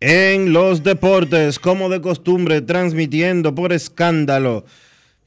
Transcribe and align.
en 0.00 0.52
los 0.52 0.84
Deportes, 0.84 1.58
como 1.58 1.88
de 1.88 2.00
costumbre, 2.00 2.60
transmitiendo 2.60 3.52
por 3.54 3.72
escándalo 3.72 4.64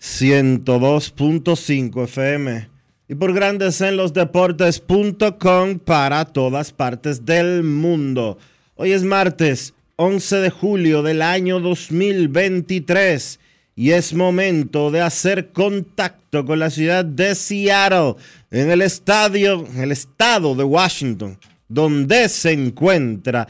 102.5 0.01 2.03
FM 2.05 2.69
y 3.09 3.15
por 3.15 3.33
Grandes 3.33 3.81
en 3.81 3.97
los 3.97 4.13
Deportes.com 4.13 5.79
para 5.79 6.23
todas 6.25 6.71
partes 6.71 7.25
del 7.25 7.63
mundo. 7.63 8.37
Hoy 8.75 8.93
es 8.93 9.03
martes 9.03 9.73
11 9.97 10.37
de 10.37 10.49
julio 10.49 11.03
del 11.03 11.21
año 11.21 11.59
2023 11.59 13.39
y 13.75 13.91
es 13.91 14.13
momento 14.13 14.89
de 14.89 15.01
hacer 15.01 15.51
contacto 15.51 16.45
con 16.45 16.59
la 16.59 16.69
ciudad 16.69 17.03
de 17.03 17.35
Seattle, 17.35 18.15
en 18.49 18.71
el 18.71 18.81
estadio, 18.81 19.67
el 19.77 19.91
estado 19.91 20.55
de 20.55 20.63
Washington, 20.63 21.37
donde 21.67 22.29
se 22.29 22.53
encuentra 22.53 23.49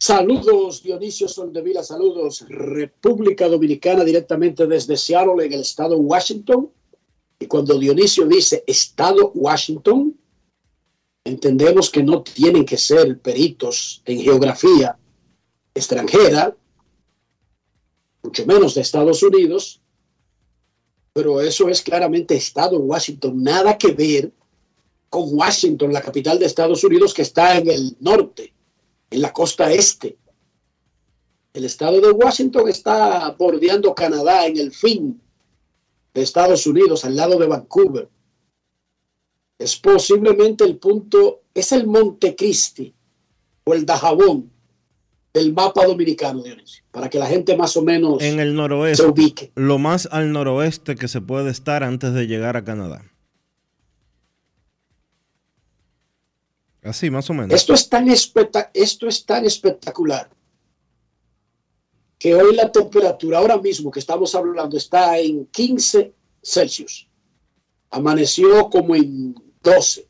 Saludos 0.00 0.80
Dionisio 0.84 1.26
Soldevila, 1.26 1.82
saludos. 1.82 2.44
República 2.48 3.48
Dominicana 3.48 4.04
directamente 4.04 4.64
desde 4.66 4.96
Seattle 4.96 5.44
en 5.44 5.52
el 5.52 5.60
estado 5.60 5.96
Washington. 5.96 6.70
Y 7.40 7.46
cuando 7.46 7.76
Dionisio 7.76 8.24
dice 8.26 8.62
estado 8.66 9.32
Washington, 9.34 10.16
entendemos 11.24 11.90
que 11.90 12.04
no 12.04 12.22
tienen 12.22 12.64
que 12.64 12.76
ser 12.76 13.18
peritos 13.20 14.00
en 14.04 14.20
geografía 14.20 14.96
extranjera, 15.74 16.56
mucho 18.22 18.46
menos 18.46 18.74
de 18.74 18.82
Estados 18.82 19.22
Unidos, 19.24 19.80
pero 21.12 21.40
eso 21.40 21.68
es 21.68 21.82
claramente 21.82 22.36
estado 22.36 22.78
Washington, 22.78 23.42
nada 23.42 23.76
que 23.76 23.90
ver 23.92 24.32
con 25.10 25.24
Washington, 25.32 25.92
la 25.92 26.02
capital 26.02 26.38
de 26.38 26.46
Estados 26.46 26.84
Unidos 26.84 27.12
que 27.12 27.22
está 27.22 27.58
en 27.58 27.68
el 27.68 27.96
norte 28.00 28.52
en 29.10 29.22
la 29.22 29.32
costa 29.32 29.70
este. 29.72 30.16
El 31.52 31.64
estado 31.64 32.00
de 32.00 32.10
Washington 32.10 32.68
está 32.68 33.30
bordeando 33.38 33.94
Canadá 33.94 34.46
en 34.46 34.58
el 34.58 34.72
fin 34.72 35.20
de 36.14 36.22
Estados 36.22 36.66
Unidos, 36.66 37.04
al 37.04 37.16
lado 37.16 37.38
de 37.38 37.46
Vancouver. 37.46 38.08
Es 39.58 39.76
posiblemente 39.76 40.64
el 40.64 40.76
punto, 40.76 41.42
es 41.54 41.72
el 41.72 41.86
Montecristi 41.86 42.94
o 43.64 43.74
el 43.74 43.84
Dajabón 43.84 44.50
del 45.34 45.52
mapa 45.52 45.84
dominicano, 45.84 46.42
Dionisio, 46.42 46.84
para 46.90 47.10
que 47.10 47.18
la 47.18 47.26
gente 47.26 47.56
más 47.56 47.76
o 47.76 47.82
menos 47.82 48.22
En 48.22 48.40
el 48.40 48.50
se 48.50 48.54
noroeste, 48.54 49.06
ubique. 49.06 49.52
lo 49.56 49.78
más 49.78 50.08
al 50.10 50.32
noroeste 50.32 50.96
que 50.96 51.08
se 51.08 51.20
puede 51.20 51.50
estar 51.50 51.82
antes 51.82 52.14
de 52.14 52.26
llegar 52.26 52.56
a 52.56 52.64
Canadá. 52.64 53.04
Así, 56.82 57.10
más 57.10 57.28
o 57.30 57.34
menos. 57.34 57.54
Esto 57.54 57.74
es 57.74 57.88
tan, 57.88 58.06
espectac- 58.08 58.70
esto 58.72 59.08
es 59.08 59.24
tan 59.26 59.44
espectacular 59.44 60.30
que 62.18 62.34
hoy 62.34 62.54
la 62.54 62.70
temperatura, 62.72 63.38
ahora 63.38 63.58
mismo 63.58 63.90
que 63.90 64.00
estamos 64.00 64.34
hablando, 64.34 64.76
está 64.76 65.18
en 65.18 65.46
15 65.46 66.12
Celsius. 66.42 67.08
Amaneció 67.90 68.68
como 68.70 68.94
en 68.94 69.34
12. 69.62 70.08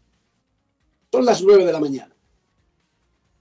Son 1.12 1.24
las 1.24 1.42
9 1.42 1.64
de 1.64 1.72
la 1.72 1.80
mañana. 1.80 2.14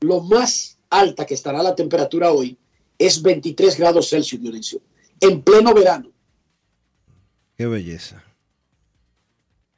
Lo 0.01 0.21
más 0.21 0.77
alta 0.89 1.25
que 1.25 1.33
estará 1.33 1.63
la 1.63 1.75
temperatura 1.75 2.31
hoy 2.31 2.57
es 2.97 3.21
23 3.21 3.77
grados 3.77 4.09
Celsius, 4.09 4.41
Dionisio, 4.41 4.81
en 5.19 5.41
pleno 5.41 5.73
verano. 5.73 6.11
Qué 7.55 7.65
belleza. 7.65 8.23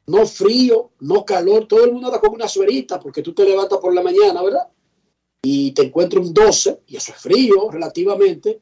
No 0.10 0.26
frío, 0.26 0.92
no 1.02 1.24
calor, 1.24 1.68
todo 1.68 1.86
el 1.86 1.92
mundo 1.92 2.08
anda 2.08 2.20
con 2.20 2.34
una 2.34 2.48
suerita 2.48 3.00
porque 3.00 3.22
tú 3.22 3.32
te 3.32 3.46
levantas 3.46 3.78
por 3.78 3.94
la 3.94 4.02
mañana, 4.02 4.42
¿verdad? 4.42 4.68
Y 5.44 5.72
te 5.72 5.84
encuentras 5.84 6.26
un 6.26 6.34
12, 6.34 6.82
y 6.88 6.96
eso 6.96 7.12
es 7.12 7.20
frío 7.20 7.70
relativamente. 7.70 8.60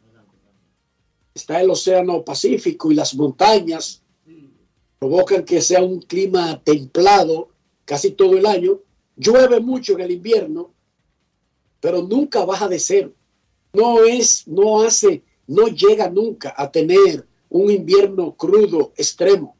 Está 1.34 1.62
el 1.62 1.70
Océano 1.70 2.24
Pacífico 2.26 2.92
y 2.92 2.96
las 2.96 3.16
montañas 3.16 4.04
provocan 5.00 5.46
que 5.46 5.62
sea 5.62 5.82
un 5.82 6.02
clima 6.02 6.62
templado 6.64 7.50
casi 7.86 8.12
todo 8.12 8.38
el 8.38 8.46
año. 8.46 8.82
Llueve 9.16 9.62
mucho 9.62 9.94
en 9.94 10.02
el 10.02 10.12
invierno, 10.12 10.74
pero 11.80 12.02
nunca 12.02 12.44
baja 12.44 12.68
de 12.68 12.80
cero. 12.80 13.14
No 13.72 14.04
es, 14.04 14.46
no 14.48 14.82
hace, 14.82 15.24
no 15.48 15.68
llega 15.68 16.10
nunca 16.10 16.54
a 16.58 16.70
tener 16.70 17.26
un 17.50 17.72
invierno 17.72 18.36
crudo 18.36 18.92
extremo 18.98 19.57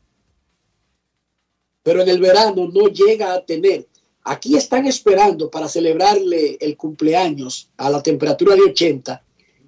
pero 1.88 2.02
en 2.02 2.10
el 2.10 2.20
verano 2.20 2.68
no 2.68 2.90
llega 2.90 3.34
a 3.34 3.46
tener. 3.46 3.88
Aquí 4.26 4.58
están 4.58 4.86
esperando 4.88 5.50
para 5.50 5.70
celebrarle 5.70 6.58
el 6.60 6.76
cumpleaños 6.76 7.70
a 7.78 7.90
la 7.90 8.04
temperatura 8.04 8.56
de 8.56 8.64
80 8.64 9.24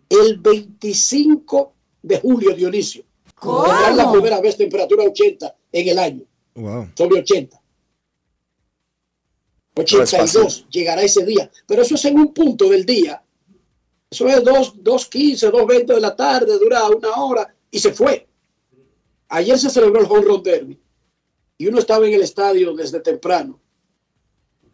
el 0.10 0.38
25 0.38 1.74
de 2.01 2.19
julio, 2.19 2.54
Dionisio. 2.54 3.06
Tendrán 3.42 3.95
la 3.95 4.12
primera 4.12 4.42
vez 4.42 4.57
temperatura 4.57 5.06
80 5.06 5.56
en 5.71 5.88
el 5.88 5.98
año, 5.98 6.24
Wow. 6.56 6.89
sobre 6.94 7.21
80. 7.21 7.57
82 9.75 10.65
llegará 10.69 11.01
ese 11.04 11.25
día, 11.25 11.50
pero 11.65 11.83
eso 11.83 11.95
es 11.95 12.04
en 12.04 12.19
un 12.19 12.33
punto 12.33 12.68
del 12.68 12.86
día. 12.86 13.24
Eso 14.12 14.27
es 14.27 14.44
2, 14.44 14.83
2.15, 14.83 15.51
2.20 15.54 15.86
de 15.86 16.01
la 16.01 16.13
tarde, 16.13 16.60
dura 16.60 16.86
una 16.89 17.12
hora 17.24 17.56
y 17.72 17.80
se 17.80 17.94
fue. 17.94 18.27
Ayer 19.30 19.57
se 19.57 19.69
celebró 19.69 20.01
el 20.01 20.12
Home 20.12 20.25
Run 20.25 20.44
Derby. 20.44 20.77
Y 21.60 21.68
uno 21.68 21.78
estaba 21.78 22.08
en 22.08 22.14
el 22.14 22.22
estadio 22.22 22.74
desde 22.74 23.02
temprano. 23.02 23.60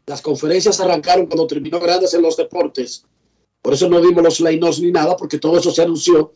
Las 0.05 0.21
conferencias 0.21 0.79
arrancaron 0.79 1.25
cuando 1.25 1.47
terminó 1.47 1.79
Grandes 1.79 2.13
en 2.13 2.21
los 2.21 2.37
Deportes. 2.37 3.03
Por 3.59 3.73
eso 3.73 3.89
no 3.89 3.99
dimos 3.99 4.23
los 4.23 4.39
line 4.39 4.69
ni 4.79 4.91
nada, 4.91 5.17
porque 5.17 5.39
todo 5.39 5.57
eso 5.57 5.71
se 5.71 5.81
anunció. 5.81 6.31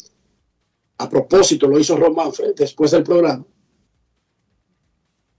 A 0.98 1.08
propósito, 1.08 1.68
lo 1.68 1.80
hizo 1.80 1.96
Ron 1.96 2.16
Manfred 2.16 2.56
después 2.56 2.90
del 2.90 3.04
programa. 3.04 3.46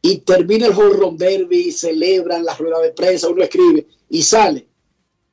Y 0.01 0.19
termina 0.19 0.67
el 0.67 0.73
home 0.73 1.19
derby, 1.19 1.73
celebran 1.73 2.45
la 2.45 2.55
rueda 2.55 2.79
de 2.79 2.93
prensa, 2.93 3.29
uno 3.29 3.43
escribe 3.43 3.89
y 4.09 4.23
sale. 4.23 4.69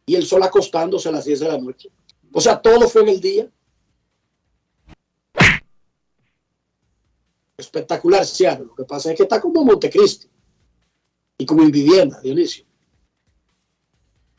Y 0.07 0.15
el 0.15 0.25
sol 0.25 0.41
acostándose 0.41 1.07
a 1.09 1.11
las 1.11 1.25
10 1.25 1.39
de 1.39 1.47
la 1.47 1.57
noche. 1.59 1.91
O 2.33 2.41
sea, 2.41 2.59
todo 2.59 2.89
fue 2.89 3.03
en 3.03 3.09
el 3.09 3.21
día. 3.21 3.47
Espectacular 7.57 8.23
Seattle. 8.23 8.67
Lo 8.67 8.75
que 8.75 8.83
pasa 8.83 9.11
es 9.11 9.17
que 9.17 9.23
está 9.23 9.41
como 9.41 9.63
Montecristi 9.63 10.29
y 11.39 11.45
como 11.45 11.63
en 11.63 11.71
vivienda, 11.71 12.21
Dionisio. 12.21 12.65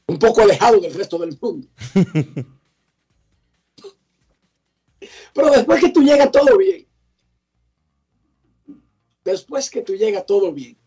Un 0.07 0.19
poco 0.21 0.41
alejado 0.41 0.81
del 0.81 0.95
resto 0.95 1.19
del 1.19 1.37
mundo. 1.41 1.67
Pero 5.35 5.51
después 5.51 5.81
que 5.81 5.91
tú 5.91 6.03
llegas 6.03 6.31
todo 6.31 6.57
bien. 6.57 6.87
Después 9.25 9.69
que 9.69 9.83
tú 9.83 9.95
llegas 9.95 10.25
todo 10.25 10.53
bien. 10.53 10.79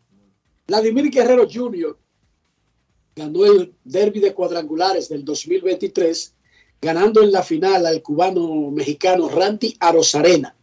Vladimir 0.68 1.12
Guerrero 1.12 1.48
Jr. 1.52 2.00
ganó 3.16 3.46
el 3.46 3.76
derby 3.84 4.22
de 4.22 4.34
cuadrangulares 4.34 5.10
del 5.10 5.26
2023, 5.26 6.34
ganando 6.82 7.22
en 7.22 7.32
la 7.32 7.44
final 7.44 7.86
al 7.86 8.02
cubano 8.02 8.72
mexicano 8.72 9.28
Randy 9.30 9.76
Arozarena 9.80 10.56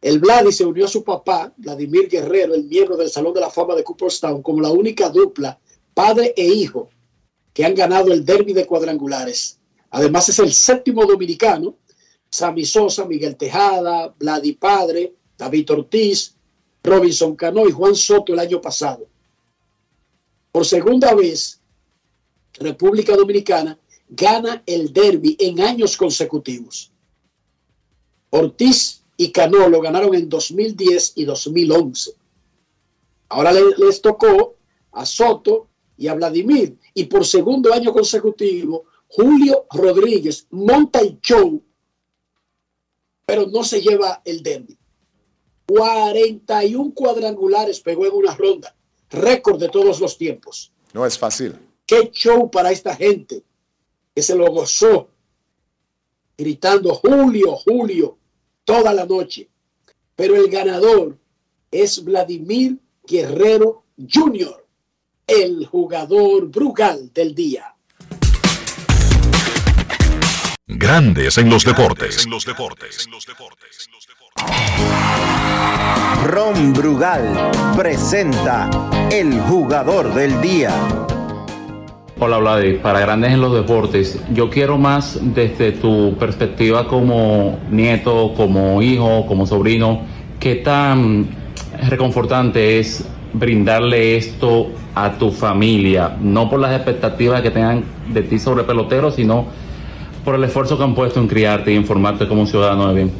el 0.00 0.20
Vladi 0.20 0.52
se 0.52 0.64
unió 0.64 0.84
a 0.84 0.88
su 0.88 1.02
papá, 1.02 1.52
Vladimir 1.56 2.08
Guerrero, 2.08 2.54
el 2.54 2.64
miembro 2.64 2.96
del 2.96 3.10
Salón 3.10 3.34
de 3.34 3.40
la 3.40 3.50
Fama 3.50 3.74
de 3.74 3.82
Cooperstown, 3.82 4.42
como 4.42 4.60
la 4.60 4.70
única 4.70 5.08
dupla, 5.08 5.58
padre 5.92 6.32
e 6.36 6.46
hijo, 6.46 6.88
que 7.52 7.64
han 7.64 7.74
ganado 7.74 8.12
el 8.12 8.24
derby 8.24 8.52
de 8.52 8.66
cuadrangulares. 8.66 9.58
Además 9.90 10.28
es 10.28 10.38
el 10.38 10.52
séptimo 10.52 11.04
dominicano, 11.04 11.76
Sammy 12.30 12.64
Sosa, 12.64 13.06
Miguel 13.06 13.36
Tejada, 13.36 14.14
Vladi 14.18 14.52
Padre, 14.52 15.14
David 15.36 15.70
Ortiz, 15.72 16.36
Robinson 16.84 17.34
Cano 17.34 17.66
y 17.66 17.72
Juan 17.72 17.96
Soto 17.96 18.32
el 18.32 18.38
año 18.38 18.60
pasado. 18.60 19.08
Por 20.52 20.64
segunda 20.64 21.14
vez, 21.14 21.60
República 22.54 23.16
Dominicana 23.16 23.78
gana 24.08 24.62
el 24.66 24.92
derby 24.92 25.36
en 25.38 25.60
años 25.60 25.96
consecutivos. 25.96 26.92
Ortiz 28.30 29.04
y 29.20 29.32
Cano 29.32 29.68
lo 29.68 29.80
ganaron 29.80 30.14
en 30.14 30.28
2010 30.28 31.14
y 31.16 31.24
2011. 31.24 32.12
Ahora 33.30 33.52
les, 33.52 34.00
tocó 34.00 34.54
a 34.92 35.04
Soto 35.04 35.68
y 35.96 36.06
a 36.06 36.14
Vladimir. 36.14 36.78
Y 36.94 37.04
por 37.04 37.26
segundo 37.26 37.74
año 37.74 37.92
consecutivo, 37.92 38.84
Julio 39.08 39.66
Rodríguez 39.72 40.46
monta 40.50 41.00
el 41.00 41.20
show, 41.20 41.60
pero 43.26 43.46
no 43.48 43.64
se 43.64 43.80
lleva 43.80 44.22
el 44.24 44.40
derby. 44.40 44.78
41 45.66 46.94
cuadrangulares 46.94 47.80
pegó 47.80 48.06
en 48.06 48.12
una 48.12 48.36
ronda, 48.36 48.74
récord 49.10 49.58
de 49.58 49.68
todos 49.68 50.00
los 50.00 50.16
tiempos. 50.16 50.70
No 50.94 51.04
es 51.04 51.18
fácil. 51.18 51.56
Qué 51.84 52.08
show 52.12 52.48
para 52.48 52.70
esta 52.70 52.94
gente 52.94 53.42
que 54.14 54.22
se 54.22 54.36
lo 54.36 54.46
gozó 54.52 55.08
gritando 56.36 56.94
Julio, 56.94 57.56
Julio, 57.56 58.17
toda 58.68 58.92
la 58.92 59.06
noche. 59.06 59.48
Pero 60.14 60.36
el 60.36 60.50
ganador 60.50 61.16
es 61.70 62.04
Vladimir 62.04 62.76
Guerrero 63.02 63.84
Jr., 63.96 64.62
el 65.26 65.64
jugador 65.64 66.48
brugal 66.48 67.10
del 67.14 67.34
día. 67.34 67.74
Grandes 70.66 71.38
en 71.38 71.48
los 71.48 71.64
deportes. 71.64 72.26
En 72.26 72.30
los 72.30 72.44
deportes. 72.44 73.08
Ron 76.26 76.74
Brugal 76.74 77.50
presenta 77.74 78.68
el 79.10 79.40
jugador 79.40 80.12
del 80.12 80.42
día. 80.42 81.16
Hola 82.20 82.38
Vladi, 82.38 82.78
para 82.78 82.98
Grandes 82.98 83.30
en 83.30 83.40
los 83.40 83.54
Deportes, 83.54 84.20
yo 84.34 84.50
quiero 84.50 84.76
más 84.76 85.20
desde 85.22 85.70
tu 85.70 86.16
perspectiva 86.18 86.88
como 86.88 87.60
nieto, 87.70 88.32
como 88.36 88.82
hijo, 88.82 89.24
como 89.24 89.46
sobrino, 89.46 90.00
¿qué 90.40 90.56
tan 90.56 91.28
reconfortante 91.88 92.80
es 92.80 93.06
brindarle 93.32 94.16
esto 94.16 94.66
a 94.96 95.12
tu 95.12 95.30
familia? 95.30 96.16
No 96.20 96.50
por 96.50 96.58
las 96.58 96.74
expectativas 96.74 97.40
que 97.40 97.52
tengan 97.52 97.84
de 98.12 98.22
ti 98.22 98.40
sobre 98.40 98.64
pelotero, 98.64 99.12
sino 99.12 99.46
por 100.24 100.34
el 100.34 100.42
esfuerzo 100.42 100.76
que 100.76 100.82
han 100.82 100.96
puesto 100.96 101.20
en 101.20 101.28
criarte 101.28 101.72
y 101.72 101.76
informarte 101.76 102.26
como 102.26 102.40
un 102.40 102.48
ciudadano 102.48 102.88
de 102.88 102.94
bien. 102.94 103.12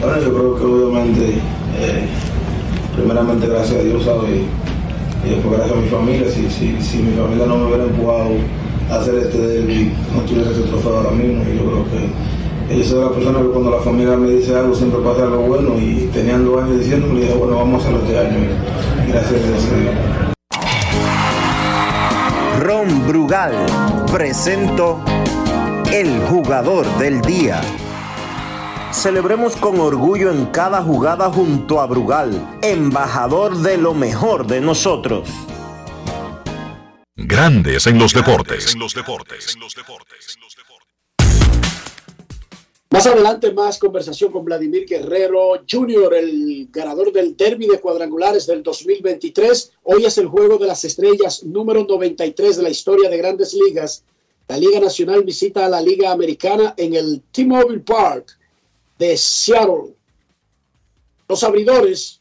Bueno, 0.00 0.18
yo 0.22 0.32
creo 0.32 0.56
que 0.56 0.64
obviamente, 0.64 1.34
eh, 1.78 2.06
primeramente 2.96 3.46
gracias 3.46 3.78
a 3.78 3.82
Dios, 3.82 4.02
¿sabes? 4.04 4.40
Y 5.24 5.30
después 5.30 5.56
gracias 5.56 5.78
a 5.78 5.80
mi 5.80 5.88
familia, 5.88 6.30
si, 6.30 6.50
si, 6.50 6.80
si 6.80 6.98
mi 6.98 7.16
familia 7.16 7.46
no 7.46 7.58
me 7.58 7.66
hubiera 7.66 7.84
empujado 7.84 8.30
a 8.90 8.96
hacer 8.96 9.14
este 9.16 9.38
derby, 9.38 9.92
no 10.14 10.22
tuviera 10.22 10.50
trofeo 10.50 10.96
ahora 10.96 11.10
mismo. 11.10 11.42
Y 11.44 11.56
yo 11.56 11.64
creo 11.64 11.84
que 11.84 12.32
yo 12.76 12.84
soy 12.84 13.00
la 13.00 13.10
persona 13.10 13.38
que 13.40 13.48
cuando 13.48 13.70
la 13.70 13.78
familia 13.78 14.16
me 14.16 14.30
dice 14.30 14.56
algo 14.56 14.74
siempre 14.74 15.00
pasa 15.00 15.24
algo 15.24 15.42
bueno 15.42 15.74
y 15.78 16.08
tenían 16.12 16.44
dos 16.44 16.62
años 16.62 16.78
diciéndome, 16.78 17.20
dije, 17.20 17.34
bueno, 17.34 17.56
vamos 17.56 17.84
a 17.84 17.88
hacerlo 17.88 18.04
este 18.06 18.18
año. 18.18 18.38
Gracias 19.08 19.32
a 19.32 19.46
Dios. 19.46 19.92
Ron 22.60 23.06
Brugal 23.06 23.54
presento 24.10 25.00
el 25.92 26.18
jugador 26.20 26.86
del 26.98 27.20
día. 27.22 27.60
Celebremos 28.92 29.56
con 29.56 29.80
orgullo 29.80 30.30
en 30.30 30.46
cada 30.46 30.82
jugada 30.82 31.32
junto 31.32 31.80
a 31.80 31.86
Brugal, 31.86 32.58
embajador 32.62 33.56
de 33.56 33.78
lo 33.78 33.94
mejor 33.94 34.46
de 34.46 34.60
nosotros. 34.60 35.30
Grandes 37.16 37.86
en 37.86 37.98
los 37.98 38.12
deportes. 38.12 38.76
Más 42.90 43.06
adelante, 43.06 43.50
más 43.52 43.78
conversación 43.78 44.30
con 44.30 44.44
Vladimir 44.44 44.86
Guerrero 44.86 45.64
Jr., 45.68 46.14
el 46.14 46.68
ganador 46.70 47.10
del 47.12 47.34
derby 47.34 47.66
de 47.68 47.80
cuadrangulares 47.80 48.46
del 48.46 48.62
2023. 48.62 49.72
Hoy 49.84 50.04
es 50.04 50.18
el 50.18 50.26
juego 50.26 50.58
de 50.58 50.66
las 50.66 50.84
estrellas 50.84 51.42
número 51.44 51.86
93 51.88 52.58
de 52.58 52.62
la 52.62 52.70
historia 52.70 53.08
de 53.08 53.16
grandes 53.16 53.54
ligas. 53.54 54.04
La 54.48 54.58
Liga 54.58 54.80
Nacional 54.80 55.24
visita 55.24 55.64
a 55.64 55.70
la 55.70 55.80
Liga 55.80 56.12
Americana 56.12 56.74
en 56.76 56.94
el 56.94 57.22
T-Mobile 57.32 57.80
Park 57.80 58.38
de 59.02 59.16
Seattle. 59.16 59.96
Los 61.28 61.42
abridores, 61.42 62.20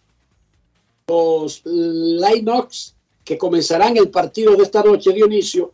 los 1.07 1.61
Linux 1.63 2.95
que 3.23 3.37
comenzarán 3.37 3.97
el 3.97 4.09
partido 4.09 4.55
de 4.55 4.63
esta 4.63 4.81
noche, 4.81 5.13
Dionisio, 5.13 5.73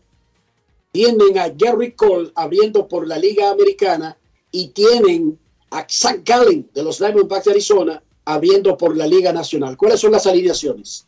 tienen 0.92 1.38
a 1.38 1.48
Gary 1.48 1.94
Cole 1.94 2.32
abriendo 2.36 2.90
por 2.90 3.08
la 3.08 3.18
Liga 3.18 3.52
Americana 3.52 4.18
y 4.52 4.68
tienen 4.70 5.40
a 5.72 5.86
Zach 5.90 6.20
Gallen 6.26 6.70
de 6.74 6.84
los 6.84 7.00
Diamondbacks 7.00 7.46
de 7.46 7.52
Arizona 7.52 8.04
abriendo 8.26 8.78
por 8.78 8.98
la 8.98 9.08
Liga 9.08 9.32
Nacional. 9.32 9.78
¿Cuáles 9.78 10.02
son 10.02 10.12
las 10.12 10.28
alineaciones? 10.28 11.08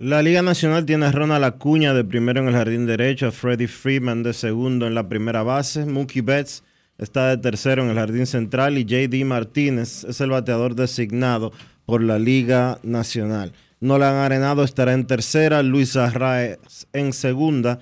La 0.00 0.20
Liga 0.20 0.42
Nacional 0.42 0.84
tiene 0.84 1.06
a 1.06 1.12
Ronald 1.12 1.44
Acuña 1.44 1.94
de 1.94 2.02
primero 2.02 2.40
en 2.40 2.48
el 2.48 2.54
jardín 2.54 2.86
derecho, 2.86 3.28
a 3.28 3.30
Freddie 3.30 3.68
Freeman 3.68 4.24
de 4.24 4.32
segundo 4.32 4.88
en 4.88 4.96
la 4.96 5.08
primera 5.08 5.44
base, 5.44 5.86
Mookie 5.86 6.22
Betts 6.22 6.64
está 6.98 7.28
de 7.28 7.38
tercero 7.38 7.82
en 7.82 7.90
el 7.90 7.96
jardín 7.96 8.26
central 8.26 8.76
y 8.76 8.84
JD 8.84 9.24
Martínez 9.24 10.04
es 10.04 10.20
el 10.20 10.30
bateador 10.30 10.74
designado 10.74 11.52
por 11.86 12.02
la 12.02 12.18
Liga 12.18 12.78
Nacional. 12.82 13.52
Nolan 13.80 14.16
Arenado 14.16 14.64
estará 14.64 14.92
en 14.92 15.06
tercera, 15.06 15.62
Luis 15.62 15.96
Arraez 15.96 16.58
en 16.92 17.12
segunda, 17.12 17.78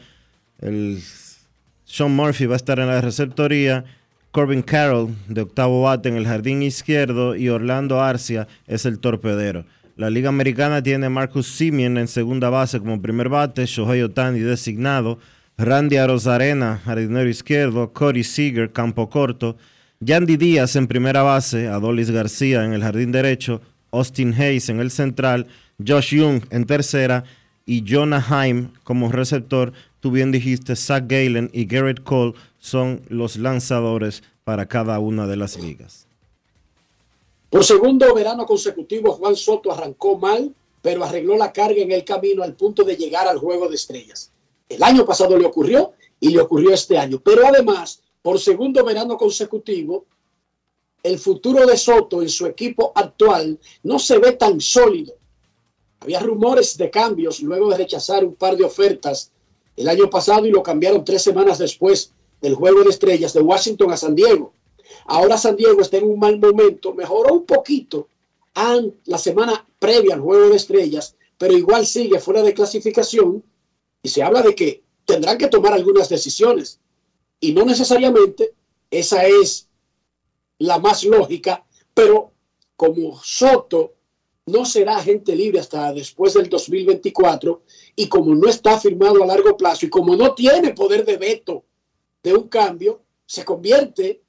el 0.61 1.03
Sean 1.85 2.15
Murphy 2.15 2.47
va 2.47 2.55
a 2.55 2.57
estar 2.57 2.79
en 2.79 2.89
la 2.89 3.01
receptoría, 3.01 3.85
Corbin 4.37 4.61
Carroll 4.61 5.17
de 5.29 5.41
octavo 5.41 5.81
bate 5.81 6.11
en 6.11 6.17
el 6.17 6.27
jardín 6.27 6.63
izquierdo. 6.63 7.37
Y 7.37 7.49
Orlando 7.49 8.03
Arcia 8.03 8.47
es 8.67 8.85
el 8.85 8.99
torpedero. 8.99 9.65
La 9.97 10.11
Liga 10.11 10.29
Americana 10.29 10.83
tiene 10.83 11.09
Marcus 11.09 11.47
Simeon 11.47 11.97
en 11.97 12.07
segunda 12.07 12.51
base 12.51 12.79
como 12.79 13.01
primer 13.01 13.31
bate, 13.31 13.65
Shohei 13.65 14.03
Otani 14.03 14.41
designado, 14.41 15.19
Randy 15.59 15.97
Arozarena, 15.97 16.83
jardinero 16.85 17.31
izquierdo, 17.31 17.91
Cody 17.95 18.25
Seager, 18.25 18.73
campo 18.73 19.09
corto, 19.09 19.57
Yandy 20.01 20.37
Díaz 20.37 20.77
en 20.77 20.87
primera 20.87 21.23
base, 21.23 21.69
Adolis 21.69 22.11
García 22.11 22.63
en 22.65 22.75
el 22.75 22.83
jardín 22.83 23.11
derecho, 23.11 23.63
Austin 23.91 24.35
Hayes 24.35 24.69
en 24.69 24.81
el 24.81 24.91
central, 24.91 25.47
Josh 25.85 26.15
Young 26.15 26.43
en 26.51 26.67
tercera 26.67 27.25
y 27.65 27.83
Jonah 27.89 28.25
Haim 28.29 28.69
como 28.85 29.11
receptor. 29.11 29.73
Tú 30.01 30.11
bien 30.11 30.31
dijiste, 30.31 30.77
Zach 30.77 31.05
Galen 31.07 31.49
y 31.55 31.65
Garrett 31.65 32.03
Cole 32.03 32.35
son 32.59 33.01
los 33.09 33.37
lanzadores 33.37 34.23
para 34.45 34.67
cada 34.67 34.99
una 34.99 35.27
de 35.27 35.37
las 35.37 35.59
ligas. 35.59 36.07
Por 37.49 37.65
segundo 37.65 38.15
verano 38.15 38.45
consecutivo, 38.45 39.13
Juan 39.13 39.35
Soto 39.35 39.73
arrancó 39.73 40.19
mal, 40.19 40.55
pero 40.83 41.03
arregló 41.03 41.39
la 41.39 41.51
carga 41.51 41.81
en 41.81 41.93
el 41.93 42.05
camino 42.05 42.43
al 42.43 42.53
punto 42.53 42.85
de 42.85 42.97
llegar 42.97 43.27
al 43.27 43.39
juego 43.39 43.69
de 43.69 43.77
estrellas. 43.77 44.31
El 44.69 44.83
año 44.83 45.05
pasado 45.05 45.37
le 45.39 45.47
ocurrió 45.47 45.93
y 46.21 46.31
le 46.31 46.41
ocurrió 46.41 46.73
este 46.73 46.99
año. 46.99 47.21
Pero 47.23 47.47
además, 47.47 48.03
por 48.23 48.41
segundo 48.41 48.85
verano 48.85 49.17
consecutivo, 49.17 50.07
el 51.03 51.19
futuro 51.19 51.67
de 51.67 51.77
Soto 51.77 52.23
en 52.23 52.29
su 52.29 52.47
equipo 52.47 52.93
actual 52.95 53.59
no 53.85 53.99
se 53.99 54.19
ve 54.19 54.33
tan 54.33 54.61
sólido. 54.61 55.15
Había 56.01 56.21
rumores 56.21 56.77
de 56.77 56.91
cambios 56.91 57.41
luego 57.41 57.71
de 57.71 57.79
rechazar 57.79 58.25
un 58.25 58.35
par 58.35 58.57
de 58.57 58.65
ofertas 58.65 59.31
el 59.77 59.89
año 59.89 60.11
pasado 60.11 60.47
y 60.47 60.51
lo 60.51 60.63
cambiaron 60.63 61.05
tres 61.05 61.23
semanas 61.23 61.59
después 61.59 62.13
del 62.41 62.55
juego 62.55 62.83
de 62.83 62.91
estrellas 62.91 63.33
de 63.33 63.41
Washington 63.41 63.93
a 63.93 63.97
San 63.97 64.15
Diego. 64.15 64.53
Ahora 65.07 65.39
San 65.39 65.57
Diego 65.57 65.81
está 65.81 65.99
en 65.99 66.11
un 66.11 66.19
mal 66.19 66.39
momento, 66.39 66.93
mejoró 66.95 67.35
un 67.35 67.47
poquito 67.47 68.09
la 69.05 69.19
semana 69.19 69.67
previa 69.79 70.15
al 70.15 70.21
juego 70.21 70.49
de 70.49 70.57
estrellas, 70.57 71.15
pero 71.37 71.57
igual 71.57 71.87
sigue 71.87 72.19
fuera 72.19 72.43
de 72.43 72.55
clasificación 72.55 73.43
y 74.07 74.09
se 74.09 74.23
habla 74.23 74.41
de 74.41 74.55
que 74.55 74.85
tendrán 75.05 75.37
que 75.37 75.49
tomar 75.49 75.73
algunas 75.73 76.09
decisiones 76.09 76.79
y 77.41 77.53
no 77.53 77.65
necesariamente 77.65 78.55
esa 78.89 79.25
es 79.27 79.69
la 80.59 80.79
más 80.79 81.03
lógica, 81.03 81.67
pero 81.93 82.31
como 82.77 83.21
Soto 83.21 83.95
no 84.47 84.65
será 84.65 84.99
agente 84.99 85.35
libre 85.35 85.59
hasta 85.59 85.93
después 85.93 86.35
del 86.35 86.49
2024 86.49 87.63
y 87.97 88.07
como 88.09 88.33
no 88.37 88.49
está 88.49 88.79
firmado 88.79 89.25
a 89.25 89.27
largo 89.27 89.57
plazo 89.57 89.87
y 89.87 89.91
como 89.91 90.15
no 90.15 90.37
tiene 90.37 90.73
poder 90.73 91.05
de 91.05 91.17
veto 91.17 91.65
de 92.23 92.33
un 92.33 92.47
cambio, 92.47 93.03
se 93.27 93.45
convierte 93.45 94.23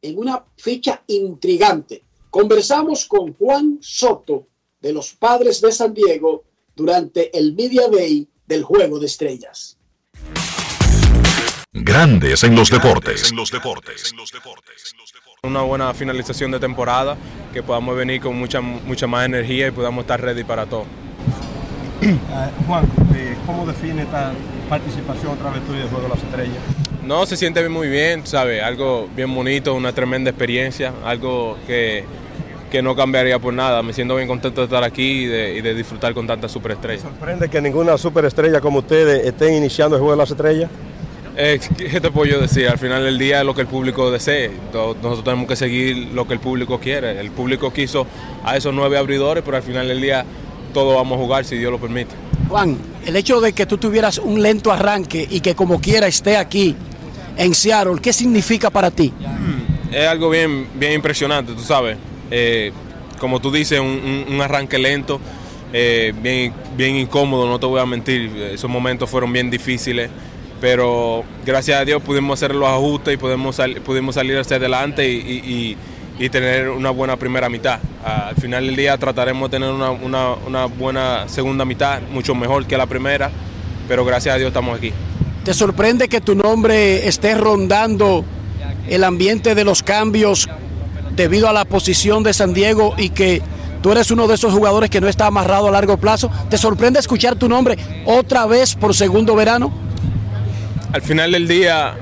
en 0.00 0.16
una 0.16 0.44
ficha 0.56 1.02
intrigante. 1.08 2.04
Conversamos 2.30 3.04
con 3.04 3.34
Juan 3.34 3.78
Soto 3.80 4.46
de 4.80 4.92
los 4.92 5.12
Padres 5.14 5.60
de 5.60 5.72
San 5.72 5.92
Diego 5.92 6.44
durante 6.78 7.36
el 7.36 7.54
Media 7.54 7.88
Day 7.88 8.28
del 8.46 8.62
Juego 8.62 9.00
de 9.00 9.06
Estrellas. 9.06 9.76
Grandes 11.72 12.44
en 12.44 12.54
los 12.54 12.70
deportes. 12.70 13.32
Una 15.42 15.62
buena 15.62 15.92
finalización 15.92 16.52
de 16.52 16.60
temporada, 16.60 17.16
que 17.52 17.62
podamos 17.62 17.96
venir 17.96 18.20
con 18.20 18.36
mucha, 18.38 18.60
mucha 18.60 19.06
más 19.08 19.26
energía 19.26 19.66
y 19.66 19.70
podamos 19.72 20.02
estar 20.02 20.20
ready 20.20 20.44
para 20.44 20.66
todo. 20.66 20.86
Uh, 22.00 22.66
Juan, 22.66 22.84
eh, 23.16 23.36
¿cómo 23.44 23.66
define 23.66 24.02
esta 24.02 24.32
participación 24.68 25.32
otra 25.32 25.50
vez 25.50 25.66
tuya 25.66 25.80
del 25.80 25.88
Juego 25.88 26.04
de 26.04 26.14
las 26.14 26.22
Estrellas? 26.22 26.62
No, 27.04 27.26
se 27.26 27.36
siente 27.36 27.68
muy 27.68 27.88
bien, 27.88 28.24
¿sabes? 28.24 28.62
Algo 28.62 29.08
bien 29.16 29.34
bonito, 29.34 29.74
una 29.74 29.92
tremenda 29.92 30.30
experiencia, 30.30 30.92
algo 31.04 31.58
que, 31.66 32.04
que 32.70 32.82
no 32.82 32.94
cambiaría 32.94 33.38
por 33.38 33.52
nada. 33.54 33.82
Me 33.82 33.92
siento 33.92 34.16
bien 34.16 34.28
contento 34.28 34.60
de 34.60 34.66
estar 34.66 34.84
aquí 34.84 35.22
y 35.22 35.26
de, 35.26 35.54
y 35.56 35.60
de 35.60 35.74
disfrutar 35.74 36.14
con 36.14 36.26
tantas 36.26 36.52
superestrellas. 36.52 37.02
¿Sorprende 37.02 37.48
que 37.48 37.60
ninguna 37.60 37.98
superestrella 37.98 38.60
como 38.60 38.80
ustedes 38.80 39.26
estén 39.26 39.54
iniciando 39.54 39.96
el 39.96 40.00
Juego 40.00 40.12
de 40.12 40.18
las 40.18 40.30
Estrellas? 40.30 40.70
Eh, 41.40 41.60
¿Qué 41.76 42.00
te 42.00 42.10
puedo 42.10 42.32
yo 42.32 42.40
decir? 42.40 42.68
Al 42.68 42.78
final 42.78 43.04
del 43.04 43.16
día 43.16 43.40
es 43.40 43.46
lo 43.46 43.54
que 43.54 43.60
el 43.60 43.68
público 43.68 44.10
desee. 44.10 44.50
Nosotros 44.72 45.22
tenemos 45.22 45.46
que 45.46 45.54
seguir 45.54 46.08
lo 46.12 46.26
que 46.26 46.34
el 46.34 46.40
público 46.40 46.80
quiere. 46.80 47.20
El 47.20 47.30
público 47.30 47.72
quiso 47.72 48.06
a 48.44 48.56
esos 48.56 48.74
nueve 48.74 48.98
abridores, 48.98 49.44
pero 49.44 49.56
al 49.56 49.62
final 49.62 49.86
del 49.86 50.00
día 50.00 50.24
todos 50.74 50.96
vamos 50.96 51.16
a 51.16 51.22
jugar 51.22 51.44
si 51.44 51.56
Dios 51.56 51.70
lo 51.70 51.78
permite. 51.78 52.10
Juan, 52.48 52.76
el 53.06 53.14
hecho 53.14 53.40
de 53.40 53.52
que 53.52 53.66
tú 53.66 53.78
tuvieras 53.78 54.18
un 54.18 54.42
lento 54.42 54.72
arranque 54.72 55.28
y 55.30 55.40
que 55.40 55.54
como 55.54 55.80
quiera 55.80 56.08
esté 56.08 56.36
aquí 56.36 56.74
en 57.36 57.54
Seattle, 57.54 58.00
¿qué 58.02 58.12
significa 58.12 58.68
para 58.68 58.90
ti? 58.90 59.12
Es 59.92 60.08
algo 60.08 60.30
bien, 60.30 60.66
bien 60.74 60.94
impresionante, 60.94 61.52
tú 61.52 61.62
sabes. 61.62 61.96
Eh, 62.30 62.72
como 63.18 63.40
tú 63.40 63.50
dices, 63.50 63.80
un, 63.80 64.40
arranque 64.40 64.78
lento, 64.78 65.20
eh, 65.72 66.12
bien, 66.22 66.52
bien 66.76 66.96
incómodo, 66.96 67.48
no 67.48 67.58
te 67.58 67.66
voy 67.66 67.80
a 67.80 67.86
mentir. 67.86 68.30
Esos 68.52 68.70
momentos 68.70 69.10
fueron 69.10 69.32
bien 69.32 69.50
difíciles, 69.50 70.10
pero 70.60 71.24
gracias 71.44 71.80
a 71.80 71.84
Dios 71.84 72.02
pudimos 72.02 72.38
hacer 72.38 72.54
los 72.54 72.68
ajustes 72.68 73.14
y 73.14 73.16
pudimos, 73.16 73.60
pudimos 73.84 74.14
salir 74.14 74.38
hacia 74.38 74.56
adelante 74.56 75.08
y, 75.08 75.76
tener 76.30 76.68
una 76.70 76.90
buena 76.90 77.16
primera 77.16 77.48
mitad. 77.48 77.78
Al 78.04 78.34
final 78.34 78.66
del 78.66 78.74
día 78.74 78.98
trataremos 78.98 79.50
de 79.50 79.58
tener 79.58 79.70
una 79.70 80.66
buena 80.66 81.28
segunda 81.28 81.64
mitad, 81.64 82.00
mucho 82.12 82.34
mejor 82.34 82.66
que 82.66 82.76
la 82.76 82.86
primera, 82.86 83.30
pero 83.86 84.04
gracias 84.04 84.34
a 84.34 84.38
Dios 84.38 84.48
estamos 84.48 84.76
aquí. 84.76 84.92
¿Te 85.44 85.54
sorprende 85.54 86.08
que 86.08 86.20
tu 86.20 86.34
nombre 86.34 87.08
esté 87.08 87.34
rondando 87.34 88.24
el 88.88 89.04
ambiente 89.04 89.54
de 89.54 89.64
los 89.64 89.82
cambios 89.82 90.48
debido 91.18 91.48
a 91.48 91.52
la 91.52 91.64
posición 91.64 92.22
de 92.22 92.32
San 92.32 92.54
Diego 92.54 92.94
y 92.96 93.10
que 93.10 93.42
tú 93.82 93.90
eres 93.92 94.10
uno 94.10 94.28
de 94.28 94.36
esos 94.36 94.54
jugadores 94.54 94.88
que 94.88 95.00
no 95.00 95.08
está 95.08 95.26
amarrado 95.26 95.68
a 95.68 95.70
largo 95.72 95.98
plazo? 95.98 96.30
¿Te 96.48 96.56
sorprende 96.56 97.00
escuchar 97.00 97.34
tu 97.36 97.48
nombre 97.48 97.76
otra 98.06 98.46
vez 98.46 98.74
por 98.74 98.94
segundo 98.94 99.34
verano? 99.34 99.70
Al 100.92 101.02
final 101.02 101.32
del 101.32 101.48
día, 101.48 101.94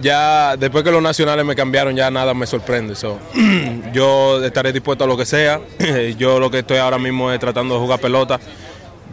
ya 0.00 0.56
después 0.56 0.84
que 0.84 0.92
los 0.92 1.02
nacionales 1.02 1.44
me 1.44 1.56
cambiaron, 1.56 1.96
ya 1.96 2.10
nada 2.10 2.32
me 2.32 2.46
sorprende. 2.46 2.94
So, 2.94 3.18
yo 3.92 4.42
estaré 4.42 4.72
dispuesto 4.72 5.04
a 5.04 5.06
lo 5.06 5.16
que 5.16 5.26
sea. 5.26 5.60
yo 6.16 6.38
lo 6.38 6.50
que 6.50 6.60
estoy 6.60 6.78
ahora 6.78 6.98
mismo 6.98 7.30
es 7.32 7.40
tratando 7.40 7.74
de 7.74 7.80
jugar 7.80 8.00
pelota 8.00 8.40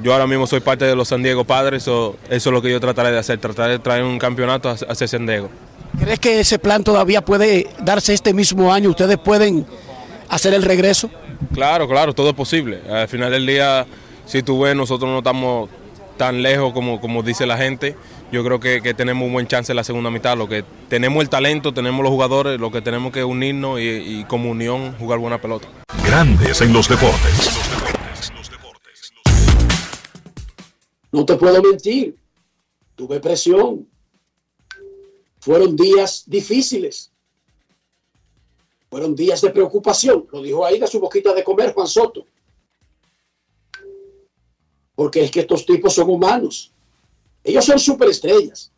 yo 0.03 0.11
ahora 0.13 0.27
mismo 0.27 0.45
soy 0.45 0.59
parte 0.59 0.85
de 0.85 0.95
los 0.95 1.07
San 1.07 1.23
Diego 1.23 1.45
Padres, 1.45 1.83
so 1.83 2.17
eso 2.29 2.49
es 2.49 2.53
lo 2.53 2.61
que 2.61 2.69
yo 2.69 2.79
trataré 2.79 3.11
de 3.11 3.19
hacer, 3.19 3.39
tratar 3.39 3.69
de 3.69 3.79
traer 3.79 4.03
un 4.03 4.19
campeonato 4.19 4.69
hacia 4.69 5.07
San 5.07 5.25
Diego. 5.25 5.49
¿Crees 5.97 6.19
que 6.19 6.39
ese 6.41 6.59
plan 6.59 6.83
todavía 6.83 7.23
puede 7.23 7.69
darse 7.79 8.13
este 8.13 8.33
mismo 8.33 8.73
año? 8.73 8.89
¿Ustedes 8.89 9.17
pueden 9.17 9.65
hacer 10.27 10.53
el 10.53 10.63
regreso? 10.63 11.09
Claro, 11.53 11.87
claro, 11.87 12.13
todo 12.13 12.29
es 12.29 12.35
posible. 12.35 12.81
Al 12.89 13.07
final 13.07 13.31
del 13.31 13.45
día, 13.45 13.85
si 14.25 14.43
tú 14.43 14.61
ves, 14.61 14.75
nosotros 14.75 15.09
no 15.09 15.19
estamos 15.19 15.69
tan 16.17 16.41
lejos 16.41 16.73
como, 16.73 16.99
como 16.99 17.23
dice 17.23 17.45
la 17.45 17.57
gente. 17.57 17.95
Yo 18.31 18.43
creo 18.43 18.59
que, 18.59 18.81
que, 18.81 18.93
tenemos 18.93 19.27
un 19.27 19.33
buen 19.33 19.47
chance 19.47 19.71
en 19.71 19.75
la 19.75 19.83
segunda 19.83 20.09
mitad. 20.09 20.35
Lo 20.35 20.49
que 20.49 20.65
tenemos 20.89 21.21
el 21.21 21.29
talento, 21.29 21.73
tenemos 21.73 22.03
los 22.03 22.11
jugadores, 22.11 22.59
lo 22.59 22.71
que 22.71 22.81
tenemos 22.81 23.13
que 23.13 23.23
unirnos 23.23 23.79
y, 23.79 23.83
y 23.83 24.25
como 24.27 24.49
unión 24.49 24.95
jugar 24.99 25.19
buena 25.19 25.39
pelota. 25.39 25.67
Grandes 26.03 26.59
en 26.61 26.73
los 26.73 26.89
deportes. 26.89 27.62
No 31.13 31.23
te 31.27 31.35
puedo 31.35 31.61
mentir, 31.61 32.17
tuve 32.95 33.19
presión. 33.19 33.87
Fueron 35.39 35.75
días 35.75 36.23
difíciles. 36.25 37.11
Fueron 38.89 39.13
días 39.13 39.39
de 39.41 39.51
preocupación. 39.51 40.27
Lo 40.31 40.41
dijo 40.41 40.65
ahí 40.65 40.79
de 40.79 40.87
su 40.87 40.99
boquita 40.99 41.31
de 41.35 41.43
comer 41.43 41.71
Juan 41.71 41.87
Soto. 41.87 42.25
Porque 44.95 45.23
es 45.23 45.29
que 45.29 45.41
estos 45.41 45.67
tipos 45.67 45.93
son 45.93 46.09
humanos. 46.09 46.71
Ellos 47.43 47.63
son 47.63 47.77
superestrellas. 47.77 48.71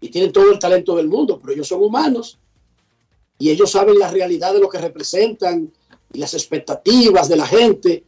Y 0.00 0.10
tienen 0.10 0.30
todo 0.30 0.52
el 0.52 0.60
talento 0.60 0.94
del 0.94 1.08
mundo, 1.08 1.40
pero 1.40 1.54
ellos 1.54 1.66
son 1.66 1.82
humanos. 1.82 2.38
Y 3.36 3.50
ellos 3.50 3.72
saben 3.72 3.98
la 3.98 4.12
realidad 4.12 4.52
de 4.52 4.60
lo 4.60 4.68
que 4.68 4.78
representan 4.78 5.72
y 6.12 6.18
las 6.18 6.34
expectativas 6.34 7.28
de 7.28 7.36
la 7.36 7.46
gente 7.48 8.04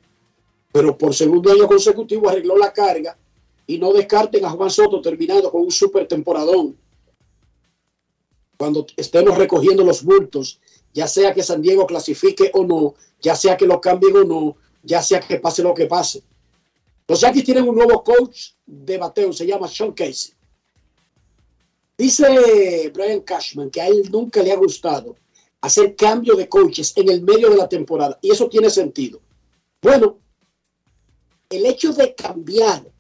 pero 0.73 0.97
por 0.97 1.15
segundo 1.15 1.53
año 1.53 1.69
consecutivo 1.69 2.29
arregló 2.29 2.57
la 2.57 2.73
carga 2.73 3.17
y 3.67 3.79
no 3.79 3.93
descarten 3.93 4.45
a 4.45 4.51
Juan 4.51 4.71
Soto 4.71 5.01
terminando 5.03 5.51
con 5.51 5.63
un 5.63 5.71
super 5.71 6.09
temporadón. 6.09 6.77
Cuando 8.57 8.87
estemos 8.97 9.37
recogiendo 9.37 9.85
los 9.85 10.03
bultos, 10.03 10.61
ya 10.93 11.07
sea 11.07 11.35
que 11.35 11.43
San 11.43 11.63
Diego 11.63 11.87
clasifique 11.87 12.51
o 12.55 12.65
no, 12.65 12.95
ya 13.21 13.37
sea 13.37 13.57
que 13.57 13.67
lo 13.67 13.81
cambien 13.81 14.17
o 14.17 14.25
no, 14.25 14.57
ya 14.83 15.03
sea 15.03 15.21
que 15.21 15.39
pase 15.39 15.63
lo 15.63 15.75
que 15.75 15.87
pase. 15.87 16.23
Los 17.07 17.21
Yankees 17.21 17.45
tienen 17.45 17.69
un 17.69 17.75
nuevo 17.75 18.03
coach 18.03 18.53
de 18.65 18.97
bateo, 18.97 19.33
se 19.33 19.47
llama 19.47 19.69
Sean 19.69 19.93
Casey. 19.93 20.33
Dice 21.99 22.91
Brian 22.95 23.21
Cashman 23.21 23.71
que 23.71 23.81
a 23.81 23.87
él 23.89 24.09
nunca 24.11 24.43
le 24.43 24.53
ha 24.53 24.57
gustado 24.57 25.17
hacer 25.61 25.95
cambio 25.95 26.35
de 26.35 26.49
coaches 26.49 26.93
en 26.97 27.09
el 27.11 27.23
medio 27.23 27.51
de 27.51 27.57
la 27.57 27.69
temporada 27.69 28.19
y 28.23 28.33
eso 28.33 28.49
tiene 28.49 28.71
sentido. 28.71 29.21
Bueno, 29.81 30.19
el 31.53 31.67
hecho 31.67 31.93
de 31.93 32.15
cambiar 32.15 32.91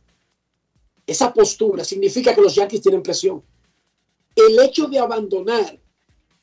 esa 1.06 1.32
postura 1.32 1.84
significa 1.84 2.34
que 2.34 2.42
los 2.42 2.54
Yankees 2.54 2.82
tienen 2.82 3.02
presión. 3.02 3.42
El 4.36 4.58
hecho 4.60 4.86
de 4.86 4.98
abandonar 4.98 5.80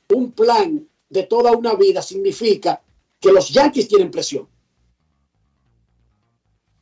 un 0.10 0.32
plan 0.32 0.88
de 1.08 1.24
toda 1.24 1.52
una 1.52 1.76
vida 1.76 2.02
significa 2.02 2.82
que 3.20 3.32
los 3.32 3.50
Yankees 3.50 3.88
tienen 3.88 4.10
presión. 4.10 4.48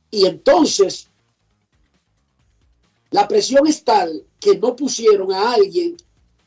Y 0.09 0.25
entonces, 0.25 1.09
la 3.11 3.27
presión 3.27 3.67
es 3.67 3.83
tal 3.83 4.23
que 4.39 4.57
no 4.57 4.75
pusieron 4.77 5.33
a 5.33 5.53
alguien 5.53 5.97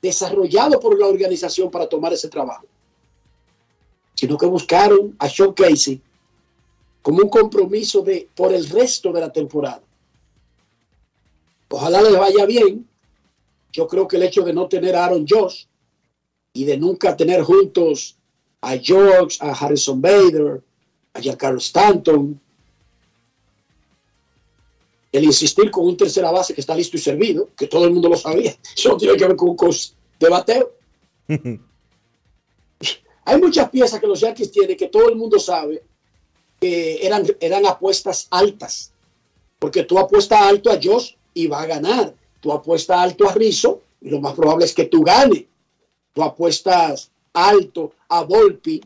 desarrollado 0.01 0.81
por 0.81 0.99
la 0.99 1.07
organización 1.07 1.71
para 1.71 1.87
tomar 1.87 2.15
ese 2.15 2.29
trabajo, 2.31 2.67
sino 4.15 4.39
que 4.39 4.47
buscaron 4.47 5.15
a 5.19 5.29
Sean 5.29 5.53
Casey 5.53 6.01
como 7.03 7.23
un 7.23 7.29
compromiso 7.29 8.03
de 8.03 8.29
por 8.35 8.53
el 8.53 8.69
resto 8.69 9.13
de 9.13 9.21
la 9.21 9.33
temporada. 9.33 9.83
Ojalá 11.69 12.03
les 12.03 12.17
vaya 12.17 12.45
bien. 12.47 12.87
Yo 13.73 13.87
creo 13.87 14.09
que 14.09 14.17
el 14.17 14.25
hecho 14.25 14.43
de 14.43 14.53
no 14.53 14.69
tener 14.69 14.97
a 14.97 15.05
Aaron 15.05 15.25
Josh 15.29 15.65
y 16.53 16.65
de 16.65 16.77
nunca 16.77 17.17
tener 17.17 17.43
juntos 17.43 18.17
a 18.61 18.77
George, 18.77 19.39
a 19.41 19.53
Harrison 19.53 20.01
Bader, 20.01 20.61
a 21.15 21.21
Giancarlo 21.21 21.59
Stanton. 21.59 22.41
El 25.13 25.25
insistir 25.25 25.71
con 25.71 25.87
un 25.87 25.97
tercera 25.97 26.31
base 26.31 26.55
que 26.55 26.61
está 26.61 26.75
listo 26.75 26.97
y 26.97 27.01
servido, 27.01 27.49
que 27.57 27.67
todo 27.67 27.85
el 27.85 27.93
mundo 27.93 28.09
lo 28.09 28.17
sabía. 28.17 28.57
Eso 28.77 28.97
tiene 28.97 29.17
que 29.17 29.27
ver 29.27 29.37
con 29.37 29.51
un 29.51 29.57
coach 29.57 29.91
de 30.19 30.29
bateo. 30.29 30.73
Hay 33.25 33.41
muchas 33.41 33.71
piezas 33.71 34.01
que 34.01 34.07
los 34.09 34.21
Yankees 34.21 34.51
tienen 34.51 34.77
que 34.77 34.89
todo 34.89 35.09
el 35.09 35.15
mundo 35.15 35.39
sabe 35.39 35.85
eran, 36.61 37.27
eran 37.41 37.67
apuestas 37.67 38.29
altas. 38.31 38.93
Porque 39.59 39.85
tú 39.85 39.99
apuestas 39.99 40.41
alto 40.41 40.71
a 40.71 40.79
Josh 40.83 41.15
y 41.35 41.47
va 41.47 41.63
a 41.63 41.67
ganar. 41.67 42.15
Tú 42.41 42.53
apuestas 42.53 42.99
alto 42.99 43.29
a 43.29 43.35
Rizzo 43.35 43.83
y 44.01 44.11
lo 44.11 44.21
más 44.21 44.35
probable 44.35 44.65
es 44.65 44.75
que 44.75 44.87
tú 44.87 45.03
ganes. 45.03 45.45
Tú 46.13 46.23
apuestas 46.23 47.11
alto 47.33 47.93
a 48.09 48.25
Volpi 48.25 48.81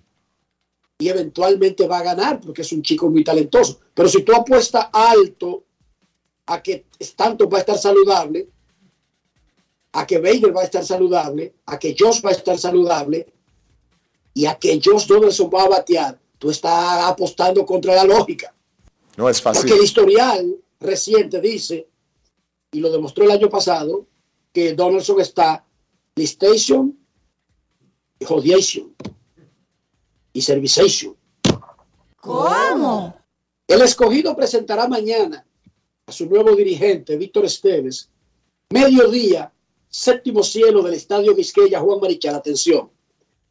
y 0.99 1.09
eventualmente 1.09 1.87
va 1.87 1.99
a 1.99 2.03
ganar 2.03 2.41
porque 2.41 2.63
es 2.63 2.73
un 2.73 2.83
chico 2.83 3.09
muy 3.11 3.25
talentoso. 3.25 3.81
Pero 3.95 4.09
si 4.09 4.23
tú 4.23 4.35
apuestas 4.35 4.89
alto 4.93 5.65
a 6.47 6.63
que 6.63 6.87
Stanton 6.99 7.49
va 7.53 7.59
a 7.59 7.61
estar 7.61 7.79
saludable, 7.79 8.49
a 9.93 10.07
que 10.07 10.19
Baker 10.19 10.55
va 10.55 10.63
a 10.63 10.65
estar 10.65 10.85
saludable, 10.85 11.55
a 11.67 11.79
que 11.79 11.95
Josh 11.99 12.21
va 12.25 12.31
a 12.31 12.33
estar 12.33 12.59
saludable 12.59 13.33
y 14.35 14.47
a 14.47 14.57
que 14.57 14.81
Josh 14.85 15.07
Donaldson 15.07 15.51
va 15.55 15.63
a 15.63 15.69
batear, 15.69 16.21
tú 16.39 16.51
estás 16.51 17.05
apostando 17.05 17.65
contra 17.65 17.95
la 17.95 18.05
lógica. 18.05 18.55
No 19.17 19.29
es 19.29 19.41
fácil. 19.41 19.63
Porque 19.63 19.79
el 19.79 19.85
historial 19.85 20.57
reciente 20.81 21.41
dice, 21.41 21.89
y 22.73 22.81
lo 22.81 22.91
demostró 22.91 23.25
el 23.25 23.31
año 23.31 23.49
pasado, 23.49 24.07
que 24.53 24.75
Donaldson 24.75 25.21
está 25.21 25.65
listation, 26.17 26.97
jodiation 28.25 28.95
y 30.33 30.43
servication. 30.43 31.17
¿Cómo? 32.21 33.17
El 33.67 33.83
escogido 33.83 34.37
presentará 34.37 34.87
mañana 34.89 35.47
a 36.07 36.13
su 36.13 36.27
nuevo 36.27 36.55
dirigente, 36.55 37.17
Víctor 37.17 37.47
Esteves, 37.47 38.11
mediodía, 38.71 39.53
séptimo 39.89 40.43
cielo 40.43 40.83
del 40.83 40.95
Estadio 40.95 41.35
Vizqueya 41.35 41.81
Juan 41.81 42.01
Marichal. 42.01 42.35
Atención, 42.35 42.91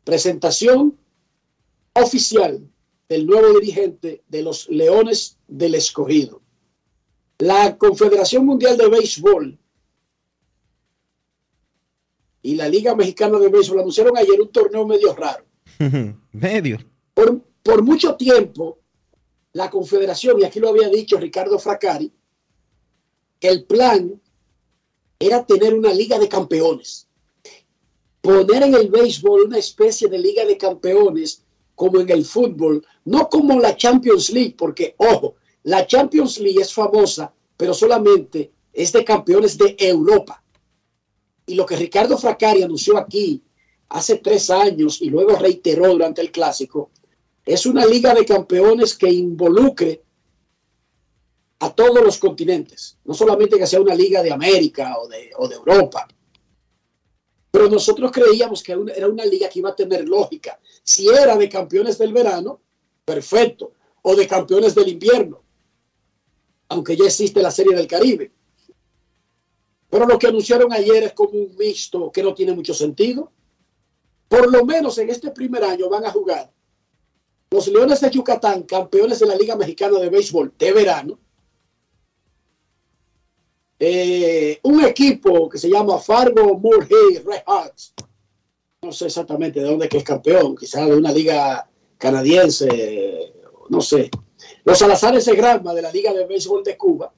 presentación 0.04 0.98
oficial 1.94 2.62
del 3.14 3.28
nuevo 3.28 3.60
dirigente 3.60 4.24
de 4.28 4.42
los 4.42 4.68
Leones 4.70 5.38
del 5.48 5.76
Escogido. 5.76 6.42
La 7.38 7.78
Confederación 7.78 8.44
Mundial 8.44 8.76
de 8.76 8.88
Béisbol 8.88 9.60
y 12.42 12.56
la 12.56 12.68
Liga 12.68 12.96
Mexicana 12.96 13.38
de 13.38 13.50
Béisbol 13.50 13.82
anunciaron 13.82 14.18
ayer 14.18 14.42
un 14.42 14.52
torneo 14.52 14.88
medio 14.88 15.14
raro. 15.14 15.46
Medio. 16.32 16.80
Por, 17.14 17.40
por 17.62 17.84
mucho 17.84 18.16
tiempo, 18.16 18.80
la 19.52 19.70
Confederación, 19.70 20.40
y 20.40 20.46
aquí 20.46 20.60
lo 20.60 20.70
había 20.70 20.90
dicho 20.90 21.20
Ricardo 21.20 21.60
Fracari, 21.60 22.12
el 23.42 23.64
plan 23.66 24.20
era 25.20 25.46
tener 25.46 25.76
una 25.76 25.94
liga 25.94 26.18
de 26.18 26.28
campeones. 26.28 27.08
Poner 28.22 28.64
en 28.64 28.74
el 28.74 28.90
béisbol 28.90 29.44
una 29.44 29.60
especie 29.60 30.08
de 30.08 30.18
liga 30.18 30.46
de 30.46 30.58
campeones 30.58 31.43
como 31.76 32.00
en 32.00 32.10
el 32.10 32.26
fútbol, 32.26 32.86
no 33.06 33.30
como 33.30 33.60
la 33.60 33.76
Champions 33.76 34.30
League, 34.32 34.56
porque, 34.58 34.96
ojo, 34.98 35.36
la 35.64 35.88
Champions 35.88 36.40
League 36.40 36.62
es 36.62 36.74
famosa, 36.74 37.34
pero 37.58 37.74
solamente 37.74 38.52
es 38.72 38.92
de 38.92 39.04
campeones 39.04 39.58
de 39.58 39.76
Europa. 39.80 40.44
Y 41.46 41.56
lo 41.56 41.66
que 41.66 41.76
Ricardo 41.76 42.18
Fracari 42.18 42.64
anunció 42.64 42.98
aquí 42.98 43.44
hace 43.90 44.18
tres 44.18 44.50
años 44.50 45.02
y 45.02 45.10
luego 45.10 45.36
reiteró 45.36 45.90
durante 45.90 46.22
el 46.22 46.32
clásico, 46.32 46.92
es 47.46 47.66
una 47.66 47.86
liga 47.86 48.14
de 48.14 48.26
campeones 48.26 48.98
que 48.98 49.10
involucre 49.10 50.02
a 51.60 51.74
todos 51.74 52.04
los 52.04 52.18
continentes, 52.18 52.98
no 53.06 53.14
solamente 53.14 53.58
que 53.58 53.68
sea 53.68 53.82
una 53.82 53.96
liga 53.96 54.22
de 54.22 54.32
América 54.32 54.98
o 55.00 55.08
de, 55.08 55.32
o 55.38 55.48
de 55.48 55.56
Europa. 55.56 56.08
Pero 57.54 57.70
nosotros 57.70 58.12
creíamos 58.12 58.64
que 58.64 58.72
era 58.72 59.08
una 59.08 59.26
liga 59.26 59.48
que 59.48 59.60
iba 59.60 59.70
a 59.70 59.76
tener 59.76 60.10
lógica. 60.10 60.60
Si 60.82 61.08
era 61.08 61.38
de 61.38 61.48
campeones 61.48 62.00
del 62.00 62.12
verano, 62.12 62.60
perfecto, 63.06 63.74
o 64.02 64.16
de 64.16 64.28
campeones 64.28 64.74
del 64.74 64.88
invierno, 64.88 65.44
aunque 66.70 66.98
ya 66.98 67.06
existe 67.06 67.44
la 67.44 67.52
Serie 67.52 67.76
del 67.76 67.86
Caribe. 67.86 68.32
Pero 69.88 70.08
lo 70.08 70.18
que 70.18 70.26
anunciaron 70.26 70.74
ayer 70.74 71.04
es 71.04 71.14
como 71.14 71.34
un 71.34 71.56
mixto 71.56 72.12
que 72.12 72.24
no 72.24 72.34
tiene 72.34 72.54
mucho 72.54 72.74
sentido. 72.74 73.32
Por 74.28 74.52
lo 74.52 74.66
menos 74.66 74.98
en 74.98 75.12
este 75.12 75.30
primer 75.30 75.64
año 75.64 75.90
van 75.90 76.06
a 76.08 76.12
jugar 76.12 76.52
los 77.52 77.68
Leones 77.68 78.02
de 78.02 78.10
Yucatán, 78.10 78.64
campeones 78.64 79.20
de 79.20 79.28
la 79.28 79.36
Liga 79.36 79.56
Mexicana 79.56 80.00
de 80.00 80.10
Béisbol 80.10 80.52
de 80.58 80.74
verano. 80.74 81.20
Eh, 83.86 84.62
un 84.64 84.82
equipo 84.86 85.50
que 85.50 85.58
se 85.58 85.70
llama 85.70 86.00
Fargo 86.00 86.58
Moorhead 86.58 87.26
Red 87.26 87.42
Hawks. 87.46 87.94
No 88.82 88.94
sé 88.94 89.08
exactamente 89.08 89.60
de 89.60 89.66
dónde 89.66 89.88
es 89.88 89.92
que 89.92 89.98
es 89.98 90.06
campeón, 90.06 90.56
quizás 90.56 90.88
de 90.88 90.96
una 90.96 91.12
liga 91.12 91.70
canadiense, 91.98 93.34
no 93.68 93.82
sé. 93.82 94.10
Los 94.64 94.78
Salazares 94.78 95.26
de 95.26 95.36
Granma 95.36 95.74
de 95.74 95.82
la 95.82 95.92
Liga 95.92 96.14
de 96.14 96.26
Béisbol 96.26 96.64
de 96.64 96.78
Cuba 96.78 97.14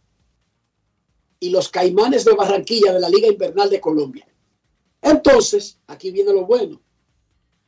y 1.39 1.51
los 1.51 1.69
Caimanes 1.69 2.25
de 2.25 2.33
Barranquilla 2.33 2.93
de 2.93 2.99
la 2.99 3.09
Liga 3.09 3.27
Invernal 3.27 3.69
de 3.69 3.79
Colombia. 3.79 4.27
Entonces, 5.03 5.77
aquí 5.85 6.09
viene 6.09 6.33
lo 6.33 6.47
bueno. 6.47 6.81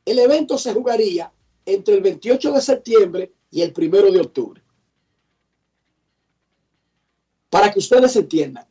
El 0.05 0.17
evento 0.17 0.57
se 0.57 0.73
jugaría 0.73 1.31
entre 1.67 1.93
el 1.93 2.01
28 2.01 2.51
de 2.51 2.61
septiembre 2.61 3.33
y 3.51 3.61
el 3.61 3.75
1 3.77 4.11
de 4.11 4.21
octubre. 4.21 4.63
Para 7.51 7.71
que 7.71 7.77
ustedes 7.77 8.15
entiendan. 8.15 8.66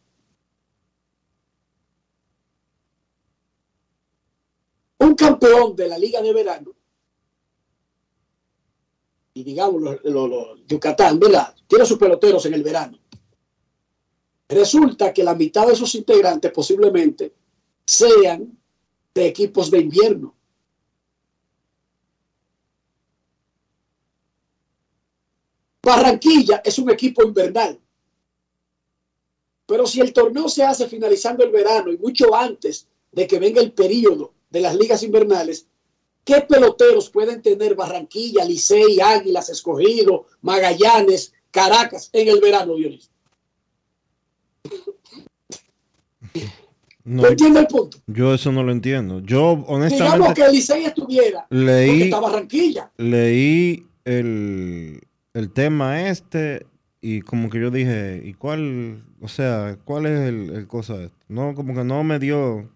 Un 4.98 5.14
campeón 5.14 5.76
de 5.76 5.88
la 5.88 5.98
Liga 5.98 6.22
de 6.22 6.32
Verano, 6.32 6.76
y 9.36 9.44
digamos, 9.44 10.00
los, 10.02 10.66
Yucatán, 10.66 11.20
¿verdad? 11.20 11.54
Tiene 11.66 11.84
sus 11.84 11.98
peloteros 11.98 12.46
en 12.46 12.54
el 12.54 12.62
verano. 12.62 12.98
Resulta 14.48 15.12
que 15.12 15.22
la 15.22 15.34
mitad 15.34 15.66
de 15.66 15.76
sus 15.76 15.94
integrantes 15.94 16.50
posiblemente 16.52 17.34
sean 17.84 18.58
de 19.12 19.26
equipos 19.26 19.70
de 19.70 19.80
invierno. 19.80 20.34
Barranquilla 25.82 26.62
es 26.64 26.78
un 26.78 26.90
equipo 26.90 27.22
invernal. 27.22 27.78
Pero 29.66 29.86
si 29.86 30.00
el 30.00 30.14
torneo 30.14 30.48
se 30.48 30.64
hace 30.64 30.88
finalizando 30.88 31.44
el 31.44 31.50
verano 31.50 31.92
y 31.92 31.98
mucho 31.98 32.34
antes 32.34 32.88
de 33.12 33.26
que 33.26 33.38
venga 33.38 33.60
el 33.60 33.72
periodo 33.72 34.32
de 34.50 34.60
las 34.60 34.74
ligas 34.76 35.02
invernales, 35.02 35.66
¿qué 36.24 36.40
peloteros 36.42 37.10
pueden 37.10 37.42
tener 37.42 37.74
Barranquilla, 37.74 38.44
Licey, 38.44 39.00
Águilas, 39.00 39.48
Escogido, 39.48 40.26
Magallanes, 40.42 41.32
Caracas 41.50 42.10
en 42.12 42.28
el 42.28 42.40
verano, 42.40 42.74
Dionisio? 42.76 43.10
No, 47.04 47.22
¿No 47.22 47.28
entiende 47.28 47.60
el 47.60 47.66
punto? 47.68 47.98
Yo 48.08 48.34
eso 48.34 48.50
no 48.50 48.64
lo 48.64 48.72
entiendo. 48.72 49.20
Yo 49.20 49.64
honestamente 49.68 50.16
Digamos 50.16 50.34
que 50.34 50.42
el 50.42 50.52
Licey 50.52 50.84
estuviera, 50.86 51.46
porque 51.48 51.64
leí, 51.64 52.02
está 52.02 52.18
Barranquilla. 52.18 52.90
leí 52.96 53.86
el, 54.04 55.00
el 55.32 55.52
tema 55.52 56.08
este 56.08 56.66
y 57.00 57.20
como 57.20 57.48
que 57.48 57.60
yo 57.60 57.70
dije, 57.70 58.20
¿y 58.24 58.34
cuál, 58.34 59.04
o 59.20 59.28
sea, 59.28 59.78
cuál 59.84 60.06
es 60.06 60.28
el, 60.28 60.50
el 60.50 60.66
cosa 60.66 61.00
este? 61.00 61.16
No, 61.28 61.54
como 61.54 61.74
que 61.74 61.84
no 61.84 62.02
me 62.02 62.18
dio. 62.18 62.68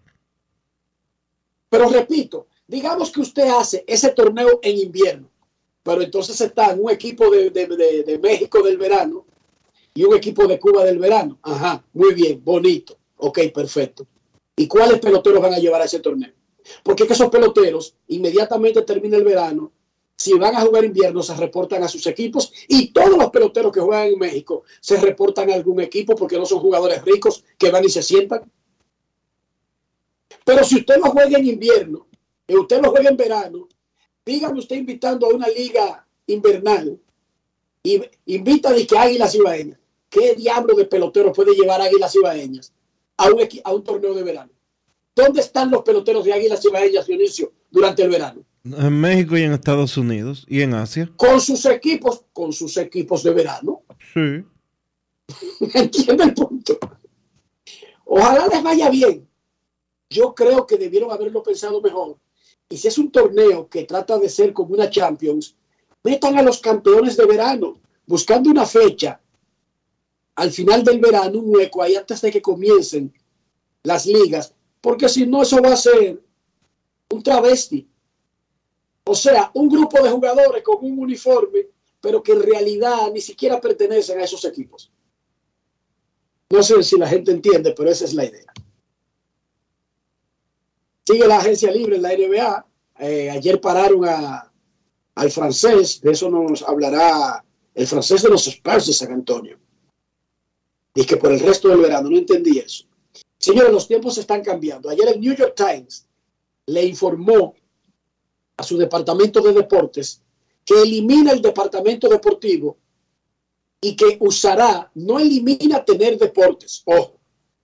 Pero 1.71 1.87
repito, 1.87 2.47
digamos 2.67 3.11
que 3.11 3.21
usted 3.21 3.47
hace 3.47 3.85
ese 3.87 4.09
torneo 4.09 4.59
en 4.61 4.77
invierno, 4.77 5.29
pero 5.81 6.01
entonces 6.01 6.41
está 6.41 6.75
un 6.77 6.91
equipo 6.91 7.29
de, 7.31 8.19
México 8.21 8.61
del 8.61 8.77
verano 8.77 9.25
y 9.93 10.03
un 10.03 10.13
equipo 10.13 10.45
de 10.47 10.59
Cuba 10.59 10.83
del 10.83 10.99
verano. 10.99 11.39
Ajá, 11.41 11.81
muy 11.93 12.13
bien, 12.13 12.43
bonito. 12.43 12.97
Ok, 13.15 13.39
perfecto. 13.55 14.05
¿Y 14.57 14.67
cuáles 14.67 14.99
peloteros 14.99 15.41
van 15.41 15.53
a 15.53 15.59
llevar 15.59 15.81
a 15.81 15.85
ese 15.85 16.01
torneo? 16.01 16.33
Porque 16.83 17.03
es 17.03 17.07
que 17.07 17.13
esos 17.13 17.29
peloteros, 17.29 17.95
inmediatamente 18.09 18.81
termina 18.81 19.15
el 19.15 19.23
verano, 19.23 19.71
si 20.17 20.33
van 20.33 20.57
a 20.57 20.61
jugar 20.61 20.83
invierno, 20.83 21.23
se 21.23 21.35
reportan 21.35 21.83
a 21.83 21.87
sus 21.87 22.05
equipos 22.05 22.51
y 22.67 22.91
todos 22.91 23.17
los 23.17 23.29
peloteros 23.29 23.71
que 23.71 23.79
juegan 23.79 24.07
en 24.07 24.19
México 24.19 24.63
se 24.81 24.97
reportan 24.97 25.49
a 25.49 25.53
algún 25.53 25.79
equipo 25.79 26.15
porque 26.15 26.37
no 26.37 26.45
son 26.45 26.59
jugadores 26.59 27.01
ricos 27.05 27.45
que 27.57 27.71
van 27.71 27.85
y 27.85 27.89
se 27.89 28.03
sientan. 28.03 28.51
Pero 30.45 30.63
si 30.63 30.77
usted 30.77 30.97
lo 30.97 31.11
juega 31.11 31.37
en 31.37 31.47
invierno 31.47 32.07
y 32.47 32.55
usted 32.55 32.81
lo 32.81 32.91
juega 32.91 33.09
en 33.09 33.17
verano, 33.17 33.67
dígame 34.25 34.59
usted 34.59 34.75
invitando 34.75 35.27
a 35.27 35.33
una 35.33 35.47
liga 35.47 36.05
invernal 36.27 36.99
y 37.83 38.01
invita 38.25 38.69
a 38.69 38.75
que 38.75 38.97
Águilas 38.97 39.35
Ibaeñas. 39.35 39.79
¿Qué 40.09 40.35
diablo 40.35 40.75
de 40.75 40.85
peloteros 40.85 41.35
puede 41.35 41.53
llevar 41.53 41.81
Águilas 41.81 42.13
Ibaeñas 42.15 42.73
a 43.17 43.29
un, 43.29 43.47
a 43.63 43.73
un 43.73 43.83
torneo 43.83 44.13
de 44.13 44.23
verano? 44.23 44.51
¿Dónde 45.15 45.41
están 45.41 45.71
los 45.71 45.83
peloteros 45.83 46.25
de 46.25 46.33
Águilas 46.33 46.63
Ibaeñas, 46.65 47.07
Dionisio, 47.07 47.53
durante 47.69 48.03
el 48.03 48.09
verano? 48.09 48.43
En 48.63 48.99
México 48.99 49.37
y 49.37 49.43
en 49.43 49.53
Estados 49.53 49.97
Unidos 49.97 50.45
y 50.47 50.61
en 50.61 50.73
Asia. 50.73 51.09
Con 51.15 51.41
sus 51.41 51.65
equipos, 51.65 52.25
con 52.33 52.53
sus 52.53 52.77
equipos 52.77 53.23
de 53.23 53.33
verano. 53.33 53.83
Sí. 54.13 54.43
¿Entiende 55.73 56.23
el 56.25 56.33
punto? 56.33 56.77
Ojalá 58.05 58.47
les 58.47 58.61
vaya 58.61 58.89
bien. 58.89 59.27
Yo 60.11 60.35
creo 60.35 60.67
que 60.67 60.77
debieron 60.77 61.09
haberlo 61.09 61.41
pensado 61.41 61.81
mejor. 61.81 62.17
Y 62.67 62.77
si 62.77 62.89
es 62.89 62.97
un 62.97 63.11
torneo 63.11 63.69
que 63.69 63.85
trata 63.85 64.19
de 64.19 64.27
ser 64.27 64.51
como 64.51 64.73
una 64.73 64.89
Champions, 64.89 65.55
metan 66.03 66.37
a 66.37 66.41
los 66.41 66.59
campeones 66.59 67.15
de 67.15 67.25
verano, 67.25 67.79
buscando 68.05 68.49
una 68.49 68.65
fecha 68.65 69.21
al 70.35 70.51
final 70.51 70.83
del 70.83 70.99
verano, 70.99 71.39
un 71.39 71.55
hueco 71.55 71.81
ahí 71.81 71.95
antes 71.95 72.19
de 72.21 72.31
que 72.31 72.41
comiencen 72.41 73.13
las 73.83 74.05
ligas, 74.05 74.53
porque 74.81 75.07
si 75.07 75.25
no, 75.25 75.43
eso 75.43 75.61
va 75.61 75.73
a 75.73 75.77
ser 75.77 76.21
un 77.09 77.23
travesti. 77.23 77.87
O 79.05 79.15
sea, 79.15 79.49
un 79.53 79.69
grupo 79.69 80.01
de 80.01 80.09
jugadores 80.09 80.61
con 80.63 80.77
un 80.81 80.99
uniforme, 80.99 81.67
pero 82.01 82.21
que 82.21 82.33
en 82.33 82.43
realidad 82.43 83.11
ni 83.13 83.21
siquiera 83.21 83.61
pertenecen 83.61 84.19
a 84.19 84.23
esos 84.23 84.43
equipos. 84.43 84.91
No 86.49 86.61
sé 86.63 86.83
si 86.83 86.97
la 86.97 87.07
gente 87.07 87.31
entiende, 87.31 87.73
pero 87.77 87.89
esa 87.89 88.05
es 88.05 88.13
la 88.13 88.25
idea. 88.25 88.50
Sigue 91.05 91.27
la 91.27 91.37
agencia 91.37 91.71
libre 91.71 91.97
la 91.97 92.09
NBA. 92.09 92.65
Eh, 92.99 93.29
ayer 93.29 93.59
pararon 93.59 94.07
a, 94.07 94.51
al 95.15 95.31
francés, 95.31 96.01
de 96.01 96.11
eso 96.11 96.29
nos 96.29 96.61
hablará 96.63 97.43
el 97.73 97.87
francés 97.87 98.23
de 98.23 98.29
los 98.29 98.47
Spurs 98.47 98.87
de 98.87 98.93
San 98.93 99.11
Antonio. 99.11 99.57
Y 100.93 101.05
que 101.05 101.17
por 101.17 101.31
el 101.31 101.39
resto 101.39 101.69
del 101.69 101.79
verano, 101.79 102.09
no 102.09 102.17
entendí 102.17 102.59
eso. 102.59 102.85
Señores, 103.37 103.71
los 103.71 103.87
tiempos 103.87 104.17
están 104.17 104.43
cambiando. 104.43 104.89
Ayer 104.89 105.07
el 105.07 105.19
New 105.19 105.35
York 105.35 105.55
Times 105.55 106.05
le 106.67 106.85
informó 106.85 107.55
a 108.57 108.63
su 108.63 108.77
departamento 108.77 109.41
de 109.41 109.53
deportes 109.53 110.21
que 110.63 110.81
elimina 110.81 111.31
el 111.31 111.41
departamento 111.41 112.07
deportivo 112.07 112.77
y 113.81 113.95
que 113.95 114.17
usará, 114.19 114.91
no 114.93 115.19
elimina 115.19 115.83
tener 115.83 116.17
deportes. 116.17 116.83
Ojo, 116.85 117.19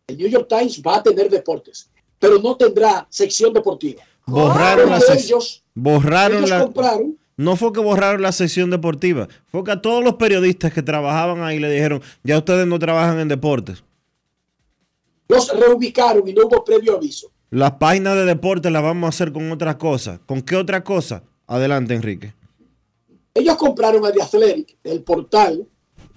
el 0.08 0.18
New 0.18 0.28
York 0.28 0.48
Times 0.50 0.82
va 0.82 0.98
a 0.98 1.04
tener 1.04 1.30
deportes, 1.30 1.92
pero 2.20 2.40
no 2.40 2.56
tendrá 2.56 3.08
sección 3.10 3.54
deportiva. 3.54 4.04
Borraron 4.26 4.90
la 4.90 5.00
sección. 5.00 5.40
Borraron 5.74 6.38
ellos 6.40 6.50
la. 6.50 6.64
compraron 6.64 7.18
No 7.38 7.56
fue 7.56 7.72
que 7.72 7.80
borraron 7.80 8.22
la 8.22 8.32
sección 8.32 8.72
deportiva, 8.72 9.28
fue 9.46 9.64
que 9.64 9.72
a 9.72 9.82
todos 9.82 10.04
los 10.04 10.16
periodistas 10.16 10.74
que 10.74 10.82
trabajaban 10.82 11.44
ahí 11.44 11.60
le 11.60 11.70
dijeron, 11.70 12.02
ya 12.24 12.40
ustedes 12.40 12.66
no 12.66 12.80
trabajan 12.80 13.20
en 13.20 13.28
deportes. 13.28 13.84
los 15.28 15.56
reubicaron 15.56 16.28
y 16.28 16.34
no 16.34 16.48
hubo 16.48 16.64
previo 16.64 16.96
aviso. 16.96 17.32
Las 17.52 17.74
páginas 17.74 18.16
de 18.16 18.26
deportes 18.26 18.72
las 18.72 18.82
vamos 18.82 19.08
a 19.08 19.10
hacer 19.10 19.32
con 19.32 19.52
otras 19.52 19.76
cosas. 19.76 20.20
¿Con 20.26 20.42
qué 20.42 20.56
otra 20.56 20.84
cosa? 20.84 21.24
Adelante, 21.46 21.94
Enrique. 21.94 22.34
Ellos 23.34 23.56
compraron 23.56 24.04
a 24.06 24.12
The 24.12 24.22
Athletic, 24.22 24.78
el 24.84 25.04
portal, 25.04 25.66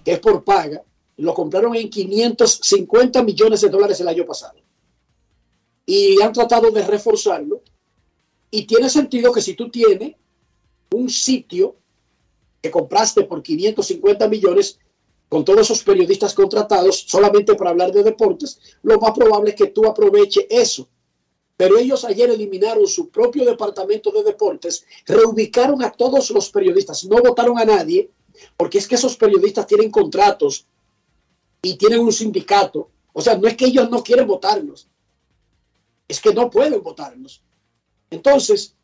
que 0.02 0.12
es 0.12 0.18
por 0.20 0.42
paga, 0.42 0.82
lo 1.18 1.34
compraron 1.34 1.76
en 1.76 1.90
550 1.90 3.22
millones 3.22 3.60
de 3.60 3.68
dólares 3.68 4.00
el 4.00 4.08
año 4.08 4.24
pasado. 4.24 4.54
Y 5.90 6.22
han 6.22 6.32
tratado 6.32 6.70
de 6.70 6.86
reforzarlo. 6.86 7.62
Y 8.48 8.64
tiene 8.64 8.88
sentido 8.88 9.32
que 9.32 9.42
si 9.42 9.54
tú 9.54 9.72
tienes 9.72 10.14
un 10.92 11.10
sitio 11.10 11.74
que 12.62 12.70
compraste 12.70 13.24
por 13.24 13.42
550 13.42 14.28
millones, 14.28 14.78
con 15.28 15.44
todos 15.44 15.62
esos 15.62 15.82
periodistas 15.82 16.32
contratados 16.32 17.06
solamente 17.08 17.56
para 17.56 17.70
hablar 17.70 17.90
de 17.90 18.04
deportes, 18.04 18.60
lo 18.84 19.00
más 19.00 19.10
probable 19.18 19.50
es 19.50 19.56
que 19.56 19.66
tú 19.66 19.84
aproveche 19.84 20.46
eso. 20.48 20.88
Pero 21.56 21.76
ellos 21.76 22.04
ayer 22.04 22.30
eliminaron 22.30 22.86
su 22.86 23.08
propio 23.08 23.44
departamento 23.44 24.12
de 24.12 24.22
deportes, 24.22 24.86
reubicaron 25.06 25.82
a 25.82 25.90
todos 25.90 26.30
los 26.30 26.50
periodistas, 26.50 27.04
no 27.04 27.16
votaron 27.16 27.58
a 27.58 27.64
nadie, 27.64 28.10
porque 28.56 28.78
es 28.78 28.86
que 28.86 28.94
esos 28.94 29.16
periodistas 29.16 29.66
tienen 29.66 29.90
contratos 29.90 30.66
y 31.62 31.74
tienen 31.74 31.98
un 31.98 32.12
sindicato. 32.12 32.90
O 33.12 33.20
sea, 33.20 33.36
no 33.36 33.48
es 33.48 33.56
que 33.56 33.66
ellos 33.66 33.90
no 33.90 34.04
quieren 34.04 34.28
votarlos, 34.28 34.86
es 36.10 36.20
que 36.20 36.34
no 36.34 36.50
pueden 36.50 36.82
votarlos. 36.82 37.40
Entonces, 38.10 38.74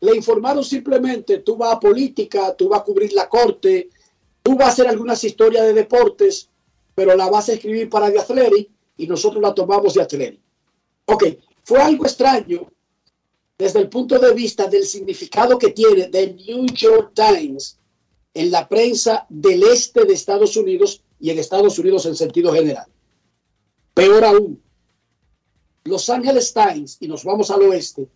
le 0.00 0.16
informaron 0.16 0.64
simplemente, 0.64 1.40
tú 1.40 1.56
vas 1.56 1.74
a 1.74 1.80
política, 1.80 2.56
tú 2.56 2.70
vas 2.70 2.80
a 2.80 2.84
cubrir 2.84 3.12
la 3.12 3.28
corte, 3.28 3.90
tú 4.42 4.56
vas 4.56 4.68
a 4.68 4.72
hacer 4.72 4.88
algunas 4.88 5.22
historias 5.22 5.64
de 5.64 5.74
deportes, 5.74 6.48
pero 6.94 7.14
la 7.14 7.28
vas 7.28 7.50
a 7.50 7.52
escribir 7.52 7.90
para 7.90 8.10
The 8.10 8.20
Athletic 8.20 8.70
y 8.96 9.06
nosotros 9.06 9.42
la 9.42 9.52
tomamos 9.52 9.92
de 9.92 10.02
Athletic. 10.02 10.40
Ok, 11.04 11.24
fue 11.64 11.82
algo 11.82 12.06
extraño 12.06 12.66
desde 13.58 13.80
el 13.80 13.90
punto 13.90 14.18
de 14.18 14.32
vista 14.32 14.66
del 14.66 14.84
significado 14.84 15.58
que 15.58 15.72
tiene 15.72 16.06
The 16.06 16.32
New 16.32 16.64
York 16.72 17.12
Times 17.14 17.78
en 18.32 18.50
la 18.50 18.66
prensa 18.66 19.26
del 19.28 19.62
este 19.64 20.06
de 20.06 20.14
Estados 20.14 20.56
Unidos 20.56 21.02
y 21.20 21.28
en 21.28 21.38
Estados 21.38 21.78
Unidos 21.78 22.06
en 22.06 22.16
sentido 22.16 22.54
general. 22.54 22.86
Peor 23.92 24.24
aún, 24.24 24.62
Los 25.84 26.08
Angeles 26.10 26.52
Times, 26.52 26.96
y 27.00 27.08
nos 27.08 27.24
vamos 27.24 27.50
al 27.50 27.62
oeste, 27.62 28.08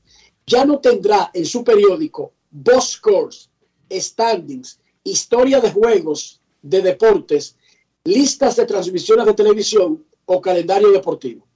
ya 0.46 0.64
no 0.64 0.78
tendrá 0.80 1.30
en 1.32 1.46
su 1.46 1.64
periódico 1.64 2.32
box 2.50 2.84
scores, 2.92 3.50
standings, 3.90 4.78
historia 5.02 5.60
de 5.60 5.70
juegos, 5.70 6.40
de 6.62 6.82
deportes, 6.82 7.56
listas 8.04 8.56
de 8.56 8.66
transmisiones 8.66 9.26
de 9.26 9.34
televisión 9.34 10.04
o 10.26 10.40
calendario 10.40 10.92
deportivo. 10.92 11.46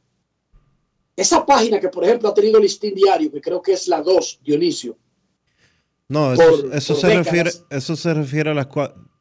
Esa 1.17 1.45
página 1.45 1.81
que, 1.81 1.89
por 1.89 2.05
ejemplo, 2.05 2.29
ha 2.29 2.35
tenido 2.35 2.61
listín 2.61 2.95
diario, 2.95 3.31
que 3.33 3.41
creo 3.41 3.61
que 3.61 3.73
es 3.73 3.89
la 3.89 4.01
2, 4.03 4.41
Dionisio, 4.45 4.97
No, 6.11 6.33
eso, 6.33 6.43
Por- 6.63 6.75
eso 6.75 6.95
por 6.95 7.01
se 7.03 7.07
décadas. 7.09 7.27
refiere, 7.27 7.51
eso 7.71 7.97
se 7.97 8.15
refiere 8.15 8.51
a 8.51 8.55
las 8.55 8.69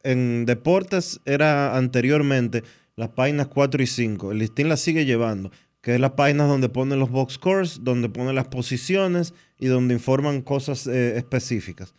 en 0.03 0.45
deportes 0.45 1.19
era 1.25 1.75
anteriormente 1.75 2.63
las 2.95 3.09
páginas 3.09 3.47
4 3.47 3.83
y 3.83 3.87
5. 3.87 4.31
El 4.31 4.37
listín 4.37 4.69
las 4.69 4.79
sigue 4.79 5.03
llevando, 5.03 5.51
que 5.87 5.95
es 5.95 6.01
las 6.01 6.11
páginas 6.11 6.49
donde 6.49 6.67
ponen 6.67 6.99
los 6.99 7.09
box 7.09 7.35
scores, 7.35 7.81
donde 7.81 8.09
ponen 8.09 8.35
las 8.35 8.49
posiciones 8.49 9.33
y 9.57 9.67
donde 9.67 9.93
informan 9.93 10.41
cosas 10.41 10.85
eh, 10.85 11.15
específicas. 11.15 11.95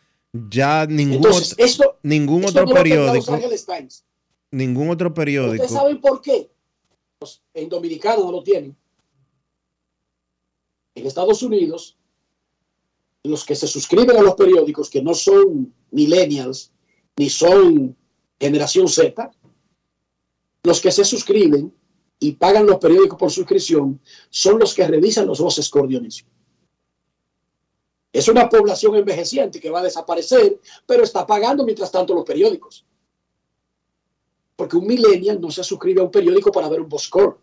Ya 0.50 0.84
ningún, 0.84 1.16
Entonces, 1.16 1.52
otro, 1.54 1.64
esto, 1.64 1.98
ningún 2.02 2.44
esto 2.44 2.60
otro 2.64 2.74
periódico, 2.74 3.38
Times. 3.66 4.04
ningún 4.50 4.90
otro 4.90 5.14
periódico. 5.14 5.64
¿Ustedes 5.64 5.70
saben 5.70 6.02
por 6.02 6.20
qué? 6.20 6.50
Pues, 7.18 7.40
en 7.54 7.70
Dominicano 7.70 8.24
no 8.24 8.32
lo 8.32 8.42
tienen. 8.42 8.76
En 10.94 11.06
Estados 11.06 11.42
Unidos, 11.42 11.96
los 13.24 13.42
que 13.42 13.54
se 13.54 13.66
suscriben 13.66 14.18
a 14.18 14.22
los 14.22 14.34
periódicos, 14.34 14.90
que 14.90 15.00
no 15.00 15.14
son 15.14 15.72
millennials 15.92 16.72
ni 17.16 17.30
son 17.30 17.96
generación 18.38 18.86
Z, 18.86 19.30
los 20.62 20.78
que 20.78 20.92
se 20.92 21.06
suscriben 21.06 21.72
y 22.20 22.32
pagan 22.32 22.66
los 22.66 22.78
periódicos 22.78 23.18
por 23.18 23.30
suscripción 23.30 24.00
son 24.30 24.58
los 24.58 24.74
que 24.74 24.86
revisan 24.86 25.26
los 25.26 25.40
voces 25.40 25.70
Dionisio. 25.70 26.26
Es 28.12 28.26
una 28.28 28.48
población 28.48 28.96
envejeciente 28.96 29.60
que 29.60 29.70
va 29.70 29.80
a 29.80 29.84
desaparecer, 29.84 30.60
pero 30.86 31.04
está 31.04 31.26
pagando 31.26 31.64
mientras 31.64 31.92
tanto 31.92 32.14
los 32.14 32.24
periódicos. 32.24 32.84
Porque 34.56 34.76
un 34.76 34.86
millennial 34.86 35.40
no 35.40 35.50
se 35.50 35.62
suscribe 35.62 36.00
a 36.00 36.04
un 36.04 36.10
periódico 36.10 36.50
para 36.50 36.68
ver 36.68 36.80
un 36.80 36.88
Boscore. 36.88 37.36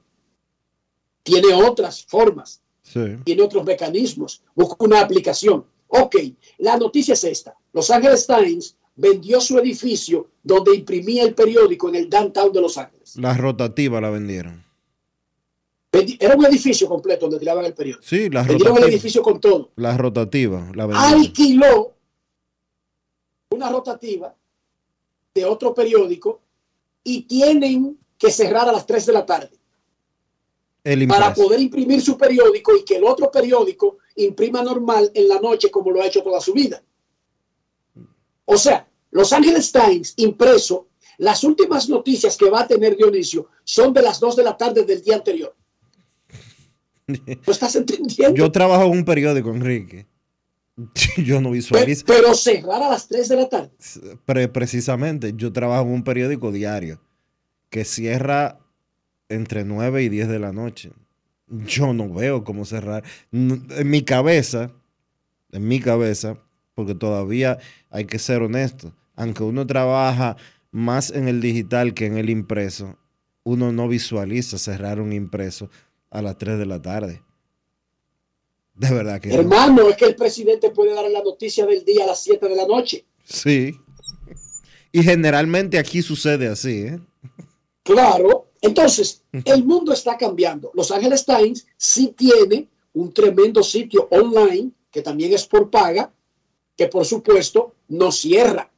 Tiene 1.23 1.53
otras 1.53 2.03
formas, 2.05 2.61
Sí. 2.81 2.99
tiene 3.23 3.41
otros 3.41 3.63
mecanismos, 3.63 4.43
busca 4.53 4.75
una 4.79 4.99
aplicación. 4.99 5.65
Ok, 5.87 6.15
la 6.57 6.77
noticia 6.77 7.13
es 7.13 7.23
esta. 7.23 7.55
Los 7.71 7.89
Angeles 7.89 8.27
Times 8.27 8.75
vendió 8.95 9.39
su 9.39 9.57
edificio 9.57 10.29
donde 10.43 10.75
imprimía 10.75 11.23
el 11.23 11.33
periódico 11.33 11.89
en 11.89 11.95
el 11.95 12.09
downtown 12.09 12.51
de 12.51 12.61
Los 12.61 12.77
Ángeles. 12.77 13.15
La 13.15 13.33
rotativa 13.33 14.01
la 14.01 14.09
vendieron. 14.09 14.64
Era 16.19 16.35
un 16.35 16.45
edificio 16.45 16.87
completo 16.87 17.25
donde 17.25 17.39
tiraban 17.39 17.65
el 17.65 17.73
periódico. 17.73 18.03
Sí, 18.05 18.29
la 18.29 18.43
Vendieron 18.43 18.77
el 18.77 18.85
edificio 18.85 19.21
con 19.21 19.39
todo. 19.39 19.71
La 19.75 19.97
rotativa 19.97 20.71
la 20.73 20.85
alquiló 21.09 21.95
una 23.49 23.69
rotativa 23.69 24.35
de 25.33 25.45
otro 25.45 25.73
periódico 25.73 26.41
y 27.03 27.23
tienen 27.23 27.97
que 28.17 28.31
cerrar 28.31 28.67
a 28.69 28.71
las 28.71 28.85
3 28.85 29.05
de 29.05 29.13
la 29.13 29.25
tarde 29.25 29.51
El 30.83 31.07
para 31.07 31.33
poder 31.33 31.59
imprimir 31.59 32.01
su 32.01 32.17
periódico 32.17 32.75
y 32.75 32.83
que 32.83 32.97
el 32.97 33.03
otro 33.03 33.29
periódico 33.31 33.97
imprima 34.15 34.63
normal 34.63 35.11
en 35.13 35.27
la 35.27 35.39
noche 35.39 35.69
como 35.69 35.91
lo 35.91 36.01
ha 36.01 36.07
hecho 36.07 36.23
toda 36.23 36.39
su 36.39 36.53
vida. 36.53 36.81
O 38.45 38.57
sea, 38.57 38.87
Los 39.11 39.33
Angeles 39.33 39.71
Times 39.71 40.13
impreso, 40.17 40.87
las 41.17 41.43
últimas 41.43 41.89
noticias 41.89 42.37
que 42.37 42.49
va 42.49 42.61
a 42.61 42.67
tener 42.67 42.95
Dionisio 42.95 43.47
son 43.63 43.93
de 43.93 44.01
las 44.01 44.19
2 44.19 44.35
de 44.35 44.43
la 44.43 44.57
tarde 44.57 44.83
del 44.83 45.01
día 45.01 45.15
anterior. 45.15 45.55
¿Lo 47.07 47.17
estás 47.53 47.75
entendiendo? 47.75 48.35
Yo 48.35 48.51
trabajo 48.51 48.83
en 48.85 48.91
un 48.91 49.05
periódico, 49.05 49.51
Enrique. 49.51 50.07
Yo 51.17 51.39
no 51.39 51.51
visualizo. 51.51 52.03
pero 52.05 52.33
cerrar 52.35 52.83
a 52.83 52.89
las 52.89 53.07
3 53.07 53.29
de 53.29 53.35
la 53.37 53.47
tarde. 53.49 53.71
Pre- 54.25 54.49
precisamente, 54.49 55.31
yo 55.35 55.53
trabajo 55.53 55.83
en 55.83 55.93
un 55.93 56.03
periódico 56.03 56.51
diario 56.51 56.99
que 57.69 57.85
cierra 57.85 58.59
entre 59.29 59.63
9 59.63 60.03
y 60.03 60.09
10 60.09 60.27
de 60.27 60.39
la 60.39 60.51
noche. 60.51 60.91
Yo 61.47 61.93
no 61.93 62.13
veo 62.13 62.43
cómo 62.43 62.65
cerrar. 62.65 63.03
En 63.31 63.89
mi 63.89 64.01
cabeza, 64.03 64.71
en 65.51 65.67
mi 65.67 65.79
cabeza, 65.79 66.37
porque 66.73 66.93
todavía 66.95 67.57
hay 67.89 68.03
que 68.05 68.19
ser 68.19 68.41
honesto. 68.41 68.93
Aunque 69.15 69.43
uno 69.43 69.65
trabaja 69.65 70.35
más 70.71 71.09
en 71.11 71.29
el 71.29 71.39
digital 71.39 71.93
que 71.93 72.05
en 72.07 72.17
el 72.17 72.29
impreso, 72.29 72.97
uno 73.43 73.71
no 73.71 73.87
visualiza 73.87 74.57
cerrar 74.57 74.99
un 74.99 75.13
impreso 75.13 75.69
a 76.15 76.21
las 76.21 76.37
3 76.37 76.57
de 76.57 76.65
la 76.65 76.81
tarde. 76.81 77.21
De 78.73 78.89
verdad 78.93 79.19
que 79.19 79.29
no. 79.29 79.35
Hermano, 79.35 79.89
es 79.89 79.97
que 79.97 80.05
el 80.05 80.15
presidente 80.15 80.69
puede 80.69 80.93
dar 80.93 81.09
la 81.09 81.21
noticia 81.21 81.65
del 81.65 81.83
día 81.83 82.03
a 82.03 82.07
las 82.07 82.23
7 82.23 82.47
de 82.47 82.55
la 82.55 82.65
noche. 82.65 83.05
Sí. 83.23 83.75
Y 84.91 85.03
generalmente 85.03 85.77
aquí 85.77 86.01
sucede 86.01 86.47
así, 86.47 86.87
¿eh? 86.87 86.99
Claro. 87.83 88.51
Entonces, 88.61 89.23
el 89.31 89.63
mundo 89.63 89.93
está 89.93 90.17
cambiando. 90.17 90.71
Los 90.73 90.89
Angeles 90.91 91.25
Times 91.25 91.67
sí 91.77 92.15
tiene 92.17 92.67
un 92.93 93.13
tremendo 93.13 93.61
sitio 93.61 94.07
online 94.09 94.71
que 94.89 95.01
también 95.01 95.33
es 95.33 95.45
por 95.45 95.69
paga, 95.69 96.11
que 96.77 96.87
por 96.87 97.05
supuesto 97.05 97.75
no 97.89 98.11
cierra. 98.11 98.71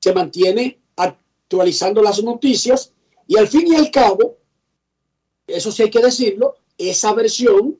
Se 0.00 0.12
mantiene 0.12 0.80
actualizando 0.96 2.02
las 2.02 2.22
noticias 2.22 2.92
y 3.28 3.38
al 3.38 3.48
fin 3.48 3.72
y 3.72 3.76
al 3.76 3.90
cabo, 3.90 4.36
eso 5.46 5.70
sí 5.72 5.84
hay 5.84 5.90
que 5.90 6.00
decirlo, 6.00 6.56
esa 6.78 7.12
versión 7.14 7.78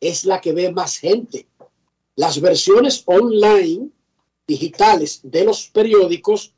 es 0.00 0.24
la 0.24 0.40
que 0.40 0.52
ve 0.52 0.72
más 0.72 0.96
gente. 0.98 1.46
Las 2.16 2.40
versiones 2.40 3.02
online 3.06 3.90
digitales 4.46 5.20
de 5.22 5.44
los 5.44 5.68
periódicos 5.68 6.52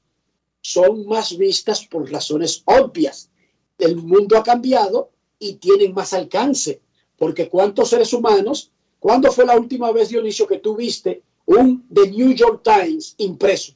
son 0.61 1.07
más 1.07 1.37
vistas 1.37 1.87
por 1.87 2.11
razones 2.11 2.63
obvias. 2.65 3.31
El 3.79 3.97
mundo 3.97 4.37
ha 4.37 4.43
cambiado 4.43 5.11
y 5.39 5.55
tienen 5.55 5.95
más 5.95 6.13
alcance, 6.13 6.81
porque 7.17 7.49
¿cuántos 7.49 7.91
seres 7.91 8.13
humanos? 8.13 8.71
¿Cuándo 8.99 9.31
fue 9.31 9.47
la 9.47 9.57
última 9.57 9.93
vez, 9.93 10.09
Dionisio, 10.09 10.47
que 10.47 10.59
tú 10.59 10.77
viste 10.77 11.23
un 11.47 11.87
The 11.93 12.11
New 12.11 12.33
York 12.33 12.63
Times 12.63 13.15
impreso? 13.19 13.73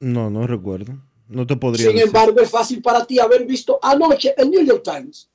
No, 0.00 0.28
no 0.28 0.46
recuerdo. 0.46 0.92
No 1.28 1.46
te 1.46 1.56
podría 1.56 1.86
Sin 1.86 1.94
decir. 1.94 2.08
embargo, 2.08 2.40
es 2.40 2.50
fácil 2.50 2.82
para 2.82 3.06
ti 3.06 3.18
haber 3.18 3.46
visto 3.46 3.78
anoche 3.80 4.34
el 4.36 4.50
New 4.50 4.64
York 4.64 4.82
Times. 4.82 5.30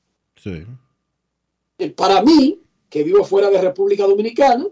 Eh, 1.78 1.90
Para 1.90 2.22
mí, 2.22 2.60
que 2.88 3.02
vivo 3.02 3.24
fuera 3.24 3.50
de 3.50 3.60
República 3.60 4.06
Dominicana, 4.06 4.66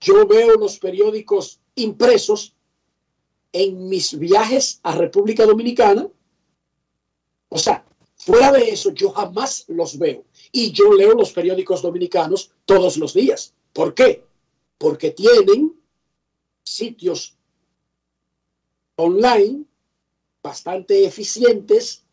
yo 0.00 0.26
veo 0.26 0.56
los 0.56 0.78
periódicos 0.78 1.60
impresos 1.74 2.54
en 3.52 3.88
mis 3.88 4.18
viajes 4.18 4.80
a 4.82 4.94
República 4.94 5.44
Dominicana. 5.46 6.08
O 7.48 7.58
sea, 7.58 7.84
fuera 8.16 8.52
de 8.52 8.70
eso, 8.70 8.90
yo 8.92 9.10
jamás 9.10 9.64
los 9.68 9.98
veo. 9.98 10.24
Y 10.52 10.72
yo 10.72 10.92
leo 10.92 11.14
los 11.14 11.32
periódicos 11.32 11.82
dominicanos 11.82 12.52
todos 12.64 12.96
los 12.96 13.14
días. 13.14 13.54
¿Por 13.72 13.94
qué? 13.94 14.24
Porque 14.76 15.10
tienen 15.10 15.74
sitios 16.62 17.36
online 18.96 19.64
bastante 20.42 21.04
eficientes, 21.04 22.04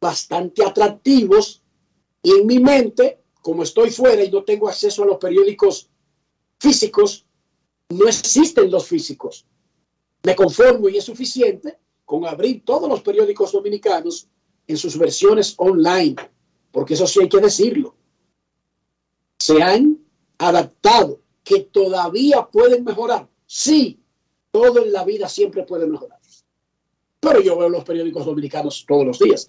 bastante 0.00 0.64
atractivos, 0.64 1.62
y 2.22 2.32
en 2.32 2.46
mi 2.46 2.58
mente, 2.58 3.22
como 3.40 3.62
estoy 3.62 3.90
fuera 3.90 4.22
y 4.24 4.30
no 4.30 4.44
tengo 4.44 4.68
acceso 4.68 5.02
a 5.02 5.06
los 5.06 5.18
periódicos 5.18 5.88
físicos, 6.58 7.26
no 7.88 8.08
existen 8.08 8.70
los 8.70 8.86
físicos. 8.86 9.46
Me 10.22 10.34
conformo 10.34 10.88
y 10.88 10.96
es 10.96 11.04
suficiente 11.04 11.78
con 12.04 12.26
abrir 12.26 12.64
todos 12.64 12.88
los 12.88 13.00
periódicos 13.02 13.52
dominicanos 13.52 14.28
en 14.66 14.76
sus 14.76 14.98
versiones 14.98 15.54
online, 15.58 16.16
porque 16.72 16.94
eso 16.94 17.06
sí 17.06 17.20
hay 17.20 17.28
que 17.28 17.38
decirlo. 17.38 17.94
Se 19.38 19.62
han 19.62 19.98
adaptado, 20.38 21.20
que 21.46 21.60
todavía 21.60 22.44
pueden 22.50 22.82
mejorar. 22.82 23.28
Sí, 23.46 24.00
todo 24.50 24.82
en 24.84 24.92
la 24.92 25.04
vida 25.04 25.28
siempre 25.28 25.62
puede 25.62 25.86
mejorar. 25.86 26.18
Pero 27.20 27.40
yo 27.40 27.56
veo 27.56 27.68
los 27.68 27.84
periódicos 27.84 28.26
dominicanos 28.26 28.84
todos 28.86 29.06
los 29.06 29.18
días. 29.20 29.48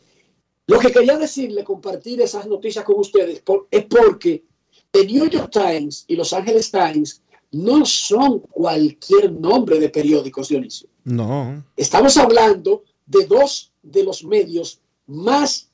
Lo 0.67 0.79
que 0.79 0.91
quería 0.91 1.17
decirle, 1.17 1.63
compartir 1.63 2.21
esas 2.21 2.45
noticias 2.45 2.83
con 2.83 2.99
ustedes, 2.99 3.39
por- 3.41 3.67
es 3.71 3.85
porque 3.85 4.43
el 4.91 5.07
New 5.07 5.29
York 5.29 5.49
Times 5.51 6.03
y 6.07 6.15
Los 6.15 6.33
Angeles 6.33 6.69
Times 6.71 7.21
no 7.51 7.85
son 7.85 8.39
cualquier 8.39 9.31
nombre 9.31 9.79
de 9.79 9.89
periódicos, 9.89 10.49
Dionisio. 10.49 10.89
No. 11.05 11.63
Estamos 11.77 12.17
hablando 12.17 12.83
de 13.05 13.25
dos 13.25 13.71
de 13.81 14.03
los 14.03 14.23
medios 14.25 14.81
más 15.05 15.69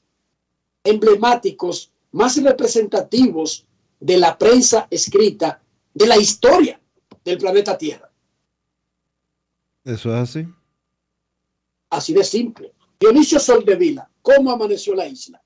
emblemáticos, 0.83 1.91
más 2.11 2.41
representativos 2.41 3.65
de 3.99 4.17
la 4.17 4.37
prensa 4.37 4.87
escrita 4.91 5.61
de 5.93 6.05
la 6.05 6.17
historia 6.17 6.79
del 7.25 7.37
planeta 7.39 7.75
Tierra. 7.77 8.11
Eso 9.83 10.09
es 10.13 10.15
así. 10.29 10.45
Así 11.89 12.13
de 12.13 12.23
simple. 12.23 12.73
Dionisio 12.99 13.39
Soldevila, 13.39 14.09
¿cómo 14.23 14.51
amaneció 14.51 14.95
la 14.95 15.05
isla? 15.05 15.39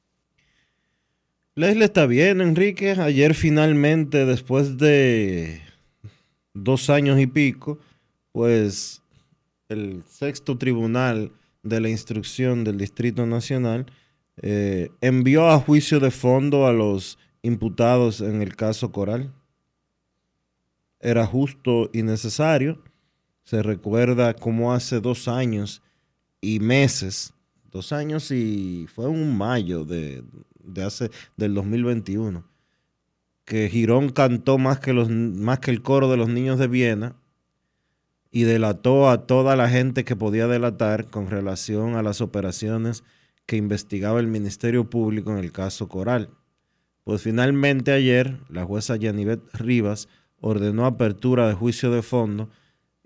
La 1.56 1.70
isla 1.72 1.86
está 1.86 2.06
bien, 2.06 2.40
Enrique. 2.40 2.92
Ayer 2.92 3.34
finalmente, 3.34 4.26
después 4.26 4.78
de 4.78 5.62
dos 6.54 6.90
años 6.90 7.20
y 7.20 7.28
pico, 7.28 7.80
pues 8.32 9.02
el 9.68 10.04
sexto 10.08 10.58
tribunal 10.58 11.32
de 11.64 11.82
la 11.82 11.90
instrucción 11.90 12.64
del 12.64 12.78
Distrito 12.78 13.26
Nacional 13.26 13.88
eh, 14.42 14.90
envió 15.02 15.50
a 15.50 15.60
juicio 15.60 16.00
de 16.00 16.12
fondo 16.12 16.68
a 16.68 16.74
los 16.74 17.18
imputados 17.42 18.22
en 18.22 18.42
el 18.42 18.56
caso 18.56 18.92
Coral. 18.92 19.34
Era 21.00 21.26
justo 21.26 21.90
y 21.94 22.04
necesario. 22.04 22.84
Se 23.44 23.64
recuerda 23.64 24.34
como 24.34 24.74
hace 24.74 25.00
dos 25.00 25.28
años 25.28 25.82
y 26.42 26.60
meses, 26.60 27.34
dos 27.78 27.92
años 27.92 28.32
y 28.32 28.88
fue 28.92 29.08
un 29.08 29.38
mayo 29.38 29.86
de, 29.86 30.24
de 30.64 30.84
hace 30.84 31.12
del 31.36 31.54
2021 31.54 32.44
que 33.46 33.70
Girón 33.70 34.10
cantó 34.10 34.58
más 34.58 34.80
que 34.80 34.94
los 34.94 35.10
más 35.10 35.60
que 35.60 35.70
el 35.70 35.84
coro 35.84 36.10
de 36.10 36.18
los 36.18 36.28
niños 36.28 36.58
de 36.58 36.68
Viena 36.68 37.16
y 38.32 38.44
delató 38.44 39.12
a 39.12 39.28
toda 39.28 39.56
la 39.56 39.70
gente 39.70 40.04
que 40.04 40.16
podía 40.16 40.48
delatar 40.48 41.12
con 41.12 41.30
relación 41.30 41.96
a 41.96 42.02
las 42.02 42.20
operaciones 42.20 43.04
que 43.46 43.58
investigaba 43.58 44.20
el 44.20 44.28
Ministerio 44.28 44.90
Público 44.90 45.32
en 45.32 45.38
el 45.38 45.52
caso 45.52 45.88
Coral. 45.88 46.32
Pues 47.04 47.22
finalmente 47.22 47.92
ayer 47.92 48.40
la 48.50 48.66
jueza 48.66 48.96
Yanivet 48.96 49.40
Rivas 49.54 50.10
ordenó 50.42 50.88
apertura 50.88 51.48
de 51.48 51.54
juicio 51.54 51.92
de 51.92 52.02
fondo 52.02 52.50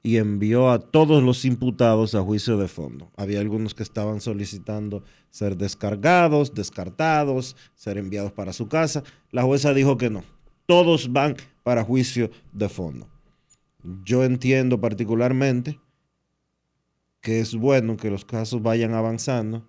y 0.04 0.18
envió 0.18 0.72
a 0.72 0.80
todos 0.80 1.22
los 1.22 1.46
imputados 1.46 2.16
a 2.16 2.22
juicio 2.22 2.58
de 2.58 2.68
fondo. 2.68 3.12
Había 3.16 3.40
algunos 3.40 3.76
que 3.76 3.84
estaban 3.84 4.20
solicitando 4.20 5.04
ser 5.30 5.58
descargados, 5.58 6.54
descartados, 6.54 7.56
ser 7.76 7.98
enviados 7.98 8.32
para 8.32 8.54
su 8.54 8.68
casa. 8.68 9.04
La 9.30 9.44
jueza 9.44 9.74
dijo 9.74 9.98
que 9.98 10.10
no. 10.10 10.24
Todos 10.66 11.12
van 11.12 11.36
para 11.64 11.84
juicio 11.84 12.32
de 12.52 12.70
fondo. 12.70 13.08
Yo 14.04 14.24
entiendo 14.24 14.80
particularmente 14.80 15.80
que 17.22 17.40
es 17.40 17.56
bueno 17.56 17.98
que 17.98 18.10
los 18.10 18.26
casos 18.26 18.62
vayan 18.62 18.96
avanzando, 18.96 19.68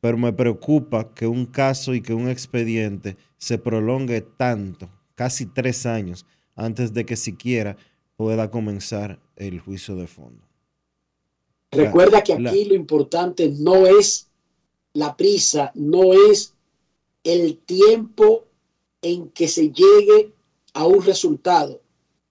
pero 0.00 0.16
me 0.16 0.32
preocupa 0.32 1.12
que 1.12 1.26
un 1.26 1.44
caso 1.46 1.94
y 1.94 2.00
que 2.00 2.14
un 2.14 2.28
expediente 2.28 3.16
se 3.36 3.58
prolongue 3.58 4.20
tanto, 4.20 4.88
casi 5.16 5.46
tres 5.46 5.86
años, 5.86 6.24
antes 6.54 6.92
de 6.92 7.04
que 7.04 7.16
siquiera 7.16 7.76
pueda 8.16 8.50
comenzar 8.50 9.20
el 9.38 9.60
juicio 9.60 9.96
de 9.96 10.06
fondo. 10.06 10.42
Recuerda 11.70 12.22
que 12.22 12.38
La- 12.38 12.50
aquí 12.50 12.64
lo 12.64 12.74
importante 12.74 13.48
no 13.50 13.86
es 13.86 14.28
la 14.94 15.16
prisa, 15.16 15.70
no 15.74 16.12
es 16.12 16.54
el 17.24 17.58
tiempo 17.58 18.44
en 19.02 19.28
que 19.30 19.48
se 19.48 19.70
llegue 19.70 20.32
a 20.74 20.86
un 20.86 21.02
resultado, 21.04 21.80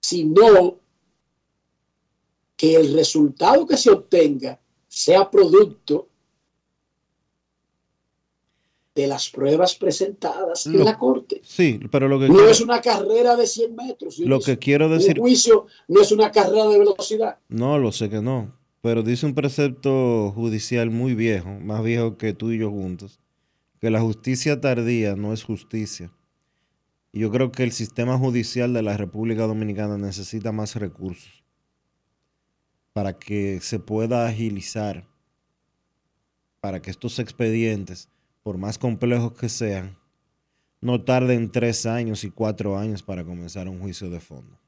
sino 0.00 0.78
que 2.56 2.74
el 2.74 2.92
resultado 2.94 3.66
que 3.66 3.76
se 3.76 3.90
obtenga 3.90 4.60
sea 4.88 5.30
producto 5.30 6.08
de 9.02 9.06
las 9.06 9.30
pruebas 9.30 9.74
presentadas 9.76 10.66
en 10.66 10.78
Lo- 10.78 10.84
la 10.84 10.98
corte. 10.98 11.40
Sí, 11.44 11.78
pero 11.90 12.08
lo 12.08 12.18
que 12.18 12.28
No 12.28 12.34
quiero, 12.34 12.50
es 12.50 12.60
una 12.60 12.80
carrera 12.80 13.36
de 13.36 13.46
100 13.46 13.76
metros. 13.76 14.18
lo 14.18 14.40
que 14.40 14.58
quiero 14.58 14.88
decir, 14.88 15.18
Un 15.20 15.26
juicio 15.26 15.66
no 15.86 16.00
es 16.00 16.10
una 16.12 16.30
carrera 16.32 16.66
de 16.66 16.78
velocidad. 16.78 17.38
no 17.48 17.78
lo 17.78 17.92
sé 17.92 18.10
que 18.10 18.20
no, 18.20 18.52
pero 18.80 19.02
dice 19.02 19.24
un 19.26 19.34
precepto 19.34 20.32
judicial 20.34 20.90
muy 20.90 21.14
viejo, 21.14 21.48
más 21.60 21.82
viejo 21.84 22.16
que 22.18 22.32
tú 22.32 22.50
y 22.50 22.58
yo 22.58 22.70
juntos, 22.70 23.20
que 23.80 23.90
la 23.90 24.00
justicia 24.00 24.60
tardía 24.60 25.14
no 25.14 25.32
es 25.32 25.44
justicia. 25.44 26.10
Y 27.12 27.20
yo 27.20 27.30
creo 27.30 27.50
que 27.52 27.62
el 27.62 27.72
sistema 27.72 28.18
judicial 28.18 28.72
de 28.74 28.82
la 28.82 28.96
República 28.96 29.46
Dominicana 29.46 29.96
necesita 29.96 30.52
más 30.52 30.74
recursos 30.76 31.42
para 32.92 33.12
que 33.18 33.60
se 33.62 33.78
pueda 33.78 34.26
agilizar, 34.26 35.06
para 36.60 36.82
que 36.82 36.90
estos 36.90 37.18
expedientes, 37.20 38.08
por 38.48 38.56
más 38.56 38.78
complejos 38.78 39.34
que 39.34 39.50
sean, 39.50 39.94
no 40.80 41.04
tarden 41.04 41.52
tres 41.52 41.84
años 41.84 42.24
y 42.24 42.30
cuatro 42.30 42.78
años 42.78 43.02
para 43.02 43.22
comenzar 43.22 43.68
un 43.68 43.78
juicio 43.78 44.08
de 44.08 44.20
fondo. 44.20 44.58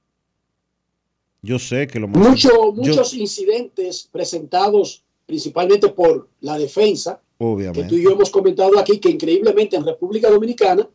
Yo 1.41 1.59
sé 1.59 1.87
que 1.87 1.99
lo 1.99 2.07
más... 2.07 2.19
Mucho- 2.29 2.51
yo- 2.51 2.73
muchos 2.75 3.15
incidentes 3.15 4.07
presentados 4.13 5.03
principalmente 5.25 5.89
por 5.89 6.29
la 6.43 6.59
defensa, 6.59 7.23
que 7.39 7.45
obviamente. 7.47 7.89
tú 7.89 7.95
y 7.95 8.03
yo 8.03 8.11
hemos 8.11 8.29
comentado 8.29 8.79
aquí, 8.79 8.99
que 8.99 9.09
increíblemente 9.09 9.77
en 9.77 9.87
República 9.87 10.29
Dominicana, 10.29 10.87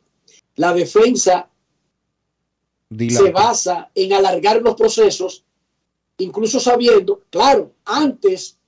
la 0.55 0.71
defensa 0.71 1.49
se 3.09 3.31
basa 3.31 3.89
en 3.95 4.13
alargar 4.13 4.61
los 4.61 4.75
procesos, 4.75 5.43
incluso 6.19 6.59
sabiendo, 6.59 7.23
claro, 7.31 7.71
antes, 7.83 8.59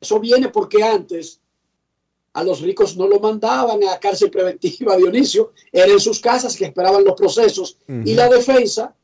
eso 0.00 0.18
viene 0.18 0.48
porque 0.48 0.82
antes 0.82 1.39
a 2.32 2.44
los 2.44 2.60
ricos 2.60 2.96
no 2.96 3.08
lo 3.08 3.18
mandaban 3.18 3.82
a 3.84 3.98
cárcel 3.98 4.30
preventiva, 4.30 4.96
Dionisio, 4.96 5.52
era 5.72 5.92
en 5.92 6.00
sus 6.00 6.20
casas 6.20 6.56
que 6.56 6.66
esperaban 6.66 7.04
los 7.04 7.14
procesos 7.14 7.76
y 7.88 8.14
la 8.14 8.28
defensa 8.28 8.94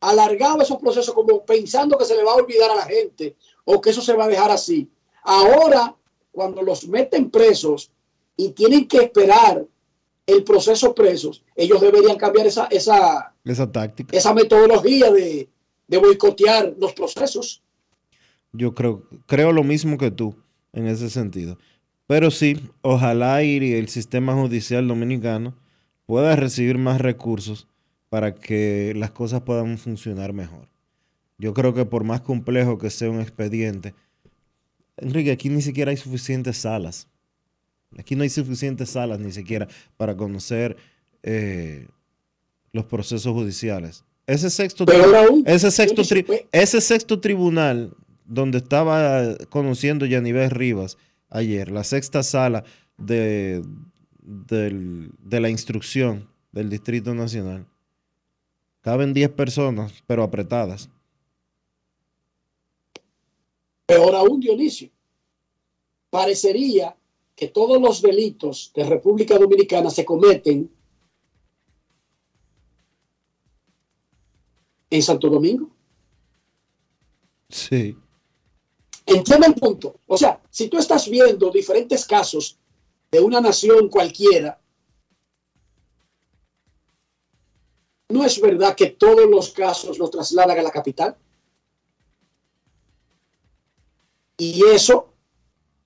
alargaba 0.00 0.62
esos 0.62 0.78
procesos 0.78 1.14
como 1.14 1.44
pensando 1.44 1.96
que 1.98 2.04
se 2.04 2.16
le 2.16 2.24
va 2.24 2.32
a 2.32 2.36
olvidar 2.36 2.70
a 2.70 2.76
la 2.76 2.84
gente 2.86 3.36
o 3.64 3.80
que 3.80 3.90
eso 3.90 4.00
se 4.00 4.14
va 4.14 4.24
a 4.24 4.28
dejar 4.28 4.50
así. 4.50 4.88
Ahora, 5.22 5.94
cuando 6.32 6.62
los 6.62 6.86
meten 6.88 7.30
presos 7.30 7.90
y 8.36 8.50
tienen 8.50 8.86
que 8.88 8.98
esperar 8.98 9.66
el 10.26 10.44
proceso 10.44 10.94
presos, 10.94 11.42
ellos 11.56 11.80
deberían 11.80 12.16
cambiar 12.16 12.46
esa, 12.46 12.66
esa, 12.66 13.34
Esa 13.44 13.70
táctica. 13.70 14.16
esa 14.16 14.32
metodología 14.32 15.10
de, 15.10 15.48
de 15.88 15.98
boicotear 15.98 16.74
los 16.78 16.92
procesos. 16.92 17.62
Yo 18.52 18.74
creo, 18.74 19.02
creo 19.26 19.52
lo 19.52 19.64
mismo 19.64 19.98
que 19.98 20.10
tú 20.10 20.34
en 20.72 20.86
ese 20.86 21.10
sentido. 21.10 21.58
Pero 22.10 22.32
sí, 22.32 22.60
ojalá 22.82 23.44
y 23.44 23.72
el 23.72 23.88
sistema 23.88 24.34
judicial 24.34 24.88
dominicano 24.88 25.54
pueda 26.06 26.34
recibir 26.34 26.76
más 26.76 27.00
recursos 27.00 27.68
para 28.08 28.34
que 28.34 28.92
las 28.96 29.12
cosas 29.12 29.42
puedan 29.42 29.78
funcionar 29.78 30.32
mejor. 30.32 30.66
Yo 31.38 31.54
creo 31.54 31.72
que 31.72 31.84
por 31.84 32.02
más 32.02 32.20
complejo 32.20 32.78
que 32.78 32.90
sea 32.90 33.10
un 33.10 33.20
expediente, 33.20 33.94
Enrique, 34.96 35.30
aquí 35.30 35.50
ni 35.50 35.62
siquiera 35.62 35.92
hay 35.92 35.96
suficientes 35.96 36.56
salas. 36.56 37.06
Aquí 37.96 38.16
no 38.16 38.24
hay 38.24 38.30
suficientes 38.30 38.90
salas 38.90 39.20
ni 39.20 39.30
siquiera 39.30 39.68
para 39.96 40.16
conocer 40.16 40.76
eh, 41.22 41.86
los 42.72 42.86
procesos 42.86 43.32
judiciales. 43.32 44.02
Ese 44.26 44.50
sexto, 44.50 44.84
aún, 45.14 45.44
ese 45.46 45.70
sexto, 45.70 46.02
ese 46.50 46.80
sexto 46.80 47.20
tribunal 47.20 47.94
donde 48.24 48.58
estaba 48.58 49.36
conociendo 49.48 50.06
Yanivel 50.06 50.50
Rivas 50.50 50.98
ayer, 51.30 51.70
la 51.70 51.84
sexta 51.84 52.22
sala 52.22 52.64
de, 52.98 53.62
del- 54.20 55.10
de 55.18 55.40
la 55.40 55.48
instrucción 55.50 56.28
del 56.52 56.68
Distrito 56.68 57.14
Nacional, 57.14 57.66
caben 58.80 59.14
10 59.14 59.30
personas, 59.30 60.02
pero 60.06 60.22
apretadas. 60.22 60.90
Peor 63.86 64.14
aún, 64.14 64.40
Dionisio. 64.40 64.90
Parecería 66.10 66.96
que 67.36 67.48
todos 67.48 67.80
los 67.80 68.02
delitos 68.02 68.72
de 68.74 68.84
República 68.84 69.38
Dominicana 69.38 69.90
se 69.90 70.04
cometen 70.04 70.70
en 74.90 75.02
Santo 75.02 75.28
Domingo. 75.28 75.70
Sí. 77.48 77.96
Entiende 79.12 79.46
el 79.48 79.54
punto. 79.54 79.96
O 80.06 80.16
sea, 80.16 80.40
si 80.50 80.68
tú 80.68 80.78
estás 80.78 81.08
viendo 81.08 81.50
diferentes 81.50 82.04
casos 82.06 82.56
de 83.10 83.20
una 83.20 83.40
nación 83.40 83.88
cualquiera, 83.88 84.58
no 88.08 88.24
es 88.24 88.40
verdad 88.40 88.74
que 88.76 88.86
todos 88.86 89.28
los 89.28 89.50
casos 89.50 89.98
los 89.98 90.10
trasladan 90.10 90.58
a 90.58 90.62
la 90.62 90.70
capital. 90.70 91.16
Y 94.38 94.62
eso 94.72 95.12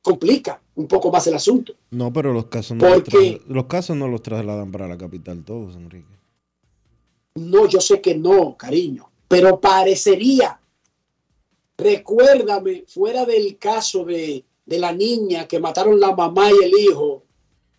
complica 0.02 0.60
un 0.76 0.86
poco 0.86 1.10
más 1.10 1.26
el 1.26 1.34
asunto. 1.34 1.74
No, 1.90 2.12
pero 2.12 2.32
los 2.32 2.46
casos 2.46 2.76
no, 2.76 2.84
los, 2.84 2.94
Porque- 3.02 3.40
trasla- 3.40 3.46
los 3.46 3.64
casos 3.66 3.96
no 3.96 4.08
los 4.08 4.22
trasladan 4.22 4.70
para 4.70 4.86
la 4.86 4.98
capital 4.98 5.42
todos, 5.44 5.76
Enrique. 5.76 6.14
No, 7.36 7.66
yo 7.66 7.80
sé 7.80 8.00
que 8.00 8.14
no, 8.14 8.56
cariño, 8.56 9.10
pero 9.28 9.58
parecería. 9.60 10.60
Recuérdame, 11.76 12.84
fuera 12.86 13.24
del 13.24 13.58
caso 13.58 14.04
de, 14.04 14.44
de 14.64 14.78
la 14.78 14.92
niña 14.92 15.46
que 15.48 15.58
mataron 15.58 15.98
la 15.98 16.14
mamá 16.14 16.48
y 16.50 16.64
el 16.64 16.72
hijo, 16.78 17.22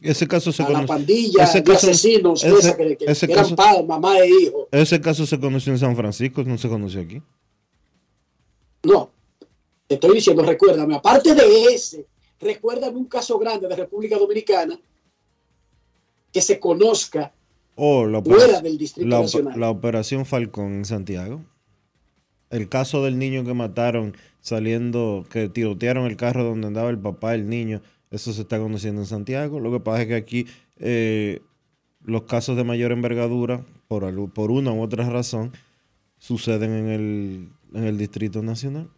Ese 0.02 0.28
caso 0.28 0.52
se 0.52 0.62
a 0.64 0.66
la 0.70 0.74
conoce. 0.74 0.88
pandilla 0.88 1.44
ese 1.44 1.60
de 1.62 1.64
caso- 1.64 1.88
asesinos, 1.88 2.44
ese- 2.44 2.58
esa 2.60 2.78
que, 2.78 2.98
que 2.98 3.06
ese 3.06 3.26
eran 3.32 3.44
caso- 3.44 3.56
padre, 3.56 3.84
mamá 3.84 4.20
e 4.20 4.28
hijo. 4.30 4.68
Ese 4.72 5.00
caso 5.00 5.26
se 5.26 5.40
conoció 5.40 5.72
en 5.72 5.80
San 5.80 5.96
Francisco, 5.96 6.44
no 6.44 6.58
se 6.58 6.68
conoció 6.68 7.02
aquí. 7.02 7.22
No, 8.84 9.10
te 9.88 9.96
estoy 9.96 10.16
diciendo, 10.16 10.44
recuérdame, 10.44 10.96
aparte 10.96 11.34
de 11.34 11.66
ese, 11.74 12.06
recuérdame 12.40 12.98
un 12.98 13.06
caso 13.06 13.40
grande 13.40 13.68
de 13.68 13.76
República 13.76 14.18
Dominicana 14.18 14.78
que 16.32 16.42
se 16.42 16.60
conozca 16.60 17.34
O 17.76 18.06
la, 18.06 18.22
fuera 18.22 18.60
del 18.62 18.78
Distrito 18.78 19.10
la, 19.10 19.22
Nacional. 19.22 19.60
la 19.60 19.70
operación 19.70 20.26
Falcón 20.26 20.74
en 20.74 20.86
Santiago. 20.86 21.42
El 22.56 22.70
caso 22.70 23.04
del 23.04 23.18
niño 23.20 23.44
que 23.44 23.54
mataron 23.54 24.16
saliendo, 24.40 25.26
que 25.30 25.50
tirotearon 25.50 26.06
el 26.06 26.16
carro 26.16 26.44
donde 26.44 26.68
andaba 26.68 26.90
el 26.90 26.98
papá 27.00 27.32
del 27.32 27.50
niño, 27.50 27.82
eso 28.12 28.32
se 28.32 28.42
está 28.42 28.60
conociendo 28.60 29.02
en 29.02 29.08
Santiago. 29.08 29.60
Lo 29.60 29.72
que 29.72 29.80
pasa 29.80 30.04
es 30.04 30.08
que 30.08 30.16
aquí 30.16 30.48
eh, 30.78 31.42
los 32.04 32.24
casos 32.24 32.56
de 32.56 32.64
mayor 32.64 32.92
envergadura, 32.92 33.66
por, 33.88 34.06
algo- 34.06 34.30
por 34.34 34.52
una 34.52 34.72
u 34.72 34.82
otra 34.82 35.10
razón, 35.10 35.52
suceden 36.18 36.72
en 36.74 36.88
el, 36.88 37.50
en 37.74 37.84
el 37.84 37.98
Distrito 37.98 38.42
Nacional. 38.42 38.90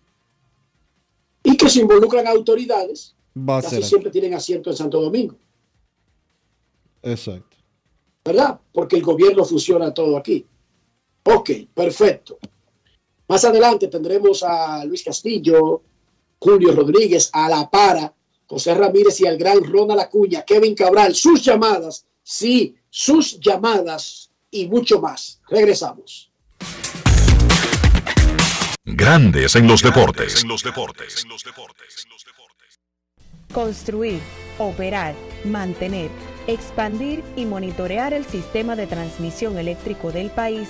y 1.44 1.56
que 1.58 1.70
se 1.70 1.80
involucran 1.82 2.28
autoridades, 2.28 3.16
Va 3.36 3.58
a 3.60 3.62
casi 3.62 3.76
ser 3.78 3.84
siempre 3.86 4.12
tienen 4.12 4.34
asiento 4.34 4.70
en 4.70 4.76
Santo 4.76 5.00
Domingo, 5.02 5.36
Exacto. 7.02 7.58
¿verdad? 8.26 8.60
Porque 8.74 8.98
el 8.98 9.04
gobierno 9.04 9.44
funciona 9.46 9.94
todo 9.94 10.18
aquí. 10.18 10.46
Ok, 11.24 11.50
perfecto. 11.74 12.38
Más 13.28 13.44
adelante 13.44 13.90
tendremos 13.90 14.42
a 14.44 14.86
Luis 14.86 15.04
Castillo, 15.04 15.82
Julio 16.40 16.72
Rodríguez, 16.72 17.30
a 17.34 17.50
La 17.50 17.70
Para, 17.70 18.14
José 18.46 18.74
Ramírez 18.74 19.20
y 19.20 19.28
al 19.28 19.38
gran 19.38 19.64
Ronald 19.64 20.00
Acuña, 20.00 20.44
Kevin 20.44 20.74
Cabral, 20.74 21.14
sus 21.14 21.44
llamadas, 21.44 22.06
sí, 22.24 22.76
sus 22.90 23.38
llamadas 23.40 24.32
y 24.50 24.68
mucho 24.68 25.02
más. 25.02 25.42
Regresamos. 25.50 26.32
Grandes 28.86 29.56
en 29.58 29.68
los 29.68 29.84
deportes. 29.84 30.44
En 30.44 30.48
los 30.48 30.64
deportes. 30.64 31.26
Construir, 33.54 34.22
operar, 34.58 35.16
mantener, 35.44 36.10
expandir 36.48 37.24
y 37.36 37.46
monitorear 37.46 38.14
el 38.14 38.26
sistema 38.26 38.78
de 38.78 38.88
transmisión 38.88 39.58
eléctrico 39.58 40.14
del 40.14 40.30
país 40.30 40.70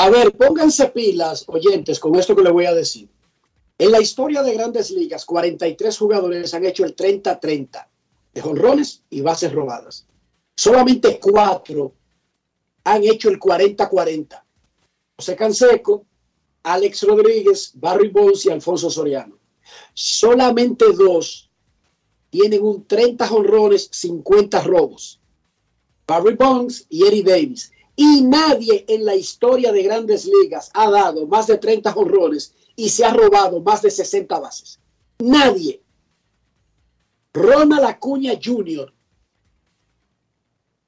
A 0.00 0.08
ver, 0.08 0.32
pónganse 0.32 0.86
pilas, 0.88 1.44
oyentes, 1.46 2.00
con 2.00 2.14
esto 2.14 2.34
que 2.34 2.42
les 2.42 2.54
voy 2.54 2.64
a 2.64 2.72
decir. 2.72 3.10
En 3.76 3.92
la 3.92 4.00
historia 4.00 4.42
de 4.42 4.54
grandes 4.54 4.90
ligas, 4.90 5.26
43 5.26 5.98
jugadores 5.98 6.54
han 6.54 6.64
hecho 6.64 6.86
el 6.86 6.96
30-30 6.96 7.86
de 8.32 8.40
jonrones 8.40 9.02
y 9.10 9.20
bases 9.20 9.52
robadas. 9.52 10.06
Solamente 10.56 11.20
cuatro 11.20 11.92
han 12.84 13.04
hecho 13.04 13.28
el 13.28 13.38
40-40. 13.38 14.42
José 15.16 15.36
Canseco, 15.36 16.06
Alex 16.62 17.02
Rodríguez, 17.02 17.72
Barry 17.74 18.08
Bonds 18.08 18.46
y 18.46 18.50
Alfonso 18.50 18.88
Soriano. 18.88 19.36
Solamente 19.92 20.94
dos 20.94 21.50
tienen 22.30 22.64
un 22.64 22.86
30 22.86 23.28
jonrones, 23.28 23.90
50 23.92 24.62
robos. 24.62 25.20
Barry 26.06 26.36
Bonds 26.36 26.86
y 26.88 27.06
Eddie 27.06 27.22
Davis. 27.22 27.70
Y 28.02 28.22
nadie 28.22 28.86
en 28.88 29.04
la 29.04 29.14
historia 29.14 29.72
de 29.72 29.82
grandes 29.82 30.24
ligas 30.24 30.70
ha 30.72 30.90
dado 30.90 31.26
más 31.26 31.48
de 31.48 31.58
30 31.58 31.92
jonrones 31.92 32.54
y 32.74 32.88
se 32.88 33.04
ha 33.04 33.12
robado 33.12 33.60
más 33.60 33.82
de 33.82 33.90
60 33.90 34.40
bases. 34.40 34.80
Nadie. 35.18 35.82
Ronald 37.34 37.84
Acuña 37.84 38.32
Jr. 38.42 38.90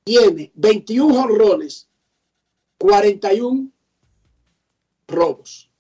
tiene 0.04 0.52
21 0.54 1.14
jonrones, 1.14 1.86
41 2.78 3.70
robos. 5.06 5.70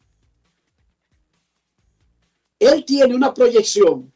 Él 2.58 2.84
tiene 2.84 3.14
una 3.14 3.32
proyección 3.32 4.12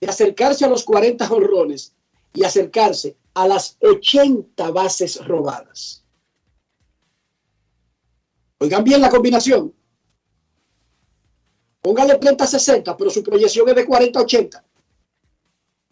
de 0.00 0.08
acercarse 0.08 0.64
a 0.64 0.68
los 0.68 0.82
40 0.82 1.28
jonrones 1.28 1.94
y 2.32 2.42
acercarse 2.42 3.16
a 3.34 3.46
las 3.46 3.76
80 3.80 4.72
bases 4.72 5.24
robadas. 5.24 6.03
Oigan 8.64 8.82
bien 8.82 9.02
la 9.02 9.10
combinación. 9.10 9.74
Póngale 11.82 12.18
30-60, 12.18 12.96
pero 12.96 13.10
su 13.10 13.22
proyección 13.22 13.68
es 13.68 13.74
de 13.74 13.86
40-80. 13.86 14.62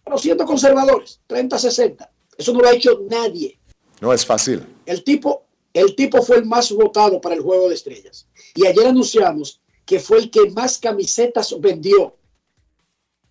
Pero 0.04 0.16
siendo 0.16 0.46
conservadores, 0.46 1.20
30-60. 1.28 2.08
Eso 2.38 2.52
no 2.54 2.60
lo 2.60 2.68
ha 2.68 2.72
hecho 2.72 3.02
nadie. 3.10 3.60
No 4.00 4.10
es 4.10 4.24
fácil. 4.24 4.64
El 4.86 5.04
tipo, 5.04 5.44
el 5.74 5.94
tipo 5.94 6.22
fue 6.22 6.38
el 6.38 6.46
más 6.46 6.72
votado 6.72 7.20
para 7.20 7.34
el 7.34 7.42
Juego 7.42 7.68
de 7.68 7.74
Estrellas. 7.74 8.26
Y 8.54 8.66
ayer 8.66 8.86
anunciamos 8.86 9.60
que 9.84 10.00
fue 10.00 10.20
el 10.20 10.30
que 10.30 10.48
más 10.48 10.78
camisetas 10.78 11.54
vendió 11.60 12.16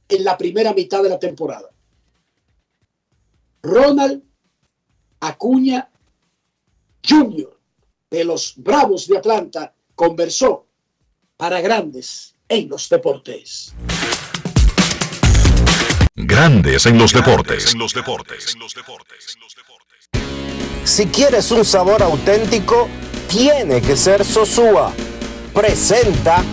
en 0.07 0.23
la 0.23 0.37
primera 0.37 0.71
mitad 0.71 1.01
de 1.01 1.09
la 1.09 1.17
temporada. 1.17 1.71
Ronald 3.63 4.21
Acuña 5.19 5.89
Jr. 7.03 7.60
de 8.11 8.25
los 8.25 8.53
Bravos 8.57 9.07
de 9.07 9.17
Atlanta 9.17 9.73
conversó 9.95 10.65
para 11.37 11.61
grandes 11.61 12.35
en 12.49 12.67
los 12.67 12.89
deportes. 12.89 13.73
Grandes 16.13 16.85
en 16.85 16.97
los 16.97 17.13
deportes. 17.13 17.73
Si 20.83 21.05
quieres 21.07 21.49
un 21.51 21.63
sabor 21.63 22.03
auténtico, 22.03 22.89
tiene 23.29 23.81
que 23.81 23.95
ser 23.95 24.25
Sosúa. 24.25 24.91
Presenta 25.53 26.43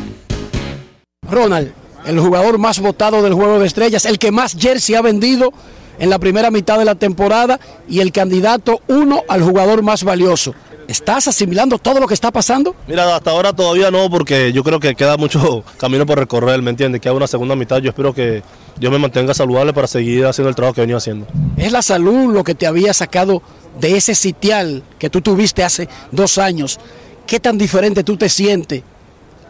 Ronald, 1.29 1.73
el 2.07 2.21
jugador 2.21 2.59
más 2.59 2.79
votado 2.79 3.21
del 3.21 3.35
Juego 3.35 3.59
de 3.59 3.67
Estrellas, 3.67 4.05
el 4.05 4.21
que 4.21 4.31
más 4.31 4.55
jersey 4.57 4.95
ha 4.95 5.03
vendido 5.03 5.53
en 5.99 6.09
la 6.09 6.21
primera 6.21 6.53
mitad 6.53 6.79
de 6.79 6.85
la 6.85 6.95
temporada 6.95 7.59
y 7.89 7.99
el 7.99 8.13
candidato 8.13 8.81
uno 8.87 9.25
al 9.29 9.43
jugador 9.43 9.83
más 9.83 10.05
valioso. 10.05 10.55
¿Estás 10.89 11.29
asimilando 11.29 11.79
todo 11.79 12.01
lo 12.01 12.07
que 12.09 12.15
está 12.15 12.31
pasando? 12.31 12.75
Mira, 12.87 13.15
hasta 13.15 13.31
ahora 13.31 13.53
todavía 13.53 13.91
no, 13.91 14.09
porque 14.09 14.53
yo 14.55 14.65
creo 14.65 14.81
que 14.81 14.95
queda 14.95 15.19
mucho 15.19 15.63
camino 15.79 16.07
por 16.07 16.19
recorrer, 16.19 16.63
¿me 16.63 16.71
entiendes? 16.71 17.01
Queda 17.03 17.13
una 17.13 17.27
segunda 17.27 17.55
mitad. 17.55 17.77
Yo 17.79 17.91
espero 17.91 18.15
que 18.15 18.43
Dios 18.81 18.91
me 18.91 18.99
mantenga 18.99 19.35
saludable 19.35 19.75
para 19.75 19.87
seguir 19.87 20.25
haciendo 20.25 20.49
el 20.49 20.55
trabajo 20.55 20.75
que 20.75 20.81
venía 20.81 20.97
haciendo. 20.97 21.27
¿Es 21.59 21.73
la 21.73 21.83
salud 21.83 22.33
lo 22.33 22.43
que 22.43 22.55
te 22.55 22.67
había 22.67 22.95
sacado 22.95 23.43
de 23.79 23.97
ese 23.99 24.15
sitial 24.15 24.83
que 24.99 25.11
tú 25.11 25.21
tuviste 25.21 25.63
hace 25.63 25.91
dos 26.11 26.39
años? 26.39 26.81
¿Qué 27.27 27.39
tan 27.39 27.59
diferente 27.59 28.03
tú 28.03 28.17
te 28.17 28.31
sientes 28.31 28.83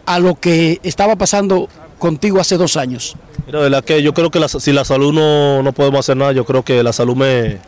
a 0.05 0.19
lo 0.19 0.35
que 0.35 0.81
estaba 0.83 1.15
pasando 1.15 1.69
contigo 1.99 2.41
hace 2.41 2.57
dos 2.57 2.75
años? 2.75 3.15
Mira, 3.45 3.59
de 3.59 3.63
verdad 3.69 3.83
que 3.85 4.03
yo 4.03 4.13
creo 4.13 4.29
que 4.29 4.39
la- 4.41 4.49
si 4.49 4.73
la 4.73 4.83
salud 4.83 5.13
no, 5.13 5.63
no 5.63 5.71
podemos 5.71 6.01
hacer 6.01 6.17
nada, 6.17 6.33
yo 6.33 6.43
creo 6.43 6.63
que 6.63 6.83
la 6.83 6.91
salud 6.91 7.15
me, 7.15 7.59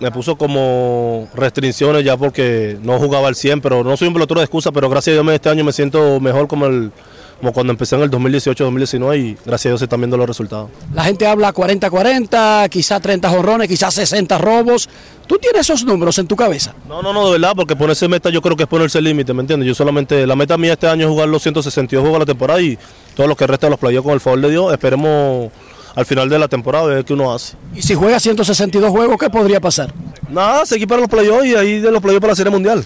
me 0.00 0.10
puso 0.10 0.36
como 0.36 1.28
restricciones 1.34 2.04
ya 2.04 2.16
porque 2.16 2.78
no 2.82 2.98
jugaba 2.98 3.28
al 3.28 3.34
100, 3.34 3.60
pero 3.60 3.82
no 3.82 3.96
soy 3.96 4.08
un 4.08 4.14
pelotero 4.14 4.40
de 4.40 4.44
excusa, 4.44 4.72
pero 4.72 4.90
gracias 4.90 5.16
a 5.16 5.22
Dios 5.22 5.34
este 5.34 5.48
año 5.48 5.64
me 5.64 5.72
siento 5.72 6.20
mejor 6.20 6.48
como, 6.48 6.66
el, 6.66 6.92
como 7.40 7.52
cuando 7.52 7.72
empecé 7.72 7.96
en 7.96 8.02
el 8.02 8.10
2018-2019 8.10 9.18
y 9.18 9.36
gracias 9.44 9.66
a 9.66 9.68
Dios 9.70 9.80
se 9.80 9.84
están 9.86 10.00
viendo 10.00 10.16
los 10.16 10.26
resultados. 10.26 10.70
La 10.94 11.04
gente 11.04 11.26
habla 11.26 11.52
40-40, 11.52 12.68
quizá 12.68 13.00
30 13.00 13.28
jorrones, 13.30 13.68
quizá 13.68 13.90
60 13.90 14.38
robos. 14.38 14.88
¿Tú 15.26 15.38
tienes 15.38 15.62
esos 15.62 15.84
números 15.84 16.18
en 16.18 16.26
tu 16.26 16.36
cabeza? 16.36 16.74
No, 16.88 17.02
no, 17.02 17.12
no, 17.12 17.26
de 17.26 17.32
verdad, 17.32 17.54
porque 17.56 17.74
ponerse 17.74 18.06
meta 18.06 18.30
yo 18.30 18.42
creo 18.42 18.56
que 18.56 18.64
es 18.64 18.68
ponerse 18.68 19.00
límite, 19.00 19.32
¿me 19.32 19.40
entiendes? 19.40 19.66
Yo 19.66 19.74
solamente, 19.74 20.26
la 20.26 20.36
meta 20.36 20.56
mía 20.58 20.74
este 20.74 20.88
año 20.88 21.06
es 21.06 21.10
jugar 21.10 21.28
los 21.28 21.42
162 21.42 22.00
juegos 22.02 22.16
de 22.16 22.20
la 22.20 22.26
temporada 22.26 22.60
y 22.60 22.78
todo 23.14 23.26
lo 23.26 23.36
que 23.36 23.46
resta 23.46 23.66
de 23.66 23.70
los 23.70 23.80
playoffs 23.80 24.04
con 24.04 24.14
el 24.14 24.20
favor 24.20 24.40
de 24.42 24.50
Dios, 24.50 24.72
esperemos 24.72 25.50
al 25.96 26.04
final 26.04 26.28
de 26.28 26.38
la 26.38 26.46
temporada 26.46 26.84
ver 26.86 27.04
qué 27.04 27.14
uno 27.14 27.32
hace. 27.32 27.56
Y 27.74 27.80
si 27.80 27.94
juega 27.94 28.20
162 28.20 28.90
juegos, 28.90 29.16
¿qué 29.18 29.30
podría 29.30 29.60
pasar? 29.60 29.92
Nada, 30.28 30.66
seguir 30.66 30.86
para 30.86 31.00
los 31.00 31.08
playoffs 31.08 31.46
y 31.46 31.54
ahí 31.56 31.80
de 31.80 31.90
los 31.90 32.02
playoffs 32.02 32.20
para 32.20 32.32
la 32.32 32.36
Serie 32.36 32.52
Mundial. 32.52 32.84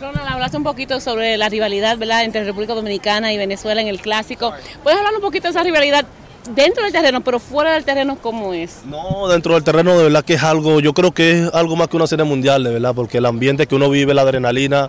Ronald, 0.00 0.26
hablaste 0.26 0.56
un 0.56 0.64
poquito 0.64 0.98
sobre 0.98 1.36
la 1.36 1.50
rivalidad 1.50 1.98
¿verdad? 1.98 2.24
entre 2.24 2.44
República 2.44 2.74
Dominicana 2.74 3.34
y 3.34 3.36
Venezuela 3.36 3.82
en 3.82 3.88
el 3.88 4.00
clásico. 4.00 4.54
¿Puedes 4.82 4.98
hablar 4.98 5.14
un 5.14 5.20
poquito 5.20 5.44
de 5.44 5.50
esa 5.50 5.62
rivalidad 5.62 6.06
dentro 6.54 6.84
del 6.84 6.92
terreno, 6.92 7.20
pero 7.20 7.38
fuera 7.38 7.74
del 7.74 7.84
terreno, 7.84 8.16
cómo 8.16 8.54
es? 8.54 8.80
No, 8.86 9.28
dentro 9.28 9.52
del 9.52 9.62
terreno 9.62 9.98
de 9.98 10.04
verdad 10.04 10.24
que 10.24 10.34
es 10.34 10.42
algo, 10.42 10.80
yo 10.80 10.94
creo 10.94 11.12
que 11.12 11.42
es 11.42 11.50
algo 11.52 11.76
más 11.76 11.88
que 11.88 11.96
una 11.96 12.06
serie 12.06 12.24
mundial, 12.24 12.64
de 12.64 12.70
verdad, 12.70 12.94
porque 12.94 13.18
el 13.18 13.26
ambiente 13.26 13.66
que 13.66 13.74
uno 13.74 13.90
vive, 13.90 14.14
la 14.14 14.22
adrenalina. 14.22 14.88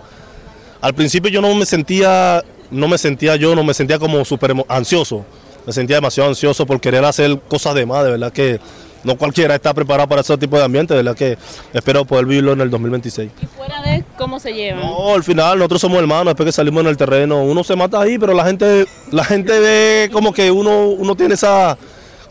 Al 0.80 0.94
principio 0.94 1.30
yo 1.30 1.42
no 1.42 1.54
me 1.54 1.66
sentía, 1.66 2.42
no 2.70 2.88
me 2.88 2.96
sentía 2.96 3.36
yo, 3.36 3.54
no 3.54 3.64
me 3.64 3.74
sentía 3.74 3.98
como 3.98 4.24
súper 4.24 4.54
ansioso. 4.66 5.26
Me 5.70 5.74
sentía 5.74 5.98
demasiado 5.98 6.28
ansioso 6.28 6.66
por 6.66 6.80
querer 6.80 7.04
hacer 7.04 7.38
cosas 7.46 7.76
de 7.76 7.86
más, 7.86 8.02
de 8.02 8.10
verdad 8.10 8.32
que 8.32 8.58
no 9.04 9.16
cualquiera 9.16 9.54
está 9.54 9.72
preparado 9.72 10.08
para 10.08 10.20
ese 10.20 10.36
tipo 10.36 10.58
de 10.58 10.64
ambiente, 10.64 10.94
de 10.94 11.02
verdad 11.04 11.16
que 11.16 11.38
espero 11.72 12.04
poder 12.04 12.26
vivirlo 12.26 12.54
en 12.54 12.60
el 12.60 12.70
2026. 12.70 13.30
Y 13.40 13.46
fuera 13.46 13.80
de 13.80 14.02
cómo 14.18 14.40
se 14.40 14.52
llevan. 14.52 14.80
No, 14.80 15.14
al 15.14 15.22
final 15.22 15.58
nosotros 15.58 15.80
somos 15.80 16.00
hermanos, 16.00 16.24
después 16.24 16.46
que 16.46 16.50
salimos 16.50 16.80
en 16.80 16.88
el 16.88 16.96
terreno, 16.96 17.44
uno 17.44 17.62
se 17.62 17.76
mata 17.76 18.00
ahí, 18.00 18.18
pero 18.18 18.34
la 18.34 18.44
gente, 18.46 18.84
la 19.12 19.22
gente 19.22 19.60
ve 19.60 20.10
como 20.12 20.32
que 20.32 20.50
uno, 20.50 20.86
uno 20.88 21.14
tiene 21.14 21.34
esa, 21.34 21.78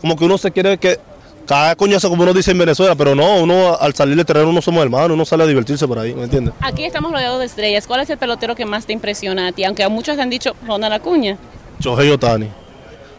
como 0.02 0.18
que 0.18 0.26
uno 0.26 0.36
se 0.36 0.50
quiere 0.50 0.76
que 0.76 0.98
cada 1.46 1.74
coñazo 1.76 2.10
como 2.10 2.24
uno 2.24 2.34
dice 2.34 2.50
en 2.50 2.58
Venezuela, 2.58 2.94
pero 2.94 3.14
no, 3.14 3.38
uno 3.38 3.74
al 3.80 3.94
salir 3.94 4.16
del 4.16 4.26
terreno 4.26 4.50
uno 4.50 4.60
somos 4.60 4.82
hermanos, 4.82 5.12
uno 5.12 5.24
sale 5.24 5.44
a 5.44 5.46
divertirse 5.46 5.88
por 5.88 5.98
ahí, 5.98 6.14
¿me 6.14 6.24
entiendes? 6.24 6.52
Aquí 6.60 6.84
estamos 6.84 7.10
rodeados 7.10 7.38
de 7.38 7.46
estrellas. 7.46 7.86
¿Cuál 7.86 8.02
es 8.02 8.10
el 8.10 8.18
pelotero 8.18 8.54
que 8.54 8.66
más 8.66 8.84
te 8.84 8.92
impresiona 8.92 9.46
a 9.46 9.52
ti? 9.52 9.64
Aunque 9.64 9.82
a 9.82 9.88
muchos 9.88 10.16
te 10.16 10.20
han 10.20 10.28
dicho 10.28 10.54
Ronald 10.66 10.92
Acuña. 10.92 11.38
Shohei 11.80 12.10
Otani, 12.10 12.50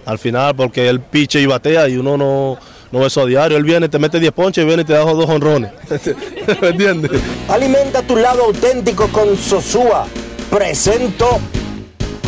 al 0.05 0.19
final 0.19 0.55
porque 0.55 0.89
él 0.89 0.99
piche 0.99 1.41
y 1.41 1.45
batea 1.45 1.87
y 1.87 1.97
uno 1.97 2.17
no, 2.17 2.57
no 2.91 3.05
eso 3.05 3.21
a 3.21 3.25
diario, 3.25 3.57
él 3.57 3.63
viene, 3.63 3.89
te 3.89 3.99
mete 3.99 4.19
10 4.19 4.31
ponches, 4.31 4.65
viene 4.65 4.81
y 4.83 4.85
te 4.85 4.93
da 4.93 4.99
dos 5.01 5.29
honrones, 5.29 5.71
¿me 6.61 6.69
entiendes? 6.69 7.11
Alimenta 7.47 8.01
tu 8.01 8.15
lado 8.15 8.45
auténtico 8.45 9.07
con 9.07 9.37
Sosúa. 9.37 10.07
Presento. 10.49 11.39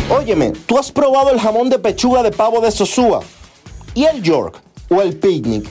Óyeme, 0.08 0.52
¿tú 0.66 0.78
has 0.78 0.90
probado 0.90 1.30
el 1.30 1.40
jamón 1.40 1.68
de 1.68 1.78
pechuga 1.78 2.22
de 2.22 2.30
pavo 2.30 2.60
de 2.60 2.70
Sosúa? 2.70 3.20
¿Y 3.94 4.04
el 4.04 4.22
York? 4.22 4.60
¿O 4.88 5.00
el 5.00 5.16
picnic? 5.16 5.66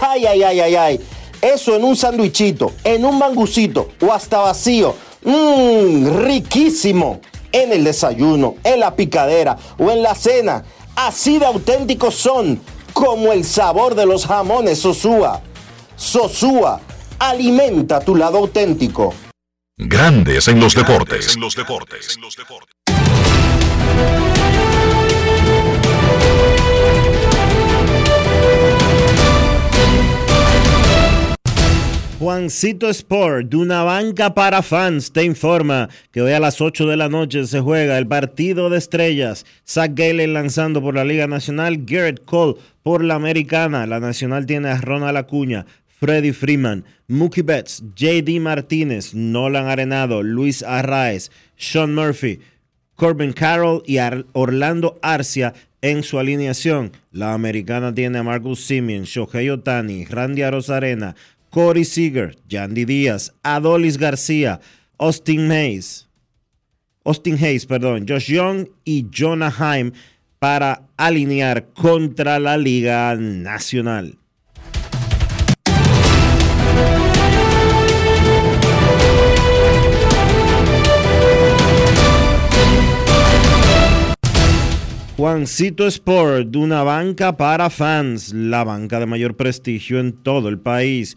Ay, 0.00 0.26
ay, 0.26 0.42
ay, 0.42 0.60
ay, 0.60 0.74
ay. 0.74 1.00
Eso 1.40 1.74
en 1.74 1.84
un 1.84 1.96
sandwichito, 1.96 2.72
en 2.84 3.04
un 3.04 3.18
mangucito 3.18 3.88
o 4.00 4.12
hasta 4.12 4.38
vacío. 4.38 4.94
Mmm, 5.24 6.24
riquísimo. 6.24 7.20
En 7.50 7.72
el 7.72 7.84
desayuno, 7.84 8.54
en 8.64 8.80
la 8.80 8.96
picadera 8.96 9.56
o 9.78 9.90
en 9.90 10.02
la 10.02 10.14
cena. 10.14 10.64
Así 10.96 11.38
de 11.38 11.46
auténticos 11.46 12.14
son, 12.14 12.60
como 12.92 13.32
el 13.32 13.44
sabor 13.44 13.94
de 13.94 14.06
los 14.06 14.26
jamones 14.26 14.78
Sosúa. 14.78 15.40
Sosúa, 15.96 16.80
alimenta 17.18 18.00
tu 18.00 18.14
lado 18.14 18.38
auténtico. 18.38 19.14
Grandes 19.78 20.48
en 20.48 20.60
los 20.60 20.74
deportes. 20.74 21.38
Juancito 32.22 32.88
Sport, 32.88 33.48
de 33.48 33.56
una 33.56 33.82
banca 33.82 34.32
para 34.32 34.62
fans, 34.62 35.10
te 35.12 35.24
informa 35.24 35.88
que 36.12 36.22
hoy 36.22 36.30
a 36.30 36.38
las 36.38 36.60
8 36.60 36.86
de 36.86 36.96
la 36.96 37.08
noche 37.08 37.44
se 37.48 37.58
juega 37.58 37.98
el 37.98 38.06
partido 38.06 38.70
de 38.70 38.78
estrellas. 38.78 39.44
Zach 39.66 39.90
Gallen 39.92 40.32
lanzando 40.32 40.80
por 40.80 40.94
la 40.94 41.04
Liga 41.04 41.26
Nacional, 41.26 41.78
Garrett 41.84 42.24
Cole 42.24 42.60
por 42.84 43.02
la 43.02 43.16
Americana. 43.16 43.88
La 43.88 43.98
Nacional 43.98 44.46
tiene 44.46 44.68
a 44.68 44.80
Ronald 44.80 45.16
Acuña, 45.16 45.66
Freddy 45.88 46.30
Freeman, 46.30 46.84
Mookie 47.08 47.42
Betts, 47.42 47.82
JD 47.96 48.38
Martínez, 48.38 49.14
Nolan 49.14 49.66
Arenado, 49.66 50.22
Luis 50.22 50.62
Arraez, 50.62 51.32
Sean 51.56 51.92
Murphy, 51.92 52.38
Corbin 52.94 53.32
Carroll 53.32 53.82
y 53.84 53.98
Orlando 54.32 54.96
Arcia 55.02 55.54
en 55.82 56.04
su 56.04 56.18
alineación. 56.18 56.92
La 57.10 57.34
americana 57.34 57.92
tiene 57.92 58.18
a 58.18 58.22
Marcus 58.22 58.64
Simeon, 58.64 59.02
Shohei 59.02 59.50
Otani, 59.50 60.04
Randy 60.06 60.42
Arozarena, 60.42 61.16
Corey 61.52 61.84
Seager, 61.84 62.34
Yandy 62.48 62.86
Díaz, 62.86 63.30
Adolis 63.42 63.98
García, 63.98 64.58
Austin 64.98 65.50
Hayes, 65.52 66.08
Austin 67.04 67.36
Hayes, 67.36 67.66
perdón, 67.66 68.06
Josh 68.08 68.32
Young 68.32 68.68
y 68.86 69.06
Jonah 69.12 69.52
Heim 69.52 69.92
para 70.38 70.88
alinear 70.96 71.66
contra 71.74 72.38
la 72.38 72.56
Liga 72.56 73.14
Nacional. 73.16 74.16
Juancito 85.22 85.86
Sport, 85.86 86.56
una 86.56 86.82
banca 86.82 87.36
para 87.36 87.70
fans, 87.70 88.32
la 88.32 88.64
banca 88.64 88.98
de 88.98 89.06
mayor 89.06 89.36
prestigio 89.36 90.00
en 90.00 90.14
todo 90.14 90.48
el 90.48 90.58
país, 90.58 91.16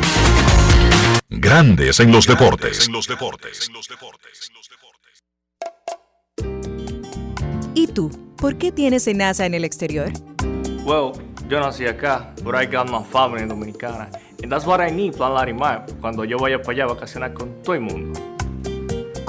Grandes 1.33 2.01
en 2.01 2.11
los 2.11 2.27
deportes. 2.27 2.89
¿Y 7.73 7.87
tú? 7.87 8.11
¿Por 8.35 8.57
qué 8.57 8.73
tienes 8.73 9.07
NASA 9.15 9.45
en 9.45 9.53
el 9.53 9.63
exterior? 9.63 10.11
Well, 10.83 11.13
yo 11.47 11.61
nací 11.61 11.85
acá, 11.85 12.33
but 12.43 12.53
I 12.53 12.65
got 12.65 12.89
my 12.89 13.01
family 13.01 13.47
dominicana. 13.47 14.09
And 14.43 14.51
that's 14.51 14.65
what 14.65 14.81
I 14.81 14.91
need, 14.91 15.13
Plan 15.15 15.33
Larimar, 15.33 15.85
cuando 16.01 16.25
yo 16.25 16.37
vaya 16.37 16.61
para 16.61 16.71
allá 16.73 16.83
a 16.83 16.87
vacacionar 16.95 17.33
con 17.33 17.63
todo 17.63 17.75
el 17.75 17.81
mundo. 17.81 18.19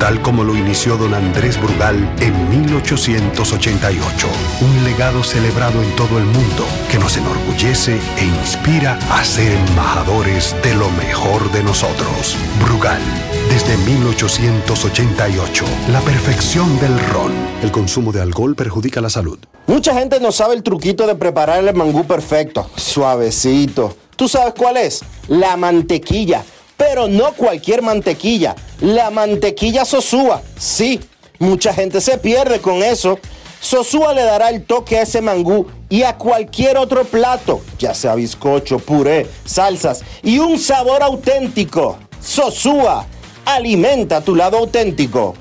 tal 0.00 0.20
como 0.22 0.42
lo 0.42 0.56
inició 0.56 0.96
don 0.96 1.12
Andrés 1.14 1.60
Brugal 1.60 1.96
en 2.20 2.48
1888. 2.64 4.28
Un 4.62 4.84
legado 4.84 5.22
celebrado 5.22 5.82
en 5.82 5.94
todo 5.94 6.18
el 6.18 6.24
mundo 6.24 6.64
que 6.90 6.98
nos 6.98 7.16
enorgullece 7.18 7.98
e 8.18 8.24
inspira 8.24 8.98
a 9.10 9.22
ser 9.22 9.52
embajadores 9.52 10.56
de 10.62 10.74
lo 10.74 10.90
mejor 10.92 11.52
de 11.52 11.62
nosotros. 11.62 12.34
Brugal, 12.64 13.02
desde 13.50 13.76
1888, 13.76 15.64
la 15.92 16.00
perfección 16.00 16.80
del 16.80 16.98
ron. 17.10 17.32
El 17.62 17.70
consumo 17.70 18.10
de 18.10 18.22
alcohol 18.22 18.56
perjudica 18.56 19.02
la 19.02 19.10
salud. 19.10 19.38
Mucha 19.66 19.94
gente 19.94 20.18
no 20.18 20.32
sabe 20.32 20.54
el 20.54 20.62
truquito 20.62 21.06
de 21.06 21.14
preparar 21.14 21.62
el 21.62 21.74
mangú 21.74 22.06
perfecto, 22.06 22.70
suavecito. 22.74 23.94
¿Tú 24.16 24.28
sabes 24.28 24.54
cuál 24.56 24.78
es? 24.78 25.02
La 25.28 25.58
mantequilla. 25.58 26.42
Pero 26.80 27.08
no 27.08 27.34
cualquier 27.34 27.82
mantequilla, 27.82 28.56
la 28.80 29.10
mantequilla 29.10 29.84
Sosúa. 29.84 30.40
Sí, 30.56 30.98
mucha 31.38 31.74
gente 31.74 32.00
se 32.00 32.16
pierde 32.16 32.58
con 32.60 32.82
eso. 32.82 33.18
Sosúa 33.60 34.14
le 34.14 34.22
dará 34.22 34.48
el 34.48 34.64
toque 34.64 34.96
a 34.96 35.02
ese 35.02 35.20
mangú 35.20 35.66
y 35.90 36.04
a 36.04 36.16
cualquier 36.16 36.78
otro 36.78 37.04
plato, 37.04 37.60
ya 37.78 37.92
sea 37.92 38.14
bizcocho, 38.14 38.78
puré, 38.78 39.26
salsas 39.44 40.02
y 40.22 40.38
un 40.38 40.58
sabor 40.58 41.02
auténtico. 41.02 41.98
Sosúa, 42.18 43.04
alimenta 43.44 44.22
tu 44.22 44.34
lado 44.34 44.56
auténtico. 44.56 45.34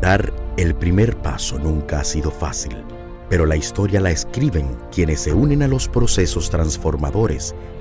Dar 0.00 0.32
el 0.56 0.74
primer 0.74 1.18
paso 1.18 1.58
nunca 1.58 2.00
ha 2.00 2.04
sido 2.04 2.30
fácil, 2.30 2.82
pero 3.28 3.44
la 3.44 3.56
historia 3.56 4.00
la 4.00 4.10
escriben 4.10 4.74
quienes 4.90 5.20
se 5.20 5.34
unen 5.34 5.62
a 5.62 5.68
los 5.68 5.86
procesos 5.86 6.48
transformadores, 6.48 7.54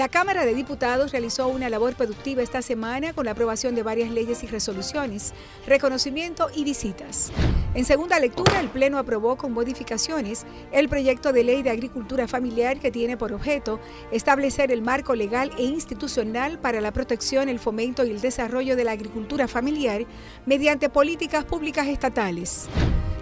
La 0.00 0.08
Cámara 0.08 0.46
de 0.46 0.54
Diputados 0.54 1.12
realizó 1.12 1.48
una 1.48 1.68
labor 1.68 1.94
productiva 1.94 2.42
esta 2.42 2.62
semana 2.62 3.12
con 3.12 3.26
la 3.26 3.32
aprobación 3.32 3.74
de 3.74 3.82
varias 3.82 4.10
leyes 4.10 4.42
y 4.42 4.46
resoluciones, 4.46 5.34
reconocimiento 5.66 6.48
y 6.54 6.64
visitas. 6.64 7.30
En 7.74 7.84
segunda 7.84 8.18
lectura, 8.18 8.60
el 8.60 8.70
Pleno 8.70 8.96
aprobó 8.96 9.36
con 9.36 9.52
modificaciones 9.52 10.46
el 10.72 10.88
proyecto 10.88 11.34
de 11.34 11.44
ley 11.44 11.62
de 11.62 11.68
agricultura 11.68 12.26
familiar 12.26 12.80
que 12.80 12.90
tiene 12.90 13.18
por 13.18 13.34
objeto 13.34 13.78
establecer 14.10 14.72
el 14.72 14.80
marco 14.80 15.14
legal 15.14 15.50
e 15.58 15.64
institucional 15.64 16.58
para 16.58 16.80
la 16.80 16.94
protección, 16.94 17.50
el 17.50 17.58
fomento 17.58 18.02
y 18.06 18.10
el 18.10 18.22
desarrollo 18.22 18.76
de 18.76 18.84
la 18.84 18.92
agricultura 18.92 19.48
familiar 19.48 20.06
mediante 20.46 20.88
políticas 20.88 21.44
públicas 21.44 21.86
estatales. 21.88 22.70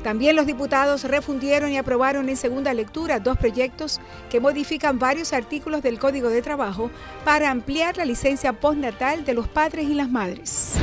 También 0.08 0.36
los 0.36 0.46
diputados 0.46 1.04
refundieron 1.04 1.70
y 1.70 1.76
aprobaron 1.76 2.30
en 2.30 2.38
segunda 2.38 2.72
lectura 2.72 3.20
dos 3.20 3.36
proyectos 3.36 4.00
que 4.30 4.40
modifican 4.40 4.98
varios 4.98 5.34
artículos 5.34 5.82
del 5.82 5.98
Código 5.98 6.30
de 6.30 6.40
Trabajo 6.40 6.90
para 7.26 7.50
ampliar 7.50 7.98
la 7.98 8.06
licencia 8.06 8.54
postnatal 8.54 9.26
de 9.26 9.34
los 9.34 9.48
padres 9.48 9.86
y 9.86 9.92
las 9.92 10.08
madres. 10.08 10.76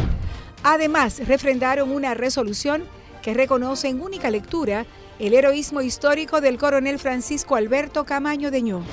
Además, 0.62 1.28
refrendaron 1.28 1.90
una 1.90 2.14
resolución 2.14 2.84
que 3.24 3.34
reconoce 3.34 3.88
en 3.88 4.00
única 4.00 4.30
lectura 4.30 4.86
el 5.20 5.34
heroísmo 5.34 5.82
histórico 5.82 6.42
del 6.42 6.58
coronel 6.58 7.00
Francisco 7.00 7.56
Alberto 7.56 8.06
Camaño 8.06 8.52
Deñó. 8.52 8.84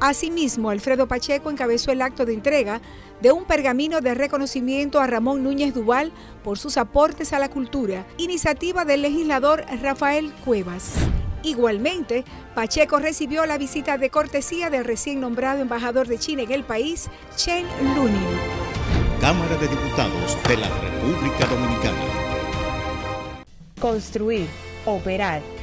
Asimismo, 0.00 0.70
Alfredo 0.70 1.06
Pacheco 1.06 1.50
encabezó 1.50 1.92
el 1.92 2.02
acto 2.02 2.24
de 2.24 2.32
entrega 2.34 2.80
de 3.20 3.32
un 3.32 3.44
pergamino 3.44 4.00
de 4.00 4.14
reconocimiento 4.14 5.00
a 5.00 5.06
Ramón 5.06 5.42
Núñez 5.42 5.74
Duval 5.74 6.12
por 6.42 6.58
sus 6.58 6.78
aportes 6.78 7.32
a 7.32 7.38
la 7.38 7.50
cultura, 7.50 8.06
iniciativa 8.16 8.84
del 8.84 9.02
legislador 9.02 9.64
Rafael 9.82 10.32
Cuevas. 10.44 10.94
Igualmente, 11.42 12.24
Pacheco 12.54 12.98
recibió 12.98 13.46
la 13.46 13.58
visita 13.58 13.98
de 13.98 14.10
cortesía 14.10 14.70
del 14.70 14.84
recién 14.84 15.20
nombrado 15.20 15.60
embajador 15.60 16.06
de 16.06 16.18
China 16.18 16.42
en 16.42 16.52
el 16.52 16.64
país, 16.64 17.08
Chen 17.36 17.66
Lunin. 17.94 18.26
Cámara 19.20 19.56
de 19.56 19.68
Diputados 19.68 20.38
de 20.48 20.56
la 20.56 20.68
República 20.68 21.46
Dominicana. 21.46 21.98
Construir, 23.78 24.46
operar, 24.86 25.42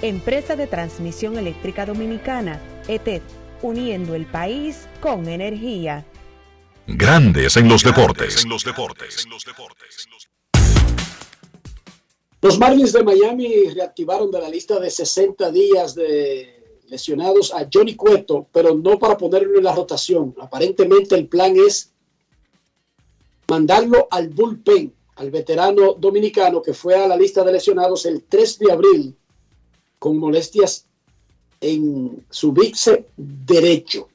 Empresa 0.00 0.54
de 0.54 0.68
Transmisión 0.68 1.38
Eléctrica 1.38 1.84
Dominicana, 1.84 2.62
ETED, 2.86 3.20
uniendo 3.62 4.14
el 4.14 4.26
país 4.26 4.86
con 5.00 5.28
energía. 5.28 6.06
Grandes 6.86 7.56
en 7.56 7.68
los 7.68 7.82
deportes. 7.82 8.46
Los 12.40 12.58
Marlins 12.60 12.92
de 12.92 13.02
Miami 13.02 13.70
reactivaron 13.70 14.30
de 14.30 14.40
la 14.40 14.48
lista 14.48 14.78
de 14.78 14.88
60 14.88 15.50
días 15.50 15.96
de 15.96 16.78
lesionados 16.86 17.52
a 17.52 17.68
Johnny 17.70 17.96
Cueto, 17.96 18.46
pero 18.52 18.76
no 18.76 19.00
para 19.00 19.18
ponerlo 19.18 19.58
en 19.58 19.64
la 19.64 19.74
rotación. 19.74 20.32
Aparentemente 20.40 21.16
el 21.16 21.26
plan 21.26 21.56
es 21.56 21.92
mandarlo 23.48 24.06
al 24.12 24.28
bullpen, 24.28 24.94
al 25.16 25.32
veterano 25.32 25.94
dominicano 25.94 26.62
que 26.62 26.72
fue 26.72 26.94
a 26.94 27.08
la 27.08 27.16
lista 27.16 27.42
de 27.42 27.50
lesionados 27.50 28.06
el 28.06 28.22
3 28.22 28.58
de 28.60 28.72
abril 28.72 29.16
con 29.98 30.18
molestias 30.18 30.86
en 31.60 32.24
su 32.30 32.52
bíceps 32.52 33.04
derecho. 33.16 34.08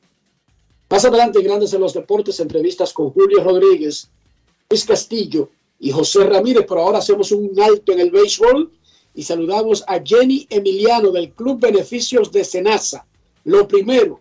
Más 0.89 1.05
adelante, 1.05 1.41
Grandes 1.41 1.73
en 1.73 1.81
los 1.81 1.93
Deportes, 1.93 2.39
entrevistas 2.39 2.93
con 2.93 3.09
Julio 3.11 3.43
Rodríguez, 3.43 4.09
Luis 4.69 4.85
Castillo 4.85 5.49
y 5.79 5.91
José 5.91 6.23
Ramírez, 6.25 6.65
pero 6.67 6.81
ahora 6.81 6.99
hacemos 6.99 7.31
un 7.31 7.59
alto 7.59 7.91
en 7.91 7.99
el 7.99 8.11
béisbol 8.11 8.71
y 9.15 9.23
saludamos 9.23 9.83
a 9.87 10.01
Jenny 10.03 10.47
Emiliano 10.49 11.11
del 11.11 11.31
Club 11.31 11.59
Beneficios 11.59 12.31
de 12.31 12.43
Senasa. 12.43 13.05
Lo 13.43 13.67
primero, 13.67 14.19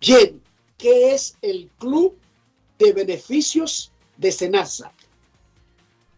Jenny, 0.00 0.40
¿qué 0.76 1.14
es 1.14 1.36
el 1.42 1.70
Club 1.78 2.14
de 2.78 2.92
Beneficios 2.92 3.92
de 4.16 4.32
Senasa? 4.32 4.92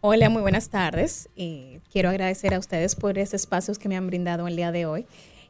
Hola, 0.09 0.29
muy 0.29 0.41
buenas 0.41 0.69
tardes. 0.69 1.27
Y 1.35 1.81
quiero 1.91 2.07
agradecer 2.07 2.53
a 2.53 2.59
ustedes 2.59 2.95
por 2.95 3.17
estos 3.17 3.41
espacios 3.41 3.77
que 3.77 3.89
me 3.89 3.97
han 3.97 4.07
brindado 4.07 4.47
el 4.47 4.55
día 4.55 4.71
de 4.71 4.85
hoy. 4.85 5.05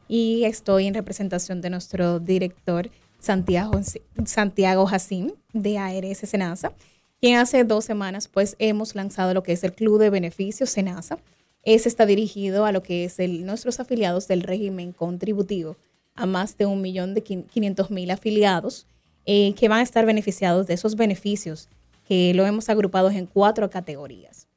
Y 0.08 0.42
estoy 0.46 0.88
en 0.88 0.94
representación 0.94 1.60
de 1.60 1.70
nuestro 1.70 2.18
director 2.18 2.90
Santiago, 3.20 3.80
Santiago 4.24 4.84
Jacín 4.86 5.34
de 5.52 5.78
ARS 5.78 6.18
Senasa, 6.28 6.72
quien 7.20 7.38
hace 7.38 7.62
dos 7.62 7.84
semanas 7.84 8.26
pues 8.26 8.56
hemos 8.58 8.96
lanzado 8.96 9.32
lo 9.32 9.44
que 9.44 9.52
es 9.52 9.62
el 9.62 9.74
Club 9.74 10.00
de 10.00 10.10
Beneficios 10.10 10.70
Senasa. 10.70 11.18
Ese 11.62 11.88
está 11.88 12.04
dirigido 12.04 12.64
a 12.64 12.72
lo 12.72 12.82
que 12.82 13.04
es 13.04 13.20
el, 13.20 13.46
nuestros 13.46 13.78
afiliados 13.78 14.26
del 14.26 14.42
régimen 14.42 14.90
contributivo, 14.90 15.76
a 16.16 16.26
más 16.26 16.58
de 16.58 16.66
un 16.66 16.80
millón 16.80 17.14
de 17.14 17.22
quinientos 17.22 17.92
mil 17.92 18.10
afiliados 18.10 18.88
eh, 19.24 19.54
que 19.54 19.68
van 19.68 19.78
a 19.78 19.84
estar 19.84 20.04
beneficiados 20.04 20.66
de 20.66 20.74
esos 20.74 20.96
beneficios 20.96 21.68
que 22.08 22.34
lo 22.34 22.44
hemos 22.44 22.68
agrupado 22.70 23.08
en 23.10 23.26
cuatro 23.26 23.70
categorías. 23.70 24.47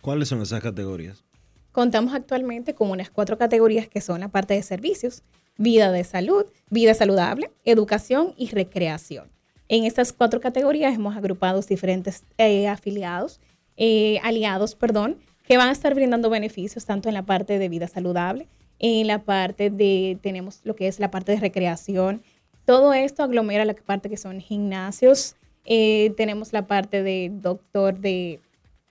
¿Cuáles 0.00 0.28
son 0.28 0.40
esas 0.40 0.62
categorías? 0.62 1.24
Contamos 1.72 2.14
actualmente 2.14 2.74
con 2.74 2.90
unas 2.90 3.10
cuatro 3.10 3.38
categorías 3.38 3.86
que 3.86 4.00
son 4.00 4.20
la 4.20 4.28
parte 4.28 4.54
de 4.54 4.62
servicios, 4.62 5.22
vida 5.56 5.92
de 5.92 6.04
salud, 6.04 6.46
vida 6.70 6.94
saludable, 6.94 7.50
educación 7.64 8.34
y 8.36 8.50
recreación. 8.50 9.30
En 9.68 9.84
estas 9.84 10.12
cuatro 10.12 10.40
categorías 10.40 10.94
hemos 10.94 11.16
agrupado 11.16 11.60
diferentes 11.60 12.24
eh, 12.38 12.66
afiliados, 12.66 13.40
eh, 13.76 14.18
aliados, 14.22 14.74
perdón, 14.74 15.18
que 15.44 15.58
van 15.58 15.68
a 15.68 15.72
estar 15.72 15.94
brindando 15.94 16.30
beneficios 16.30 16.86
tanto 16.86 17.08
en 17.08 17.14
la 17.14 17.24
parte 17.24 17.58
de 17.58 17.68
vida 17.68 17.86
saludable, 17.86 18.48
en 18.78 19.06
la 19.06 19.22
parte 19.22 19.70
de, 19.70 20.18
tenemos 20.22 20.60
lo 20.64 20.74
que 20.74 20.88
es 20.88 20.98
la 20.98 21.10
parte 21.10 21.32
de 21.32 21.40
recreación. 21.40 22.22
Todo 22.64 22.94
esto 22.94 23.22
aglomera 23.22 23.64
la 23.64 23.74
parte 23.74 24.08
que 24.08 24.16
son 24.16 24.40
gimnasios, 24.40 25.36
eh, 25.66 26.14
tenemos 26.16 26.52
la 26.52 26.66
parte 26.66 27.02
de 27.02 27.30
doctor 27.32 27.98
de, 27.98 28.40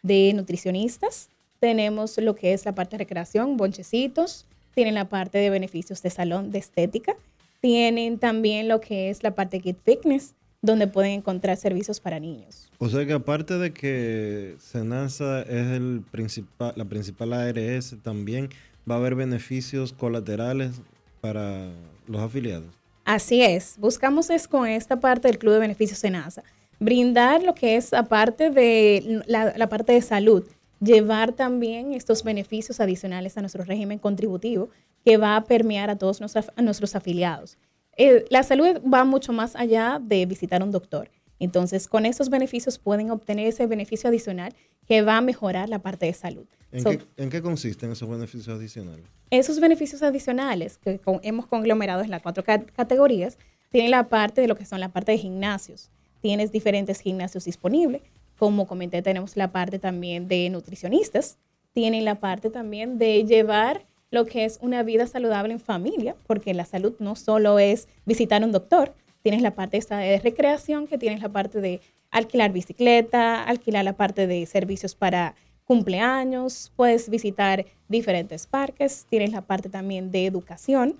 de 0.01 0.33
nutricionistas, 0.33 1.29
tenemos 1.59 2.17
lo 2.17 2.35
que 2.35 2.53
es 2.53 2.65
la 2.65 2.73
parte 2.73 2.95
de 2.95 3.03
recreación, 3.03 3.57
bonchecitos, 3.57 4.45
tienen 4.73 4.95
la 4.95 5.09
parte 5.09 5.37
de 5.37 5.49
beneficios 5.49 6.01
de 6.01 6.09
salón 6.09 6.51
de 6.51 6.59
estética, 6.59 7.15
tienen 7.61 8.17
también 8.17 8.67
lo 8.67 8.79
que 8.79 9.09
es 9.09 9.23
la 9.23 9.35
parte 9.35 9.57
de 9.57 9.63
Kid 9.63 9.75
Fitness, 9.83 10.35
donde 10.61 10.87
pueden 10.87 11.11
encontrar 11.11 11.57
servicios 11.57 11.99
para 11.99 12.19
niños. 12.19 12.69
O 12.79 12.89
sea 12.89 13.05
que 13.05 13.13
aparte 13.13 13.57
de 13.57 13.73
que 13.73 14.55
Senasa 14.59 15.41
es 15.41 15.67
el 15.67 16.03
principal, 16.11 16.73
la 16.75 16.85
principal 16.85 17.33
ARS, 17.33 17.95
también 18.03 18.49
va 18.89 18.95
a 18.95 18.97
haber 18.97 19.15
beneficios 19.15 19.93
colaterales 19.93 20.81
para 21.21 21.69
los 22.07 22.21
afiliados. 22.21 22.67
Así 23.05 23.41
es, 23.41 23.75
buscamos 23.79 24.29
es 24.29 24.47
con 24.47 24.67
esta 24.67 24.99
parte 24.99 25.27
del 25.27 25.39
Club 25.39 25.53
de 25.53 25.59
Beneficios 25.59 25.99
Senasa, 25.99 26.43
brindar 26.79 27.43
lo 27.43 27.53
que 27.55 27.75
es 27.75 27.93
aparte 27.93 28.49
de 28.49 29.21
la, 29.27 29.53
la 29.57 29.69
parte 29.69 29.93
de 29.93 30.01
salud, 30.01 30.45
llevar 30.79 31.33
también 31.33 31.93
estos 31.93 32.23
beneficios 32.23 32.79
adicionales 32.79 33.37
a 33.37 33.41
nuestro 33.41 33.63
régimen 33.63 33.99
contributivo 33.99 34.69
que 35.03 35.17
va 35.17 35.35
a 35.35 35.43
permear 35.43 35.89
a 35.89 35.97
todos 35.97 36.19
nuestros, 36.19 36.51
a 36.55 36.61
nuestros 36.61 36.95
afiliados. 36.95 37.57
Eh, 37.97 38.25
la 38.29 38.43
salud 38.43 38.81
va 38.91 39.03
mucho 39.03 39.33
más 39.33 39.55
allá 39.55 39.99
de 40.01 40.25
visitar 40.25 40.63
un 40.63 40.71
doctor. 40.71 41.09
Entonces, 41.39 41.87
con 41.87 42.05
estos 42.05 42.29
beneficios 42.29 42.77
pueden 42.77 43.11
obtener 43.11 43.47
ese 43.47 43.65
beneficio 43.65 44.09
adicional 44.09 44.53
que 44.87 45.01
va 45.01 45.17
a 45.17 45.21
mejorar 45.21 45.69
la 45.69 45.79
parte 45.79 46.05
de 46.05 46.13
salud. 46.13 46.45
¿En, 46.71 46.81
So, 46.83 46.89
qué, 46.91 46.99
en 47.17 47.29
qué 47.29 47.41
consisten 47.41 47.91
esos 47.91 48.09
beneficios 48.09 48.47
adicionales? 48.49 49.05
esos 49.31 49.59
beneficios 49.59 50.01
adicionales 50.01 50.77
que 50.77 50.97
con- 50.99 51.19
hemos 51.23 51.45
conglomerado 51.45 52.01
en 52.03 52.09
las 52.09 52.21
cuatro 52.21 52.43
ca- 52.43 52.65
categorías 52.65 53.37
tienen 53.69 53.91
la 53.91 54.09
parte 54.09 54.41
de 54.41 54.47
lo 54.47 54.55
que 54.55 54.65
son 54.65 54.79
la 54.79 54.89
parte 54.89 55.11
de 55.11 55.17
gimnasios. 55.19 55.91
Tienes 56.21 56.51
diferentes 56.51 56.99
gimnasios 56.99 57.45
disponibles. 57.45 58.01
Como 58.37 58.67
comenté, 58.67 59.01
tenemos 59.01 59.37
la 59.37 59.51
parte 59.51 59.79
también 59.79 60.27
de 60.27 60.49
nutricionistas. 60.49 61.37
Tienen 61.73 62.05
la 62.05 62.15
parte 62.15 62.49
también 62.49 62.97
de 62.97 63.25
llevar 63.25 63.85
lo 64.11 64.25
que 64.25 64.45
es 64.45 64.59
una 64.61 64.83
vida 64.83 65.07
saludable 65.07 65.53
en 65.53 65.59
familia, 65.59 66.15
porque 66.25 66.53
la 66.53 66.65
salud 66.65 66.93
no 66.99 67.15
solo 67.15 67.59
es 67.59 67.87
visitar 68.05 68.43
un 68.43 68.51
doctor, 68.51 68.93
tienes 69.21 69.41
la 69.41 69.55
parte 69.55 69.79
de 69.79 70.19
recreación, 70.19 70.87
que 70.87 70.97
tienes 70.97 71.21
la 71.21 71.29
parte 71.29 71.61
de 71.61 71.81
alquilar 72.11 72.51
bicicleta, 72.51 73.43
alquilar 73.43 73.85
la 73.85 73.93
parte 73.93 74.25
de 74.25 74.45
servicios 74.45 74.95
para 74.95 75.35
cumpleaños, 75.65 76.71
puedes 76.75 77.09
visitar 77.09 77.65
diferentes 77.87 78.47
parques, 78.47 79.05
tienes 79.09 79.31
la 79.31 79.41
parte 79.41 79.69
también 79.69 80.09
de 80.09 80.25
educación. 80.25 80.95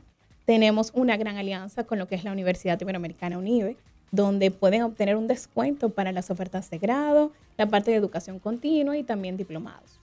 Tenemos 0.45 0.91
una 0.93 1.17
gran 1.17 1.37
alianza 1.37 1.85
con 1.85 1.97
lo 1.97 2.07
que 2.07 2.15
es 2.15 2.23
la 2.23 2.31
Universidad 2.31 2.79
Iberoamericana 2.79 3.39
UNIBE, 3.39 3.77
donde 4.11 4.51
pueden 4.51 4.81
obtener 4.83 5.15
un 5.15 5.27
descuento 5.27 5.89
para 5.89 6.11
las 6.11 6.29
ofertas 6.31 6.69
de 6.69 6.77
grado, 6.79 7.31
la 7.57 7.67
parte 7.67 7.91
de 7.91 7.97
educación 7.97 8.39
continua 8.39 8.97
y 8.97 9.03
también 9.03 9.37
diplomados. 9.37 9.99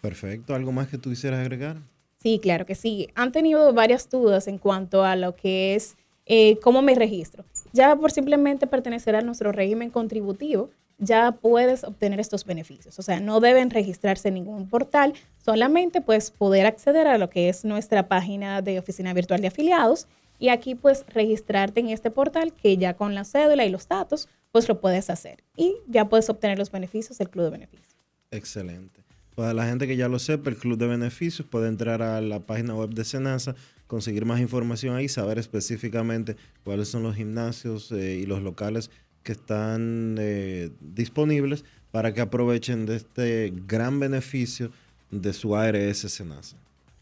Perfecto. 0.00 0.54
¿Algo 0.54 0.70
más 0.70 0.86
que 0.86 0.98
tú 0.98 1.10
quisieras 1.10 1.40
agregar? 1.40 1.78
Sí, 2.24 2.38
claro 2.38 2.64
que 2.64 2.74
sí. 2.74 3.10
Han 3.14 3.32
tenido 3.32 3.74
varias 3.74 4.08
dudas 4.08 4.48
en 4.48 4.56
cuanto 4.56 5.04
a 5.04 5.14
lo 5.14 5.36
que 5.36 5.74
es 5.74 5.98
eh, 6.24 6.58
cómo 6.60 6.80
me 6.80 6.94
registro. 6.94 7.44
Ya 7.74 7.94
por 7.96 8.12
simplemente 8.12 8.66
pertenecer 8.66 9.14
a 9.14 9.20
nuestro 9.20 9.52
régimen 9.52 9.90
contributivo, 9.90 10.70
ya 10.96 11.32
puedes 11.32 11.84
obtener 11.84 12.20
estos 12.20 12.46
beneficios. 12.46 12.98
O 12.98 13.02
sea, 13.02 13.20
no 13.20 13.40
deben 13.40 13.68
registrarse 13.68 14.28
en 14.28 14.34
ningún 14.34 14.70
portal, 14.70 15.12
solamente 15.44 16.00
pues 16.00 16.30
poder 16.30 16.64
acceder 16.64 17.06
a 17.08 17.18
lo 17.18 17.28
que 17.28 17.50
es 17.50 17.66
nuestra 17.66 18.08
página 18.08 18.62
de 18.62 18.78
oficina 18.78 19.12
virtual 19.12 19.42
de 19.42 19.48
afiliados 19.48 20.06
y 20.38 20.48
aquí 20.48 20.74
pues 20.74 21.04
registrarte 21.08 21.80
en 21.80 21.90
este 21.90 22.10
portal 22.10 22.54
que 22.54 22.78
ya 22.78 22.94
con 22.94 23.14
la 23.14 23.24
cédula 23.24 23.66
y 23.66 23.68
los 23.68 23.86
datos 23.86 24.30
pues 24.50 24.66
lo 24.66 24.80
puedes 24.80 25.10
hacer 25.10 25.44
y 25.58 25.76
ya 25.88 26.08
puedes 26.08 26.30
obtener 26.30 26.58
los 26.58 26.70
beneficios 26.70 27.18
del 27.18 27.28
club 27.28 27.44
de 27.44 27.50
beneficios. 27.50 27.94
Excelente. 28.30 29.03
Para 29.34 29.52
la 29.52 29.66
gente 29.66 29.86
que 29.86 29.96
ya 29.96 30.08
lo 30.08 30.18
sepa, 30.18 30.50
el 30.50 30.56
Club 30.56 30.78
de 30.78 30.86
Beneficios 30.86 31.46
puede 31.48 31.68
entrar 31.68 32.02
a 32.02 32.20
la 32.20 32.40
página 32.40 32.74
web 32.74 32.90
de 32.90 33.04
Senasa, 33.04 33.56
conseguir 33.86 34.24
más 34.24 34.40
información 34.40 34.94
ahí, 34.94 35.08
saber 35.08 35.38
específicamente 35.38 36.36
cuáles 36.62 36.88
son 36.88 37.02
los 37.02 37.16
gimnasios 37.16 37.90
eh, 37.92 38.16
y 38.22 38.26
los 38.26 38.42
locales 38.42 38.90
que 39.24 39.32
están 39.32 40.16
eh, 40.18 40.70
disponibles 40.80 41.64
para 41.90 42.14
que 42.14 42.20
aprovechen 42.20 42.86
de 42.86 42.96
este 42.96 43.52
gran 43.66 43.98
beneficio 43.98 44.70
de 45.10 45.32
su 45.32 45.56
ARS 45.56 45.98
Senasa. 45.98 46.56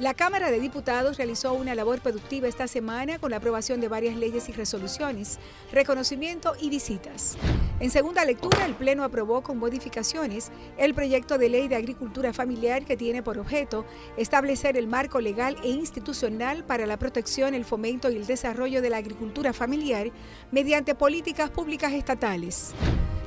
La 0.00 0.14
Cámara 0.14 0.50
de 0.50 0.60
Diputados 0.60 1.18
realizó 1.18 1.52
una 1.52 1.74
labor 1.74 2.00
productiva 2.00 2.48
esta 2.48 2.66
semana 2.66 3.18
con 3.18 3.32
la 3.32 3.36
aprobación 3.36 3.82
de 3.82 3.88
varias 3.88 4.16
leyes 4.16 4.48
y 4.48 4.52
resoluciones, 4.52 5.38
reconocimiento 5.72 6.54
y 6.58 6.70
visitas. 6.70 7.36
En 7.80 7.90
segunda 7.90 8.24
lectura, 8.24 8.64
el 8.64 8.72
Pleno 8.72 9.04
aprobó 9.04 9.42
con 9.42 9.58
modificaciones 9.58 10.52
el 10.78 10.94
proyecto 10.94 11.36
de 11.36 11.50
ley 11.50 11.68
de 11.68 11.76
agricultura 11.76 12.32
familiar 12.32 12.86
que 12.86 12.96
tiene 12.96 13.22
por 13.22 13.38
objeto 13.38 13.84
establecer 14.16 14.78
el 14.78 14.86
marco 14.86 15.20
legal 15.20 15.58
e 15.62 15.68
institucional 15.68 16.64
para 16.64 16.86
la 16.86 16.98
protección, 16.98 17.52
el 17.52 17.66
fomento 17.66 18.10
y 18.10 18.16
el 18.16 18.26
desarrollo 18.26 18.80
de 18.80 18.88
la 18.88 18.96
agricultura 18.96 19.52
familiar 19.52 20.10
mediante 20.50 20.94
políticas 20.94 21.50
públicas 21.50 21.92
estatales. 21.92 22.72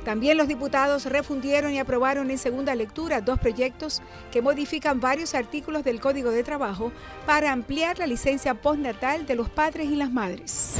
También 0.04 0.36
los 0.36 0.48
diputados 0.48 1.06
refundieron 1.06 1.72
y 1.72 1.78
aprobaron 1.78 2.30
en 2.30 2.36
segunda 2.36 2.74
lectura 2.74 3.22
dos 3.22 3.38
proyectos 3.38 4.02
que 4.30 4.42
modifican 4.42 5.00
varios 5.00 5.34
artículos 5.34 5.82
del 5.82 6.00
Código 6.00 6.30
de 6.30 6.44
Trabajo 6.44 6.92
para 7.24 7.52
ampliar 7.52 7.98
la 7.98 8.06
licencia 8.06 8.54
postnatal 8.54 9.24
de 9.24 9.34
los 9.34 9.48
padres 9.48 9.88
y 9.88 9.96
las 9.96 10.12
madres. 10.12 10.74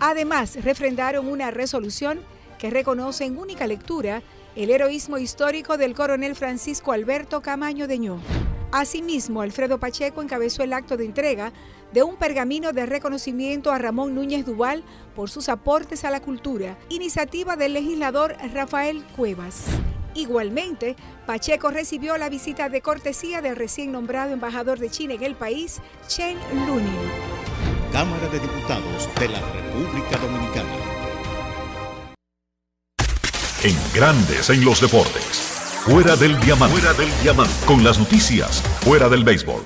Además, 0.00 0.56
refrendaron 0.64 1.28
una 1.28 1.50
resolución 1.50 2.20
que 2.58 2.70
reconoce 2.70 3.24
en 3.24 3.36
única 3.36 3.66
lectura 3.66 4.22
el 4.54 4.70
heroísmo 4.70 5.18
histórico 5.18 5.76
del 5.76 5.94
coronel 5.94 6.34
Francisco 6.34 6.92
Alberto 6.92 7.42
Camaño 7.42 7.86
Deñó. 7.86 8.20
Asimismo, 8.76 9.40
Alfredo 9.40 9.80
Pacheco 9.80 10.20
encabezó 10.20 10.62
el 10.62 10.74
acto 10.74 10.98
de 10.98 11.06
entrega 11.06 11.50
de 11.94 12.02
un 12.02 12.16
pergamino 12.16 12.74
de 12.74 12.84
reconocimiento 12.84 13.72
a 13.72 13.78
Ramón 13.78 14.14
Núñez 14.14 14.44
Duval 14.44 14.84
por 15.14 15.30
sus 15.30 15.48
aportes 15.48 16.04
a 16.04 16.10
la 16.10 16.20
cultura, 16.20 16.76
iniciativa 16.90 17.56
del 17.56 17.72
legislador 17.72 18.36
Rafael 18.52 19.02
Cuevas. 19.16 19.64
Igualmente, 20.14 20.94
Pacheco 21.24 21.70
recibió 21.70 22.18
la 22.18 22.28
visita 22.28 22.68
de 22.68 22.82
cortesía 22.82 23.40
del 23.40 23.56
recién 23.56 23.92
nombrado 23.92 24.34
embajador 24.34 24.78
de 24.78 24.90
China 24.90 25.14
en 25.14 25.22
el 25.22 25.36
país, 25.36 25.80
Chen 26.06 26.36
Lunin. 26.66 26.84
Cámara 27.92 28.28
de 28.28 28.40
Diputados 28.40 29.08
de 29.18 29.28
la 29.30 29.40
República 29.52 30.18
Dominicana. 30.18 30.68
En 33.62 33.76
Grandes 33.94 34.50
en 34.50 34.62
los 34.66 34.82
Deportes. 34.82 35.55
Fuera 35.86 36.16
del 36.16 36.36
diamante. 36.40 36.80
Fuera 36.80 36.98
del. 36.98 37.08
Con 37.64 37.84
las 37.84 37.96
noticias. 37.96 38.60
Fuera 38.80 39.08
del 39.08 39.22
béisbol. 39.22 39.62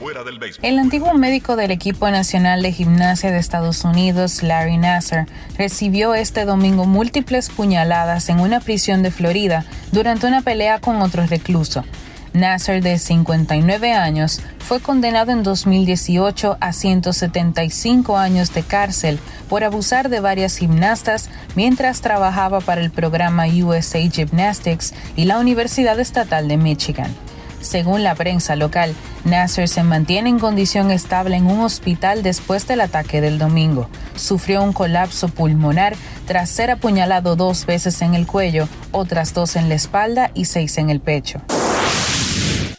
El 0.61 0.79
antiguo 0.79 1.15
médico 1.15 1.57
del 1.57 1.71
equipo 1.71 2.11
nacional 2.11 2.61
de 2.61 2.73
gimnasia 2.73 3.31
de 3.31 3.39
Estados 3.39 3.85
Unidos, 3.85 4.43
Larry 4.43 4.77
Nasser, 4.77 5.25
recibió 5.57 6.15
este 6.15 6.45
domingo 6.45 6.85
múltiples 6.85 7.49
puñaladas 7.49 8.29
en 8.29 8.41
una 8.41 8.61
prisión 8.61 9.03
de 9.03 9.11
Florida 9.11 9.65
durante 9.93 10.27
una 10.27 10.43
pelea 10.43 10.79
con 10.79 11.01
otro 11.01 11.27
recluso. 11.27 11.87
Nasser, 12.33 12.83
de 12.83 12.99
59 12.99 13.93
años, 13.93 14.41
fue 14.59 14.81
condenado 14.81 15.33
en 15.33 15.43
2018 15.43 16.59
a 16.61 16.73
175 16.73 18.17
años 18.17 18.55
de 18.55 18.63
cárcel 18.63 19.19
por 19.49 19.65
abusar 19.65 20.09
de 20.09 20.21
varias 20.21 20.57
gimnastas 20.57 21.29
mientras 21.57 22.01
trabajaba 22.01 22.61
para 22.61 22.81
el 22.81 22.91
programa 22.91 23.47
USA 23.47 23.99
Gymnastics 23.99 24.95
y 25.17 25.25
la 25.25 25.39
Universidad 25.39 25.99
Estatal 25.99 26.49
de 26.49 26.57
Michigan. 26.57 27.15
Según 27.61 28.03
la 28.03 28.15
prensa 28.15 28.57
local, 28.57 28.95
Nasser 29.25 29.69
se 29.69 29.83
mantiene 29.83 30.31
en 30.31 30.39
condición 30.39 30.91
estable 30.91 31.37
en 31.37 31.47
un 31.47 31.61
hospital 31.61 32.23
después 32.23 32.67
del 32.67 32.81
ataque 32.81 33.21
del 33.21 33.39
domingo. 33.39 33.89
Sufrió 34.17 34.63
un 34.63 34.73
colapso 34.73 35.29
pulmonar 35.29 35.95
tras 36.27 36.49
ser 36.49 36.71
apuñalado 36.71 37.37
dos 37.37 37.67
veces 37.67 38.01
en 38.01 38.15
el 38.15 38.27
cuello, 38.27 38.67
otras 38.93 39.35
dos 39.35 39.57
en 39.57 39.69
la 39.69 39.75
espalda 39.75 40.31
y 40.35 40.47
seis 40.47 40.79
en 40.79 40.89
el 40.89 41.01
pecho. 41.01 41.43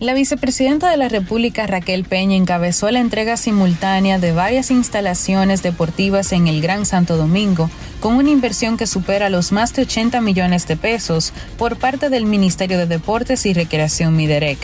La 0.01 0.15
vicepresidenta 0.15 0.89
de 0.89 0.97
la 0.97 1.09
República, 1.09 1.67
Raquel 1.67 2.05
Peña, 2.05 2.35
encabezó 2.35 2.89
la 2.89 2.99
entrega 2.99 3.37
simultánea 3.37 4.17
de 4.17 4.31
varias 4.31 4.71
instalaciones 4.71 5.61
deportivas 5.61 6.31
en 6.31 6.47
el 6.47 6.59
Gran 6.59 6.87
Santo 6.87 7.17
Domingo, 7.17 7.69
con 8.01 8.15
una 8.15 8.31
inversión 8.31 8.75
que 8.77 8.87
supera 8.87 9.29
los 9.29 9.51
más 9.51 9.73
de 9.73 9.83
80 9.83 10.19
millones 10.21 10.67
de 10.67 10.75
pesos 10.75 11.31
por 11.57 11.77
parte 11.77 12.09
del 12.09 12.25
Ministerio 12.25 12.77
de 12.79 12.87
Deportes 12.87 13.45
y 13.45 13.53
Recreación 13.53 14.15
Miderec. 14.15 14.57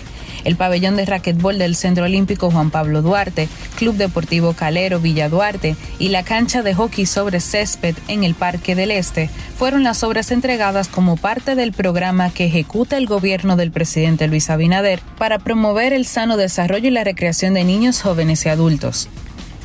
El 0.43 0.55
pabellón 0.55 0.95
de 0.95 1.05
raquetbol 1.05 1.57
del 1.57 1.75
Centro 1.75 2.05
Olímpico 2.05 2.49
Juan 2.49 2.71
Pablo 2.71 3.01
Duarte, 3.01 3.47
Club 3.75 3.95
Deportivo 3.95 4.53
Calero 4.53 4.99
Villa 4.99 5.29
Duarte 5.29 5.75
y 5.99 6.09
la 6.09 6.23
cancha 6.23 6.63
de 6.63 6.73
hockey 6.73 7.05
sobre 7.05 7.39
césped 7.39 7.95
en 8.07 8.23
el 8.23 8.33
Parque 8.33 8.75
del 8.75 8.91
Este 8.91 9.29
fueron 9.57 9.83
las 9.83 10.03
obras 10.03 10.31
entregadas 10.31 10.87
como 10.87 11.15
parte 11.15 11.55
del 11.55 11.73
programa 11.73 12.31
que 12.31 12.45
ejecuta 12.45 12.97
el 12.97 13.05
gobierno 13.05 13.55
del 13.55 13.71
presidente 13.71 14.27
Luis 14.27 14.49
Abinader 14.49 14.99
para 15.17 15.37
promover 15.39 15.93
el 15.93 16.05
sano 16.05 16.37
desarrollo 16.37 16.87
y 16.87 16.91
la 16.91 17.03
recreación 17.03 17.53
de 17.53 17.63
niños, 17.63 18.01
jóvenes 18.01 18.45
y 18.45 18.49
adultos. 18.49 19.09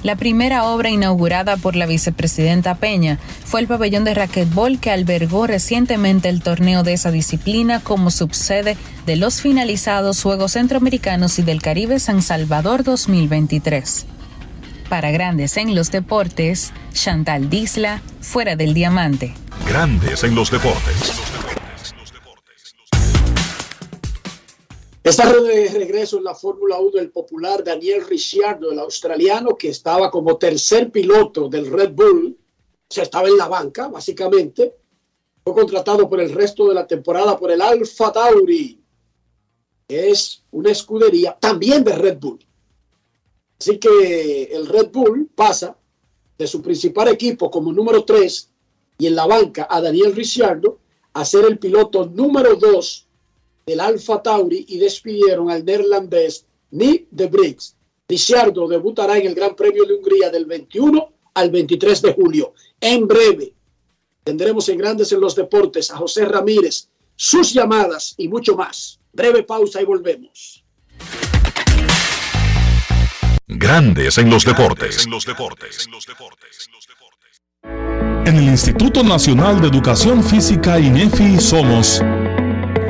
La 0.02 0.16
primera 0.16 0.64
obra 0.64 0.90
inaugurada 0.90 1.56
por 1.56 1.76
la 1.76 1.86
vicepresidenta 1.86 2.74
Peña 2.74 3.18
fue 3.44 3.60
el 3.60 3.68
pabellón 3.68 4.04
de 4.04 4.14
raquetbol 4.14 4.80
que 4.80 4.90
albergó 4.90 5.46
recientemente 5.46 6.28
el 6.28 6.42
torneo 6.42 6.82
de 6.82 6.94
esa 6.94 7.12
disciplina 7.12 7.80
como 7.80 8.10
subsede 8.10 8.76
de 9.06 9.16
los 9.16 9.40
finalizados 9.40 10.20
Juegos 10.22 10.52
Centroamericanos 10.52 11.38
y 11.38 11.42
del 11.42 11.62
Caribe 11.62 12.00
San 12.00 12.20
Salvador 12.20 12.82
2023. 12.82 14.06
Para 14.88 15.12
Grandes 15.12 15.56
en 15.56 15.74
los 15.76 15.92
Deportes, 15.92 16.72
Chantal 16.92 17.48
Disla, 17.48 18.02
fuera 18.20 18.56
del 18.56 18.74
diamante. 18.74 19.34
Grandes 19.68 20.24
en 20.24 20.34
los 20.34 20.50
deportes. 20.50 21.61
Está 25.04 25.32
de 25.32 25.68
regreso 25.68 26.18
en 26.18 26.24
la 26.24 26.34
Fórmula 26.34 26.78
1 26.78 27.00
el 27.00 27.10
popular 27.10 27.64
Daniel 27.64 28.06
Ricciardo, 28.06 28.70
el 28.70 28.78
australiano, 28.78 29.56
que 29.56 29.68
estaba 29.68 30.10
como 30.10 30.36
tercer 30.36 30.92
piloto 30.92 31.48
del 31.48 31.70
Red 31.70 31.92
Bull, 31.92 32.38
o 32.88 32.94
sea, 32.94 33.02
estaba 33.02 33.26
en 33.26 33.36
la 33.36 33.48
banca, 33.48 33.88
básicamente. 33.88 34.76
Fue 35.42 35.54
contratado 35.54 36.08
por 36.08 36.20
el 36.20 36.30
resto 36.30 36.68
de 36.68 36.74
la 36.74 36.86
temporada 36.86 37.36
por 37.36 37.50
el 37.50 37.60
Alfa 37.60 38.12
Tauri, 38.12 38.82
es 39.88 40.44
una 40.52 40.70
escudería 40.70 41.36
también 41.38 41.82
de 41.84 41.94
Red 41.94 42.18
Bull. 42.18 42.46
Así 43.58 43.78
que 43.78 44.44
el 44.44 44.66
Red 44.66 44.90
Bull 44.90 45.30
pasa 45.34 45.76
de 46.38 46.46
su 46.46 46.62
principal 46.62 47.08
equipo 47.08 47.50
como 47.50 47.72
número 47.72 48.04
3 48.04 48.50
y 48.98 49.06
en 49.06 49.16
la 49.16 49.26
banca 49.26 49.66
a 49.68 49.80
Daniel 49.80 50.14
Ricciardo 50.14 50.78
a 51.12 51.24
ser 51.24 51.44
el 51.44 51.58
piloto 51.58 52.06
número 52.06 52.56
2 52.56 53.08
del 53.66 53.80
Alfa 53.80 54.22
Tauri 54.22 54.64
y 54.68 54.78
despidieron 54.78 55.50
al 55.50 55.64
neerlandés 55.64 56.46
Nick 56.70 57.06
de 57.10 57.26
Briggs. 57.26 57.76
Ricciardo 58.08 58.68
debutará 58.68 59.18
en 59.18 59.26
el 59.26 59.34
Gran 59.34 59.54
Premio 59.54 59.84
de 59.84 59.94
Hungría 59.94 60.30
del 60.30 60.46
21 60.46 61.12
al 61.34 61.50
23 61.50 62.02
de 62.02 62.12
julio. 62.12 62.54
En 62.80 63.06
breve 63.06 63.54
tendremos 64.24 64.68
en 64.68 64.78
Grandes 64.78 65.12
en 65.12 65.20
los 65.20 65.34
Deportes 65.34 65.90
a 65.90 65.96
José 65.96 66.24
Ramírez, 66.26 66.88
sus 67.16 67.52
llamadas 67.52 68.14
y 68.16 68.28
mucho 68.28 68.56
más. 68.56 68.98
Breve 69.12 69.42
pausa 69.42 69.80
y 69.80 69.84
volvemos. 69.84 70.64
Grandes 73.46 74.18
en 74.18 74.30
los 74.30 74.44
deportes. 74.44 75.06
En 78.24 78.36
el 78.36 78.44
Instituto 78.44 79.02
Nacional 79.02 79.60
de 79.60 79.68
Educación 79.68 80.22
Física 80.22 80.78
INEFI 80.78 81.38
somos 81.40 82.00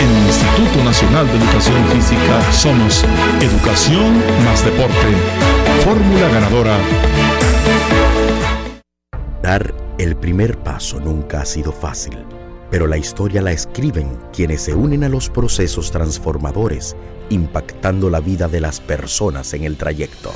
En 0.00 0.08
el 0.08 0.26
Instituto 0.28 0.82
Nacional 0.82 1.26
de 1.26 1.36
Educación 1.36 1.86
Física 1.88 2.52
somos 2.52 3.04
Educación 3.38 4.22
más 4.46 4.64
Deporte. 4.64 4.94
Fórmula 5.84 6.28
ganadora. 6.28 6.78
Dar 9.42 9.74
el 9.98 10.16
primer 10.16 10.56
paso 10.58 11.00
nunca 11.00 11.42
ha 11.42 11.44
sido 11.44 11.70
fácil, 11.70 12.16
pero 12.70 12.86
la 12.86 12.96
historia 12.96 13.42
la 13.42 13.52
escriben 13.52 14.18
quienes 14.32 14.62
se 14.62 14.72
unen 14.72 15.04
a 15.04 15.10
los 15.10 15.28
procesos 15.28 15.90
transformadores, 15.90 16.96
impactando 17.28 18.08
la 18.08 18.20
vida 18.20 18.48
de 18.48 18.60
las 18.60 18.80
personas 18.80 19.52
en 19.52 19.64
el 19.64 19.76
trayecto. 19.76 20.32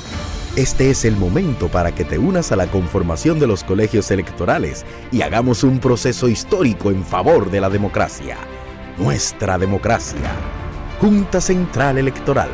Este 0.55 0.91
es 0.91 1.05
el 1.05 1.17
momento 1.17 1.69
para 1.69 1.95
que 1.95 2.05
te 2.05 2.19
unas 2.19 2.51
a 2.51 2.55
la 2.55 2.67
conformación 2.67 3.39
de 3.39 3.47
los 3.47 3.63
colegios 3.63 4.11
electorales 4.11 4.85
y 5.11 5.23
hagamos 5.23 5.63
un 5.63 5.79
proceso 5.79 6.29
histórico 6.29 6.91
en 6.91 7.03
favor 7.03 7.49
de 7.49 7.61
la 7.61 7.69
democracia. 7.71 8.37
Nuestra 8.97 9.57
democracia. 9.57 10.31
Junta 11.01 11.41
Central 11.41 11.97
Electoral. 11.97 12.47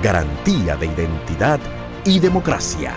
Garantía 0.00 0.76
de 0.76 0.86
identidad 0.86 1.58
y 2.04 2.20
democracia. 2.20 2.94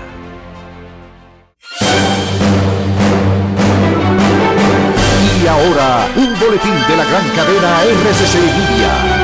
Y 5.41 5.47
ahora, 5.47 6.07
un 6.15 6.39
boletín 6.39 6.75
de 6.87 6.97
la 6.97 7.05
gran 7.05 7.29
cadena 7.35 7.83
RCC 7.83 8.35
Media. 8.35 9.22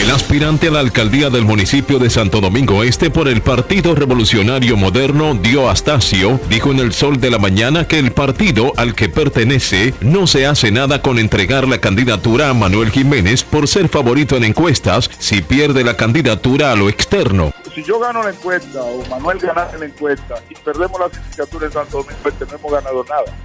El 0.00 0.14
aspirante 0.14 0.68
a 0.68 0.70
la 0.70 0.80
alcaldía 0.80 1.28
del 1.28 1.44
municipio 1.44 1.98
de 1.98 2.08
Santo 2.08 2.40
Domingo 2.40 2.82
Este 2.82 3.10
por 3.10 3.28
el 3.28 3.42
Partido 3.42 3.94
Revolucionario 3.94 4.76
Moderno, 4.76 5.34
Dio 5.34 5.68
Astacio, 5.68 6.40
dijo 6.48 6.70
en 6.70 6.78
el 6.78 6.92
Sol 6.94 7.20
de 7.20 7.30
la 7.30 7.38
Mañana 7.38 7.86
que 7.86 7.98
el 7.98 8.12
partido 8.12 8.72
al 8.76 8.94
que 8.94 9.08
pertenece 9.08 9.92
no 10.00 10.26
se 10.26 10.46
hace 10.46 10.70
nada 10.70 11.02
con 11.02 11.18
entregar 11.18 11.68
la 11.68 11.80
candidatura 11.80 12.48
a 12.48 12.54
Manuel 12.54 12.90
Jiménez 12.90 13.44
por 13.44 13.68
ser 13.68 13.88
favorito 13.88 14.36
en 14.36 14.44
encuestas 14.44 15.10
si 15.18 15.42
pierde 15.42 15.84
la 15.84 15.96
candidatura 15.96 16.72
a 16.72 16.76
lo 16.76 16.88
externo. 16.88 17.52
Si 17.74 17.84
yo 17.84 17.98
gano 18.00 18.22
la 18.22 18.30
encuesta 18.30 18.82
o 18.82 19.04
Manuel 19.10 19.38
gana 19.38 19.68
la 19.78 19.84
encuesta 19.84 20.36
y 20.48 20.54
perdemos 20.54 20.98
la 21.00 21.10
sindicatura 21.10 21.66
en 21.66 21.72
Santo 21.72 21.98
Domingo 21.98 22.18
Este, 22.24 22.46
no 22.46 22.54
hemos 22.54 22.72
ganado 22.72 23.04
nada. 23.04 23.36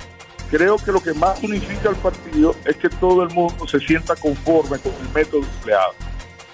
Creo 0.49 0.77
que 0.77 0.91
lo 0.91 1.01
que 1.01 1.13
más 1.13 1.41
unifica 1.43 1.89
al 1.89 1.95
partido 1.95 2.55
es 2.63 2.77
que 2.77 2.87
todo 2.87 3.23
el 3.23 3.29
mundo 3.33 3.67
se 3.67 3.79
sienta 3.79 4.15
conforme 4.15 4.77
con 4.79 4.93
el 5.01 5.13
método 5.13 5.41
empleado. 5.41 5.93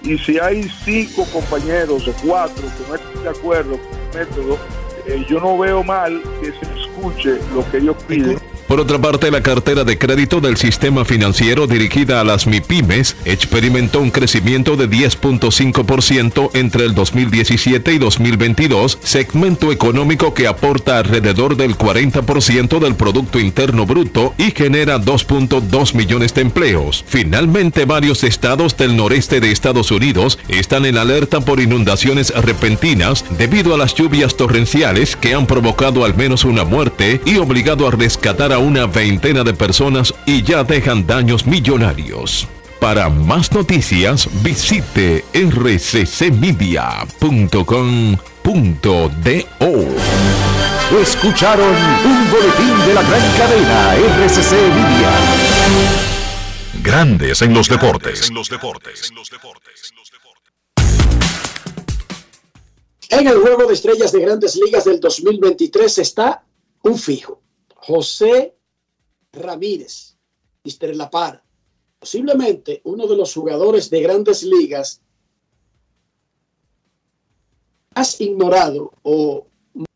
Y 0.01 0.17
si 0.17 0.39
hay 0.39 0.69
cinco 0.85 1.25
compañeros 1.31 2.07
o 2.07 2.13
cuatro 2.25 2.63
que 2.77 2.87
no 2.87 2.95
estén 2.95 3.23
de 3.23 3.29
acuerdo 3.29 3.77
con 3.77 3.99
el 3.99 4.27
método, 4.27 4.57
eh, 5.05 5.25
yo 5.29 5.39
no 5.39 5.57
veo 5.57 5.83
mal 5.83 6.21
que 6.41 6.51
se 6.51 6.81
escuche 6.81 7.39
lo 7.53 7.69
que 7.69 7.77
ellos 7.77 7.97
piden. 8.07 8.37
Por 8.69 8.79
otra 8.79 9.01
parte, 9.01 9.31
la 9.31 9.41
cartera 9.41 9.83
de 9.83 9.97
crédito 9.97 10.41
del 10.41 10.55
sistema 10.55 11.03
financiero 11.03 11.65
dirigida 11.65 12.21
a 12.21 12.23
las 12.23 12.45
MIPIMES 12.45 13.15
experimentó 13.25 13.99
un 13.99 14.11
crecimiento 14.11 14.75
de 14.75 14.87
10.5% 14.87 16.51
entre 16.53 16.85
el 16.85 16.93
2017 16.93 17.93
y 17.93 17.97
2022, 17.97 18.99
segmento 19.01 19.71
económico 19.71 20.35
que 20.35 20.45
aporta 20.45 20.99
alrededor 20.99 21.57
del 21.57 21.79
40% 21.79 22.77
del 22.77 22.93
Producto 22.93 23.39
Interno 23.39 23.87
Bruto 23.87 24.35
y 24.37 24.51
genera 24.51 24.99
2.2 24.99 25.95
millones 25.95 26.35
de 26.35 26.41
empleos. 26.41 27.03
Finalmente, 27.07 27.85
varios 27.85 28.23
estados 28.23 28.77
del 28.77 28.95
noreste 28.95 29.39
de 29.39 29.51
Estados 29.51 29.89
Unidos 29.89 30.37
están 30.47 30.85
en 30.85 30.99
alerta 30.99 31.41
por 31.41 31.59
inundaciones 31.59 32.31
repentinas 32.35 33.25
debido 33.35 33.73
a 33.73 33.79
las 33.79 33.95
lluvias 33.95 34.37
torrenciales 34.37 35.15
que 35.15 35.33
han 35.33 35.47
provocado 35.47 36.05
al 36.05 36.15
menos 36.15 36.45
una 36.45 36.65
muerte 36.65 37.19
y 37.25 37.37
obligado 37.37 37.87
a 37.87 37.91
rescatar 37.91 38.53
a 38.53 38.58
una 38.59 38.85
veintena 38.85 39.43
de 39.43 39.53
personas 39.53 40.13
y 40.25 40.43
ya 40.43 40.63
dejan 40.63 41.07
daños 41.07 41.45
millonarios. 41.47 42.47
Para 42.79 43.09
más 43.09 43.51
noticias, 43.51 44.29
visite 44.41 45.25
rccmedia.com.do. 45.33 46.69
Escucharon 51.01 51.75
un 52.05 52.31
boletín 52.31 52.87
de 52.87 52.93
la 52.93 53.01
gran 53.03 53.31
cadena 53.37 53.95
RCC 53.95 54.51
Media. 54.53 55.11
Grandes 56.81 57.41
en 57.41 57.53
los 57.53 57.67
deportes. 57.67 58.31
En 63.09 63.27
el 63.27 63.37
juego 63.39 63.65
de 63.65 63.73
estrellas 63.73 64.11
de 64.11 64.21
grandes 64.21 64.55
ligas 64.55 64.85
del 64.85 64.99
2023 64.99 65.97
está 65.97 66.43
un 66.83 66.97
fijo. 66.97 67.38
José 67.89 68.55
Ramírez, 69.31 70.15
Mr. 70.63 70.95
La 70.95 71.09
Para. 71.09 71.43
Posiblemente 71.97 72.81
uno 72.83 73.07
de 73.07 73.15
los 73.17 73.33
jugadores 73.33 73.89
de 73.89 74.01
grandes 74.01 74.43
ligas 74.43 75.01
más 77.95 78.21
ignorado 78.21 78.93
o 79.01 79.47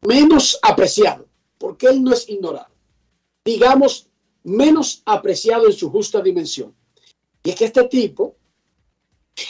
menos 0.07 0.57
apreciado, 0.63 1.27
porque 1.59 1.85
él 1.85 2.03
no 2.03 2.13
es 2.13 2.27
ignorado, 2.27 2.73
digamos, 3.45 4.09
menos 4.41 5.03
apreciado 5.05 5.67
en 5.67 5.73
su 5.73 5.91
justa 5.91 6.19
dimensión. 6.19 6.75
Y 7.43 7.51
es 7.51 7.55
que 7.55 7.65
este 7.65 7.83
tipo, 7.83 8.35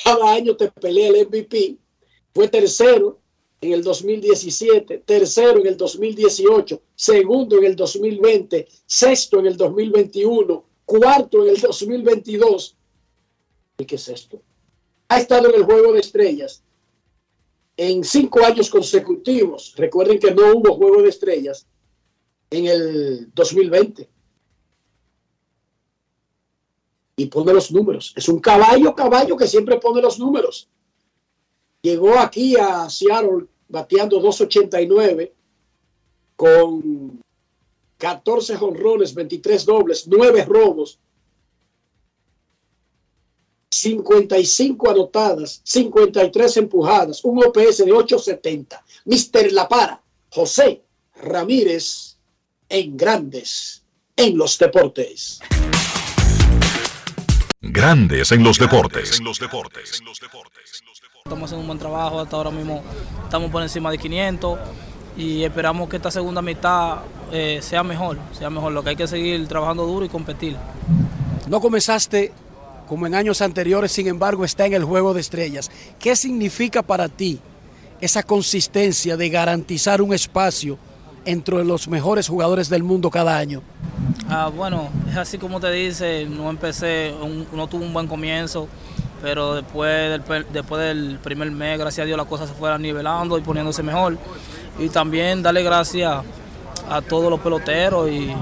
cada 0.03 0.33
año 0.33 0.57
te 0.57 0.69
pelea 0.69 1.07
el 1.07 1.27
MVP, 1.27 1.77
fue 2.33 2.49
tercero 2.49 3.21
en 3.63 3.71
el 3.71 3.81
2017, 3.81 5.03
tercero 5.05 5.59
en 5.61 5.67
el 5.67 5.77
2018, 5.77 6.81
segundo 6.95 7.57
en 7.59 7.63
el 7.63 7.75
2020, 7.77 8.67
sexto 8.85 9.39
en 9.39 9.45
el 9.45 9.55
2021, 9.55 10.65
cuarto 10.83 11.43
en 11.43 11.55
el 11.55 11.61
2022. 11.61 12.75
¿Y 13.77 13.85
qué 13.85 13.95
es 13.95 14.09
esto? 14.09 14.41
Ha 15.07 15.19
estado 15.19 15.49
en 15.49 15.55
el 15.55 15.63
juego 15.63 15.93
de 15.93 16.01
estrellas 16.01 16.61
en 17.77 18.03
cinco 18.03 18.43
años 18.43 18.69
consecutivos. 18.69 19.73
Recuerden 19.77 20.19
que 20.19 20.31
no 20.31 20.57
hubo 20.57 20.75
juego 20.75 21.01
de 21.01 21.09
estrellas 21.09 21.65
en 22.49 22.65
el 22.67 23.31
2020. 23.33 24.09
Y 27.15 27.25
pone 27.27 27.53
los 27.53 27.71
números. 27.71 28.13
Es 28.17 28.27
un 28.27 28.39
caballo, 28.39 28.93
caballo 28.93 29.37
que 29.37 29.47
siempre 29.47 29.79
pone 29.79 30.01
los 30.01 30.19
números. 30.19 30.67
Llegó 31.81 32.17
aquí 32.17 32.55
a 32.57 32.89
Seattle 32.89 33.47
bateando 33.73 34.19
289 34.19 35.33
con 36.35 37.19
14 37.97 38.55
jonrones, 38.55 39.15
23 39.15 39.65
dobles, 39.65 40.07
9 40.07 40.45
robos, 40.45 40.99
55 43.71 44.91
anotadas, 44.91 45.61
53 45.63 46.57
empujadas, 46.57 47.25
un 47.25 47.43
OPS 47.43 47.83
de 47.83 47.91
870. 47.91 48.85
Mister 49.05 49.51
La 49.51 49.67
Para, 49.67 50.03
José 50.29 50.83
Ramírez 51.15 52.17
en 52.69 52.95
Grandes 52.95 53.83
en 54.15 54.37
los 54.37 54.59
Deportes. 54.59 55.39
Grandes 57.59 58.31
en 58.31 58.43
los 58.43 58.59
deportes. 58.59 59.19
Estamos 61.25 61.45
haciendo 61.45 61.61
un 61.61 61.67
buen 61.67 61.79
trabajo, 61.79 62.19
hasta 62.19 62.35
ahora 62.35 62.51
mismo 62.51 62.81
estamos 63.23 63.49
por 63.49 63.63
encima 63.63 63.89
de 63.89 63.97
500 63.97 64.59
y 65.15 65.43
esperamos 65.43 65.87
que 65.87 65.95
esta 65.95 66.11
segunda 66.11 66.41
mitad 66.41 66.97
eh, 67.31 67.59
sea 67.61 67.81
mejor, 67.81 68.17
sea 68.37 68.49
mejor. 68.49 68.73
Lo 68.73 68.83
que 68.83 68.89
hay 68.89 68.95
que 68.97 69.07
seguir 69.07 69.47
trabajando 69.47 69.85
duro 69.85 70.03
y 70.05 70.09
competir. 70.09 70.57
No 71.47 71.61
comenzaste 71.61 72.33
como 72.89 73.07
en 73.07 73.15
años 73.15 73.41
anteriores, 73.41 73.93
sin 73.93 74.07
embargo 74.07 74.43
está 74.43 74.65
en 74.65 74.73
el 74.73 74.83
juego 74.83 75.13
de 75.13 75.21
estrellas. 75.21 75.71
¿Qué 75.97 76.13
significa 76.17 76.81
para 76.81 77.07
ti 77.07 77.39
esa 78.01 78.21
consistencia 78.23 79.15
de 79.15 79.29
garantizar 79.29 80.01
un 80.01 80.13
espacio 80.13 80.77
entre 81.23 81.63
los 81.63 81.87
mejores 81.87 82.27
jugadores 82.27 82.67
del 82.67 82.83
mundo 82.83 83.09
cada 83.09 83.37
año? 83.37 83.61
Ah, 84.27 84.51
bueno, 84.53 84.89
es 85.09 85.15
así 85.15 85.37
como 85.37 85.61
te 85.61 85.71
dice, 85.71 86.25
no 86.29 86.49
empecé, 86.49 87.13
un- 87.21 87.47
no 87.53 87.67
tuve 87.67 87.85
un 87.85 87.93
buen 87.93 88.07
comienzo, 88.07 88.67
pero 89.23 89.55
después 89.55 90.21
del, 90.27 90.45
después 90.51 90.81
del 90.85 91.17
primer 91.23 91.49
mes, 91.49 91.79
gracias 91.79 92.03
a 92.03 92.05
Dios, 92.05 92.17
las 92.17 92.27
cosas 92.27 92.49
se 92.49 92.55
fueron 92.55 92.81
nivelando 92.81 93.37
y 93.37 93.41
poniéndose 93.41 93.81
mejor. 93.81 94.17
Y 94.77 94.89
también 94.89 95.41
darle 95.41 95.63
gracias 95.63 96.21
a 96.89 97.01
todos 97.01 97.29
los 97.29 97.39
peloteros 97.39 98.09
y, 98.11 98.33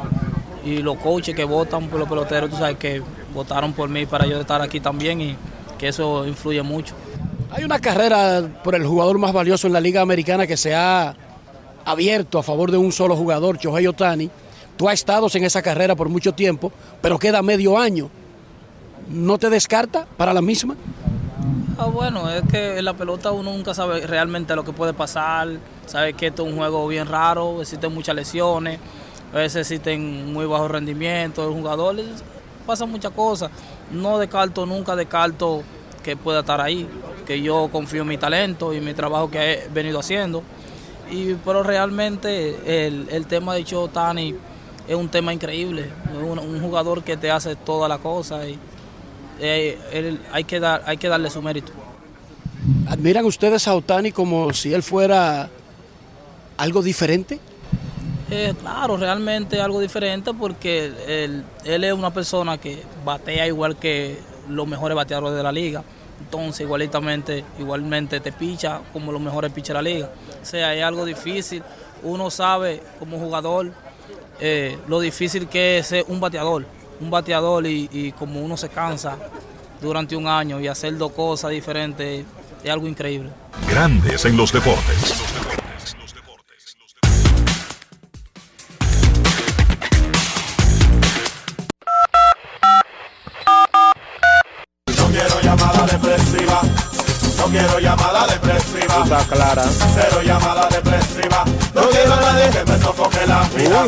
y 0.66 0.80
los 0.80 0.98
coaches 0.98 1.36
que 1.36 1.44
votan 1.44 1.88
por 1.88 2.00
los 2.00 2.10
peloteros, 2.10 2.50
tú 2.50 2.56
sabes 2.56 2.78
que 2.78 3.00
votaron 3.32 3.74
por 3.74 3.90
mí 3.90 4.08
para 4.08 4.26
yo 4.26 4.42
estar 4.42 4.60
aquí 4.60 4.80
también 4.80 5.22
y 5.22 5.38
que 5.78 5.90
eso 5.90 6.26
influye 6.26 6.64
mucho. 6.64 6.96
Hay 7.52 7.64
una 7.64 7.78
carrera 7.78 8.42
por 8.64 8.74
el 8.74 8.84
jugador 8.84 9.20
más 9.20 9.34
valioso 9.34 9.68
en 9.68 9.74
la 9.74 9.80
Liga 9.80 10.02
Americana 10.02 10.48
que 10.48 10.58
se 10.58 10.74
ha 10.74 11.14
abierto 11.86 12.40
a 12.40 12.44
favor 12.44 12.72
de 12.72 12.78
un 12.78 12.92
solo 12.92 13.16
jugador, 13.16 13.60
Shohei 13.60 13.86
Otani. 13.86 14.32
Tú 14.78 14.90
has 14.90 14.96
estado 14.96 15.28
en 15.32 15.44
esa 15.44 15.62
carrera 15.62 15.96
por 15.96 16.10
mucho 16.10 16.32
tiempo, 16.32 16.72
pero 17.04 17.20
queda 17.20 17.44
medio 17.44 17.78
año. 17.78 18.10
¿No 19.12 19.38
te 19.38 19.50
descarta 19.50 20.06
para 20.16 20.34
la 20.34 20.42
misma? 20.42 20.76
Ah, 21.78 21.88
bueno, 21.88 22.30
es 22.30 22.44
que 22.50 22.78
en 22.78 22.86
la 22.86 22.94
pelota 22.94 23.32
uno 23.32 23.52
nunca 23.52 23.74
sabe 23.74 24.08
realmente 24.08 24.56
lo 24.56 24.64
que 24.64 24.72
puede 24.72 24.94
pasar. 24.94 25.50
Sabe 25.86 26.14
que 26.14 26.28
esto 26.28 26.46
es 26.46 26.52
un 26.52 26.58
juego 26.58 26.88
bien 26.88 27.08
raro, 27.08 27.62
existen 27.62 27.94
muchas 27.94 28.16
lesiones, 28.16 28.80
a 29.34 29.38
veces 29.38 29.70
existen 29.70 30.32
muy 30.32 30.46
bajos 30.46 30.72
rendimientos 30.72 31.46
de 31.46 31.54
jugadores, 31.54 32.06
pasan 32.66 32.90
muchas 32.90 33.12
cosas. 33.12 33.52
No 33.92 34.18
descarto, 34.18 34.66
nunca 34.66 34.96
descarto 34.96 35.64
que 36.04 36.16
pueda 36.16 36.40
estar 36.40 36.62
ahí, 36.62 36.88
que 37.26 37.42
yo 37.42 37.68
confío 37.70 38.04
en 38.04 38.08
mi 38.08 38.18
talento 38.18 38.74
y 38.74 38.80
mi 38.80 38.94
trabajo 38.94 39.30
que 39.30 39.54
he 39.54 39.68
venido 39.74 40.00
haciendo. 40.00 40.42
Y, 41.12 41.34
pero 41.34 41.64
realmente 41.64 42.86
el, 42.88 43.10
el 43.10 43.26
tema 43.26 43.56
de 43.56 43.66
Tani 43.92 44.36
es 44.88 44.96
un 44.96 45.10
tema 45.10 45.34
increíble. 45.34 45.90
Un, 46.16 46.40
un 46.40 46.62
jugador 46.62 47.04
que 47.04 47.18
te 47.18 47.30
hace 47.30 47.58
toda 47.58 47.90
la 47.90 47.98
cosa 47.98 48.48
y 48.48 48.58
eh, 49.42 49.78
él- 49.92 50.20
hay, 50.32 50.44
que 50.46 50.60
dar, 50.60 50.84
hay 50.86 50.98
que 50.98 51.08
darle 51.10 51.30
su 51.30 51.42
mérito. 51.42 51.72
¿Admiran 52.88 53.26
ustedes 53.26 53.68
a 53.68 53.76
Otani 53.76 54.12
como 54.12 54.54
si 54.54 54.74
él 54.74 54.84
fuera 54.84 55.50
algo 56.58 56.82
diferente? 56.84 57.40
Eh, 58.30 58.54
claro, 58.62 58.96
realmente 58.98 59.60
algo 59.60 59.80
diferente 59.82 60.32
porque 60.34 60.86
él, 61.08 61.44
él 61.66 61.84
es 61.84 61.94
una 61.94 62.14
persona 62.14 62.58
que 62.58 62.82
batea 63.04 63.48
igual 63.48 63.76
que 63.78 64.20
los 64.48 64.68
mejores 64.68 64.96
bateadores 64.96 65.36
de 65.36 65.44
la 65.44 65.52
liga. 65.52 65.84
Entonces, 66.20 66.62
igualitamente, 66.62 67.44
igualmente 67.60 68.20
te 68.20 68.32
picha 68.32 68.80
como 68.94 69.12
los 69.12 69.20
mejores 69.20 69.52
pitchers 69.52 69.70
de 69.80 69.84
la 69.84 69.90
liga. 69.90 70.10
O 70.42 70.46
sea, 70.46 70.74
es 70.76 70.84
algo 70.84 71.04
difícil. 71.04 71.62
Uno 72.04 72.30
sabe 72.30 72.82
como 73.00 73.18
jugador 73.18 73.72
eh, 74.40 74.78
lo 74.88 75.00
difícil 75.00 75.48
que 75.48 75.80
es 75.80 75.88
ser 75.88 76.06
un 76.08 76.20
bateador. 76.20 76.66
Un 77.02 77.10
bateador 77.10 77.66
y, 77.66 77.90
y 77.92 78.12
como 78.12 78.40
uno 78.42 78.56
se 78.56 78.70
cansa 78.70 79.18
durante 79.82 80.16
un 80.16 80.28
año 80.28 80.60
y 80.60 80.68
hacer 80.68 80.98
dos 80.98 81.12
cosas 81.12 81.52
diferentes 81.52 82.24
es 82.64 82.70
algo 82.70 82.88
increíble. 82.88 83.32
Grandes 83.68 84.24
en 84.26 84.38
los 84.38 84.54
deportes. 84.54 85.24
No 94.98 95.08
quiero 95.08 95.42
llamada 95.42 95.86
depresiva. 95.88 96.62
No 97.38 97.46
quiero 97.48 97.80
llamada 97.80 98.28
depresiva. 98.28 99.04
Está 99.04 99.26
clara. 99.26 99.64
Cero 99.96 100.22
llamada 100.24 100.70
depresiva. 100.70 101.46
No 101.74 101.90
quiero 101.90 102.14
a 102.14 102.22
nadie 102.22 102.50
que 102.52 102.72
me 102.72 102.80
sofoque 102.80 103.26
la 103.26 103.42
vida. 103.56 103.86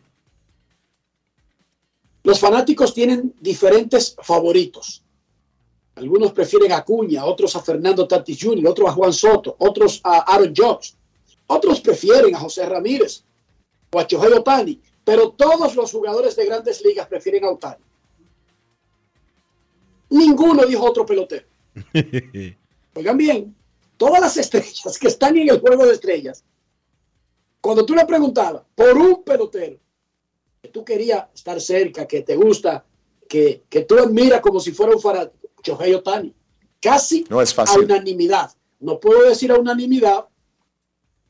Los 2.22 2.38
fanáticos 2.38 2.94
tienen 2.94 3.34
diferentes 3.40 4.14
favoritos. 4.22 5.02
Algunos 5.96 6.30
prefieren 6.30 6.70
a 6.70 6.84
Cuña, 6.84 7.24
otros 7.24 7.56
a 7.56 7.62
Fernando 7.62 8.06
Tatis 8.06 8.38
Jr., 8.40 8.68
otros 8.68 8.88
a 8.88 8.92
Juan 8.92 9.12
Soto, 9.12 9.56
otros 9.58 10.00
a 10.04 10.18
Aaron 10.32 10.54
Judge, 10.56 10.94
otros 11.48 11.80
prefieren 11.80 12.36
a 12.36 12.38
José 12.38 12.64
Ramírez 12.64 13.24
o 13.90 13.98
a 13.98 14.06
Shohei 14.06 14.32
Otani, 14.32 14.80
pero 15.04 15.30
todos 15.30 15.74
los 15.74 15.90
jugadores 15.90 16.36
de 16.36 16.46
grandes 16.46 16.80
ligas 16.84 17.08
prefieren 17.08 17.44
a 17.44 17.50
Otani. 17.50 17.82
Ninguno 20.10 20.64
dijo 20.66 20.84
otro 20.84 21.04
pelotero. 21.04 21.46
Oigan 22.94 23.16
bien, 23.16 23.56
todas 23.96 24.20
las 24.20 24.36
estrellas 24.36 24.98
que 24.98 25.08
están 25.08 25.36
en 25.36 25.48
el 25.48 25.60
juego 25.60 25.86
de 25.86 25.94
estrellas, 25.94 26.44
cuando 27.60 27.84
tú 27.84 27.94
le 27.94 28.04
preguntabas 28.06 28.62
por 28.74 28.96
un 28.96 29.24
pelotero 29.24 29.78
que 30.62 30.68
tú 30.68 30.84
querías 30.84 31.26
estar 31.34 31.60
cerca, 31.60 32.06
que 32.06 32.22
te 32.22 32.36
gusta, 32.36 32.84
que, 33.28 33.64
que 33.68 33.82
tú 33.84 33.98
admiras 33.98 34.40
como 34.40 34.60
si 34.60 34.72
fuera 34.72 34.94
un 34.94 35.00
fanático, 35.00 35.48
Shohei 35.62 35.94
Otani, 35.94 36.34
casi 36.80 37.24
No 37.28 37.40
es 37.40 37.52
a 37.52 37.54
fácil. 37.54 37.84
unanimidad. 37.84 38.50
No 38.80 39.00
puedo 39.00 39.28
decir 39.28 39.50
a 39.50 39.58
unanimidad 39.58 40.26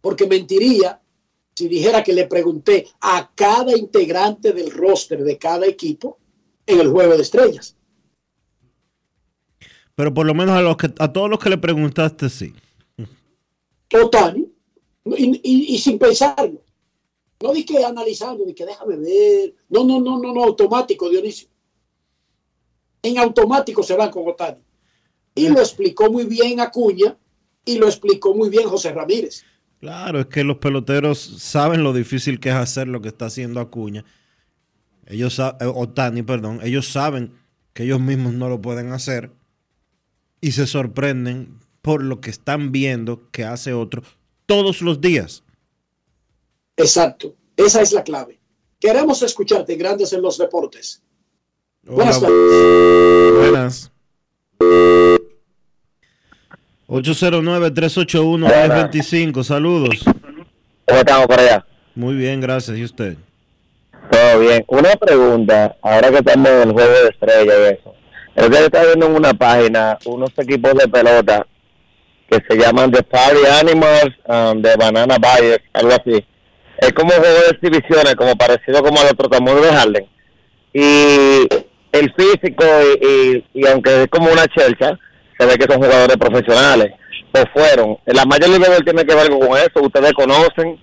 porque 0.01 0.27
mentiría 0.27 1.01
si 1.55 1.69
dijera 1.69 2.03
que 2.03 2.13
le 2.13 2.27
pregunté 2.27 2.89
a 3.01 3.31
cada 3.35 3.77
integrante 3.77 4.53
del 4.53 4.71
roster 4.73 5.23
de 5.23 5.39
cada 5.39 5.67
equipo 5.67 6.19
en 6.67 6.81
el 6.81 6.91
juego 6.91 7.17
de 7.17 7.23
estrellas. 7.23 7.77
Pero 9.95 10.13
por 10.13 10.27
lo 10.27 10.35
menos 10.35 10.57
a, 10.57 10.63
los 10.63 10.77
que, 10.77 10.93
a 10.99 11.13
todos 11.13 11.31
los 11.31 11.39
que 11.39 11.51
le 11.51 11.59
preguntaste, 11.59 12.29
sí. 12.29 12.53
Otani, 13.93 14.47
y, 15.17 15.41
y- 15.43 15.75
y 15.75 15.79
sin 15.79 15.99
pensarlo. 15.99 16.63
No 17.41 17.53
di 17.53 17.65
que 17.65 17.85
analizando, 17.85 18.45
di 18.45 18.55
que 18.55 18.65
déjame 18.67 18.97
ver. 18.97 19.55
No, 19.69 19.85
no, 19.85 20.01
no, 20.01 20.19
no, 20.19 20.33
no, 20.33 20.45
automático, 20.45 21.09
Dionisio. 21.11 21.49
En 23.03 23.19
automático 23.19 23.83
se 23.83 23.95
van 23.97 24.11
con 24.11 24.27
Otani. 24.29 24.59
Y 25.35 25.49
lo 25.49 25.61
explicó 25.61 26.11
muy 26.11 26.25
bien 26.25 26.61
Acuña 26.61 27.17
y 27.65 27.79
lo 27.79 27.87
explicó 27.87 28.35
muy 28.35 28.49
bien 28.49 28.69
José 28.69 28.93
Ramírez. 28.93 29.45
Claro, 29.81 30.21
es 30.21 30.27
que 30.27 30.43
los 30.45 30.57
peloteros 30.59 31.19
saben 31.19 31.83
lo 31.83 31.93
difícil 31.93 32.41
que 32.41 32.49
es 32.49 32.55
hacer 32.55 32.89
lo 32.89 33.01
que 33.03 33.09
está 33.09 33.27
haciendo 33.27 33.61
Acuña. 33.61 34.05
Ellos, 35.07 35.39
eh, 35.39 35.53
Otani, 35.61 36.23
perdón, 36.23 36.61
ellos 36.63 36.89
saben 36.89 37.33
que 37.75 37.83
ellos 37.83 38.01
mismos 38.01 38.33
no 38.33 38.49
lo 38.49 38.61
pueden 38.63 38.93
hacer 38.93 39.31
y 40.45 40.53
se 40.53 40.67
sorprenden 40.67 41.59
por 41.81 42.03
lo 42.03 42.21
que 42.21 42.29
están 42.29 42.71
viendo 42.71 43.31
que 43.31 43.45
hace 43.45 43.73
otro 43.73 44.03
todos 44.45 44.83
los 44.83 45.01
días. 45.01 45.43
Exacto. 46.77 47.35
Esa 47.57 47.81
es 47.81 47.93
la 47.93 48.03
clave. 48.03 48.39
Queremos 48.79 49.23
escucharte, 49.23 49.75
grandes 49.77 50.13
en 50.13 50.21
los 50.21 50.37
deportes. 50.37 51.03
Hola, 51.87 51.97
Buenas 51.97 52.21
tardes. 52.21 53.33
Buenas. 53.39 53.91
809-381-1025. 56.89 59.45
Saludos. 59.45 60.05
¿Cómo 60.05 61.01
estamos 61.01 61.27
por 61.27 61.41
allá? 61.41 61.65
Muy 61.95 62.17
bien, 62.17 62.43
gracias. 62.43 62.77
¿Y 62.77 62.85
usted? 62.85 63.17
Todo 64.11 64.41
bien. 64.41 64.63
Una 64.69 64.95
pregunta, 64.97 65.75
ahora 65.81 66.11
que 66.11 66.19
estamos 66.19 66.51
en 66.51 66.69
el 66.69 66.75
juego 66.75 66.93
de 66.93 67.09
estrella 67.09 67.45
y 67.45 67.49
eso. 67.73 67.95
Es 68.35 68.49
que 68.49 68.57
estaba 68.65 68.87
viendo 68.87 69.07
en 69.07 69.17
una 69.17 69.35
página 69.35 69.99
unos 70.07 70.31
equipos 70.37 70.75
de 70.75 70.89
pelota 70.89 71.47
que 72.29 72.39
se 72.49 72.57
llaman 72.57 72.91
The 72.91 73.03
Party 73.03 73.47
Animals 73.61 74.15
um, 74.27 74.61
de 74.61 74.77
Banana 74.77 75.17
Buyers, 75.19 75.63
algo 75.73 75.93
así. 75.93 76.25
Es 76.79 76.93
como 76.93 77.11
juego 77.11 77.25
de 77.25 77.51
exhibiciones, 77.51 78.15
como 78.17 78.37
parecido 78.37 78.83
como 78.83 78.99
a 78.99 79.05
los 79.05 79.17
trotamundos 79.17 79.63
de 79.63 79.71
Harlem. 79.71 80.07
Y 80.73 81.49
el 81.93 82.13
físico, 82.15 82.65
y, 83.01 83.07
y, 83.07 83.61
y 83.61 83.67
aunque 83.69 84.03
es 84.03 84.09
como 84.09 84.33
una 84.33 84.47
chelcha, 84.49 84.99
se 85.39 85.47
ve 85.47 85.57
que 85.57 85.73
son 85.73 85.83
jugadores 85.83 86.17
profesionales. 86.17 86.93
O 87.33 87.39
fueron. 87.53 87.99
La 88.07 88.25
League 88.25 88.59
Baseball 88.59 88.85
tiene 88.85 89.05
que 89.05 89.15
ver 89.15 89.29
con 89.29 89.57
eso. 89.59 89.83
Ustedes 89.83 90.13
conocen. 90.13 90.81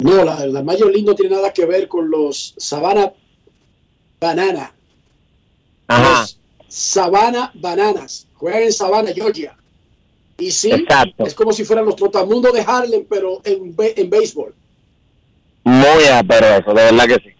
No, 0.00 0.24
la, 0.24 0.46
la 0.46 0.62
Major 0.62 0.92
no 1.02 1.14
tiene 1.14 1.36
nada 1.36 1.52
que 1.52 1.66
ver 1.66 1.88
con 1.88 2.10
los 2.10 2.54
Savannah 2.56 3.12
Banana. 4.20 4.72
Ajá. 5.88 6.20
Los 6.20 6.38
Savannah 6.68 7.50
Bananas. 7.54 8.26
Juegan 8.34 8.62
en 8.62 8.72
Savannah, 8.72 9.12
Georgia. 9.12 9.56
Y 10.38 10.52
sí, 10.52 10.70
Exacto. 10.70 11.24
es 11.26 11.34
como 11.34 11.52
si 11.52 11.64
fueran 11.64 11.84
los 11.84 11.96
trotamundos 11.96 12.52
de 12.52 12.60
Harlem, 12.60 13.04
pero 13.08 13.40
en, 13.44 13.74
en 13.76 14.10
béisbol. 14.10 14.54
Muy 15.64 16.04
eso, 16.04 16.74
de 16.74 16.74
verdad 16.74 17.06
que 17.06 17.14
sí. 17.16 17.36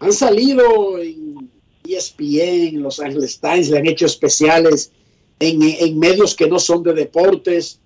Han 0.00 0.12
salido 0.12 0.98
en 0.98 1.50
ESPN, 1.88 2.82
Los 2.82 3.00
Angeles 3.00 3.40
Times, 3.40 3.70
le 3.70 3.78
han 3.78 3.86
hecho 3.86 4.06
especiales 4.06 4.92
en, 5.40 5.62
en 5.62 5.98
medios 5.98 6.34
que 6.34 6.46
no 6.46 6.58
son 6.58 6.82
de 6.82 6.92
deportes 6.92 7.80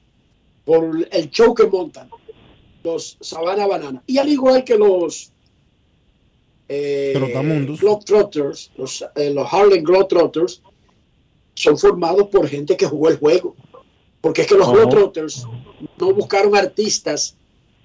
por 0.64 1.06
el 1.10 1.30
show 1.30 1.54
que 1.54 1.66
montan 1.66 2.10
los 2.82 3.16
Savannah 3.20 3.66
Banana. 3.66 4.02
Y 4.06 4.18
al 4.18 4.28
igual 4.28 4.64
que 4.64 4.76
los 4.76 5.30
eh, 6.72 7.12
Trotamundos. 7.14 7.80
Globetrotters, 7.80 8.70
los, 8.76 9.04
eh, 9.16 9.30
los 9.30 9.52
Harlem 9.52 9.82
Globetrotters, 9.82 10.62
son 11.54 11.76
formados 11.76 12.28
por 12.28 12.48
gente 12.48 12.76
que 12.76 12.86
jugó 12.86 13.08
el 13.08 13.18
juego. 13.18 13.54
Porque 14.20 14.42
es 14.42 14.46
que 14.46 14.54
los 14.54 14.68
Ajá. 14.68 14.76
Globetrotters 14.76 15.46
no 15.98 16.14
buscaron 16.14 16.56
artistas 16.56 17.36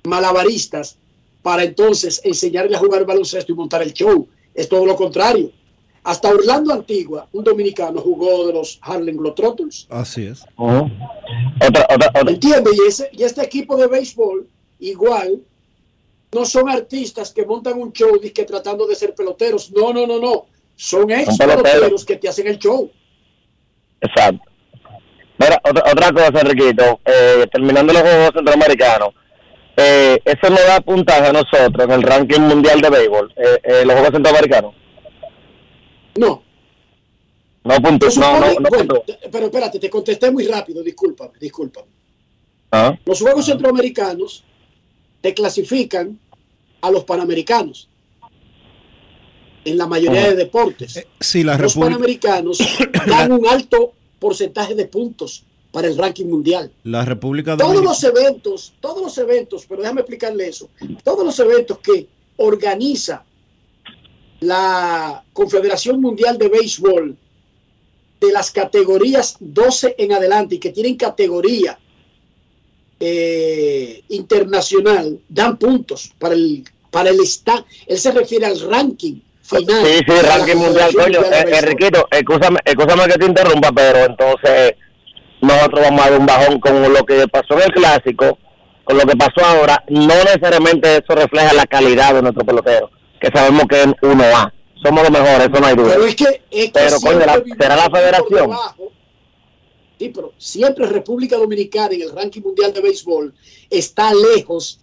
malabaristas 0.03 0.97
para 1.41 1.64
entonces 1.64 2.22
enseñarle 2.23 2.76
a 2.76 2.80
jugar 2.80 3.05
baloncesto 3.05 3.51
y 3.51 3.55
montar 3.55 3.81
el 3.81 3.93
show. 3.93 4.27
Es 4.53 4.69
todo 4.69 4.85
lo 4.85 4.95
contrario. 4.95 5.51
Hasta 6.03 6.30
Orlando 6.30 6.73
Antigua, 6.73 7.27
un 7.34 7.43
dominicano, 7.43 7.99
jugó 7.99 8.47
de 8.47 8.53
los 8.53 8.80
Harlem 8.81 9.18
Globetrotters. 9.18 9.88
Así 9.89 10.27
es. 10.27 10.45
¿Me 10.57 12.31
entiendes? 12.31 12.73
Y, 12.77 12.88
ese, 12.88 13.09
y 13.11 13.23
este 13.23 13.43
equipo 13.43 13.76
de 13.76 13.88
béisbol, 13.88 14.47
igual, 14.80 15.41
no 16.38 16.45
son 16.45 16.69
artistas 16.69 17.34
que 17.34 17.45
montan 17.45 17.80
un 17.80 17.91
show 17.91 18.19
que 18.22 18.43
tratando 18.45 18.85
de 18.85 18.95
ser 18.95 19.15
peloteros. 19.15 19.72
No, 19.72 19.91
no, 19.91 20.05
no, 20.05 20.19
no. 20.19 20.45
Son 20.76 21.09
ex 21.09 21.35
peloteros. 21.35 21.64
peloteros 21.64 22.05
que 22.05 22.18
te 22.18 22.30
hacen 22.30 22.47
el 22.47 22.59
show. 22.59 22.91
Exacto. 24.01 24.43
Mira, 25.39 25.59
otra, 25.64 25.84
otra 25.91 26.11
cosa, 26.11 26.41
Enriquito, 26.41 26.99
eh, 27.05 27.47
terminando 27.51 27.91
los 27.93 28.01
Juegos 28.03 28.31
Centroamericanos, 28.35 29.09
eh, 29.76 30.19
eso 30.26 30.49
nos 30.49 30.65
da 30.65 30.81
puntaje 30.81 31.27
a 31.27 31.34
nosotros 31.34 31.85
en 31.85 31.91
el 31.91 32.03
ranking 32.03 32.41
mundial 32.41 32.81
de 32.81 32.89
béisbol, 32.89 33.34
eh, 33.35 33.59
eh, 33.64 33.85
los 33.85 33.93
Juegos 33.93 34.11
Centroamericanos. 34.11 34.76
No. 36.18 36.43
No 37.64 37.81
punto, 37.81 38.07
no, 38.18 38.39
no, 38.39 38.53
no 38.59 38.69
bueno, 38.69 39.03
pero 39.31 39.45
espérate, 39.47 39.80
te 39.80 39.89
contesté 39.89 40.31
muy 40.31 40.45
rápido, 40.47 40.81
discúlpame, 40.84 41.38
discúlpame. 41.39 41.88
Ah, 42.72 42.97
Los 43.05 43.22
Juegos 43.22 43.45
Centroamericanos 43.45 44.43
te 45.22 45.34
clasifican 45.34 46.19
a 46.88 46.91
los 46.91 47.03
Panamericanos. 47.03 47.89
en 49.65 49.77
la 49.77 49.85
mayoría 49.85 50.23
Oh. 50.27 50.30
de 50.30 50.35
deportes. 50.38 51.05
Sí, 51.19 51.43
la 51.43 51.57
Los 51.57 51.73
República, 51.76 51.89
panamericanos 52.30 52.57
dan 53.05 53.31
un 53.34 53.45
alto 53.45 53.91
porcentaje 54.18 54.76
de 54.76 54.85
puntos 54.85 55.43
para 55.73 55.89
el 55.89 55.97
ranking 55.97 56.26
mundial. 56.27 56.72
la 56.85 57.03
República 57.03 57.57
Todos 57.57 57.84
los 57.84 58.01
eventos, 58.05 58.73
todos 58.80 59.01
los 59.01 59.18
eventos, 59.18 59.65
pero 59.68 59.81
déjame 59.81 60.01
explicarle 60.01 60.47
eso, 60.47 60.69
todos 61.03 61.26
los 61.26 61.38
eventos 61.39 61.80
que 61.80 62.07
organiza 62.38 63.26
la 64.39 65.22
Confederación 65.34 65.99
Mundial 65.99 66.38
de 66.38 66.47
Béisbol 66.47 67.18
de 68.22 68.31
las 68.31 68.51
categorías 68.51 69.35
12 69.41 69.95
en 69.97 70.14
adelante 70.14 70.55
y 70.55 70.59
que 70.59 70.69
tienen 70.72 70.95
categoría 70.95 71.77
eh, 73.01 74.01
internacional, 74.09 75.19
dan 75.27 75.57
puntos 75.57 76.11
para 76.18 76.34
el 76.35 76.64
para 76.98 77.10
el 77.11 77.19
esta- 77.19 77.64
Él 77.86 77.98
se 77.99 78.11
refiere 78.11 78.45
al 78.48 78.60
ranking 78.60 79.19
final. 79.44 79.86
Sí, 79.86 79.99
sí, 80.07 80.14
ranking 80.22 80.56
mundial, 80.56 80.91
coño. 80.95 81.19
Eh, 81.22 81.30
Béisbol. 81.30 81.53
Enriquito, 81.53 82.07
escúchame, 82.10 82.60
escúchame 82.65 83.06
que 83.06 83.19
te 83.19 83.26
interrumpa, 83.26 83.72
pero 83.72 83.99
entonces 84.06 84.74
nosotros 85.41 85.82
vamos 85.84 86.02
a 86.06 86.10
dar 86.10 86.19
un 86.19 86.26
bajón 86.26 86.60
con 86.60 86.82
lo 86.94 87.06
que 87.06 87.28
pasó 87.28 87.53
en 87.53 87.61
el 87.61 87.72
clásico, 87.74 88.40
con 88.84 88.98
lo 88.98 89.03
que 89.06 89.15
pasó 89.15 89.45
ahora. 89.45 89.84
No 89.90 90.15
necesariamente 90.24 90.91
eso 90.98 91.14
refleja 91.15 91.53
la 91.53 91.65
calidad 91.68 92.15
de 92.15 92.22
nuestro 92.24 92.44
pelotero, 92.45 92.90
que 93.22 93.28
sabemos 93.34 93.64
que 93.69 93.82
es 93.82 93.88
1A. 94.02 94.52
Somos 94.84 95.03
los 95.03 95.11
mejores, 95.11 95.48
eso 95.52 95.60
no 95.60 95.68
hay 95.68 95.76
duda. 95.76 95.90
Pero 95.94 96.06
es 96.06 96.15
que, 96.15 96.24
es 96.52 96.65
que 96.65 96.72
Pero, 96.74 96.99
coño, 96.99 97.19
siempre 97.24 97.26
la- 97.28 97.56
será 97.64 97.76
la 97.76 97.90
federación. 97.90 98.52
Sí, 99.99 100.10
pero 100.14 100.34
siempre 100.38 100.86
República 100.86 101.38
Dominicana 101.38 101.94
en 101.95 102.02
el 102.03 102.11
ranking 102.11 102.41
mundial 102.41 102.72
de 102.74 102.82
béisbol 102.82 103.34
está 103.69 104.11
lejos 104.14 104.80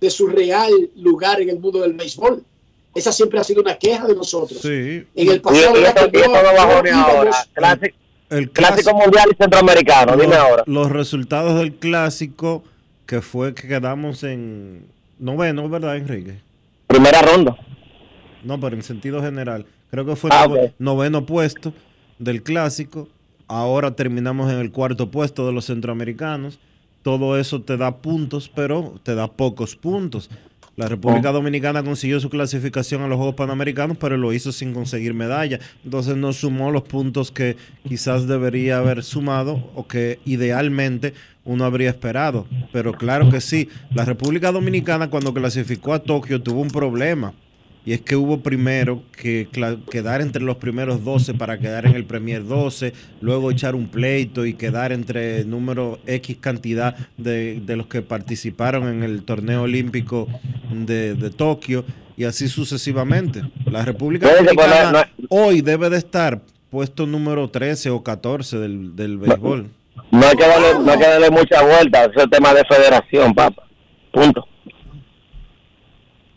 de 0.00 0.10
su 0.10 0.26
real 0.26 0.70
lugar 0.96 1.40
en 1.40 1.48
el 1.50 1.58
mundo 1.58 1.80
del 1.80 1.94
béisbol. 1.94 2.42
Esa 2.94 3.12
siempre 3.12 3.38
ha 3.38 3.44
sido 3.44 3.60
una 3.62 3.76
queja 3.76 4.06
de 4.06 4.14
nosotros. 4.14 4.60
Sí. 4.60 5.04
En 5.14 5.28
el 5.28 5.36
Y, 5.36 5.38
pasado 5.40 5.74
no- 5.74 6.98
ahora, 6.98 7.30
clásico, 7.52 7.96
El 8.30 8.50
clásico 8.50 8.94
mundial 8.96 9.28
y 9.32 9.36
centroamericano, 9.36 10.16
dime 10.16 10.34
ahora. 10.34 10.64
los 10.66 10.90
resultados 10.90 11.58
del 11.58 11.74
clásico 11.74 12.64
que 13.06 13.20
fue 13.20 13.54
que 13.54 13.68
quedamos 13.68 14.24
en 14.24 14.86
noveno, 15.18 15.68
¿verdad, 15.68 15.96
Enrique? 15.96 16.38
Primera 16.86 17.22
ronda. 17.22 17.56
No, 18.42 18.58
pero 18.60 18.76
en 18.76 18.82
sentido 18.82 19.22
general. 19.22 19.66
Creo 19.90 20.04
que 20.04 20.16
fue 20.16 20.30
Ah, 20.32 20.46
noveno 20.78 21.24
puesto 21.26 21.72
del 22.18 22.42
clásico. 22.42 23.08
Ahora 23.46 23.94
terminamos 23.94 24.50
en 24.52 24.58
el 24.58 24.72
cuarto 24.72 25.10
puesto 25.10 25.46
de 25.46 25.52
los 25.52 25.66
centroamericanos. 25.66 26.58
Todo 27.06 27.38
eso 27.38 27.62
te 27.62 27.76
da 27.76 27.98
puntos, 27.98 28.50
pero 28.52 28.94
te 29.04 29.14
da 29.14 29.28
pocos 29.28 29.76
puntos. 29.76 30.28
La 30.74 30.88
República 30.88 31.30
Dominicana 31.30 31.84
consiguió 31.84 32.18
su 32.18 32.28
clasificación 32.28 33.00
a 33.02 33.06
los 33.06 33.16
Juegos 33.16 33.36
Panamericanos, 33.36 33.96
pero 33.96 34.16
lo 34.16 34.32
hizo 34.32 34.50
sin 34.50 34.74
conseguir 34.74 35.14
medalla. 35.14 35.60
Entonces 35.84 36.16
no 36.16 36.32
sumó 36.32 36.72
los 36.72 36.82
puntos 36.82 37.30
que 37.30 37.56
quizás 37.88 38.26
debería 38.26 38.78
haber 38.78 39.04
sumado 39.04 39.70
o 39.76 39.86
que 39.86 40.18
idealmente 40.24 41.14
uno 41.44 41.64
habría 41.64 41.90
esperado. 41.90 42.48
Pero 42.72 42.92
claro 42.92 43.30
que 43.30 43.40
sí, 43.40 43.68
la 43.94 44.04
República 44.04 44.50
Dominicana 44.50 45.08
cuando 45.08 45.32
clasificó 45.32 45.94
a 45.94 46.00
Tokio 46.00 46.42
tuvo 46.42 46.60
un 46.60 46.70
problema. 46.70 47.34
Y 47.86 47.92
es 47.92 48.00
que 48.00 48.16
hubo 48.16 48.40
primero 48.40 49.02
que 49.16 49.48
quedar 49.88 50.20
entre 50.20 50.42
los 50.42 50.56
primeros 50.56 51.04
12 51.04 51.34
para 51.34 51.58
quedar 51.58 51.86
en 51.86 51.94
el 51.94 52.04
Premier 52.04 52.44
12, 52.44 52.92
luego 53.20 53.52
echar 53.52 53.76
un 53.76 53.86
pleito 53.86 54.44
y 54.44 54.54
quedar 54.54 54.90
entre 54.90 55.44
número 55.44 56.00
X 56.04 56.36
cantidad 56.40 56.96
de, 57.16 57.60
de 57.64 57.76
los 57.76 57.86
que 57.86 58.02
participaron 58.02 58.88
en 58.88 59.04
el 59.04 59.22
torneo 59.22 59.62
olímpico 59.62 60.26
de, 60.68 61.14
de 61.14 61.30
Tokio 61.30 61.84
y 62.16 62.24
así 62.24 62.48
sucesivamente. 62.48 63.42
La 63.66 63.84
República 63.84 64.34
Dominicana 64.34 65.08
hoy 65.28 65.60
debe 65.60 65.88
de 65.88 65.98
estar 65.98 66.40
puesto 66.70 67.06
número 67.06 67.50
13 67.50 67.90
o 67.90 68.02
14 68.02 68.58
del, 68.58 68.96
del 68.96 69.16
béisbol. 69.18 69.70
No 70.10 70.26
hay 70.26 70.36
que 70.36 70.46
darle, 70.46 70.84
no 70.84 70.90
hay 70.90 70.98
que 70.98 71.06
darle 71.06 71.30
mucha 71.30 71.62
vuelta, 71.62 72.04
ese 72.06 72.24
es 72.24 72.30
tema 72.30 72.52
de 72.52 72.64
federación, 72.64 73.32
papá. 73.32 73.62
Punto. 74.12 74.44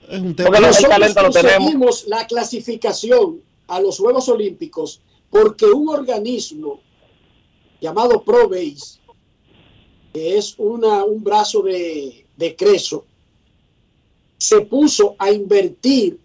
Es 0.10 0.22
un 0.22 0.36
Porque 0.36 0.60
nosotros 0.60 1.16
lo 1.16 1.30
tenemos. 1.30 2.08
la 2.08 2.26
clasificación 2.26 3.42
a 3.68 3.80
los 3.80 4.00
Juegos 4.00 4.28
Olímpicos 4.28 5.02
porque 5.30 5.66
un 5.66 5.90
organismo 5.90 6.80
llamado 7.80 8.24
ProBase, 8.24 9.00
que 10.12 10.38
es 10.38 10.56
una, 10.58 11.04
un 11.04 11.24
brazo 11.24 11.62
de, 11.62 12.26
de 12.36 12.56
Creso, 12.56 13.06
se 14.38 14.62
puso 14.62 15.16
a 15.20 15.32
invertir 15.32 16.20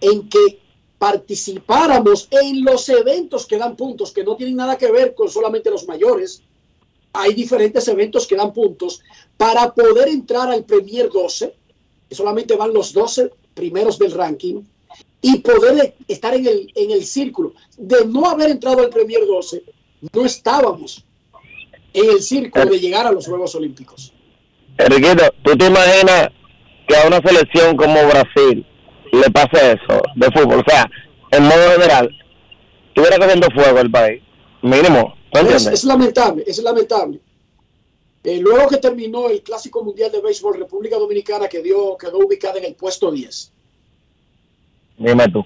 en 0.00 0.28
que 0.28 0.60
participáramos 0.98 2.28
en 2.30 2.64
los 2.64 2.88
eventos 2.88 3.46
que 3.46 3.58
dan 3.58 3.76
puntos, 3.76 4.12
que 4.12 4.24
no 4.24 4.36
tienen 4.36 4.56
nada 4.56 4.76
que 4.76 4.90
ver 4.90 5.14
con 5.14 5.28
solamente 5.28 5.70
los 5.70 5.86
mayores. 5.86 6.42
Hay 7.12 7.34
diferentes 7.34 7.88
eventos 7.88 8.26
que 8.26 8.36
dan 8.36 8.52
puntos 8.52 9.00
para 9.36 9.74
poder 9.74 10.08
entrar 10.08 10.50
al 10.50 10.64
Premier 10.64 11.08
12, 11.08 11.54
que 12.08 12.14
solamente 12.14 12.56
van 12.56 12.72
los 12.72 12.92
12 12.92 13.30
primeros 13.54 13.98
del 13.98 14.12
ranking, 14.12 14.62
y 15.20 15.38
poder 15.38 15.94
estar 16.06 16.34
en 16.34 16.46
el, 16.46 16.72
en 16.74 16.90
el 16.92 17.04
círculo. 17.04 17.52
De 17.76 18.04
no 18.06 18.26
haber 18.26 18.50
entrado 18.50 18.80
al 18.80 18.88
Premier 18.88 19.26
12, 19.26 19.62
no 20.12 20.24
estábamos 20.24 21.04
en 21.92 22.10
el 22.10 22.22
círculo 22.22 22.66
de 22.66 22.78
llegar 22.78 23.06
a 23.06 23.12
los 23.12 23.26
Juegos 23.26 23.54
Olímpicos. 23.54 24.12
Enriquito, 24.76 25.24
¿tú 25.42 25.56
te 25.56 25.66
imaginas 25.66 26.28
que 26.86 26.96
a 26.96 27.06
una 27.06 27.20
selección 27.20 27.76
como 27.76 27.94
Brasil 28.06 28.64
le 29.12 29.30
pase 29.30 29.72
eso 29.72 30.00
de 30.14 30.26
fútbol? 30.30 30.60
O 30.60 30.70
sea, 30.70 30.88
en 31.32 31.42
modo 31.42 31.72
general, 31.72 32.08
estuviera 32.88 33.18
cogiendo 33.18 33.48
fuego 33.54 33.80
el 33.80 33.90
país. 33.90 34.22
Mínimo, 34.62 35.14
es 35.32 35.84
lamentable, 35.84 36.44
es 36.46 36.58
lamentable. 36.62 37.20
Eh, 38.24 38.40
luego 38.40 38.68
que 38.68 38.78
terminó 38.78 39.28
el 39.30 39.42
Clásico 39.42 39.82
Mundial 39.84 40.10
de 40.12 40.20
Béisbol, 40.20 40.58
República 40.58 40.96
Dominicana 40.96 41.48
quedó, 41.48 41.96
quedó 41.96 42.18
ubicada 42.18 42.58
en 42.58 42.64
el 42.64 42.74
puesto 42.74 43.10
10. 43.10 43.52
Dime 44.98 45.28
tú. 45.28 45.44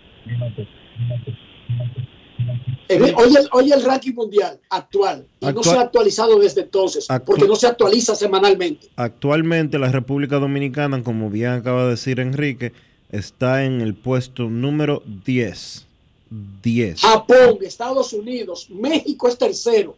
Eh, 2.88 3.14
Oye, 3.16 3.38
el- 3.38 3.48
oye 3.52 3.74
el 3.74 3.82
ranking 3.84 4.12
mundial 4.12 4.58
actual, 4.68 5.26
y 5.40 5.44
no 5.46 5.48
Actual- 5.50 5.64
se 5.64 5.76
ha 5.78 5.80
actualizado 5.82 6.38
desde 6.38 6.62
entonces, 6.62 7.08
Actu- 7.08 7.24
porque 7.24 7.46
no 7.46 7.56
se 7.56 7.66
actualiza 7.66 8.14
semanalmente. 8.14 8.88
Actualmente 8.96 9.78
la 9.78 9.90
República 9.90 10.38
Dominicana, 10.38 11.02
como 11.02 11.30
bien 11.30 11.50
acaba 11.52 11.84
de 11.84 11.90
decir 11.90 12.20
Enrique, 12.20 12.72
está 13.10 13.64
en 13.64 13.80
el 13.80 13.94
puesto 13.94 14.44
número 14.50 15.02
10. 15.24 15.86
10. 16.62 17.00
Japón, 17.00 17.58
Estados 17.62 18.12
Unidos, 18.12 18.68
México 18.70 19.28
es 19.28 19.38
tercero, 19.38 19.96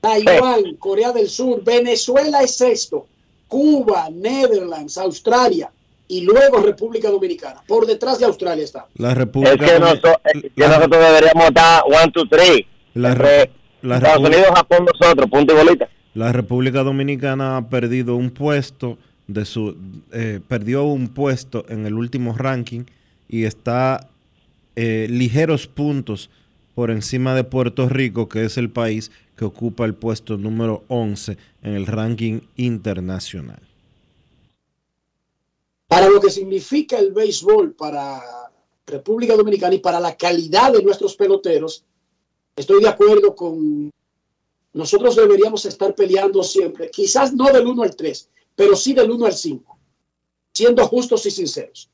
Taiwán, 0.00 0.76
Corea 0.78 1.12
del 1.12 1.28
Sur, 1.28 1.62
Venezuela 1.64 2.42
es 2.42 2.56
sexto, 2.56 3.06
Cuba, 3.48 4.08
Netherlands, 4.10 4.96
Australia 4.98 5.70
y 6.08 6.22
luego 6.22 6.58
República 6.60 7.10
Dominicana. 7.10 7.62
Por 7.66 7.86
detrás 7.86 8.18
de 8.18 8.24
Australia 8.26 8.64
está. 8.64 8.86
La 8.96 9.12
Es 9.12 9.18
República 9.18 9.56
que, 9.58 9.64
es 9.64 9.72
que 9.72 9.78
nosotros 10.68 10.90
deberíamos 10.90 11.44
estar 11.48 11.82
one, 11.86 12.12
two, 12.12 12.26
three. 12.28 12.66
La 12.94 13.10
Entre 13.12 13.44
re- 13.44 13.50
la 13.82 13.96
Estados 13.96 14.22
Repu- 14.22 14.26
Unidos, 14.26 14.46
Japón, 14.54 14.86
nosotros, 14.92 15.30
punto 15.30 15.52
y 15.54 15.56
bolita. 15.56 15.88
La 16.14 16.32
República 16.32 16.82
Dominicana 16.82 17.56
ha 17.56 17.68
perdido 17.68 18.16
un 18.16 18.30
puesto 18.30 18.98
de 19.28 19.44
su 19.44 19.76
eh, 20.12 20.40
perdió 20.48 20.82
un 20.84 21.06
puesto 21.08 21.64
en 21.68 21.86
el 21.86 21.94
último 21.94 22.34
ranking 22.36 22.82
y 23.28 23.44
está 23.44 24.08
eh, 24.74 25.06
ligeros 25.08 25.68
puntos 25.68 26.30
por 26.74 26.90
encima 26.90 27.36
de 27.36 27.44
Puerto 27.44 27.88
Rico, 27.88 28.28
que 28.28 28.44
es 28.44 28.58
el 28.58 28.70
país 28.70 29.12
que 29.40 29.46
ocupa 29.46 29.86
el 29.86 29.94
puesto 29.94 30.36
número 30.36 30.84
11 30.88 31.34
en 31.62 31.72
el 31.72 31.86
ranking 31.86 32.40
internacional. 32.56 33.62
Para 35.88 36.10
lo 36.10 36.20
que 36.20 36.28
significa 36.28 36.98
el 36.98 37.10
béisbol 37.12 37.72
para 37.72 38.20
República 38.86 39.34
Dominicana 39.34 39.74
y 39.74 39.78
para 39.78 39.98
la 39.98 40.14
calidad 40.14 40.74
de 40.74 40.82
nuestros 40.82 41.16
peloteros, 41.16 41.82
estoy 42.54 42.82
de 42.82 42.88
acuerdo 42.90 43.34
con 43.34 43.90
nosotros 44.74 45.16
deberíamos 45.16 45.64
estar 45.64 45.94
peleando 45.94 46.42
siempre, 46.42 46.90
quizás 46.90 47.32
no 47.32 47.50
del 47.50 47.66
1 47.66 47.82
al 47.82 47.96
3, 47.96 48.28
pero 48.54 48.76
sí 48.76 48.92
del 48.92 49.10
1 49.10 49.24
al 49.24 49.32
5, 49.32 49.78
siendo 50.52 50.86
justos 50.86 51.24
y 51.24 51.30
sinceros. 51.30 51.88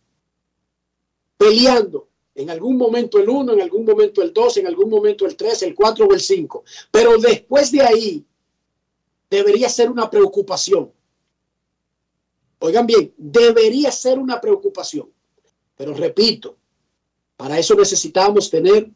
Peleando 1.38 2.08
en 2.36 2.50
algún 2.50 2.76
momento 2.76 3.18
el 3.18 3.28
1, 3.28 3.54
en 3.54 3.62
algún 3.62 3.84
momento 3.86 4.22
el 4.22 4.32
2, 4.32 4.58
en 4.58 4.66
algún 4.66 4.90
momento 4.90 5.26
el 5.26 5.34
3, 5.34 5.62
el 5.62 5.74
4 5.74 6.06
o 6.06 6.12
el 6.12 6.20
5. 6.20 6.64
Pero 6.90 7.16
después 7.16 7.72
de 7.72 7.80
ahí 7.80 8.24
debería 9.30 9.70
ser 9.70 9.90
una 9.90 10.10
preocupación. 10.10 10.92
Oigan 12.58 12.86
bien, 12.86 13.14
debería 13.16 13.90
ser 13.90 14.18
una 14.18 14.38
preocupación. 14.38 15.10
Pero 15.76 15.94
repito, 15.94 16.58
para 17.38 17.58
eso 17.58 17.74
necesitamos 17.74 18.50
tener 18.50 18.90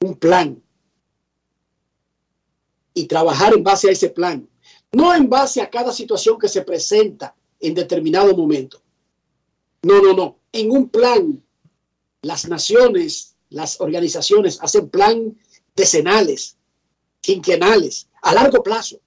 un 0.00 0.16
plan 0.16 0.60
y 2.92 3.06
trabajar 3.06 3.54
en 3.54 3.62
base 3.62 3.88
a 3.88 3.92
ese 3.92 4.10
plan, 4.10 4.48
no 4.90 5.14
en 5.14 5.30
base 5.30 5.60
a 5.60 5.70
cada 5.70 5.92
situación 5.92 6.38
que 6.38 6.48
se 6.48 6.62
presenta 6.62 7.36
en 7.60 7.74
determinado 7.74 8.36
momento. 8.36 8.82
No, 9.82 10.02
no, 10.02 10.12
no, 10.12 10.38
en 10.52 10.70
un 10.72 10.88
plan 10.88 11.42
las 12.22 12.48
naciones, 12.48 13.34
las 13.50 13.80
organizaciones 13.80 14.58
hacen 14.62 14.88
plan 14.88 15.36
decenales, 15.76 16.56
quinquenales, 17.20 18.08
a 18.22 18.34
largo 18.34 18.62
plazo. 18.62 19.00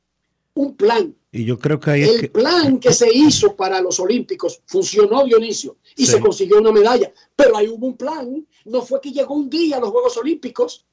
Un 0.53 0.75
plan. 0.75 1.13
Y 1.31 1.43
yo 1.43 1.59
creo 1.59 1.79
que 1.81 1.91
ahí 1.91 2.01
es 2.03 2.09
El 2.11 2.21
que- 2.21 2.29
plan 2.29 2.79
que 2.79 2.93
se 2.93 3.11
hizo 3.13 3.55
para 3.57 3.81
los 3.81 3.99
Olímpicos 3.99 4.61
funcionó, 4.65 5.25
Dionisio, 5.25 5.77
y 5.97 6.05
Sí. 6.05 6.13
se 6.13 6.19
consiguió 6.21 6.59
una 6.59 6.71
medalla. 6.71 7.11
Pero 7.35 7.57
ahí 7.57 7.67
hubo 7.67 7.87
un 7.87 7.97
plan. 7.97 8.45
No 8.63 8.81
fue 8.81 9.01
que 9.01 9.11
llegó 9.11 9.33
un 9.35 9.49
día 9.49 9.77
a 9.77 9.79
los 9.81 9.89
Juegos 9.89 10.15
Olímpicos. 10.15 10.85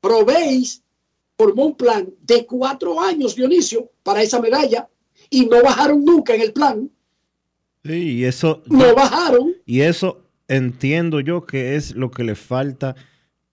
Proveis 0.00 0.82
formó 1.38 1.66
un 1.66 1.76
plan 1.76 2.12
de 2.22 2.46
cuatro 2.46 3.00
años, 3.00 3.36
Dionisio, 3.36 3.90
para 4.02 4.22
esa 4.22 4.40
medalla 4.40 4.88
y 5.30 5.46
no 5.46 5.62
bajaron 5.62 6.04
nunca 6.04 6.34
en 6.34 6.40
el 6.40 6.52
plan. 6.52 6.90
Sí, 7.84 7.92
y 8.18 8.24
eso. 8.24 8.62
No 8.66 8.92
bajaron. 8.94 9.54
Y 9.64 9.80
eso 9.82 10.22
entiendo 10.48 11.20
yo 11.20 11.46
que 11.46 11.76
es 11.76 11.94
lo 11.94 12.10
que 12.10 12.24
le 12.24 12.34
falta 12.34 12.94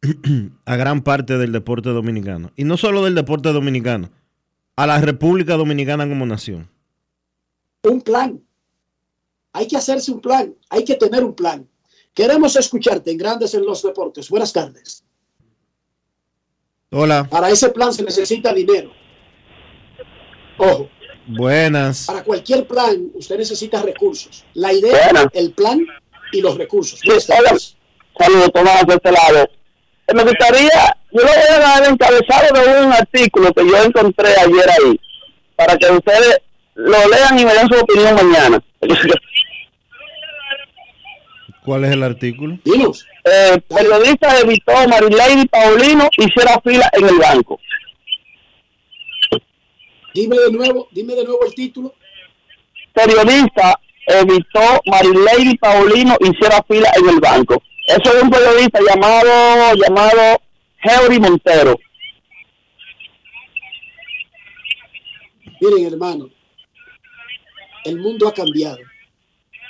a 0.65 0.75
gran 0.75 1.01
parte 1.01 1.37
del 1.37 1.51
deporte 1.51 1.89
dominicano. 1.89 2.51
Y 2.55 2.63
no 2.63 2.77
solo 2.77 3.03
del 3.03 3.15
deporte 3.15 3.51
dominicano, 3.51 4.11
a 4.75 4.87
la 4.87 4.99
República 4.99 5.55
Dominicana 5.55 6.07
como 6.07 6.25
nación. 6.25 6.69
Un 7.83 8.01
plan. 8.01 8.41
Hay 9.51 9.67
que 9.67 9.77
hacerse 9.77 10.11
un 10.11 10.19
plan. 10.19 10.55
Hay 10.69 10.83
que 10.83 10.95
tener 10.95 11.23
un 11.23 11.35
plan. 11.35 11.67
Queremos 12.13 12.55
escucharte 12.55 13.11
en 13.11 13.17
Grandes 13.17 13.53
en 13.53 13.65
los 13.65 13.83
Deportes. 13.83 14.29
Buenas 14.29 14.53
tardes. 14.53 15.03
Hola, 16.91 17.27
Para 17.27 17.49
ese 17.49 17.69
plan 17.69 17.91
se 17.91 18.03
necesita 18.03 18.53
dinero. 18.53 18.91
Ojo, 20.59 20.89
buenas. 21.27 22.05
para 22.05 22.23
cualquier 22.23 22.67
plan 22.67 23.09
usted 23.15 23.37
necesita 23.37 23.81
recursos. 23.81 24.45
La 24.53 24.71
idea, 24.71 25.27
el 25.33 25.53
plan 25.53 25.83
y 26.33 26.41
los 26.41 26.57
recursos. 26.57 26.99
Saludos, 28.17 28.51
Tomás, 28.53 28.85
de 28.85 28.95
este 28.95 29.11
lado. 29.11 29.49
Eh, 30.07 30.13
Me 30.13 30.23
gustaría, 30.23 30.97
yo 31.11 31.21
le 31.21 31.23
voy 31.23 31.33
a 31.55 31.59
dar 31.59 31.89
encabezado 31.89 32.53
de 32.53 32.85
un 32.85 32.93
artículo 32.93 33.53
que 33.53 33.67
yo 33.67 33.77
encontré 33.77 34.29
ayer 34.29 34.69
ahí, 34.69 34.99
para 35.55 35.77
que 35.77 35.91
ustedes 35.91 36.39
lo 36.75 37.07
lean 37.07 37.39
y 37.39 37.45
me 37.45 37.53
den 37.53 37.67
su 37.67 37.79
opinión 37.79 38.15
mañana. 38.15 38.63
¿Cuál 41.65 41.85
es 41.85 41.91
el 41.91 42.03
artículo? 42.03 42.57
Eh, 42.65 43.61
periodista 43.69 44.37
evitó 44.41 44.73
Marilady 44.89 45.47
Paulino 45.47 46.09
hiciera 46.17 46.59
fila 46.61 46.89
en 46.91 47.07
el 47.07 47.17
banco. 47.17 47.57
Dime 50.13 50.37
de 50.37 50.51
nuevo, 50.51 50.89
dime 50.91 51.15
de 51.15 51.23
nuevo 51.23 51.45
el 51.45 51.55
título. 51.55 51.95
Periodista 52.93 53.79
evitó 54.07 54.81
Marilady 54.85 55.57
Paulino 55.57 56.15
hiciera 56.19 56.63
fila 56.67 56.89
en 56.97 57.09
el 57.09 57.19
banco. 57.19 57.61
Eso 57.87 58.15
es 58.15 58.23
un 58.23 58.29
periodista 58.29 58.79
llamado, 58.81 59.73
llamado 59.75 60.41
Henry 60.81 61.19
Montero. 61.19 61.77
Miren, 65.59 65.85
hermano, 65.85 66.29
el 67.85 67.99
mundo 67.99 68.27
ha 68.27 68.33
cambiado. 68.33 68.79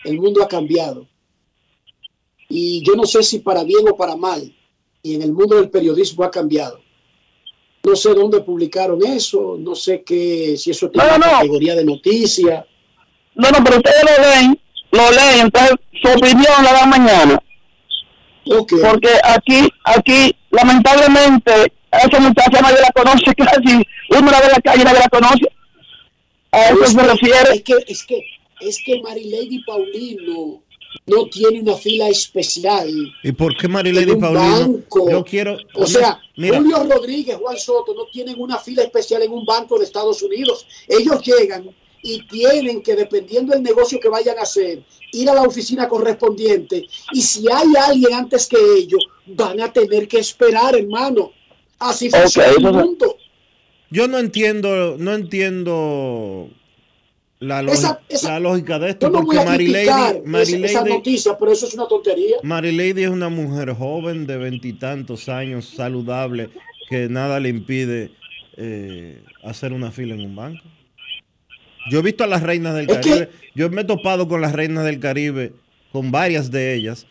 El 0.04 0.20
mundo 0.20 0.44
ha 0.44 0.48
cambiado. 0.48 1.08
Y 2.50 2.84
yo 2.86 2.96
no 2.96 3.06
sé 3.06 3.24
si 3.24 3.40
para 3.40 3.64
bien 3.64 3.88
o 3.90 3.96
para 3.96 4.16
mal. 4.16 4.56
Y 5.02 5.16
en 5.16 5.22
el 5.22 5.34
mundo 5.34 5.56
del 5.56 5.70
periodismo 5.70 6.24
ha 6.24 6.32
cambiado. 6.32 6.82
No 7.84 7.96
sé 7.96 8.14
dónde 8.14 8.42
publicaron 8.42 9.06
eso, 9.06 9.58
no 9.60 9.76
sé 9.76 10.04
qué, 10.04 10.56
si 10.56 10.72
eso 10.72 10.90
tiene 10.90 11.18
No, 11.18 11.20
categoría 11.20 11.76
de 11.76 11.84
noticia. 11.84 12.66
No, 13.36 13.50
no, 13.50 13.64
pero 13.64 13.78
ustedes 13.78 14.04
lo 14.04 14.24
leen, 14.24 14.60
lo 14.92 15.12
leen, 15.12 15.40
entonces 15.46 15.76
su 16.02 16.08
opinión 16.10 16.64
la 16.64 16.74
dan 16.74 16.90
mañana. 16.90 17.40
Porque 18.46 19.10
aquí, 19.24 19.70
aquí, 19.86 20.36
lamentablemente, 20.52 21.52
a 21.92 21.98
esa 22.00 22.20
muchacha 22.20 22.62
nadie 22.62 22.82
la 22.82 22.92
conoce 22.92 23.34
casi. 23.38 23.88
Uno 24.10 24.32
la 24.32 24.40
ve 24.40 24.46
en 24.48 24.52
la 24.52 24.62
calle 24.62 24.82
y 24.82 24.86
nadie 24.86 25.00
la 25.00 25.10
conoce. 25.10 25.48
A 26.52 26.66
eso 26.70 26.84
es 26.84 26.90
se 26.92 26.98
que- 26.98 27.04
refiere. 27.04 27.50
Es 27.54 27.64
que, 27.64 27.74
es 27.88 28.04
que, 28.04 28.22
es 28.62 28.78
que 28.86 29.02
Marilady 29.02 29.64
Paulino 29.66 30.62
no 31.08 31.26
tiene 31.28 31.62
una 31.62 31.76
fila 31.76 32.10
especial. 32.10 32.88
¿Y 33.24 33.32
por 33.32 33.56
qué 33.58 33.68
Marilady 33.68 34.16
Paulino? 34.18 34.60
banco. 34.60 35.10
Yo 35.10 35.24
quiero. 35.24 35.58
O 35.76 35.86
sea, 35.88 36.20
mira, 36.36 36.58
Julio 36.58 36.84
Rodríguez, 36.84 37.38
Juan 37.38 37.58
Soto 37.58 37.94
no 37.96 38.06
tienen 38.12 38.36
una 38.40 38.58
fila 38.58 38.84
especial 38.84 39.22
en 39.24 39.32
un 39.32 39.46
banco 39.46 39.80
de 39.80 39.86
Estados 39.86 40.22
Unidos. 40.22 40.68
Ellos 40.88 41.22
llegan 41.24 41.70
y 42.04 42.28
tienen 42.28 42.82
que, 42.84 42.96
dependiendo 42.96 43.54
del 43.54 43.64
negocio 43.64 44.00
que 44.00 44.10
vayan 44.10 44.38
a 44.38 44.42
hacer, 44.42 44.84
ir 45.14 45.30
a 45.30 45.34
la 45.34 45.44
oficina 45.44 45.88
correspondiente. 45.88 46.86
Y 47.14 47.22
si 47.22 47.46
hay 47.52 47.68
alguien 47.82 48.14
antes 48.14 48.46
que 48.46 48.58
ellos, 48.78 49.06
van 49.26 49.62
a 49.62 49.72
tener 49.72 50.08
que 50.08 50.20
esperar, 50.20 50.76
hermano. 50.76 51.32
Así 51.80 52.10
funciona 52.10 52.50
el 52.50 52.62
mundo. 52.62 53.18
yo 53.90 54.08
no 54.08 54.18
entiendo, 54.20 54.98
no 54.98 55.14
entiendo 55.14 56.50
la, 57.40 57.62
lógica, 57.62 57.80
Esa- 57.88 58.02
esa- 58.10 58.32
la 58.34 58.40
lógica 58.40 58.80
de 58.80 58.90
esto, 58.92 59.08
Yo 59.08 59.12
no 59.12 59.20
voy 59.24 59.36
porque 59.36 59.40
a 59.42 59.46
Marilady, 59.52 60.64
esa 60.66 60.84
noticia, 60.86 61.38
pero 61.38 61.52
eso 61.52 61.68
es 61.68 61.74
una 61.74 61.88
tontería. 61.88 62.38
Marilady 62.44 63.04
es 63.04 63.10
una 63.10 63.30
mujer 63.30 63.74
joven 63.74 64.26
de 64.28 64.38
veintitantos 64.38 65.30
años, 65.30 65.74
saludable, 65.76 66.50
que 66.90 67.08
nada 67.10 67.40
le 67.40 67.50
impide 67.50 68.12
eh, 68.58 69.22
hacer 69.44 69.74
una 69.74 69.92
fila 69.92 70.14
en 70.16 70.22
un 70.22 70.36
banco. 70.36 70.64
Yo 71.90 72.00
he 72.00 72.02
visto 72.02 72.24
a 72.24 72.28
las 72.28 72.44
reinas 72.44 72.76
del 72.76 72.90
Es 72.90 72.98
que- 72.98 73.10
Caribe, 73.10 73.32
yo 73.56 73.70
me 73.70 73.82
he 73.82 73.86
topado 73.86 74.28
con 74.28 74.42
las 74.42 74.54
reinas 74.54 74.86
del 74.86 75.00
Caribe, 75.00 75.54
con 75.92 76.12
varias 76.12 76.50
de 76.52 76.74
ellas, 76.76 77.06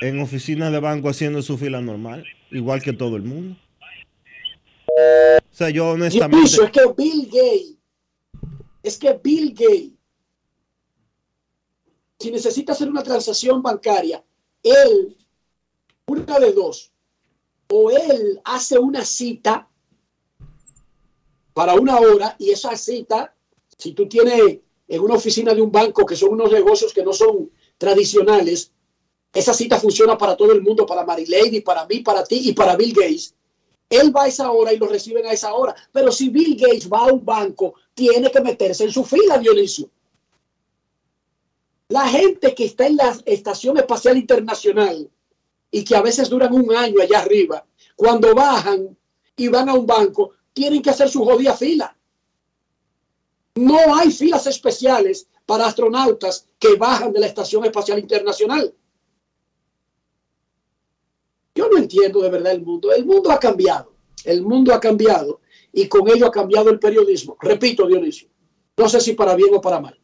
en 0.00 0.20
oficinas 0.20 0.72
de 0.72 0.80
banco 0.80 1.08
haciendo 1.08 1.42
su 1.42 1.58
fila 1.58 1.80
normal, 1.80 2.24
igual 2.50 2.82
que 2.82 2.92
todo 2.92 3.16
el 3.16 3.22
mundo. 3.22 3.56
O 4.96 5.54
sea, 5.54 5.70
yo 5.70 5.90
honestamente... 5.90 6.36
Dionisio, 6.36 6.64
es 6.64 6.70
que 6.70 6.80
Bill 6.96 7.26
Gates, 7.26 7.76
es 8.82 8.98
que 8.98 9.20
Bill 9.22 9.50
Gates, 9.52 9.90
si 12.18 12.30
necesita 12.30 12.72
hacer 12.72 12.88
una 12.88 13.02
transacción 13.02 13.62
bancaria, 13.62 14.22
él, 14.62 15.16
una 16.06 16.38
de 16.38 16.52
dos, 16.52 16.92
o 17.68 17.90
él 17.90 18.40
hace 18.44 18.78
una 18.78 19.04
cita 19.04 19.68
para 21.52 21.74
una 21.74 21.98
hora 21.98 22.36
y 22.38 22.50
esa 22.50 22.76
cita, 22.76 23.34
si 23.76 23.92
tú 23.92 24.08
tienes 24.08 24.58
en 24.88 25.00
una 25.00 25.14
oficina 25.14 25.54
de 25.54 25.62
un 25.62 25.72
banco 25.72 26.04
que 26.04 26.16
son 26.16 26.30
unos 26.30 26.52
negocios 26.52 26.92
que 26.92 27.02
no 27.02 27.12
son 27.12 27.50
tradicionales, 27.78 28.72
esa 29.32 29.54
cita 29.54 29.80
funciona 29.80 30.18
para 30.18 30.36
todo 30.36 30.52
el 30.52 30.62
mundo, 30.62 30.84
para 30.84 31.04
Marilady, 31.04 31.60
para 31.60 31.86
mí, 31.86 32.00
para 32.00 32.22
ti 32.24 32.50
y 32.50 32.52
para 32.52 32.76
Bill 32.76 32.92
Gates. 32.92 33.34
Él 33.88 34.14
va 34.14 34.24
a 34.24 34.28
esa 34.28 34.50
hora 34.50 34.72
y 34.72 34.78
lo 34.78 34.86
reciben 34.86 35.26
a 35.26 35.32
esa 35.32 35.54
hora. 35.54 35.74
Pero 35.92 36.12
si 36.12 36.28
Bill 36.28 36.56
Gates 36.56 36.90
va 36.90 37.00
a 37.00 37.12
un 37.12 37.24
banco, 37.24 37.74
tiene 37.94 38.30
que 38.30 38.40
meterse 38.40 38.84
en 38.84 38.92
su 38.92 39.04
fila, 39.04 39.38
Dionisio. 39.38 39.88
La 41.88 42.08
gente 42.08 42.54
que 42.54 42.64
está 42.64 42.86
en 42.86 42.96
la 42.96 43.16
Estación 43.26 43.76
Espacial 43.76 44.16
Internacional 44.16 45.10
y 45.70 45.84
que 45.84 45.96
a 45.96 46.02
veces 46.02 46.28
duran 46.28 46.52
un 46.52 46.74
año 46.74 47.02
allá 47.02 47.20
arriba, 47.20 47.66
cuando 47.96 48.34
bajan 48.34 48.96
y 49.36 49.48
van 49.48 49.68
a 49.68 49.74
un 49.74 49.86
banco, 49.86 50.32
tienen 50.52 50.82
que 50.82 50.90
hacer 50.90 51.08
su 51.08 51.24
jodida 51.24 51.54
fila. 51.54 51.96
No 53.54 53.94
hay 53.94 54.10
filas 54.10 54.46
especiales 54.46 55.28
para 55.44 55.66
astronautas 55.66 56.48
que 56.58 56.76
bajan 56.76 57.12
de 57.12 57.20
la 57.20 57.26
Estación 57.26 57.64
Espacial 57.64 57.98
Internacional. 57.98 58.74
Yo 61.54 61.68
no 61.68 61.76
entiendo 61.76 62.22
de 62.22 62.30
verdad 62.30 62.52
el 62.52 62.62
mundo. 62.62 62.92
El 62.92 63.04
mundo 63.04 63.30
ha 63.30 63.38
cambiado. 63.38 63.92
El 64.24 64.42
mundo 64.42 64.72
ha 64.72 64.80
cambiado 64.80 65.40
y 65.72 65.88
con 65.88 66.08
ello 66.08 66.26
ha 66.26 66.30
cambiado 66.30 66.70
el 66.70 66.78
periodismo. 66.78 67.36
Repito, 67.40 67.86
Dionisio, 67.86 68.28
no 68.76 68.88
sé 68.88 69.00
si 69.00 69.14
para 69.14 69.34
bien 69.34 69.50
o 69.54 69.60
para 69.60 69.80
mal. 69.80 69.98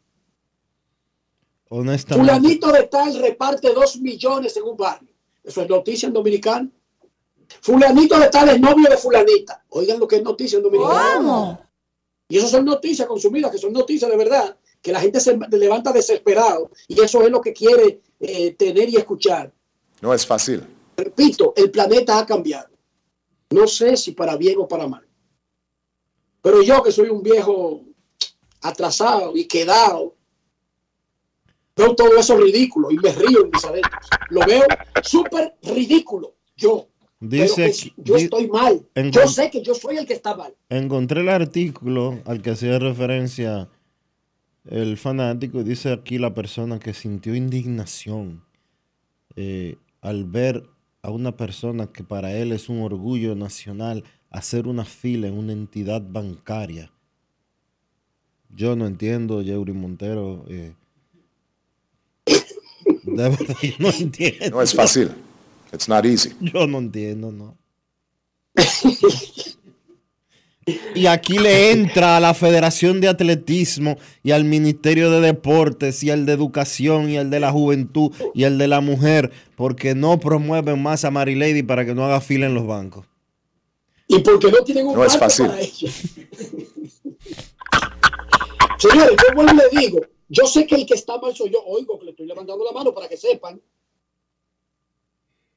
Honestamente. 1.70 2.32
Fulanito 2.32 2.72
de 2.72 2.82
tal 2.84 3.18
reparte 3.18 3.72
dos 3.72 3.98
millones 4.00 4.56
en 4.56 4.64
un 4.64 4.76
barrio. 4.76 5.14
Eso 5.44 5.62
es 5.62 5.68
noticia 5.68 6.06
en 6.06 6.14
dominicano. 6.14 6.70
Fulanito 7.60 8.18
de 8.18 8.28
tal 8.28 8.48
es 8.50 8.60
novio 8.60 8.88
de 8.90 8.96
fulanita. 8.96 9.64
Oigan 9.70 9.98
lo 9.98 10.08
que 10.08 10.16
es 10.16 10.22
noticia 10.22 10.56
en 10.58 10.64
dominicano. 10.64 11.67
Y 12.28 12.38
eso 12.38 12.48
son 12.48 12.64
noticias 12.64 13.08
consumidas, 13.08 13.50
que 13.50 13.58
son 13.58 13.72
noticias 13.72 14.10
de 14.10 14.16
verdad, 14.16 14.56
que 14.82 14.92
la 14.92 15.00
gente 15.00 15.18
se 15.18 15.36
levanta 15.50 15.92
desesperado 15.92 16.70
y 16.86 17.00
eso 17.00 17.22
es 17.22 17.30
lo 17.30 17.40
que 17.40 17.52
quiere 17.52 18.02
eh, 18.20 18.52
tener 18.52 18.88
y 18.88 18.96
escuchar. 18.96 19.52
No 20.00 20.12
es 20.12 20.26
fácil. 20.26 20.62
Repito, 20.96 21.54
el 21.56 21.70
planeta 21.70 22.18
ha 22.18 22.26
cambiado. 22.26 22.68
No 23.50 23.66
sé 23.66 23.96
si 23.96 24.12
para 24.12 24.36
bien 24.36 24.58
o 24.58 24.68
para 24.68 24.86
mal. 24.86 25.06
Pero 26.42 26.62
yo 26.62 26.82
que 26.82 26.92
soy 26.92 27.08
un 27.08 27.22
viejo 27.22 27.82
atrasado 28.60 29.36
y 29.36 29.46
quedado, 29.46 30.14
veo 31.74 31.94
todo 31.94 32.16
eso 32.16 32.36
ridículo 32.36 32.90
y 32.90 32.96
me 32.98 33.12
río 33.12 33.44
en 33.44 33.50
mis 33.50 33.64
adentros. 33.64 34.06
Lo 34.30 34.40
veo 34.44 34.64
súper 35.02 35.56
ridículo. 35.62 36.34
Yo. 36.56 36.87
Dice 37.20 37.72
pero 37.96 38.04
yo 38.04 38.16
di- 38.16 38.22
estoy 38.24 38.46
mal. 38.48 38.86
Yo 39.10 39.26
sé 39.26 39.50
que 39.50 39.62
yo 39.62 39.74
soy 39.74 39.96
el 39.96 40.06
que 40.06 40.14
está 40.14 40.36
mal. 40.36 40.54
Encontré 40.68 41.20
el 41.22 41.28
artículo 41.28 42.20
al 42.24 42.40
que 42.42 42.50
hacía 42.50 42.78
referencia 42.78 43.68
el 44.64 44.96
fanático 44.96 45.60
y 45.60 45.64
dice 45.64 45.92
aquí 45.92 46.18
la 46.18 46.34
persona 46.34 46.78
que 46.78 46.94
sintió 46.94 47.34
indignación 47.34 48.44
eh, 49.34 49.76
al 50.00 50.24
ver 50.24 50.64
a 51.02 51.10
una 51.10 51.36
persona 51.36 51.86
que 51.86 52.04
para 52.04 52.32
él 52.36 52.52
es 52.52 52.68
un 52.68 52.82
orgullo 52.82 53.34
nacional 53.34 54.04
hacer 54.30 54.66
una 54.68 54.84
fila 54.84 55.26
en 55.26 55.38
una 55.38 55.52
entidad 55.52 56.02
bancaria. 56.06 56.92
Yo 58.50 58.76
no 58.76 58.86
entiendo, 58.86 59.42
Yeuri 59.42 59.72
Montero. 59.72 60.44
eh, 60.48 60.74
de 63.04 63.28
verdad, 63.28 63.56
yo 63.62 63.74
no 63.78 63.90
entiendo. 63.90 64.50
No 64.50 64.62
es 64.62 64.74
fácil. 64.74 65.10
It's 65.72 65.88
not 65.88 66.04
easy. 66.06 66.32
Yo 66.40 66.66
no 66.66 66.78
entiendo, 66.78 67.32
no. 67.32 67.56
Y 70.94 71.06
aquí 71.06 71.38
le 71.38 71.70
entra 71.70 72.16
a 72.16 72.20
la 72.20 72.34
Federación 72.34 73.00
de 73.00 73.08
Atletismo 73.08 73.96
y 74.22 74.32
al 74.32 74.44
Ministerio 74.44 75.10
de 75.10 75.20
Deportes 75.20 76.02
y 76.02 76.10
al 76.10 76.26
de 76.26 76.32
Educación 76.32 77.08
y 77.08 77.16
al 77.16 77.30
de 77.30 77.40
la 77.40 77.52
Juventud 77.52 78.12
y 78.34 78.44
al 78.44 78.58
de 78.58 78.68
la 78.68 78.80
Mujer 78.80 79.30
porque 79.56 79.94
no 79.94 80.20
promueven 80.20 80.82
más 80.82 81.04
a 81.04 81.10
Marilady 81.10 81.62
para 81.62 81.86
que 81.86 81.94
no 81.94 82.04
haga 82.04 82.20
fila 82.20 82.46
en 82.46 82.54
los 82.54 82.66
bancos. 82.66 83.06
Y 84.08 84.18
porque 84.20 84.50
no 84.50 84.62
tienen 84.62 84.86
un 84.86 84.94
No 84.94 85.04
es 85.04 85.16
fácil. 85.16 85.46
para 85.46 85.60
ello. 85.60 85.88
Señores, 88.78 89.16
yo 89.16 89.34
vuelvo 89.34 89.52
y 89.52 89.56
le 89.56 89.80
digo, 89.80 90.00
yo 90.28 90.46
sé 90.46 90.66
que 90.66 90.76
el 90.76 90.86
que 90.86 90.94
está 90.94 91.18
mal 91.18 91.34
soy 91.34 91.50
yo, 91.50 91.62
oigo 91.64 91.98
que 91.98 92.06
le 92.06 92.10
estoy 92.12 92.26
levantando 92.26 92.64
la 92.64 92.72
mano 92.72 92.94
para 92.94 93.08
que 93.08 93.16
sepan. 93.16 93.60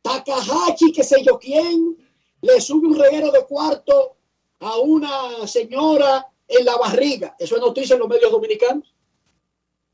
Takahashi, 0.02 0.92
que 0.92 1.04
sé 1.04 1.24
yo 1.24 1.38
quién, 1.40 1.98
le 2.42 2.60
sube 2.62 2.88
un 2.88 2.98
reguero 3.00 3.32
de 3.32 3.46
cuarto 3.46 4.16
a 4.60 4.78
una 4.78 5.46
señora 5.48 6.28
en 6.48 6.66
la 6.66 6.76
barriga. 6.78 7.36
Eso 7.40 7.56
es 7.56 7.62
noticia 7.62 7.94
en 7.94 8.00
los 8.00 8.10
medios 8.10 8.32
dominicanos. 8.32 8.94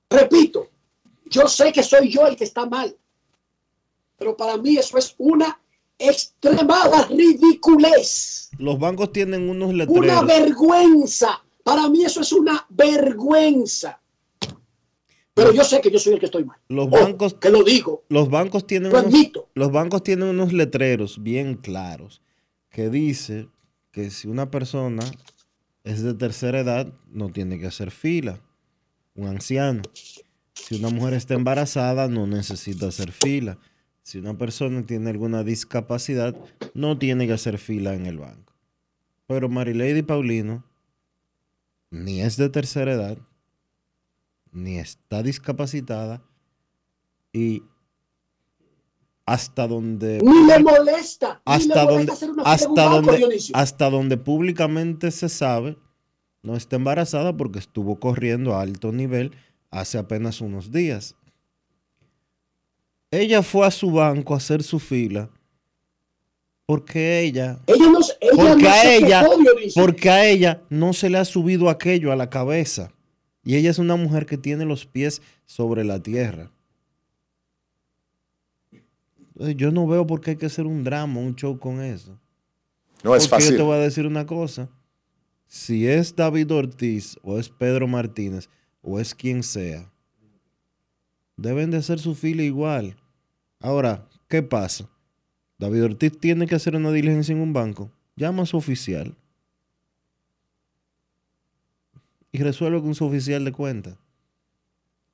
Repito, 0.09 0.67
yo 1.25 1.47
sé 1.47 1.71
que 1.71 1.83
soy 1.83 2.09
yo 2.09 2.25
el 2.25 2.35
que 2.35 2.45
está 2.45 2.65
mal, 2.65 2.95
pero 4.17 4.35
para 4.37 4.57
mí 4.57 4.77
eso 4.77 4.97
es 4.97 5.13
una 5.17 5.59
extremada 5.99 7.03
ridiculez, 7.07 8.49
Los 8.59 8.79
bancos 8.79 9.11
tienen 9.11 9.49
unos 9.49 9.69
una 9.69 9.85
letreros. 9.85 10.25
vergüenza. 10.27 11.43
Para 11.63 11.89
mí 11.89 12.05
eso 12.05 12.21
es 12.21 12.31
una 12.31 12.65
vergüenza. 12.69 13.99
Pero 15.37 15.53
yo 15.53 15.63
sé 15.63 15.81
que 15.81 15.91
yo 15.91 15.99
soy 15.99 16.13
el 16.13 16.19
que 16.19 16.25
estoy 16.25 16.45
mal. 16.45 16.57
Los 16.67 16.89
bancos 16.89 17.35
que 17.35 17.51
lo 17.51 17.63
digo. 17.63 18.03
Los 18.09 18.27
bancos 18.27 18.65
tienen 18.65 18.91
Lo 18.91 19.03
unos, 19.03 19.13
los 19.53 19.71
bancos 19.71 20.01
tienen 20.01 20.29
unos 20.29 20.51
letreros 20.51 21.21
bien 21.21 21.53
claros 21.53 22.23
que 22.71 22.89
dice 22.89 23.47
que 23.91 24.09
si 24.09 24.27
una 24.27 24.49
persona 24.49 25.03
es 25.83 26.01
de 26.01 26.15
tercera 26.15 26.61
edad 26.61 26.91
no 27.11 27.29
tiene 27.29 27.59
que 27.59 27.67
hacer 27.67 27.91
fila, 27.91 28.41
un 29.13 29.27
anciano. 29.27 29.83
Si 30.55 30.79
una 30.79 30.89
mujer 30.89 31.13
está 31.13 31.35
embarazada 31.35 32.07
no 32.07 32.25
necesita 32.25 32.87
hacer 32.87 33.11
fila. 33.11 33.59
Si 34.01 34.17
una 34.17 34.39
persona 34.39 34.87
tiene 34.87 35.11
alguna 35.11 35.43
discapacidad 35.43 36.35
no 36.73 36.97
tiene 36.97 37.27
que 37.27 37.33
hacer 37.33 37.59
fila 37.59 37.93
en 37.93 38.07
el 38.07 38.17
banco. 38.17 38.53
Pero 39.27 39.49
Marilady 39.49 40.01
Paulino 40.01 40.63
ni 41.91 42.21
es 42.21 42.37
de 42.37 42.49
tercera 42.49 42.91
edad 42.91 43.19
ni 44.51 44.77
está 44.77 45.23
discapacitada 45.23 46.21
y 47.33 47.63
hasta 49.25 49.67
donde 49.67 50.19
Ni 50.23 50.47
le 50.47 50.59
molesta. 50.59 51.41
ni 51.45 51.53
hasta 51.53 51.85
le 51.85 51.91
molesta 51.91 51.91
donde 51.91 52.11
hacer 52.13 52.29
una 52.31 52.43
hasta 52.43 52.67
un 52.69 52.75
banco, 52.75 52.95
donde 52.95 53.17
Dionisio. 53.17 53.55
hasta 53.55 53.89
donde 53.89 54.17
públicamente 54.17 55.11
se 55.11 55.29
sabe 55.29 55.77
no 56.43 56.55
está 56.55 56.77
embarazada 56.77 57.35
porque 57.35 57.59
estuvo 57.59 57.99
corriendo 57.99 58.55
a 58.55 58.61
alto 58.61 58.91
nivel 58.91 59.31
hace 59.69 59.97
apenas 59.97 60.39
unos 60.39 60.71
días. 60.71 61.15
Ella 63.11 63.41
fue 63.43 63.65
a 63.67 63.71
su 63.71 63.91
banco 63.91 64.33
a 64.33 64.37
hacer 64.37 64.63
su 64.63 64.79
fila 64.79 65.29
porque 66.65 67.21
ella 67.21 67.59
Ella 67.67 67.89
no, 67.89 67.99
ella 67.99 68.31
porque 68.35 68.63
no 68.63 68.69
a 68.69 68.85
ella 68.85 69.21
quejó, 69.23 69.81
porque 69.81 70.09
a 70.09 70.25
ella 70.25 70.61
no 70.69 70.93
se 70.93 71.09
le 71.09 71.17
ha 71.17 71.25
subido 71.25 71.69
aquello 71.69 72.11
a 72.11 72.15
la 72.17 72.29
cabeza 72.29 72.91
y 73.47 73.55
ella 73.55 73.69
es 73.69 73.79
una 73.79 73.95
mujer 73.95 74.25
que 74.25 74.37
tiene 74.37 74.65
los 74.65 74.85
pies 74.85 75.21
sobre 75.45 75.85
la 75.85 76.03
tierra. 76.03 76.51
Entonces, 79.29 79.55
Yo 79.55 79.71
no 79.71 79.87
veo 79.87 80.05
por 80.05 80.19
qué 80.19 80.31
hay 80.31 80.35
que 80.35 80.47
hacer 80.47 80.67
un 80.67 80.83
drama, 80.83 81.21
un 81.21 81.33
show 81.33 81.57
con 81.57 81.81
eso. 81.81 82.19
No 83.05 83.15
es 83.15 83.25
Porque 83.25 83.29
fácil. 83.29 83.51
Yo 83.51 83.57
te 83.59 83.63
voy 83.63 83.75
a 83.77 83.79
decir 83.79 84.05
una 84.05 84.25
cosa. 84.25 84.67
Si 85.45 85.87
es 85.87 86.13
David 86.13 86.51
Ortiz 86.51 87.17
o 87.23 87.39
es 87.39 87.47
Pedro 87.47 87.87
Martínez 87.87 88.49
o 88.81 88.99
es 88.99 89.15
quien 89.15 89.41
sea, 89.43 89.89
deben 91.37 91.71
de 91.71 91.77
hacer 91.77 91.99
su 91.99 92.15
fila 92.15 92.43
igual. 92.43 92.97
Ahora, 93.61 94.09
¿qué 94.27 94.43
pasa? 94.43 94.89
David 95.57 95.85
Ortiz 95.85 96.19
tiene 96.19 96.47
que 96.47 96.55
hacer 96.55 96.75
una 96.75 96.91
diligencia 96.91 97.31
en 97.31 97.39
un 97.39 97.53
banco. 97.53 97.89
Llama 98.17 98.43
a 98.43 98.45
su 98.45 98.57
oficial. 98.57 99.15
Y 102.37 102.43
resuelve 102.43 102.79
con 102.81 102.93
su 102.93 103.05
oficial 103.05 103.43
de 103.45 103.51
cuenta. 103.51 103.97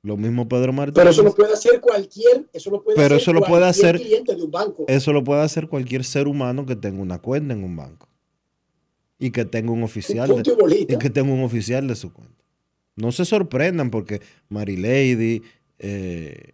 Lo 0.02 0.18
mismo 0.18 0.46
Pedro 0.46 0.74
Martínez. 0.74 0.96
Pero 0.96 1.10
eso 1.10 1.22
lo 1.22 1.34
puede 1.34 1.54
hacer 1.54 1.80
cualquier, 1.80 2.46
eso 2.52 2.70
lo 2.70 2.82
puede 2.84 2.96
Pero 2.96 3.14
hacer 3.14 3.22
eso 3.22 3.32
lo 3.32 3.40
puede 3.42 3.64
hacer- 3.64 3.96
cliente 3.98 4.34
de 4.36 4.42
un 4.42 4.50
banco. 4.50 4.84
Eso 4.86 5.12
lo 5.14 5.24
puede 5.24 5.40
hacer 5.40 5.66
cualquier 5.68 6.04
ser 6.04 6.28
humano 6.28 6.66
que 6.66 6.76
tenga 6.76 7.00
una 7.00 7.18
cuenta 7.18 7.54
en 7.54 7.64
un 7.64 7.74
banco. 7.76 8.08
Y 9.18 9.30
que 9.30 9.46
tenga 9.46 9.72
un 9.72 9.82
oficial 9.82 10.28
de, 10.28 10.86
y 10.86 10.98
que 10.98 11.08
tenga 11.08 11.32
un 11.32 11.42
oficial 11.44 11.88
de 11.88 11.94
su 11.96 12.12
cuenta. 12.12 12.44
No 12.96 13.10
se 13.12 13.24
sorprendan 13.24 13.90
porque 13.90 14.20
Marilady, 14.50 15.42
eh, 15.78 16.52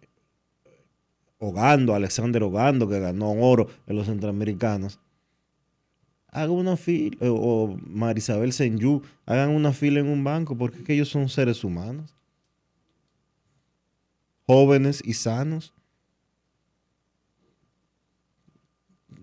Ogando, 1.39 1.93
Alexander 1.95 2.43
Ogando, 2.43 2.87
que 2.87 2.99
ganó 2.99 3.31
oro 3.33 3.67
en 3.87 3.95
los 3.97 4.05
centroamericanos, 4.05 4.99
hagan 6.31 6.51
una 6.51 6.77
fila, 6.77 7.17
o, 7.29 7.33
o 7.33 7.77
Marisabel 7.85 8.53
Senyú, 8.53 9.01
hagan 9.25 9.49
una 9.49 9.73
fila 9.73 9.99
en 9.99 10.07
un 10.07 10.23
banco 10.23 10.57
porque 10.57 10.93
ellos 10.93 11.09
son 11.09 11.29
seres 11.29 11.63
humanos. 11.63 12.15
Jóvenes 14.47 15.01
y 15.05 15.13
sanos. 15.13 15.73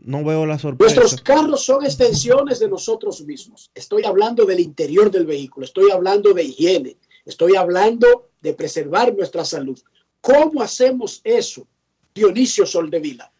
No 0.01 0.25
veo 0.25 0.47
la 0.47 0.59
sorpresa. 0.59 0.95
Nuestros 1.01 1.21
carros 1.21 1.65
son 1.65 1.85
extensiones 1.85 2.61
de 2.61 2.69
nosotros 2.69 3.21
mismos. 3.23 3.71
Estoy 3.75 4.05
hablando 4.05 4.47
del 4.47 4.61
interior 4.61 5.11
del 5.11 5.27
vehículo, 5.27 5.67
estoy 5.67 5.91
hablando 5.91 6.33
de 6.33 6.45
higiene, 6.45 6.97
estoy 7.27 7.57
hablando 7.57 8.31
de 8.41 8.55
preservar 8.55 9.15
nuestra 9.15 9.45
salud. 9.45 9.79
¿Cómo 10.21 10.63
hacemos 10.63 11.21
eso, 11.25 11.67
Dionisio 12.15 12.65
Soldevila? 12.65 13.31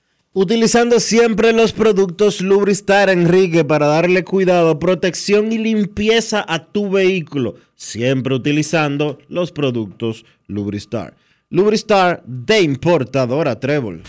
Utilizando 0.41 1.01
siempre 1.01 1.53
los 1.53 1.73
productos 1.73 2.41
Lubristar, 2.41 3.11
Enrique, 3.11 3.65
para 3.65 3.89
darle 3.89 4.23
cuidado, 4.23 4.79
protección 4.79 5.51
y 5.51 5.59
limpieza 5.59 6.45
a 6.47 6.67
tu 6.67 6.91
vehículo. 6.91 7.57
Siempre 7.75 8.37
utilizando 8.37 9.19
los 9.29 9.51
productos 9.51 10.25
Lubristar. 10.47 11.17
Lubristar 11.51 12.23
de 12.25 12.61
importadora 12.61 13.59
Trébol. 13.59 14.05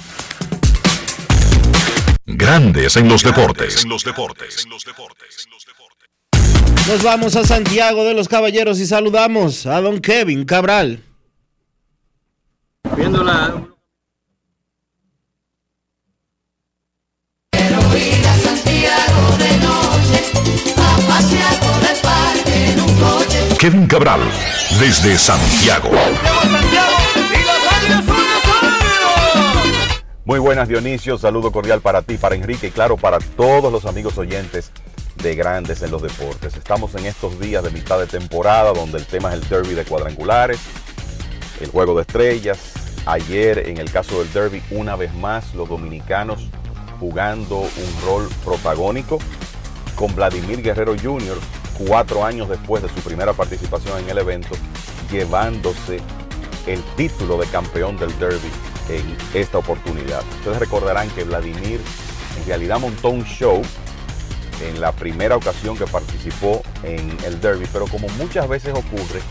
Grandes 2.28 2.96
en 2.96 3.10
los 3.10 3.24
deportes. 3.24 3.84
En 3.84 3.90
los 3.90 4.04
deportes. 4.04 4.68
Nos 6.88 7.02
vamos 7.02 7.36
a 7.38 7.44
Santiago 7.44 8.04
de 8.04 8.14
los 8.14 8.28
Caballeros 8.28 8.80
y 8.80 8.86
saludamos 8.86 9.66
a 9.66 9.82
don 9.82 10.00
Kevin 10.00 10.46
Cabral. 10.46 11.02
Viendo 12.96 13.24
la, 13.24 13.69
Kevin 23.60 23.88
Cabral, 23.88 24.22
desde 24.80 25.18
Santiago. 25.18 25.90
Muy 30.24 30.40
buenas 30.40 30.70
Dionisio, 30.70 31.18
saludo 31.18 31.52
cordial 31.52 31.82
para 31.82 32.02
ti, 32.02 32.16
para 32.16 32.36
Enrique 32.36 32.68
y 32.68 32.72
claro 32.72 32.96
para 32.96 33.20
todos 33.20 33.70
los 33.70 33.86
amigos 33.86 34.18
oyentes 34.18 34.72
de 35.22 35.36
Grandes 35.36 35.82
en 35.82 35.92
los 35.92 36.02
Deportes. 36.02 36.56
Estamos 36.56 36.96
en 36.96 37.06
estos 37.06 37.38
días 37.38 37.62
de 37.62 37.72
mitad 37.72 38.00
de 38.00 38.08
temporada 38.08 38.72
donde 38.72 38.98
el 38.98 39.06
tema 39.06 39.34
es 39.34 39.42
el 39.42 39.50
derby 39.50 39.74
de 39.74 39.84
cuadrangulares, 39.84 40.62
el 41.60 41.70
juego 41.70 41.96
de 41.96 42.04
estrellas. 42.04 42.72
Ayer 43.06 43.68
en 43.68 43.78
el 43.78 43.92
caso 43.92 44.20
del 44.20 44.32
derby 44.32 44.64
una 44.72 44.96
vez 44.96 45.14
más 45.16 45.54
los 45.54 45.68
dominicanos 45.68 46.50
jugando 47.02 47.58
un 47.58 48.06
rol 48.06 48.30
protagónico 48.46 49.20
con 49.96 50.16
Vladimir 50.16 50.62
Guerrero 50.62 50.96
Jr. 50.98 51.38
cuatro 51.88 52.26
años 52.26 52.50
después 52.50 52.84
de 52.84 52.90
su 52.90 53.02
primera 53.02 53.34
participación 53.34 54.00
en 54.00 54.10
el 54.10 54.18
evento, 54.18 54.56
llevándose 55.12 56.00
el 56.68 56.84
título 56.96 57.38
de 57.38 57.48
campeón 57.48 57.98
del 57.98 58.18
derby 58.20 58.52
en 58.90 59.18
esta 59.34 59.58
oportunidad. 59.58 60.22
Ustedes 60.40 60.60
recordarán 60.60 61.10
que 61.12 61.24
Vladimir 61.24 61.80
en 62.40 62.46
realidad 62.46 62.80
montó 62.80 63.10
un 63.10 63.24
show 63.24 63.62
en 64.62 64.82
la 64.82 64.92
primera 64.92 65.38
ocasión 65.38 65.78
que 65.78 65.88
participó 65.88 66.62
en 66.84 67.18
el 67.26 67.40
derby, 67.40 67.66
pero 67.72 67.88
como 67.88 68.08
muchas 68.18 68.48
veces 68.48 68.74
ocurre, 68.74 69.22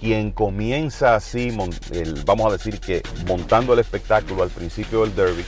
quien 0.00 0.32
comienza 0.32 1.14
así, 1.14 1.56
vamos 2.26 2.46
a 2.46 2.50
decir 2.50 2.80
que 2.80 3.02
montando 3.26 3.72
el 3.72 3.78
espectáculo 3.78 4.42
al 4.42 4.50
principio 4.50 5.02
del 5.02 5.14
derby, 5.14 5.44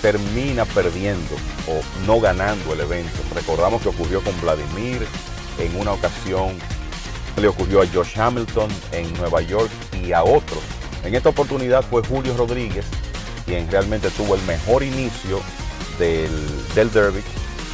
termina 0.00 0.64
perdiendo 0.64 1.34
o 1.68 2.06
no 2.06 2.20
ganando 2.20 2.72
el 2.72 2.80
evento. 2.80 3.18
Recordamos 3.34 3.82
que 3.82 3.90
ocurrió 3.90 4.22
con 4.24 4.38
Vladimir 4.40 5.06
en 5.58 5.76
una 5.78 5.92
ocasión, 5.92 6.56
le 7.36 7.48
ocurrió 7.48 7.82
a 7.82 7.86
Josh 7.86 8.18
Hamilton 8.18 8.70
en 8.92 9.12
Nueva 9.14 9.40
York 9.42 9.70
y 10.02 10.12
a 10.12 10.22
otros. 10.22 10.60
En 11.04 11.14
esta 11.14 11.30
oportunidad 11.30 11.82
fue 11.82 12.02
Julio 12.06 12.36
Rodríguez 12.36 12.86
quien 13.44 13.70
realmente 13.70 14.10
tuvo 14.10 14.34
el 14.34 14.42
mejor 14.42 14.82
inicio 14.82 15.40
del, 15.98 16.30
del 16.74 16.92
derby, 16.92 17.22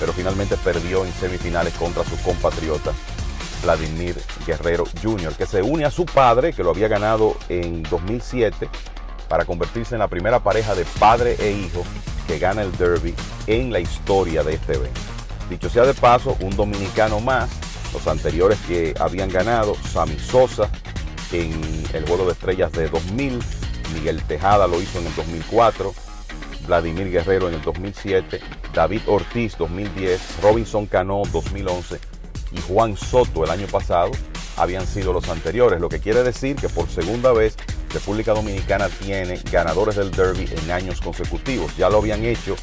pero 0.01 0.13
finalmente 0.13 0.57
perdió 0.57 1.05
en 1.05 1.13
semifinales 1.13 1.75
contra 1.75 2.05
su 2.05 2.17
compatriota 2.23 2.93
Vladimir 3.63 4.17
Guerrero 4.47 4.85
Jr., 5.03 5.35
que 5.35 5.47
se 5.47 5.63
une 5.63 5.85
a 5.85 5.91
su 5.91 6.07
padre, 6.07 6.53
que 6.53 6.63
lo 6.63 6.71
había 6.71 6.89
ganado 6.89 7.37
en 7.49 7.83
2007, 7.85 8.69
para 9.29 9.45
convertirse 9.45 9.95
en 9.95 9.99
la 9.99 10.09
primera 10.09 10.41
pareja 10.41 10.75
de 10.75 10.85
padre 10.99 11.37
e 11.39 11.53
hijo 11.53 11.85
que 12.27 12.39
gana 12.39 12.63
el 12.63 12.73
derby 12.77 13.15
en 13.47 13.73
la 13.73 13.81
historia 13.81 14.43
de 14.43 14.55
este 14.55 14.75
evento. 14.75 15.01
Dicho 15.51 15.69
sea 15.69 15.85
de 15.85 15.95
paso, 15.95 16.37
un 16.41 16.57
dominicano 16.57 17.21
más, 17.21 17.49
los 17.93 18.07
anteriores 18.07 18.59
que 18.67 18.95
habían 18.99 19.29
ganado, 19.29 19.75
Sammy 19.93 20.19
Sosa 20.19 20.71
en 21.33 21.53
el 21.93 22.07
Juego 22.07 22.27
de 22.27 22.33
Estrellas 22.33 22.73
de 22.73 22.89
2000, 22.89 23.39
Miguel 23.95 24.23
Tejada 24.23 24.67
lo 24.67 24.81
hizo 24.81 24.99
en 24.99 25.07
el 25.07 25.15
2004, 25.15 25.95
Vladimir 26.67 27.11
Guerrero 27.11 27.49
en 27.49 27.55
el 27.55 27.63
2007, 27.63 28.41
David 28.75 29.03
Ortiz 29.07 29.57
2010, 29.57 30.43
Robinson 30.43 30.87
Cano 30.87 31.23
2011 31.33 31.99
y 32.53 32.61
Juan 32.63 32.97
Soto 32.97 33.45
el 33.45 33.51
año 33.51 33.67
pasado 33.67 34.11
habían 34.57 34.87
sido 34.87 35.13
los 35.13 35.29
anteriores, 35.29 35.81
lo 35.81 35.89
que 35.89 36.01
quiere 36.01 36.23
decir 36.23 36.57
que 36.57 36.69
por 36.69 36.89
segunda 36.89 37.33
vez 37.33 37.57
República 37.93 38.33
Dominicana 38.33 38.89
tiene 38.89 39.41
ganadores 39.51 39.97
del 39.97 40.11
derby 40.11 40.49
en 40.51 40.71
años 40.71 41.01
consecutivos. 41.01 41.77
Ya 41.77 41.89
lo 41.89 41.99
habían 41.99 42.25
hecho 42.25 42.57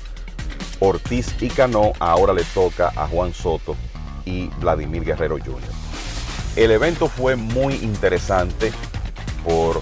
Ortiz 0.79 1.35
y 1.41 1.49
Cano, 1.49 1.93
ahora 1.99 2.33
le 2.33 2.43
toca 2.43 2.91
a 2.95 3.07
Juan 3.07 3.33
Soto 3.33 3.75
y 4.25 4.47
Vladimir 4.59 5.03
Guerrero 5.03 5.37
Jr. 5.37 5.59
El 6.55 6.71
evento 6.71 7.07
fue 7.07 7.35
muy 7.35 7.75
interesante 7.75 8.71
por 9.43 9.81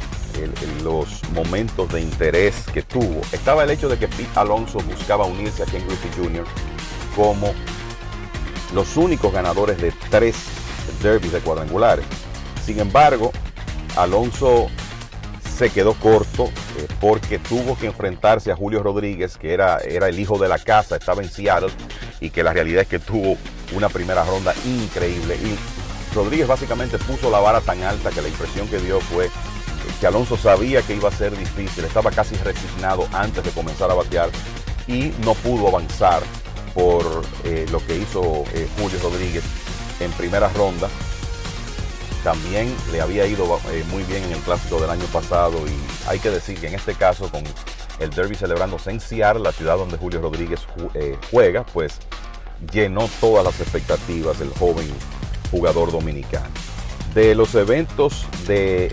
los 0.84 1.22
momentos 1.32 1.90
de 1.90 2.02
interés 2.02 2.65
que 2.74 2.82
tuvo. 2.82 3.22
Estaba 3.32 3.64
el 3.64 3.70
hecho 3.70 3.88
de 3.88 3.98
que 3.98 4.07
Pete 4.07 4.28
Alonso 4.36 4.80
buscaba 4.80 5.26
unirse 5.26 5.64
a 5.64 5.65
Ken 5.65 5.86
Griffey 5.88 6.11
Jr. 6.15 6.45
como 7.15 7.53
los 8.74 8.98
únicos 8.98 9.32
ganadores 9.32 9.80
de 9.80 9.94
tres 10.10 10.36
derbis 11.02 11.32
de 11.32 11.40
cuadrangulares. 11.40 12.06
Sin 12.65 12.80
embargo, 12.80 13.32
Alonso 13.95 14.68
se 15.56 15.70
quedó 15.70 15.94
corto 15.94 16.45
eh, 16.45 16.88
porque 16.99 17.38
tuvo 17.38 17.78
que 17.78 17.86
enfrentarse 17.86 18.52
a 18.52 18.56
Julio 18.56 18.82
Rodríguez, 18.82 19.38
que 19.38 19.53
era, 19.53 19.78
era 19.78 20.10
el 20.10 20.20
hijo 20.20 20.40
de 20.40 20.48
la 20.48 20.57
casa, 20.57 20.95
estaba 20.95 21.22
en 21.22 21.30
Seattle, 21.30 21.70
y 22.20 22.32
que 22.32 22.44
la 22.44 22.53
realidad 22.53 22.82
es 22.82 22.88
que 22.88 22.99
tuvo 22.99 23.38
una 23.76 23.90
primera 23.90 24.24
ronda 24.24 24.54
increíble. 24.66 25.36
Y 25.36 25.58
Rodríguez 26.16 26.48
básicamente 26.48 26.98
puso 27.00 27.30
la 27.30 27.40
vara 27.40 27.62
tan 27.62 27.82
alta 27.84 28.12
que 28.12 28.22
la 28.22 28.28
impresión 28.28 28.68
que 28.68 28.80
dio 28.80 29.00
fue 29.00 29.30
que 30.00 30.08
Alonso 30.08 30.38
sabía 30.38 30.82
que 30.82 30.95
iba 30.95 31.10
a 31.10 31.12
ser 31.12 31.38
difícil, 31.38 31.84
estaba 31.86 32.12
casi 32.12 32.36
resignado 32.36 33.08
antes 33.12 33.44
de 33.44 33.52
comenzar 33.52 33.91
a 33.91 33.95
batear 33.95 34.30
y 34.88 35.14
no 35.24 35.34
pudo 35.34 35.68
avanzar 35.68 36.22
por 36.74 37.24
eh, 37.44 37.66
lo 37.72 37.86
que 37.86 37.98
hizo 37.98 38.44
eh, 38.54 38.68
Julio 38.78 39.00
Rodríguez 39.02 39.44
en 40.00 40.12
primera 40.12 40.50
ronda. 40.50 40.90
También 42.24 42.74
le 42.91 43.02
había 43.02 43.26
ido 43.26 43.60
eh, 43.72 43.84
muy 43.90 44.04
bien 44.04 44.24
en 44.24 44.32
el 44.32 44.40
clásico 44.40 44.80
del 44.80 44.90
año 44.90 45.06
pasado 45.06 45.58
y 45.68 46.10
hay 46.10 46.20
que 46.20 46.30
decir 46.30 46.60
que 46.60 46.68
en 46.68 46.76
este 46.76 46.95
caso 46.95 47.30
con 47.30 47.44
el 48.00 48.10
derby 48.10 48.36
celebrándose 48.36 48.91
en 48.91 49.00
Seattle, 49.00 49.44
la 49.44 49.52
ciudad 49.52 49.78
donde 49.78 49.98
Julio 49.98 50.22
Rodríguez 50.22 50.62
juega, 51.30 51.64
pues 51.66 52.00
llenó 52.72 53.10
todas 53.20 53.44
las 53.44 53.60
expectativas 53.60 54.40
del 54.40 54.50
joven 54.50 54.88
jugador 55.52 55.92
dominicano. 55.92 56.50
De 57.14 57.36
los 57.36 57.54
eventos 57.56 58.26
de 58.48 58.92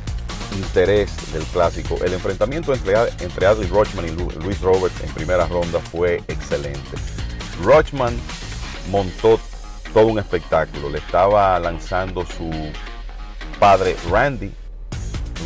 interés 0.56 1.10
del 1.32 1.42
clásico. 1.44 1.96
El 2.04 2.12
enfrentamiento 2.12 2.74
entre, 2.74 2.94
entre 3.20 3.46
Adley 3.46 3.68
Rochman 3.68 4.06
y 4.06 4.42
Luis 4.44 4.60
Robert 4.60 4.94
en 5.02 5.12
primera 5.14 5.46
ronda 5.46 5.80
fue 5.80 6.22
excelente. 6.28 6.96
Rochman 7.62 8.16
montó 8.90 9.38
todo 9.92 10.06
un 10.06 10.18
espectáculo. 10.18 10.90
Le 10.90 10.98
estaba 10.98 11.58
lanzando 11.58 12.24
su 12.26 12.50
padre 13.58 13.96
Randy. 14.10 14.52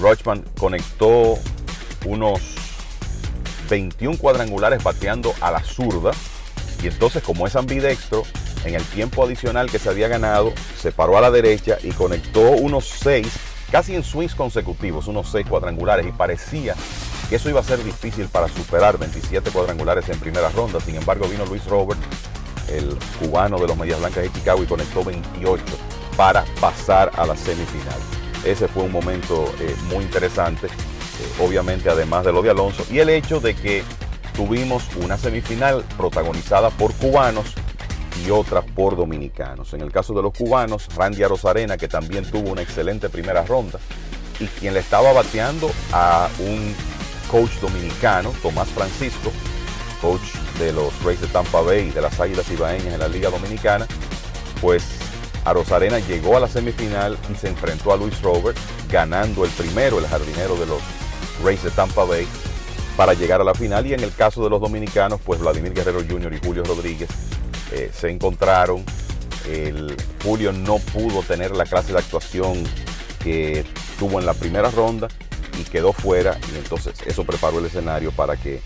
Rochman 0.00 0.44
conectó 0.58 1.38
unos 2.04 2.40
21 3.68 4.18
cuadrangulares 4.18 4.82
bateando 4.82 5.34
a 5.40 5.50
la 5.50 5.62
zurda. 5.62 6.12
Y 6.84 6.88
entonces, 6.88 7.22
como 7.22 7.46
es 7.46 7.56
ambidextro, 7.56 8.24
en 8.66 8.74
el 8.74 8.82
tiempo 8.84 9.24
adicional 9.24 9.70
que 9.70 9.78
se 9.78 9.88
había 9.88 10.06
ganado, 10.06 10.52
se 10.78 10.92
paró 10.92 11.16
a 11.16 11.22
la 11.22 11.30
derecha 11.30 11.78
y 11.82 11.92
conectó 11.92 12.42
unos 12.50 12.84
6 13.00 13.26
casi 13.72 13.96
en 13.96 14.04
swings 14.04 14.34
consecutivos, 14.34 15.08
unos 15.08 15.30
seis 15.30 15.46
cuadrangulares, 15.48 16.06
y 16.06 16.12
parecía 16.12 16.74
que 17.30 17.36
eso 17.36 17.48
iba 17.48 17.60
a 17.60 17.64
ser 17.64 17.82
difícil 17.82 18.26
para 18.28 18.48
superar 18.48 18.98
27 18.98 19.50
cuadrangulares 19.50 20.08
en 20.10 20.20
primera 20.20 20.50
ronda. 20.50 20.78
Sin 20.78 20.94
embargo, 20.94 21.26
vino 21.26 21.46
Luis 21.46 21.64
Robert, 21.64 21.98
el 22.68 22.96
cubano 23.18 23.58
de 23.58 23.66
los 23.66 23.76
Medias 23.78 23.98
Blancas 23.98 24.24
de 24.24 24.32
Chicago, 24.32 24.62
y 24.62 24.66
conectó 24.66 25.02
28 25.02 25.64
para 26.18 26.44
pasar 26.60 27.10
a 27.16 27.24
la 27.24 27.34
semifinal. 27.34 27.98
Ese 28.44 28.68
fue 28.68 28.82
un 28.82 28.92
momento 28.92 29.50
eh, 29.58 29.74
muy 29.88 30.04
interesante, 30.04 30.66
eh, 30.66 31.42
obviamente 31.42 31.88
además 31.88 32.26
de 32.26 32.32
lo 32.32 32.42
de 32.42 32.50
Alonso, 32.50 32.84
y 32.90 32.98
el 32.98 33.08
hecho 33.08 33.40
de 33.40 33.56
que 33.56 33.82
tuvimos 34.34 34.84
una 34.96 35.16
semifinal 35.16 35.84
protagonizada 35.96 36.70
por 36.70 36.92
cubanos 36.94 37.54
y 38.24 38.30
otra 38.30 38.62
por 38.62 38.96
dominicanos. 38.96 39.72
En 39.74 39.80
el 39.80 39.90
caso 39.90 40.14
de 40.14 40.22
los 40.22 40.32
cubanos, 40.32 40.88
Randy 40.94 41.22
Arozarena, 41.22 41.76
que 41.76 41.88
también 41.88 42.24
tuvo 42.30 42.50
una 42.50 42.62
excelente 42.62 43.08
primera 43.08 43.44
ronda, 43.44 43.78
y 44.40 44.46
quien 44.46 44.74
le 44.74 44.80
estaba 44.80 45.12
bateando 45.12 45.70
a 45.92 46.28
un 46.38 46.74
coach 47.30 47.52
dominicano, 47.60 48.32
Tomás 48.42 48.68
Francisco, 48.68 49.32
coach 50.00 50.34
de 50.58 50.72
los 50.72 51.02
Rays 51.02 51.20
de 51.20 51.26
Tampa 51.28 51.60
Bay 51.60 51.88
y 51.88 51.90
de 51.90 52.00
las 52.00 52.20
Águilas 52.20 52.50
Ibaeñas 52.50 52.94
en 52.94 53.00
la 53.00 53.08
Liga 53.08 53.30
Dominicana, 53.30 53.86
pues 54.60 54.84
Arozarena 55.44 55.98
llegó 55.98 56.36
a 56.36 56.40
la 56.40 56.48
semifinal 56.48 57.18
y 57.32 57.34
se 57.36 57.48
enfrentó 57.48 57.92
a 57.92 57.96
Luis 57.96 58.20
Robert, 58.22 58.56
ganando 58.90 59.44
el 59.44 59.50
primero, 59.50 59.98
el 59.98 60.06
jardinero 60.06 60.56
de 60.56 60.66
los 60.66 60.80
Rays 61.42 61.62
de 61.62 61.70
Tampa 61.70 62.04
Bay, 62.04 62.26
para 62.96 63.14
llegar 63.14 63.40
a 63.40 63.44
la 63.44 63.54
final. 63.54 63.86
Y 63.86 63.94
en 63.94 64.00
el 64.00 64.12
caso 64.14 64.42
de 64.42 64.50
los 64.50 64.60
dominicanos, 64.60 65.20
pues 65.24 65.40
Vladimir 65.40 65.72
Guerrero 65.72 66.00
Jr. 66.08 66.32
y 66.34 66.44
Julio 66.44 66.64
Rodríguez 66.64 67.08
eh, 67.72 67.90
se 67.92 68.10
encontraron. 68.10 68.84
Julio 70.24 70.52
no 70.52 70.78
pudo 70.78 71.22
tener 71.22 71.54
la 71.54 71.66
clase 71.66 71.92
de 71.92 71.98
actuación 71.98 72.64
que 73.22 73.66
tuvo 73.98 74.18
en 74.18 74.24
la 74.24 74.32
primera 74.32 74.70
ronda 74.70 75.08
y 75.58 75.64
quedó 75.64 75.92
fuera 75.92 76.38
y 76.52 76.58
entonces 76.58 76.94
eso 77.06 77.24
preparó 77.24 77.58
el 77.58 77.66
escenario 77.66 78.10
para 78.12 78.36
que 78.36 78.60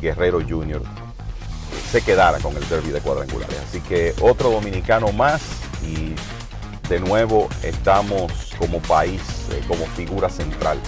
Guerrero 0.00 0.40
Jr. 0.40 0.82
Eh, 0.82 1.90
se 1.90 2.02
quedara 2.02 2.38
con 2.38 2.56
el 2.56 2.68
derby 2.68 2.90
de 2.90 3.00
cuadrangulares. 3.00 3.56
Así 3.68 3.80
que 3.80 4.14
otro 4.20 4.50
dominicano 4.50 5.12
más 5.12 5.42
y 5.82 6.14
de 6.88 7.00
nuevo 7.00 7.48
estamos 7.62 8.32
como 8.58 8.80
país, 8.80 9.20
eh, 9.52 9.62
como 9.68 9.86
figura 9.86 10.28
central 10.28 10.78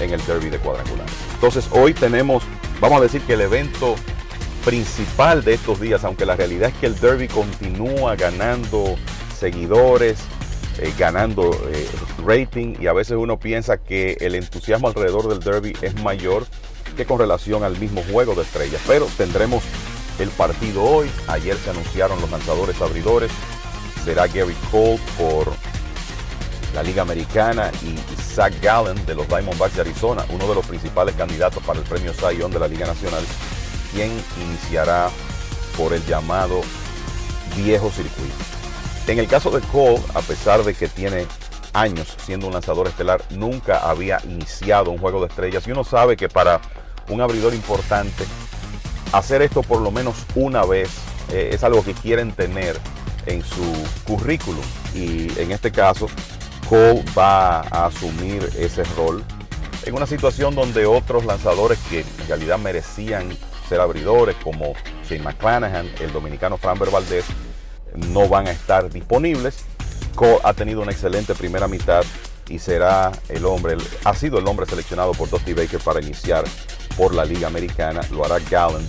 en 0.00 0.12
el 0.12 0.24
derby 0.26 0.50
de 0.50 0.58
cuadrangulares. 0.58 1.12
Entonces 1.34 1.68
hoy 1.72 1.94
tenemos, 1.94 2.42
vamos 2.80 2.98
a 3.00 3.02
decir 3.02 3.22
que 3.22 3.34
el 3.34 3.42
evento 3.42 3.94
principal 4.64 5.44
de 5.44 5.54
estos 5.54 5.80
días, 5.80 6.04
aunque 6.04 6.26
la 6.26 6.36
realidad 6.36 6.70
es 6.70 6.74
que 6.76 6.86
el 6.86 6.98
derby 6.98 7.28
continúa 7.28 8.16
ganando 8.16 8.96
seguidores, 9.38 10.18
eh, 10.78 10.92
ganando 10.98 11.50
eh, 11.72 11.88
rating 12.24 12.76
y 12.80 12.86
a 12.86 12.92
veces 12.92 13.16
uno 13.16 13.38
piensa 13.38 13.78
que 13.78 14.16
el 14.20 14.34
entusiasmo 14.34 14.88
alrededor 14.88 15.28
del 15.28 15.40
derby 15.40 15.76
es 15.82 15.94
mayor 16.02 16.46
que 16.96 17.04
con 17.04 17.18
relación 17.18 17.64
al 17.64 17.78
mismo 17.78 18.02
juego 18.12 18.34
de 18.34 18.42
estrellas. 18.42 18.80
Pero 18.86 19.06
tendremos 19.16 19.62
el 20.18 20.28
partido 20.30 20.84
hoy. 20.84 21.10
Ayer 21.28 21.56
se 21.56 21.70
anunciaron 21.70 22.20
los 22.20 22.30
lanzadores 22.30 22.80
abridores. 22.80 23.30
Será 24.04 24.26
Gary 24.26 24.54
Cole 24.70 25.00
por 25.18 25.52
la 26.78 26.84
Liga 26.84 27.02
Americana 27.02 27.72
y 27.82 27.96
Zach 28.22 28.54
Gallen 28.62 29.04
de 29.04 29.16
los 29.16 29.26
Diamondbacks 29.26 29.74
de 29.74 29.80
Arizona, 29.80 30.24
uno 30.30 30.46
de 30.46 30.54
los 30.54 30.64
principales 30.64 31.16
candidatos 31.16 31.60
para 31.64 31.80
el 31.80 31.84
premio 31.84 32.12
Cy 32.12 32.36
de 32.36 32.58
la 32.60 32.68
Liga 32.68 32.86
Nacional 32.86 33.24
quien 33.90 34.12
iniciará 34.40 35.10
por 35.76 35.92
el 35.92 36.06
llamado 36.06 36.60
viejo 37.56 37.90
circuito. 37.90 38.36
En 39.08 39.18
el 39.18 39.26
caso 39.26 39.50
de 39.50 39.60
Cole, 39.72 40.00
a 40.14 40.20
pesar 40.20 40.62
de 40.62 40.72
que 40.72 40.86
tiene 40.86 41.26
años 41.72 42.16
siendo 42.24 42.46
un 42.46 42.52
lanzador 42.52 42.86
estelar, 42.86 43.24
nunca 43.30 43.78
había 43.78 44.20
iniciado 44.22 44.92
un 44.92 44.98
juego 44.98 45.20
de 45.20 45.26
estrellas 45.26 45.66
y 45.66 45.72
uno 45.72 45.82
sabe 45.82 46.16
que 46.16 46.28
para 46.28 46.60
un 47.08 47.20
abridor 47.20 47.54
importante, 47.54 48.24
hacer 49.10 49.42
esto 49.42 49.62
por 49.62 49.80
lo 49.80 49.90
menos 49.90 50.14
una 50.36 50.64
vez 50.64 50.90
eh, 51.32 51.50
es 51.52 51.64
algo 51.64 51.82
que 51.82 51.94
quieren 51.94 52.30
tener 52.30 52.78
en 53.26 53.42
su 53.42 53.64
currículum 54.04 54.64
y 54.94 55.28
en 55.40 55.50
este 55.50 55.72
caso 55.72 56.06
Cole 56.68 57.02
va 57.16 57.60
a 57.60 57.86
asumir 57.86 58.50
ese 58.58 58.84
rol 58.84 59.24
en 59.84 59.94
una 59.94 60.06
situación 60.06 60.54
donde 60.54 60.84
otros 60.84 61.24
lanzadores 61.24 61.78
que 61.88 62.00
en 62.00 62.28
realidad 62.28 62.58
merecían 62.58 63.34
ser 63.68 63.80
abridores 63.80 64.36
como 64.44 64.74
Shane 65.08 65.22
McClanahan, 65.22 65.90
el 66.00 66.12
dominicano 66.12 66.58
Framber 66.58 66.90
Valdez, 66.90 67.24
no 67.94 68.28
van 68.28 68.48
a 68.48 68.50
estar 68.50 68.90
disponibles. 68.90 69.64
Cole 70.14 70.40
ha 70.44 70.52
tenido 70.52 70.82
una 70.82 70.92
excelente 70.92 71.34
primera 71.34 71.68
mitad 71.68 72.04
y 72.50 72.58
será 72.58 73.12
el 73.30 73.46
hombre, 73.46 73.78
ha 74.04 74.14
sido 74.14 74.38
el 74.38 74.46
hombre 74.46 74.66
seleccionado 74.66 75.12
por 75.12 75.30
Dusty 75.30 75.54
Baker 75.54 75.80
para 75.80 76.02
iniciar 76.02 76.44
por 76.98 77.14
la 77.14 77.24
Liga 77.24 77.46
Americana, 77.46 78.02
lo 78.10 78.26
hará 78.26 78.40
Gallen 78.50 78.86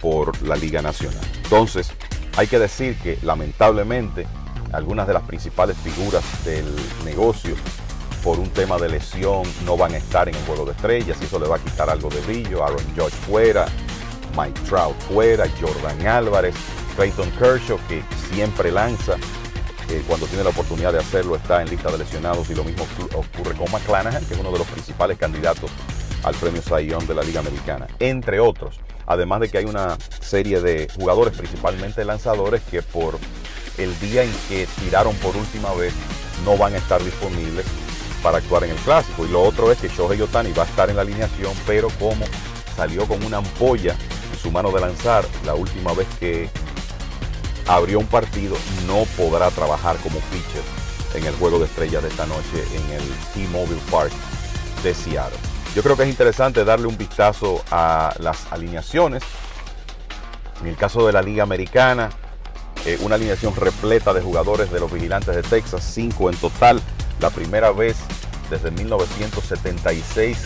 por 0.00 0.42
la 0.42 0.56
Liga 0.56 0.82
Nacional. 0.82 1.24
Entonces, 1.44 1.88
hay 2.36 2.48
que 2.48 2.58
decir 2.58 2.96
que 2.98 3.18
lamentablemente 3.22 4.26
algunas 4.72 5.06
de 5.06 5.14
las 5.14 5.22
principales 5.22 5.76
figuras 5.78 6.22
del 6.44 6.66
negocio 7.04 7.54
por 8.22 8.38
un 8.38 8.48
tema 8.50 8.78
de 8.78 8.88
lesión 8.88 9.42
no 9.64 9.76
van 9.76 9.94
a 9.94 9.96
estar 9.96 10.28
en 10.28 10.34
el 10.34 10.44
juego 10.44 10.64
de 10.64 10.72
estrellas 10.72 11.18
y 11.20 11.24
eso 11.24 11.38
le 11.40 11.48
va 11.48 11.56
a 11.56 11.58
quitar 11.58 11.90
algo 11.90 12.08
de 12.08 12.20
brillo. 12.20 12.64
Aaron 12.64 12.84
Judge 12.96 13.10
fuera, 13.26 13.66
Mike 14.36 14.60
Trout 14.68 14.96
fuera, 15.02 15.44
Jordan 15.60 16.06
Álvarez, 16.06 16.54
Clayton 16.96 17.30
Kershaw 17.32 17.78
que 17.88 18.02
siempre 18.32 18.70
lanza. 18.70 19.16
eh, 19.88 20.02
cuando 20.06 20.26
tiene 20.26 20.44
la 20.44 20.50
oportunidad 20.50 20.92
de 20.92 21.00
hacerlo 21.00 21.36
está 21.36 21.60
en 21.60 21.68
lista 21.68 21.90
de 21.90 21.98
lesionados 21.98 22.48
y 22.48 22.54
lo 22.54 22.64
mismo 22.64 22.86
ocurre- 23.14 23.56
con 23.56 23.70
McClanahan, 23.70 24.24
que 24.24 24.34
es 24.34 24.40
uno 24.40 24.50
de 24.52 24.58
los 24.58 24.66
principales 24.68 25.18
candidatos 25.18 25.70
al 26.22 26.34
premio 26.36 26.62
Young 26.62 27.02
de 27.02 27.14
la 27.14 27.22
Liga 27.22 27.40
Americana, 27.40 27.88
entre 27.98 28.40
otros. 28.40 28.80
Además 29.06 29.40
de 29.40 29.50
que 29.50 29.58
hay 29.58 29.64
una 29.64 29.98
serie 30.20 30.60
de 30.60 30.88
jugadores, 30.96 31.36
principalmente 31.36 32.04
lanzadores, 32.04 32.62
que 32.70 32.80
por 32.80 33.18
el 33.78 33.98
día 34.00 34.22
en 34.22 34.32
que 34.48 34.66
tiraron 34.80 35.14
por 35.16 35.36
última 35.36 35.72
vez 35.74 35.92
no 36.44 36.56
van 36.56 36.74
a 36.74 36.78
estar 36.78 37.02
disponibles 37.02 37.66
para 38.22 38.38
actuar 38.38 38.64
en 38.64 38.70
el 38.70 38.76
clásico. 38.78 39.24
Y 39.24 39.28
lo 39.28 39.42
otro 39.42 39.72
es 39.72 39.78
que 39.78 39.88
Shohei 39.88 40.20
Otani 40.20 40.52
va 40.52 40.62
a 40.62 40.66
estar 40.66 40.90
en 40.90 40.96
la 40.96 41.02
alineación, 41.02 41.52
pero 41.66 41.88
como 41.98 42.24
salió 42.76 43.06
con 43.06 43.22
una 43.24 43.38
ampolla 43.38 43.96
en 44.32 44.38
su 44.38 44.50
mano 44.50 44.70
de 44.70 44.80
lanzar 44.80 45.24
la 45.44 45.54
última 45.54 45.92
vez 45.92 46.06
que 46.18 46.48
abrió 47.66 47.98
un 47.98 48.06
partido, 48.06 48.56
no 48.86 49.04
podrá 49.16 49.50
trabajar 49.50 49.96
como 49.98 50.18
pitcher 50.20 50.62
en 51.14 51.26
el 51.26 51.34
juego 51.36 51.58
de 51.58 51.66
estrellas 51.66 52.02
de 52.02 52.08
esta 52.08 52.26
noche 52.26 52.64
en 52.74 52.92
el 52.92 53.02
T-Mobile 53.34 53.80
Park 53.90 54.12
de 54.82 54.94
Seattle. 54.94 55.38
Yo 55.74 55.82
creo 55.82 55.96
que 55.96 56.02
es 56.02 56.08
interesante 56.08 56.64
darle 56.64 56.86
un 56.86 56.98
vistazo 56.98 57.62
a 57.70 58.14
las 58.18 58.50
alineaciones. 58.52 59.22
En 60.60 60.68
el 60.68 60.76
caso 60.76 61.06
de 61.06 61.12
la 61.12 61.22
Liga 61.22 61.42
Americana, 61.42 62.10
eh, 62.84 62.98
una 63.00 63.14
alineación 63.14 63.54
repleta 63.54 64.12
de 64.12 64.20
jugadores 64.20 64.72
de 64.72 64.80
los 64.80 64.92
Vigilantes 64.92 65.36
de 65.36 65.42
Texas, 65.42 65.88
cinco 65.94 66.30
en 66.30 66.36
total, 66.36 66.80
la 67.20 67.30
primera 67.30 67.70
vez 67.70 67.96
desde 68.50 68.70
1976, 68.70 70.38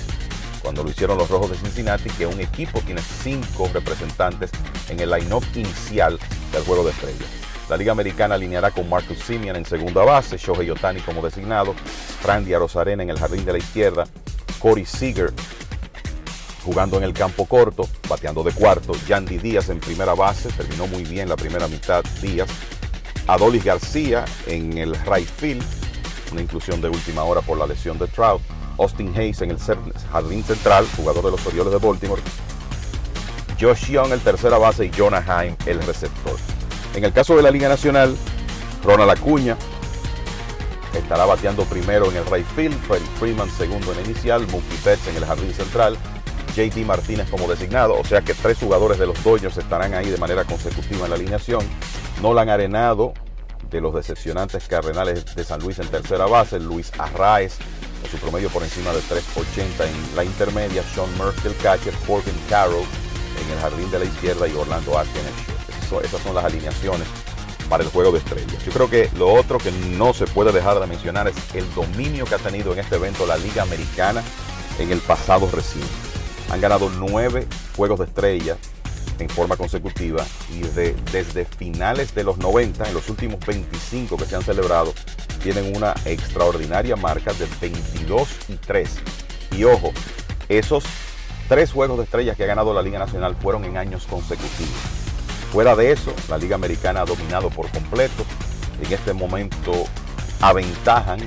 cuando 0.62 0.84
lo 0.84 0.90
hicieron 0.90 1.16
los 1.16 1.30
Rojos 1.30 1.50
de 1.50 1.56
Cincinnati, 1.56 2.10
que 2.10 2.26
un 2.26 2.40
equipo 2.40 2.80
tiene 2.82 3.00
cinco 3.00 3.70
representantes 3.72 4.50
en 4.88 5.00
el 5.00 5.10
line-up 5.10 5.44
inicial 5.54 6.18
del 6.52 6.64
juego 6.64 6.84
de 6.84 6.90
estrellas. 6.90 7.28
La 7.68 7.76
Liga 7.76 7.92
Americana 7.92 8.36
alineará 8.36 8.70
con 8.70 8.88
Marcus 8.88 9.18
Simeon 9.18 9.56
en 9.56 9.64
segunda 9.64 10.04
base, 10.04 10.36
Shohei 10.36 10.70
Otani 10.70 11.00
como 11.00 11.22
designado, 11.22 11.74
Randy 12.22 12.54
Arozarena 12.54 13.02
en 13.02 13.10
el 13.10 13.18
jardín 13.18 13.44
de 13.44 13.52
la 13.52 13.58
izquierda, 13.58 14.04
Corey 14.60 14.84
Seager 14.84 15.32
jugando 16.66 16.96
en 16.96 17.04
el 17.04 17.12
campo 17.12 17.46
corto, 17.46 17.88
bateando 18.08 18.42
de 18.42 18.50
cuarto, 18.50 18.92
Yandy 19.06 19.38
Díaz 19.38 19.68
en 19.68 19.78
primera 19.78 20.14
base, 20.14 20.48
terminó 20.48 20.88
muy 20.88 21.04
bien 21.04 21.28
la 21.28 21.36
primera 21.36 21.68
mitad 21.68 22.02
Díaz, 22.20 22.48
Adolis 23.28 23.64
García 23.64 24.24
en 24.48 24.76
el 24.76 24.96
right 25.06 25.28
field, 25.28 25.64
una 26.32 26.42
inclusión 26.42 26.80
de 26.80 26.88
última 26.88 27.22
hora 27.22 27.40
por 27.40 27.56
la 27.56 27.68
lesión 27.68 28.00
de 28.00 28.08
Trout, 28.08 28.42
Austin 28.80 29.14
Hayes 29.16 29.42
en 29.42 29.52
el 29.52 29.58
jardín 30.10 30.42
central, 30.42 30.84
jugador 30.96 31.24
de 31.26 31.30
los 31.30 31.46
Orioles 31.46 31.72
de 31.72 31.78
Baltimore, 31.78 32.20
Josh 33.60 33.86
Young 33.86 34.10
el 34.10 34.20
tercera 34.20 34.58
base 34.58 34.86
y 34.86 34.90
Jonah 34.90 35.24
Heim 35.24 35.54
el 35.66 35.80
receptor. 35.82 36.36
En 36.96 37.04
el 37.04 37.12
caso 37.12 37.36
de 37.36 37.44
la 37.44 37.52
Liga 37.52 37.68
Nacional, 37.68 38.16
Ronald 38.82 39.12
Acuña 39.12 39.56
estará 40.98 41.26
bateando 41.26 41.64
primero 41.64 42.10
en 42.10 42.16
el 42.16 42.26
right 42.26 42.46
field, 42.56 42.76
Freddie 42.88 43.06
Freeman 43.20 43.50
segundo 43.50 43.92
en 43.92 44.00
el 44.00 44.06
inicial, 44.06 44.44
Mookie 44.48 44.78
Betts 44.84 45.06
en 45.06 45.16
el 45.16 45.24
jardín 45.24 45.54
central, 45.54 45.96
JD 46.56 46.86
Martínez 46.86 47.28
como 47.30 47.46
designado, 47.46 48.00
o 48.00 48.04
sea 48.04 48.22
que 48.22 48.32
tres 48.32 48.56
jugadores 48.58 48.98
de 48.98 49.06
los 49.06 49.22
Dodgers 49.22 49.58
estarán 49.58 49.92
ahí 49.92 50.08
de 50.08 50.16
manera 50.16 50.44
consecutiva 50.44 51.04
en 51.04 51.10
la 51.10 51.16
alineación. 51.16 51.60
Nolan 52.22 52.48
Arenado 52.48 53.12
de 53.70 53.80
los 53.82 53.94
decepcionantes 53.94 54.66
Cardenales 54.66 55.34
de 55.34 55.44
San 55.44 55.60
Luis 55.60 55.78
en 55.78 55.88
tercera 55.88 56.24
base, 56.24 56.58
Luis 56.58 56.90
Arraez 56.98 57.58
en 58.02 58.10
su 58.10 58.16
promedio 58.16 58.48
por 58.48 58.62
encima 58.62 58.92
de 58.92 59.00
3.80 59.00 59.86
en 59.86 60.16
la 60.16 60.24
intermedia, 60.24 60.82
Sean 60.94 61.14
Murphy 61.18 61.48
el 61.48 61.56
catcher, 61.56 61.92
Corbin 62.06 62.34
Carroll 62.48 62.86
en 63.42 63.52
el 63.52 63.58
jardín 63.60 63.90
de 63.90 63.98
la 63.98 64.04
izquierda 64.06 64.48
y 64.48 64.52
Orlando 64.54 64.98
Arce 64.98 65.10
el 65.18 66.04
esas 66.04 66.20
son 66.20 66.34
las 66.34 66.44
alineaciones 66.44 67.06
para 67.68 67.84
el 67.84 67.90
juego 67.90 68.12
de 68.12 68.18
estrellas. 68.18 68.64
Yo 68.64 68.72
creo 68.72 68.90
que 68.90 69.10
lo 69.16 69.32
otro 69.32 69.58
que 69.58 69.70
no 69.70 70.14
se 70.14 70.26
puede 70.26 70.52
dejar 70.52 70.80
de 70.80 70.86
mencionar 70.86 71.28
es 71.28 71.36
el 71.54 71.72
dominio 71.74 72.24
que 72.24 72.34
ha 72.34 72.38
tenido 72.38 72.72
en 72.72 72.80
este 72.80 72.96
evento 72.96 73.26
la 73.26 73.36
Liga 73.36 73.62
Americana 73.62 74.22
en 74.78 74.90
el 74.90 75.00
pasado 75.00 75.48
reciente. 75.52 76.05
Han 76.50 76.60
ganado 76.60 76.90
nueve 76.96 77.46
juegos 77.76 77.98
de 77.98 78.04
estrellas 78.06 78.58
en 79.18 79.28
forma 79.28 79.56
consecutiva 79.56 80.24
y 80.52 80.60
de- 80.60 80.94
desde 81.10 81.44
finales 81.44 82.14
de 82.14 82.22
los 82.24 82.38
90, 82.38 82.86
en 82.86 82.94
los 82.94 83.08
últimos 83.08 83.40
25 83.44 84.16
que 84.16 84.26
se 84.26 84.36
han 84.36 84.42
celebrado, 84.42 84.92
tienen 85.42 85.74
una 85.76 85.94
extraordinaria 86.04 86.96
marca 86.96 87.32
de 87.32 87.46
22 87.60 88.28
y 88.48 88.56
3. 88.56 88.90
Y 89.52 89.64
ojo, 89.64 89.92
esos 90.48 90.84
tres 91.48 91.72
juegos 91.72 91.98
de 91.98 92.04
estrellas 92.04 92.36
que 92.36 92.44
ha 92.44 92.48
ganado 92.48 92.74
la 92.74 92.82
Liga 92.82 92.98
Nacional 92.98 93.36
fueron 93.40 93.64
en 93.64 93.76
años 93.76 94.06
consecutivos. 94.06 94.74
Fuera 95.52 95.74
de 95.76 95.92
eso, 95.92 96.12
la 96.28 96.36
Liga 96.38 96.56
Americana 96.56 97.02
ha 97.02 97.04
dominado 97.04 97.48
por 97.50 97.70
completo. 97.70 98.24
En 98.82 98.92
este 98.92 99.12
momento 99.12 99.72
aventajan 100.40 101.20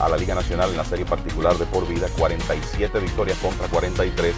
a 0.00 0.08
la 0.08 0.16
Liga 0.16 0.34
Nacional 0.34 0.70
en 0.70 0.78
la 0.78 0.84
serie 0.84 1.04
particular 1.04 1.56
de 1.56 1.66
por 1.66 1.86
vida 1.86 2.08
47 2.18 2.98
victorias 2.98 3.38
contra 3.38 3.68
43 3.68 4.34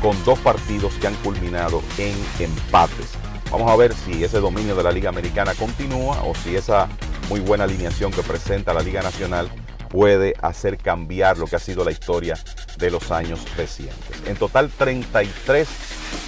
con 0.00 0.22
dos 0.24 0.38
partidos 0.38 0.94
que 0.94 1.06
han 1.06 1.14
culminado 1.16 1.82
en 1.98 2.16
empates. 2.38 3.12
Vamos 3.50 3.70
a 3.70 3.76
ver 3.76 3.94
si 3.94 4.24
ese 4.24 4.40
dominio 4.40 4.74
de 4.74 4.82
la 4.82 4.90
Liga 4.90 5.08
Americana 5.08 5.54
continúa 5.54 6.22
o 6.22 6.34
si 6.34 6.56
esa 6.56 6.88
muy 7.28 7.40
buena 7.40 7.64
alineación 7.64 8.10
que 8.12 8.22
presenta 8.22 8.74
la 8.74 8.80
Liga 8.80 9.02
Nacional 9.02 9.50
puede 9.88 10.34
hacer 10.42 10.76
cambiar 10.76 11.38
lo 11.38 11.46
que 11.46 11.56
ha 11.56 11.60
sido 11.60 11.84
la 11.84 11.92
historia 11.92 12.36
de 12.78 12.90
los 12.90 13.10
años 13.12 13.40
recientes. 13.56 14.22
En 14.26 14.36
total 14.36 14.70
33 14.76 15.68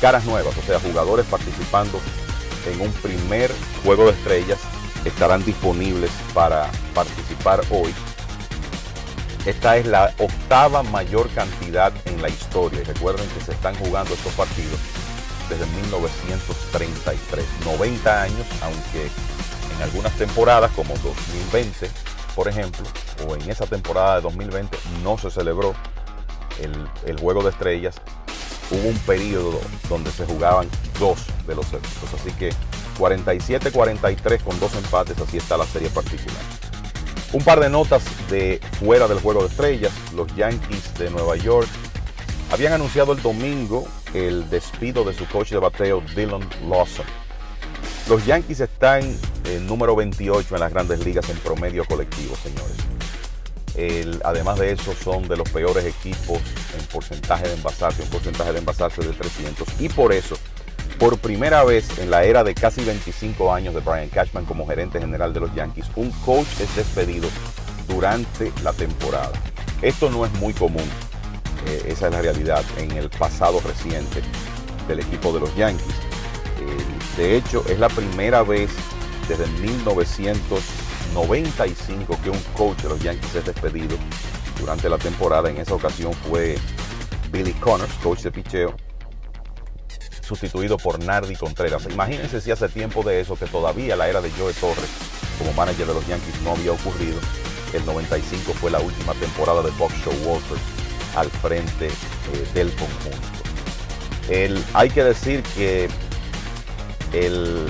caras 0.00 0.24
nuevas, 0.24 0.56
o 0.56 0.62
sea, 0.62 0.78
jugadores 0.78 1.26
participando 1.26 2.00
en 2.72 2.80
un 2.80 2.92
primer 2.92 3.50
juego 3.84 4.04
de 4.04 4.12
estrellas 4.12 4.60
estarán 5.04 5.44
disponibles 5.44 6.10
para 6.34 6.70
participar 6.94 7.60
hoy. 7.70 7.92
Esta 9.46 9.76
es 9.76 9.86
la 9.86 10.12
octava 10.18 10.82
mayor 10.82 11.30
cantidad 11.30 11.92
en 12.06 12.20
la 12.20 12.28
historia. 12.28 12.80
Y 12.80 12.84
recuerden 12.84 13.28
que 13.28 13.40
se 13.44 13.52
están 13.52 13.76
jugando 13.76 14.12
estos 14.12 14.32
partidos 14.32 14.80
desde 15.48 15.64
1933. 15.66 17.44
90 17.64 18.22
años, 18.22 18.46
aunque 18.60 19.08
en 19.76 19.82
algunas 19.82 20.12
temporadas 20.14 20.72
como 20.72 20.94
2020, 20.96 21.88
por 22.34 22.48
ejemplo, 22.48 22.84
o 23.28 23.36
en 23.36 23.48
esa 23.48 23.66
temporada 23.66 24.16
de 24.16 24.22
2020 24.22 24.76
no 25.04 25.16
se 25.16 25.30
celebró 25.30 25.74
el, 26.60 27.16
juego 27.20 27.44
de 27.44 27.50
estrellas. 27.50 27.94
Hubo 28.72 28.88
un 28.88 28.98
periodo 28.98 29.60
donde 29.88 30.10
se 30.10 30.26
jugaban 30.26 30.68
dos 30.98 31.20
de 31.46 31.54
los 31.54 31.68
eventos. 31.68 32.14
Así 32.14 32.32
que 32.32 32.50
47-43 32.98 34.42
con 34.42 34.58
dos 34.58 34.74
empates, 34.74 35.16
así 35.20 35.36
está 35.36 35.56
la 35.56 35.66
serie 35.66 35.88
particular. 35.90 36.65
Un 37.32 37.42
par 37.42 37.60
de 37.60 37.68
notas 37.68 38.04
de 38.30 38.60
fuera 38.78 39.08
del 39.08 39.20
juego 39.20 39.42
de 39.42 39.48
estrellas. 39.48 39.92
Los 40.14 40.34
Yankees 40.36 40.94
de 40.94 41.10
Nueva 41.10 41.36
York 41.36 41.68
habían 42.50 42.72
anunciado 42.72 43.12
el 43.12 43.22
domingo 43.22 43.86
el 44.14 44.48
despido 44.48 45.04
de 45.04 45.12
su 45.12 45.26
coach 45.26 45.50
de 45.50 45.58
bateo 45.58 46.02
Dylan 46.14 46.48
Lawson. 46.68 47.04
Los 48.08 48.24
Yankees 48.24 48.60
están 48.60 49.02
en 49.44 49.66
número 49.66 49.96
28 49.96 50.54
en 50.54 50.60
las 50.60 50.72
grandes 50.72 51.04
ligas 51.04 51.28
en 51.28 51.36
promedio 51.38 51.84
colectivo, 51.84 52.36
señores. 52.36 52.76
Además 54.24 54.58
de 54.58 54.72
eso, 54.72 54.94
son 54.94 55.28
de 55.28 55.36
los 55.36 55.50
peores 55.50 55.84
equipos 55.84 56.40
en 56.78 56.86
porcentaje 56.86 57.48
de 57.48 57.54
envasarse, 57.54 58.02
un 58.02 58.08
porcentaje 58.08 58.52
de 58.52 58.60
envasarse 58.60 59.02
de 59.02 59.12
300. 59.12 59.68
Y 59.80 59.88
por 59.88 60.12
eso, 60.12 60.38
por 60.98 61.18
primera 61.18 61.62
vez 61.64 61.98
en 61.98 62.10
la 62.10 62.24
era 62.24 62.42
de 62.42 62.54
casi 62.54 62.82
25 62.84 63.52
años 63.52 63.74
de 63.74 63.80
Brian 63.80 64.08
Cashman 64.08 64.46
como 64.46 64.66
gerente 64.66 64.98
general 64.98 65.34
de 65.34 65.40
los 65.40 65.54
Yankees, 65.54 65.90
un 65.96 66.10
coach 66.24 66.46
es 66.60 66.74
despedido 66.74 67.28
durante 67.86 68.50
la 68.62 68.72
temporada. 68.72 69.32
Esto 69.82 70.08
no 70.10 70.24
es 70.24 70.32
muy 70.34 70.54
común, 70.54 70.88
eh, 71.66 71.82
esa 71.88 72.06
es 72.06 72.12
la 72.12 72.22
realidad 72.22 72.64
en 72.78 72.92
el 72.92 73.10
pasado 73.10 73.60
reciente 73.60 74.22
del 74.88 75.00
equipo 75.00 75.32
de 75.32 75.40
los 75.40 75.54
Yankees. 75.54 75.84
Eh, 75.86 76.78
de 77.16 77.36
hecho, 77.36 77.64
es 77.68 77.78
la 77.78 77.88
primera 77.88 78.42
vez 78.42 78.70
desde 79.28 79.46
1995 79.60 82.18
que 82.22 82.30
un 82.30 82.40
coach 82.56 82.78
de 82.82 82.88
los 82.88 83.00
Yankees 83.00 83.34
es 83.34 83.44
despedido 83.44 83.98
durante 84.58 84.88
la 84.88 84.96
temporada. 84.98 85.50
En 85.50 85.58
esa 85.58 85.74
ocasión 85.74 86.14
fue 86.14 86.56
Billy 87.30 87.52
Connors, 87.54 87.92
coach 88.02 88.22
de 88.22 88.32
picheo. 88.32 88.74
Sustituido 90.26 90.76
por 90.76 91.02
Nardi 91.02 91.36
Contreras. 91.36 91.86
Imagínense 91.90 92.40
si 92.40 92.50
hace 92.50 92.68
tiempo 92.68 93.02
de 93.02 93.20
eso 93.20 93.36
que 93.36 93.46
todavía 93.46 93.96
la 93.96 94.08
era 94.08 94.20
de 94.20 94.30
Joe 94.32 94.52
Torres 94.54 94.90
como 95.38 95.52
manager 95.52 95.86
de 95.86 95.94
los 95.94 96.06
Yankees 96.06 96.40
no 96.42 96.52
había 96.52 96.72
ocurrido. 96.72 97.18
El 97.72 97.84
95 97.84 98.52
fue 98.54 98.70
la 98.70 98.80
última 98.80 99.12
temporada 99.14 99.62
de 99.62 99.70
Bob 99.72 99.90
Showalter 100.04 100.58
al 101.16 101.30
frente 101.30 101.88
eh, 101.88 102.48
del 102.54 102.70
conjunto. 102.70 103.28
El, 104.28 104.62
hay 104.74 104.90
que 104.90 105.04
decir 105.04 105.42
que 105.54 105.88
el, 107.12 107.66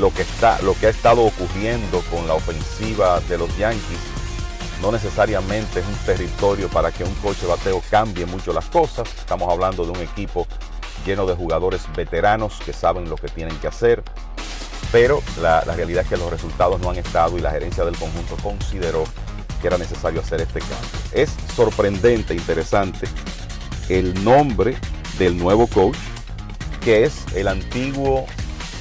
lo, 0.00 0.12
que 0.14 0.22
está, 0.22 0.60
lo 0.62 0.74
que 0.74 0.86
ha 0.86 0.90
estado 0.90 1.22
ocurriendo 1.22 2.00
con 2.10 2.26
la 2.26 2.34
ofensiva 2.34 3.20
de 3.28 3.38
los 3.38 3.56
Yankees 3.56 3.98
no 4.80 4.90
necesariamente 4.90 5.80
es 5.80 5.86
un 5.86 5.94
territorio 6.04 6.68
para 6.68 6.90
que 6.90 7.04
un 7.04 7.14
coche 7.16 7.46
bateo 7.46 7.80
cambie 7.88 8.26
mucho 8.26 8.52
las 8.52 8.66
cosas. 8.66 9.08
Estamos 9.16 9.48
hablando 9.48 9.84
de 9.84 9.92
un 9.92 10.00
equipo 10.00 10.46
lleno 11.04 11.26
de 11.26 11.34
jugadores 11.34 11.82
veteranos 11.96 12.58
que 12.64 12.72
saben 12.72 13.08
lo 13.08 13.16
que 13.16 13.28
tienen 13.28 13.56
que 13.58 13.68
hacer. 13.68 14.02
Pero 14.90 15.22
la, 15.40 15.62
realidad 15.62 16.02
es 16.02 16.08
que 16.08 16.16
los 16.16 16.30
resultados 16.30 16.80
no 16.80 16.90
han 16.90 16.96
estado 16.96 17.38
y 17.38 17.40
la 17.40 17.50
gerencia 17.50 17.84
del 17.84 17.96
conjunto 17.96 18.36
consideró 18.42 19.04
que 19.60 19.68
era 19.68 19.78
necesario 19.78 20.20
hacer 20.20 20.40
este 20.40 20.60
cambio. 20.60 20.76
Es 21.12 21.34
sorprendente, 21.54 22.34
interesante 22.34 23.08
el 23.88 24.22
nombre 24.22 24.76
del 25.18 25.36
nuevo 25.36 25.66
coach, 25.66 25.96
que 26.82 27.04
es 27.04 27.24
el 27.34 27.48
antiguo 27.48 28.26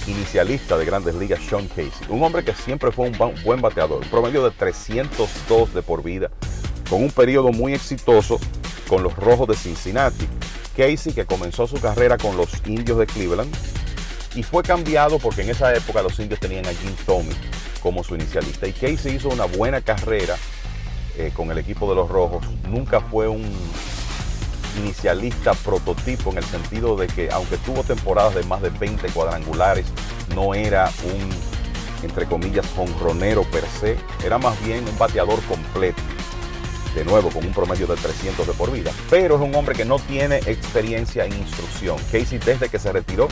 inicialista 0.08 0.78
de 0.78 0.86
grandes 0.86 1.16
ligas, 1.16 1.40
Sean 1.48 1.68
Casey. 1.68 1.92
Un 2.10 2.24
hombre 2.24 2.44
que 2.44 2.54
siempre 2.54 2.92
fue 2.92 3.10
un 3.10 3.18
buen 3.44 3.62
bateador, 3.62 4.04
un 4.04 4.10
promedio 4.10 4.44
de 4.44 4.52
302 4.52 5.74
de 5.74 5.82
por 5.82 6.04
vida, 6.04 6.30
con 6.90 7.04
un 7.04 7.12
periodo 7.12 7.52
muy 7.52 7.74
exitoso 7.74 8.40
con 8.88 9.04
los 9.04 9.16
Rojos 9.16 9.48
de 9.48 9.56
Cincinnati. 9.56 10.28
Casey, 10.76 11.14
que 11.14 11.26
comenzó 11.26 11.68
su 11.68 11.80
carrera 11.80 12.18
con 12.18 12.38
los 12.38 12.50
Indios 12.66 12.98
de 12.98 13.06
Cleveland 13.06 13.54
y 14.36 14.44
fue 14.44 14.64
cambiado 14.64 15.20
porque 15.20 15.42
en 15.42 15.50
esa 15.50 15.74
época 15.76 16.02
los 16.02 16.18
Indios 16.20 16.40
tenían 16.40 16.66
a 16.66 16.74
Jim 16.74 16.96
Tommy 17.06 17.36
como 17.82 18.04
su 18.04 18.16
inicialista. 18.16 18.68
Y 18.68 18.74
Casey 18.74 19.16
hizo 19.16 19.30
una 19.30 19.46
buena 19.46 19.82
carrera 19.82 20.38
eh, 21.18 21.32
con 21.36 21.52
el 21.52 21.58
equipo 21.58 21.90
de 21.90 21.96
los 21.96 22.10
Rojos. 22.10 22.46
Nunca 22.70 23.02
fue 23.02 23.28
un 23.28 23.44
inicialista 24.78 25.54
prototipo 25.54 26.32
en 26.32 26.38
el 26.38 26.46
sentido 26.46 26.96
de 26.96 27.08
que 27.08 27.30
aunque 27.32 27.58
tuvo 27.58 27.84
temporadas 27.84 28.36
de 28.36 28.44
más 28.44 28.62
de 28.62 28.70
20 28.70 29.10
cuadrangulares, 29.10 29.86
no 30.34 30.54
era 30.54 30.90
un, 31.04 31.30
entre 32.04 32.26
comillas, 32.26 32.66
jonronero 32.76 33.44
per 33.44 33.66
se, 33.80 33.98
era 34.26 34.38
más 34.38 34.60
bien 34.64 34.88
un 34.88 34.98
bateador 34.98 35.42
completo. 35.44 36.02
De 36.96 37.06
nuevo, 37.06 37.30
con 37.30 37.46
un 37.46 37.54
promedio 37.54 37.88
de 37.88 37.96
300 37.96 38.46
de 38.46 38.54
por 38.54 38.72
vida. 38.72 38.92
Pero 39.10 39.36
es 39.36 39.42
un 39.42 39.56
hombre 39.56 39.76
que 39.76 39.86
no 39.86 39.98
tiene 39.98 40.38
experiencia 40.38 41.26
en 41.26 41.34
instrucción. 41.34 41.98
Casey 42.12 42.38
desde 42.40 42.68
que 42.68 42.80
se 42.80 42.92
retiró, 42.92 43.28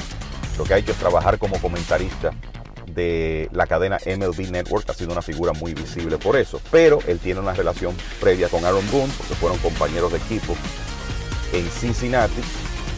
lo 0.57 0.63
que 0.63 0.73
ha 0.73 0.77
hecho 0.77 0.91
es 0.91 0.97
trabajar 0.97 1.37
como 1.37 1.59
comentarista 1.59 2.31
de 2.93 3.49
la 3.51 3.67
cadena 3.67 3.97
MLB 4.05 4.49
Network, 4.51 4.89
ha 4.89 4.93
sido 4.93 5.11
una 5.11 5.21
figura 5.21 5.53
muy 5.53 5.73
visible 5.73 6.17
por 6.17 6.37
eso. 6.37 6.61
Pero 6.71 6.99
él 7.07 7.19
tiene 7.19 7.39
una 7.39 7.53
relación 7.53 7.95
previa 8.19 8.49
con 8.49 8.65
Aaron 8.65 8.89
Boone, 8.91 9.11
porque 9.17 9.35
fueron 9.35 9.57
compañeros 9.59 10.11
de 10.11 10.17
equipo 10.19 10.55
en 11.53 11.69
Cincinnati. 11.69 12.41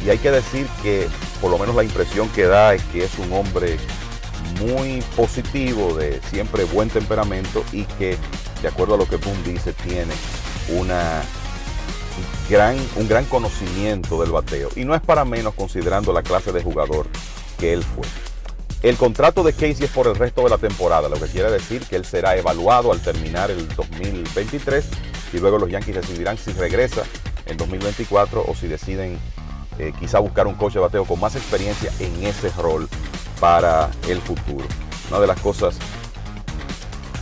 Y 0.05 0.09
hay 0.09 0.17
que 0.17 0.31
decir 0.31 0.67
que 0.81 1.07
por 1.39 1.51
lo 1.51 1.57
menos 1.57 1.75
la 1.75 1.83
impresión 1.83 2.29
que 2.29 2.45
da 2.45 2.73
es 2.73 2.83
que 2.85 3.03
es 3.05 3.17
un 3.17 3.33
hombre 3.33 3.77
muy 4.59 5.01
positivo, 5.15 5.95
de 5.95 6.19
siempre 6.29 6.63
buen 6.65 6.89
temperamento 6.89 7.63
y 7.71 7.83
que, 7.83 8.17
de 8.61 8.67
acuerdo 8.67 8.95
a 8.95 8.97
lo 8.97 9.07
que 9.07 9.17
Boone 9.17 9.43
dice, 9.43 9.73
tiene 9.73 10.13
una 10.69 11.21
gran, 12.49 12.77
un 12.95 13.07
gran 13.07 13.25
conocimiento 13.25 14.21
del 14.21 14.31
bateo. 14.31 14.69
Y 14.75 14.85
no 14.85 14.95
es 14.95 15.01
para 15.01 15.25
menos 15.25 15.53
considerando 15.53 16.13
la 16.13 16.23
clase 16.23 16.51
de 16.51 16.63
jugador 16.63 17.07
que 17.57 17.73
él 17.73 17.83
fue. 17.83 18.05
El 18.81 18.97
contrato 18.97 19.43
de 19.43 19.53
Casey 19.53 19.83
es 19.83 19.91
por 19.91 20.07
el 20.07 20.15
resto 20.15 20.43
de 20.43 20.49
la 20.49 20.57
temporada, 20.57 21.07
lo 21.07 21.19
que 21.19 21.27
quiere 21.27 21.51
decir 21.51 21.85
que 21.85 21.95
él 21.95 22.03
será 22.03 22.35
evaluado 22.35 22.91
al 22.91 22.99
terminar 22.99 23.51
el 23.51 23.67
2023 23.75 24.85
y 25.33 25.37
luego 25.37 25.59
los 25.59 25.69
Yankees 25.69 25.95
decidirán 25.95 26.37
si 26.37 26.51
regresa 26.53 27.03
en 27.45 27.57
2024 27.57 28.43
o 28.47 28.55
si 28.55 28.67
deciden 28.67 29.19
eh, 29.77 29.93
quizá 29.99 30.17
buscar 30.17 30.47
un 30.47 30.55
coche 30.55 30.79
de 30.79 30.85
bateo 30.85 31.05
con 31.05 31.19
más 31.19 31.35
experiencia 31.35 31.91
en 31.99 32.25
ese 32.25 32.49
rol 32.57 32.89
para 33.39 33.91
el 34.07 34.19
futuro. 34.19 34.65
Una 35.09 35.19
de 35.19 35.27
las 35.27 35.39
cosas 35.41 35.75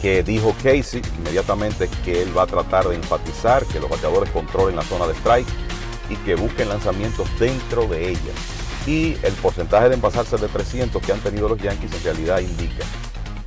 que 0.02 0.24
dijo 0.24 0.56
Casey 0.64 1.02
inmediatamente 1.18 1.90
que 2.06 2.22
él 2.22 2.38
va 2.38 2.44
a 2.44 2.48
tratar 2.48 2.88
de 2.88 2.96
enfatizar 2.96 3.66
que 3.66 3.80
los 3.80 3.90
bateadores 3.90 4.30
controlen 4.32 4.76
la 4.76 4.84
zona 4.84 5.08
de 5.08 5.14
strike 5.14 5.48
y 6.10 6.16
que 6.18 6.36
busquen 6.36 6.70
lanzamientos 6.70 7.28
dentro 7.40 7.88
de 7.88 8.10
ella. 8.10 8.32
Y 8.88 9.18
el 9.24 9.34
porcentaje 9.42 9.90
de 9.90 9.96
envasarse 9.96 10.38
de 10.38 10.48
300 10.48 11.02
que 11.02 11.12
han 11.12 11.20
tenido 11.20 11.50
los 11.50 11.60
Yankees 11.60 11.94
en 11.94 12.04
realidad 12.04 12.40
indica 12.40 12.86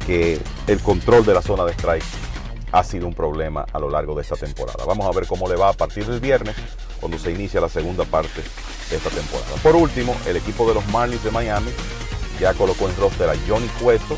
que 0.07 0.41
el 0.66 0.81
control 0.81 1.24
de 1.24 1.35
la 1.35 1.43
zona 1.43 1.65
de 1.65 1.73
strike 1.73 2.05
ha 2.73 2.85
sido 2.85 3.07
un 3.07 3.15
problema 3.15 3.66
a 3.73 3.79
lo 3.79 3.91
largo 3.91 4.15
de 4.15 4.23
esta 4.23 4.37
temporada. 4.37 4.85
Vamos 4.87 5.07
a 5.07 5.19
ver 5.19 5.27
cómo 5.27 5.49
le 5.49 5.57
va 5.57 5.70
a 5.70 5.73
partir 5.73 6.07
del 6.07 6.20
viernes, 6.20 6.57
cuando 7.01 7.19
se 7.19 7.33
inicia 7.33 7.61
la 7.61 7.69
segunda 7.69 8.05
parte 8.05 8.41
de 8.91 8.97
esta 8.97 9.11
temporada. 9.11 9.57
Por 9.62 9.77
último, 9.77 10.16
el 10.27 10.37
equipo 10.37 10.66
de 10.69 10.74
los 10.74 10.87
Marlins 10.89 11.23
de 11.24 11.31
Miami 11.31 11.70
ya 12.41 12.55
colocó 12.55 12.89
en 12.89 12.97
roster 12.97 13.29
a 13.29 13.35
Johnny 13.47 13.69
Cueto, 13.81 14.16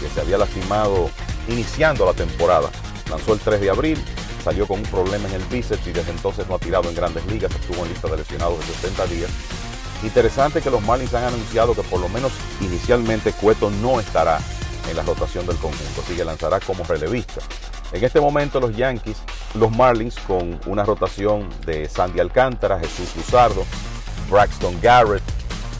que 0.00 0.08
se 0.08 0.20
había 0.20 0.38
lastimado 0.38 1.10
iniciando 1.50 2.06
la 2.06 2.12
temporada. 2.12 2.70
Lanzó 3.08 3.34
el 3.34 3.40
3 3.40 3.60
de 3.60 3.70
abril, 3.70 3.98
salió 4.44 4.66
con 4.66 4.80
un 4.80 4.86
problema 4.86 5.28
en 5.28 5.34
el 5.34 5.44
bíceps 5.44 5.86
y 5.86 5.92
desde 5.92 6.10
entonces 6.10 6.46
no 6.48 6.54
ha 6.54 6.58
tirado 6.58 6.88
en 6.88 6.94
grandes 6.94 7.24
ligas, 7.26 7.50
estuvo 7.54 7.84
en 7.84 7.90
lista 7.90 8.08
de 8.08 8.18
lesionados 8.18 8.58
de 8.60 8.66
60 8.74 9.06
días. 9.06 9.30
Interesante 10.02 10.62
que 10.62 10.70
los 10.70 10.82
Marlins 10.82 11.12
han 11.14 11.24
anunciado 11.24 11.74
que 11.74 11.82
por 11.82 12.00
lo 12.00 12.08
menos 12.08 12.32
inicialmente 12.60 13.32
Cueto 13.32 13.70
no 13.70 14.00
estará 14.00 14.38
en 14.88 14.96
la 14.96 15.02
rotación 15.02 15.46
del 15.46 15.56
conjunto, 15.56 16.00
así 16.02 16.14
que 16.14 16.24
lanzará 16.24 16.58
como 16.60 16.84
relevista. 16.84 17.40
En 17.92 18.02
este 18.02 18.20
momento 18.20 18.60
los 18.60 18.74
Yankees, 18.76 19.18
los 19.54 19.70
Marlins 19.76 20.16
con 20.26 20.58
una 20.66 20.84
rotación 20.84 21.48
de 21.66 21.88
Sandy 21.88 22.20
Alcántara, 22.20 22.78
Jesús 22.78 23.14
Luzardo, 23.16 23.64
Braxton 24.30 24.78
Garrett, 24.80 25.22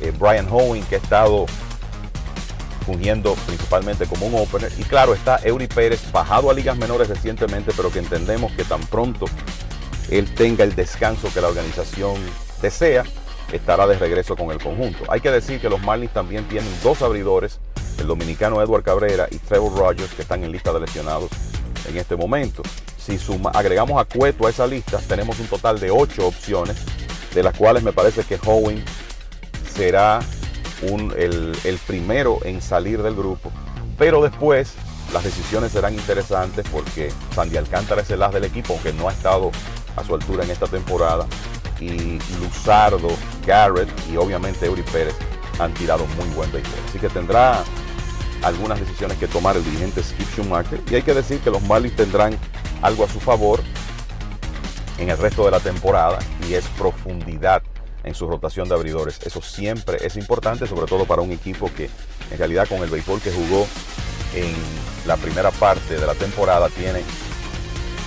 eh, 0.01 0.12
Brian 0.18 0.48
Howen 0.51 0.82
que 0.84 0.97
ha 0.97 0.98
estado 0.98 1.47
fungiendo 2.85 3.35
principalmente 3.47 4.07
como 4.07 4.27
un 4.27 4.35
opener. 4.35 4.73
Y 4.78 4.82
claro, 4.85 5.15
está 5.15 5.40
Eury 5.43 5.66
Pérez, 5.66 6.01
bajado 6.12 6.51
a 6.51 6.55
ligas 6.55 6.77
menores 6.77 7.09
recientemente, 7.09 7.73
pero 7.77 7.90
que 7.90 7.98
entendemos 7.98 8.52
que 8.52 8.65
tan 8.65 8.81
pronto 8.82 9.27
él 10.11 10.32
tenga 10.35 10.65
el 10.65 10.74
descanso 10.74 11.32
que 11.32 11.40
la 11.40 11.48
organización 11.48 12.16
desea, 12.61 13.05
estará 13.52 13.86
de 13.86 13.98
regreso 13.98 14.36
con 14.36 14.51
el 14.51 14.59
conjunto. 14.59 15.05
Hay 15.09 15.20
que 15.20 15.31
decir 15.31 15.61
que 15.61 15.69
los 15.69 15.81
Marlins 15.81 16.12
también 16.12 16.44
tienen 16.48 16.70
dos 16.82 17.02
abridores, 17.02 17.61
el 17.98 18.07
dominicano 18.07 18.62
Edward 18.62 18.82
Cabrera 18.82 19.28
y 19.31 19.39
Trevor 19.39 19.77
Rogers, 19.77 20.12
que 20.15 20.23
están 20.23 20.44
en 20.44 20.52
lista 20.52 20.73
de 20.73 20.81
lesionados 20.81 21.31
en 21.89 21.97
este 21.97 22.16
momento. 22.16 22.62
Si 22.97 23.19
suma, 23.19 23.51
agregamos 23.51 24.01
a 24.01 24.05
Cueto 24.05 24.47
a 24.47 24.51
esa 24.51 24.66
lista, 24.66 24.98
tenemos 25.09 25.39
un 25.40 25.47
total 25.47 25.81
de 25.81 25.90
ocho 25.90 26.27
opciones, 26.27 26.77
de 27.35 27.43
las 27.43 27.57
cuales 27.57 27.82
me 27.82 27.93
parece 27.93 28.24
que 28.24 28.39
Howen 28.44 28.85
será 29.74 30.20
el, 30.82 31.78
primero 31.86 32.39
en 32.44 32.61
salir 32.61 33.02
del 33.02 33.15
grupo. 33.15 33.51
Pero 33.98 34.23
después 34.23 34.74
las 35.12 35.24
decisiones 35.24 35.73
serán 35.73 35.94
interesantes 35.94 36.65
porque 36.70 37.12
Sandy 37.35 37.57
Alcántara 37.57 38.02
es 38.02 38.11
el 38.11 38.23
as 38.23 38.32
del 38.32 38.44
equipo, 38.44 38.74
aunque 38.74 38.93
no 38.93 39.09
ha 39.09 39.12
estado 39.12 39.51
a 39.97 40.05
su 40.05 40.15
altura 40.15 40.44
en 40.44 40.51
esta 40.51 40.66
temporada. 40.66 41.27
Y 41.81 42.19
Luzardo, 42.39 43.09
Garrett 43.47 43.89
y 44.12 44.16
obviamente 44.16 44.66
Eury 44.66 44.82
Pérez 44.82 45.15
han 45.59 45.73
tirado 45.74 46.07
muy 46.16 46.28
buen 46.35 46.51
béisbol. 46.52 46.78
Así 46.89 46.98
que 46.98 47.09
tendrá 47.09 47.62
algunas 48.43 48.81
decisiones 48.81 49.19
que 49.19 49.27
tomar 49.27 49.57
el 49.57 49.65
dirigente 49.65 50.02
Skip 50.02 50.28
Schumacher. 50.35 50.81
Y 50.90 50.94
hay 50.94 51.02
que 51.02 51.15
decir 51.15 51.40
que 51.40 51.51
los 51.51 51.62
Marlins 51.62 51.97
tendrán 51.97 52.36
algo 52.82 53.05
a 53.05 53.09
su 53.09 53.20
favor 53.20 53.61
en 54.98 55.11
el 55.11 55.19
resto 55.19 55.44
de 55.44 55.51
la 55.51 55.61
temporada 55.61 56.19
y 56.48 56.55
es 56.55 56.66
profundidad 56.78 57.62
en 58.05 58.14
su 58.14 58.27
rotación 58.27 58.68
de 58.68 58.74
abridores. 58.74 59.18
Eso 59.24 59.43
siempre 59.43 59.98
es 60.01 60.16
importante, 60.16 60.66
sobre 60.66 60.86
todo 60.86 61.05
para 61.05 61.22
un 61.22 61.32
equipo 61.32 61.70
que 61.74 61.90
en 62.31 62.39
realidad 62.39 62.68
con 62.68 62.82
el 62.82 62.90
béisbol 62.90 63.20
que 63.20 63.32
jugó 63.32 63.66
en 64.35 64.55
la 65.06 65.16
primera 65.16 65.51
parte 65.51 65.98
de 65.98 66.06
la 66.06 66.14
temporada 66.14 66.68
tiene 66.68 67.02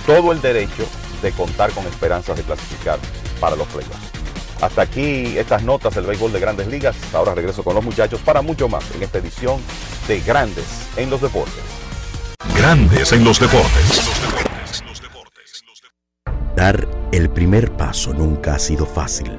todo 0.06 0.32
el 0.32 0.40
derecho 0.40 0.86
de 1.22 1.32
contar 1.32 1.70
con 1.72 1.86
esperanzas 1.86 2.36
de 2.36 2.42
clasificar 2.42 2.98
para 3.40 3.56
los 3.56 3.66
playoffs. 3.68 4.12
Hasta 4.60 4.82
aquí 4.82 5.36
estas 5.36 5.62
notas 5.62 5.94
del 5.94 6.06
béisbol 6.06 6.32
de 6.32 6.40
grandes 6.40 6.66
ligas. 6.68 6.96
Ahora 7.12 7.34
regreso 7.34 7.62
con 7.62 7.74
los 7.74 7.84
muchachos 7.84 8.20
para 8.20 8.40
mucho 8.42 8.68
más 8.68 8.84
en 8.94 9.02
esta 9.02 9.18
edición 9.18 9.60
de 10.08 10.20
Grandes 10.20 10.64
en 10.96 11.10
los 11.10 11.20
Deportes. 11.20 11.54
Grandes 12.56 13.12
en 13.12 13.24
los 13.24 13.40
Deportes. 13.40 14.02
Dar 16.56 16.88
el 17.12 17.30
primer 17.30 17.72
paso 17.76 18.12
nunca 18.12 18.54
ha 18.54 18.58
sido 18.58 18.86
fácil, 18.86 19.38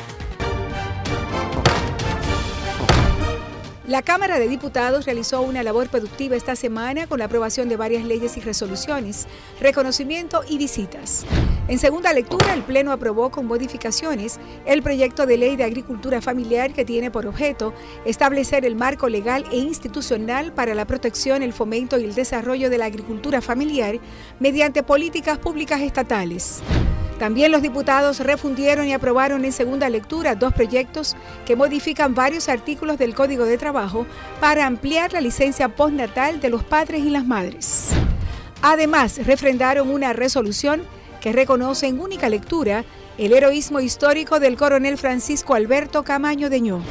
La 3.91 4.03
Cámara 4.03 4.39
de 4.39 4.47
Diputados 4.47 5.03
realizó 5.03 5.41
una 5.41 5.63
labor 5.63 5.89
productiva 5.89 6.37
esta 6.37 6.55
semana 6.55 7.07
con 7.07 7.19
la 7.19 7.25
aprobación 7.25 7.67
de 7.67 7.75
varias 7.75 8.05
leyes 8.05 8.37
y 8.37 8.39
resoluciones, 8.39 9.27
reconocimiento 9.59 10.43
y 10.47 10.57
visitas. 10.57 11.25
En 11.67 11.77
segunda 11.77 12.13
lectura, 12.13 12.53
el 12.53 12.63
Pleno 12.63 12.93
aprobó 12.93 13.31
con 13.31 13.47
modificaciones 13.47 14.39
el 14.65 14.81
proyecto 14.81 15.25
de 15.25 15.35
ley 15.35 15.57
de 15.57 15.65
agricultura 15.65 16.21
familiar 16.21 16.71
que 16.71 16.85
tiene 16.85 17.11
por 17.11 17.27
objeto 17.27 17.73
establecer 18.05 18.63
el 18.63 18.77
marco 18.77 19.09
legal 19.09 19.43
e 19.51 19.57
institucional 19.57 20.53
para 20.53 20.73
la 20.73 20.87
protección, 20.87 21.43
el 21.43 21.51
fomento 21.51 21.99
y 21.99 22.05
el 22.05 22.15
desarrollo 22.15 22.69
de 22.69 22.77
la 22.77 22.85
agricultura 22.85 23.41
familiar 23.41 23.99
mediante 24.39 24.83
políticas 24.83 25.37
públicas 25.37 25.81
estatales. 25.81 26.61
También 27.21 27.51
los 27.51 27.61
diputados 27.61 28.19
refundieron 28.19 28.87
y 28.87 28.93
aprobaron 28.93 29.45
en 29.45 29.51
segunda 29.51 29.87
lectura 29.89 30.33
dos 30.33 30.53
proyectos 30.53 31.15
que 31.45 31.55
modifican 31.55 32.15
varios 32.15 32.49
artículos 32.49 32.97
del 32.97 33.13
Código 33.13 33.45
de 33.45 33.59
Trabajo 33.59 34.07
para 34.39 34.65
ampliar 34.65 35.13
la 35.13 35.21
licencia 35.21 35.69
postnatal 35.69 36.41
de 36.41 36.49
los 36.49 36.63
padres 36.63 37.03
y 37.03 37.11
las 37.11 37.23
madres. 37.23 37.89
Además, 38.63 39.23
refrendaron 39.23 39.91
una 39.91 40.13
resolución 40.13 40.81
que 41.21 41.31
reconoce 41.31 41.85
en 41.85 41.99
única 41.99 42.27
lectura 42.27 42.85
el 43.19 43.33
heroísmo 43.33 43.81
histórico 43.81 44.39
del 44.39 44.57
coronel 44.57 44.97
Francisco 44.97 45.53
Alberto 45.53 46.01
Camaño 46.01 46.49
Deñó. 46.49 46.81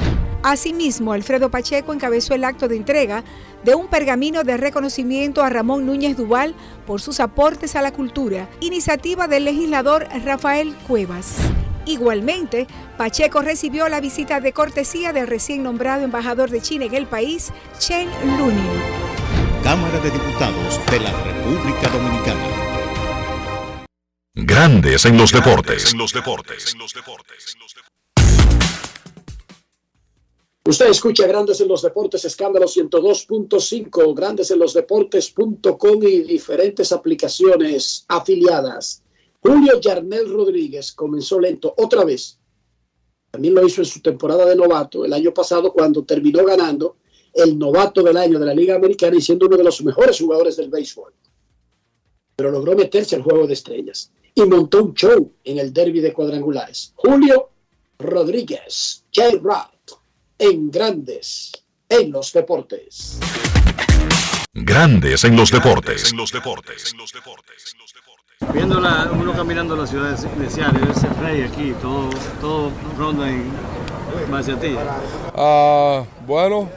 Asimismo, 0.43 1.13
Alfredo 1.13 1.51
Pacheco 1.51 1.93
encabezó 1.93 2.35
el 2.35 2.45
acto 2.45 2.67
de 2.67 2.77
entrega 2.77 3.25
de 3.63 3.75
un 3.75 3.89
pergamino 3.89 4.43
de 4.43 4.57
reconocimiento 4.57 5.43
a 5.43 5.51
Ramón 5.51 5.85
Núñez 5.85 6.17
Duval 6.17 6.55
por 6.87 7.01
sus 7.01 7.21
aportes 7.21 7.77
a 7.77 7.83
la 7.83 7.93
cultura, 7.93 8.49
iniciativa 8.61 9.29
del 9.29 9.45
legislador 9.45 10.07
Rafael 10.25 10.75
Cuevas. 10.89 11.37
Igualmente, 11.85 12.67
Pacheco 12.97 13.43
recibió 13.43 13.89
la 13.89 14.01
visita 14.01 14.41
de 14.41 14.53
cortesía 14.53 15.13
del 15.13 15.27
recién 15.27 15.63
nombrado 15.63 16.05
embajador 16.05 16.51
de 16.51 16.63
China 16.63 16.87
en 16.87 16.95
el 16.95 17.07
país, 17.07 17.53
Chen 17.79 18.09
Lunin. 18.39 18.65
Cámara 19.63 19.99
de 20.01 20.11
Diputados 20.11 20.81
de 20.91 21.01
la 21.01 21.13
República 21.23 21.89
Dominicana. 21.89 22.71
Grandes 24.35 25.05
en 25.05 25.19
los 25.19 25.33
deportes. 25.33 25.95
Usted 30.67 30.91
escucha 30.91 31.27
Grandes 31.27 31.59
en 31.63 31.69
los 31.69 31.81
Deportes, 31.81 32.23
Escándalo 32.27 32.67
102.5, 32.67 34.15
Grandes 34.15 34.51
en 34.51 34.59
los 34.59 34.75
Deportes.com 34.75 36.03
y 36.03 36.21
diferentes 36.21 36.93
aplicaciones 36.93 38.05
afiliadas. 38.09 39.03
Julio 39.41 39.81
Yarnel 39.81 40.31
Rodríguez 40.31 40.93
comenzó 40.93 41.41
lento 41.41 41.73
otra 41.79 42.05
vez. 42.05 42.39
También 43.31 43.55
lo 43.55 43.67
hizo 43.67 43.81
en 43.81 43.87
su 43.87 44.03
temporada 44.03 44.45
de 44.45 44.55
novato 44.55 45.07
el 45.07 45.15
año 45.15 45.33
pasado 45.33 45.73
cuando 45.73 46.05
terminó 46.05 46.45
ganando 46.45 46.97
el 47.33 47.59
novato 47.59 48.03
del 48.03 48.19
año 48.19 48.39
de 48.39 48.45
la 48.45 48.55
Liga 48.55 48.75
Americana 48.75 49.17
y 49.17 49.23
siendo 49.23 49.47
uno 49.47 49.57
de 49.57 49.65
los 49.65 49.83
mejores 49.83 50.19
jugadores 50.19 50.57
del 50.57 50.69
béisbol. 50.69 51.15
Pero 52.37 52.51
logró 52.51 52.77
meterse 52.77 53.17
al 53.17 53.23
juego 53.23 53.47
de 53.47 53.55
estrellas 53.55 54.13
y 54.35 54.43
montó 54.43 54.85
un 54.85 54.93
show 54.93 55.33
en 55.43 55.59
el 55.59 55.73
derby 55.73 56.01
de 56.01 56.13
cuadrangulares. 56.13 56.93
Julio 56.97 57.49
Rodríguez, 57.99 59.05
J-Rod 59.15 59.80
en 60.41 60.71
Grandes 60.71 61.53
en 61.89 62.11
los 62.11 62.33
Deportes. 62.33 63.19
Grandes 64.55 65.23
en 65.25 65.37
los 65.37 65.51
deportes. 65.51 66.15
Viendo 68.55 68.81
la, 68.81 69.11
uno 69.13 69.35
caminando 69.35 69.77
la 69.77 69.87
ciudad 69.87 70.19
de 70.19 70.51
Seattle, 70.51 70.91
ese 70.91 71.09
rey 71.21 71.43
aquí, 71.43 71.75
todo, 71.83 72.09
todo 72.41 72.71
ronda 72.97 73.29
en 73.29 73.53
base 74.31 74.53
a 74.53 74.59
ti. 74.59 74.75
Ah, 75.37 76.05
bueno, 76.27 76.71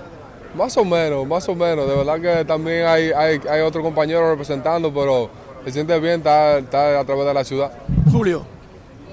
más 0.56 0.76
o 0.76 0.84
menos, 0.84 1.26
más 1.26 1.48
o 1.48 1.56
menos. 1.56 1.88
De 1.88 1.96
verdad 1.96 2.20
que 2.20 2.46
también 2.46 2.86
hay, 2.86 3.12
hay, 3.12 3.40
hay 3.50 3.62
otro 3.62 3.82
compañero 3.82 4.30
representando, 4.30 4.94
pero 4.94 5.30
se 5.64 5.72
siente 5.72 5.98
bien 6.02 6.16
estar, 6.16 6.60
estar 6.60 6.96
a 6.98 7.06
través 7.06 7.26
de 7.26 7.34
la 7.34 7.46
ciudad. 7.46 7.72
Julio, 8.12 8.46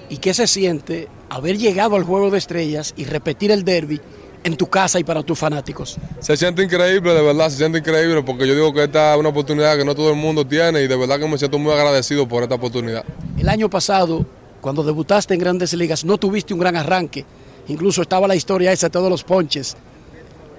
¿y 0.09 0.17
qué 0.17 0.35
se 0.35 0.49
siente 0.49 1.09
haber 1.29 1.57
llegado 1.57 1.95
al 1.95 2.03
Juego 2.03 2.31
de 2.31 2.39
Estrellas 2.39 2.95
y 2.97 3.05
repetir 3.05 3.53
el 3.53 3.65
derby 3.65 4.01
en 4.43 4.57
tu 4.57 4.67
casa 4.67 4.99
y 4.99 5.05
para 5.05 5.23
tus 5.23 5.39
fanáticos? 5.39 5.97
Se 6.21 6.37
siente 6.37 6.62
increíble, 6.62 7.12
de 7.12 7.23
verdad, 7.23 7.51
se 7.51 7.59
siente 7.59 7.79
increíble 7.79 8.23
porque 8.23 8.47
yo 8.47 8.55
digo 8.55 8.73
que 8.73 8.85
esta 8.85 9.15
es 9.15 9.21
una 9.21 9.29
oportunidad 9.29 9.77
que 9.77 9.85
no 9.85 9.95
todo 9.95 10.11
el 10.11 10.17
mundo 10.17 10.47
tiene 10.47 10.83
y 10.83 10.89
de 10.89 10.97
verdad 10.97 11.19
que 11.19 11.27
me 11.27 11.39
siento 11.39 11.59
muy 11.59 11.73
agradecido 11.73 12.27
por 12.27 12.43
esta 12.43 12.55
oportunidad. 12.55 13.05
El 13.39 13.49
año 13.49 13.69
pasado, 13.69 14.25
cuando 14.61 14.83
debutaste 14.83 15.35
en 15.35 15.41
grandes 15.41 15.73
ligas, 15.75 16.05
no 16.05 16.19
tuviste 16.19 16.55
un 16.55 16.61
gran 16.61 16.77
arranque. 16.77 17.25
Incluso 17.69 18.03
estaba 18.03 18.27
la 18.27 18.35
historia 18.35 18.73
esa 18.73 18.87
de 18.87 18.91
todos 18.91 19.11
los 19.11 19.23
ponches. 19.23 19.77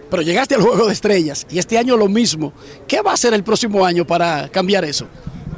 Pero 0.10 0.22
llegaste 0.22 0.56
al 0.56 0.62
Juego 0.62 0.88
de 0.88 0.94
Estrellas 0.94 1.48
y 1.50 1.58
este 1.58 1.78
año 1.78 1.96
lo 1.96 2.10
mismo. 2.10 2.52
¿Qué 2.88 3.02
va 3.02 3.12
a 3.12 3.14
hacer 3.14 3.34
el 3.34 3.44
próximo 3.44 3.86
año 3.86 4.06
para 4.06 4.50
cambiar 4.50 4.84
eso? 4.84 5.08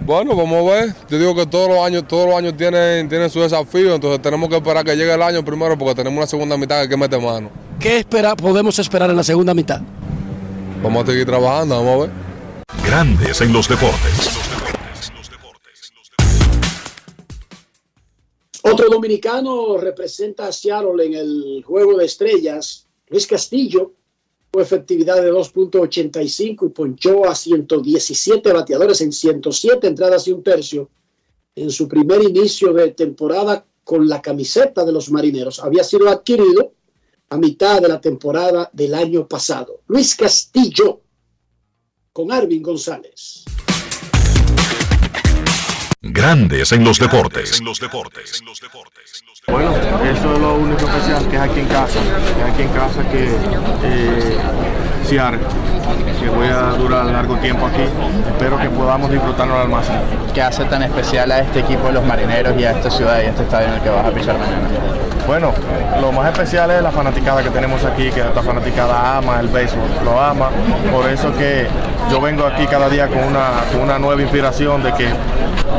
Bueno, 0.05 0.35
vamos 0.35 0.69
a 0.69 0.75
ver. 0.75 0.95
Yo 1.09 1.17
digo 1.17 1.33
que 1.33 1.45
todos 1.45 1.69
los 1.69 1.79
años, 1.79 2.07
todos 2.07 2.27
los 2.27 2.35
años 2.35 2.55
tienen, 2.57 3.07
tienen 3.07 3.29
su 3.29 3.39
desafío, 3.39 3.95
entonces 3.95 4.21
tenemos 4.21 4.49
que 4.49 4.57
esperar 4.57 4.83
que 4.83 4.95
llegue 4.95 5.13
el 5.13 5.21
año 5.21 5.43
primero 5.45 5.77
porque 5.77 5.95
tenemos 5.95 6.17
una 6.17 6.27
segunda 6.27 6.57
mitad 6.57 6.87
que 6.87 6.97
meter 6.97 7.21
mano. 7.21 7.49
¿Qué 7.83 7.97
espera, 7.97 8.33
podemos 8.33 8.79
esperar 8.79 9.09
en 9.09 9.17
la 9.17 9.25
segunda 9.25 9.53
mitad? 9.53 9.81
Vamos 10.81 11.03
a 11.03 11.11
seguir 11.11 11.25
trabajando, 11.25 11.75
vamos 11.75 11.93
a 11.93 11.97
ver. 12.07 12.11
Grandes 12.85 13.41
en 13.41 13.51
los 13.51 13.67
deportes. 13.67 14.29
Otro 18.61 18.87
dominicano 18.89 19.75
representa 19.75 20.47
a 20.47 20.53
Seattle 20.53 21.05
en 21.05 21.13
el 21.13 21.63
juego 21.65 21.97
de 21.97 22.05
estrellas, 22.05 22.87
Luis 23.09 23.27
Castillo, 23.27 23.91
con 24.49 24.63
efectividad 24.63 25.21
de 25.21 25.33
2.85 25.33 26.67
y 26.67 26.69
ponchó 26.69 27.29
a 27.29 27.35
117 27.35 28.53
bateadores 28.53 29.01
en 29.01 29.11
107 29.11 29.87
entradas 29.87 30.25
y 30.29 30.31
un 30.31 30.41
tercio 30.41 30.89
en 31.53 31.69
su 31.69 31.89
primer 31.89 32.23
inicio 32.23 32.71
de 32.71 32.91
temporada 32.91 33.65
con 33.83 34.07
la 34.07 34.21
camiseta 34.21 34.85
de 34.85 34.93
los 34.93 35.11
marineros. 35.11 35.59
Había 35.61 35.83
sido 35.83 36.07
adquirido 36.07 36.71
a 37.33 37.37
mitad 37.37 37.81
de 37.81 37.87
la 37.87 37.99
temporada 37.99 38.69
del 38.71 38.93
año 38.93 39.27
pasado. 39.27 39.81
Luis 39.87 40.15
Castillo 40.15 41.01
con 42.11 42.31
Arvin 42.31 42.61
González. 42.61 43.43
Grandes 45.99 46.71
en 46.73 46.83
los 46.83 46.99
deportes. 46.99 47.59
Bueno, 49.47 49.75
eso 49.75 50.33
es 50.33 50.39
lo 50.39 50.55
único 50.57 50.81
especial 50.81 51.27
que 51.27 51.35
es 51.35 51.41
aquí 51.41 51.59
en 51.61 51.67
casa, 51.67 51.99
que 52.35 52.41
es 52.41 52.53
aquí 52.53 52.61
en 52.61 52.69
casa 52.69 53.11
que 53.11 53.23
eh, 53.23 54.37
Seattle, 55.07 55.39
que 56.21 56.29
voy 56.29 56.47
a 56.47 56.69
durar 56.77 57.07
largo 57.07 57.35
tiempo 57.37 57.65
aquí. 57.65 57.81
Espero 58.27 58.59
que 58.59 58.69
podamos 58.69 59.09
disfrutarlo 59.09 59.57
al 59.57 59.69
máximo. 59.69 59.97
¿Qué 60.35 60.41
hace 60.43 60.65
tan 60.65 60.83
especial 60.83 61.31
a 61.31 61.39
este 61.39 61.61
equipo 61.61 61.87
de 61.87 61.93
los 61.93 62.05
marineros 62.05 62.55
y 62.59 62.63
a 62.63 62.73
esta 62.73 62.91
ciudad 62.91 63.23
y 63.23 63.25
a 63.25 63.29
este 63.29 63.41
estadio 63.41 63.69
en 63.69 63.73
el 63.73 63.81
que 63.81 63.89
vas 63.89 64.05
a 64.05 64.11
pisar 64.11 64.37
mañana? 64.37 65.02
Bueno, 65.25 65.53
lo 66.01 66.11
más 66.11 66.31
especial 66.31 66.69
es 66.71 66.81
la 66.81 66.91
fanaticada 66.91 67.41
que 67.41 67.49
tenemos 67.49 67.83
aquí, 67.85 68.09
que 68.11 68.19
esta 68.19 68.41
fanaticada 68.41 69.17
ama 69.17 69.39
el 69.39 69.47
béisbol, 69.47 69.87
lo 70.03 70.19
ama. 70.21 70.49
Por 70.91 71.09
eso 71.09 71.33
que 71.37 71.67
yo 72.11 72.19
vengo 72.19 72.45
aquí 72.45 72.67
cada 72.67 72.89
día 72.89 73.07
con 73.07 73.19
una, 73.19 73.51
con 73.71 73.81
una 73.81 73.97
nueva 73.97 74.21
inspiración 74.21 74.83
de 74.83 74.93
que 74.93 75.07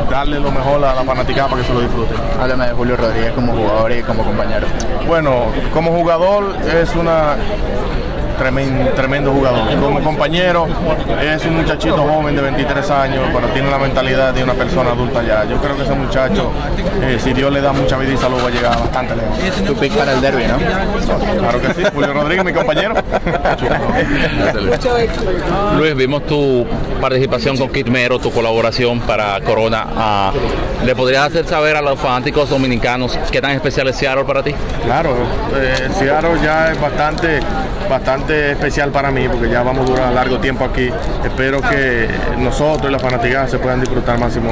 darle 0.09 0.39
lo 0.39 0.51
mejor 0.51 0.83
a 0.83 0.95
la 0.95 1.03
fanaticada 1.03 1.47
para 1.47 1.61
que 1.61 1.67
se 1.67 1.73
lo 1.73 1.81
disfruten. 1.81 2.17
Háblame 2.41 2.67
de 2.67 2.73
Julio 2.73 2.97
Rodríguez 2.97 3.33
como 3.33 3.53
jugador 3.53 3.91
y 3.91 4.01
como 4.01 4.23
compañero. 4.23 4.67
Bueno, 5.07 5.45
como 5.73 5.91
jugador 5.91 6.55
es 6.65 6.95
una 6.95 7.35
tremendo, 8.37 8.91
tremendo 8.91 9.31
jugador. 9.31 9.79
Como 9.79 10.01
compañero 10.01 10.67
es 11.21 11.45
un 11.45 11.57
muchachito 11.57 11.97
joven 11.97 12.35
de 12.35 12.41
23 12.41 12.89
años, 12.91 13.29
pero 13.33 13.47
tiene 13.49 13.69
la 13.69 13.77
mentalidad 13.77 14.33
de 14.33 14.43
una 14.43 14.53
persona 14.53 14.91
adulta 14.91 15.23
ya. 15.23 15.45
Yo 15.45 15.57
creo 15.57 15.75
que 15.75 15.83
ese 15.83 15.93
muchacho, 15.93 16.51
eh, 17.01 17.19
si 17.21 17.33
Dios 17.33 17.51
le 17.51 17.61
da 17.61 17.73
mucha 17.73 17.97
vida 17.97 18.13
y 18.13 18.17
salud, 18.17 18.37
va 18.43 18.47
a 18.47 18.51
llegar 18.51 18.79
bastante 18.79 19.15
lejos. 19.15 19.37
Tu 19.65 19.75
pick 19.75 19.93
para 19.93 20.13
el 20.13 20.21
derby, 20.21 20.43
¿no? 20.47 20.57
Claro 21.39 21.61
que 21.61 21.73
sí, 21.73 21.83
Julio 21.93 22.13
Rodríguez, 22.13 22.45
mi 22.45 22.53
compañero. 22.53 22.95
Luis, 25.77 25.95
vimos 25.95 26.25
tu 26.25 26.65
participación 27.01 27.57
con 27.57 27.69
Kit 27.69 27.87
Mero, 27.87 28.19
tu 28.19 28.31
colaboración 28.31 28.99
para 29.01 29.39
Corona. 29.41 29.85
Ah, 29.95 30.31
¿Le 30.83 30.95
podrías 30.95 31.27
hacer 31.27 31.45
saber 31.45 31.75
a 31.75 31.81
los 31.81 31.99
fanáticos 31.99 32.49
dominicanos 32.49 33.17
qué 33.31 33.41
tan 33.41 33.51
especial 33.51 33.87
es 33.87 33.95
Seattle 33.95 34.25
para 34.25 34.43
ti? 34.43 34.53
Claro, 34.83 35.15
eh, 35.55 35.89
Seattle 35.97 36.39
ya 36.43 36.71
es 36.71 36.81
bastante, 36.81 37.39
bastante 37.89 38.24
especial 38.29 38.91
para 38.91 39.11
mí 39.11 39.27
porque 39.27 39.49
ya 39.49 39.63
vamos 39.63 39.87
a 39.87 39.91
durar 39.91 40.13
largo 40.13 40.39
tiempo 40.39 40.65
aquí. 40.65 40.89
Espero 41.23 41.61
que 41.61 42.07
nosotros 42.37 42.89
y 42.89 42.91
la 42.91 42.99
fanaticada 42.99 43.47
se 43.47 43.57
puedan 43.57 43.79
disfrutar 43.79 44.19
máximo. 44.19 44.51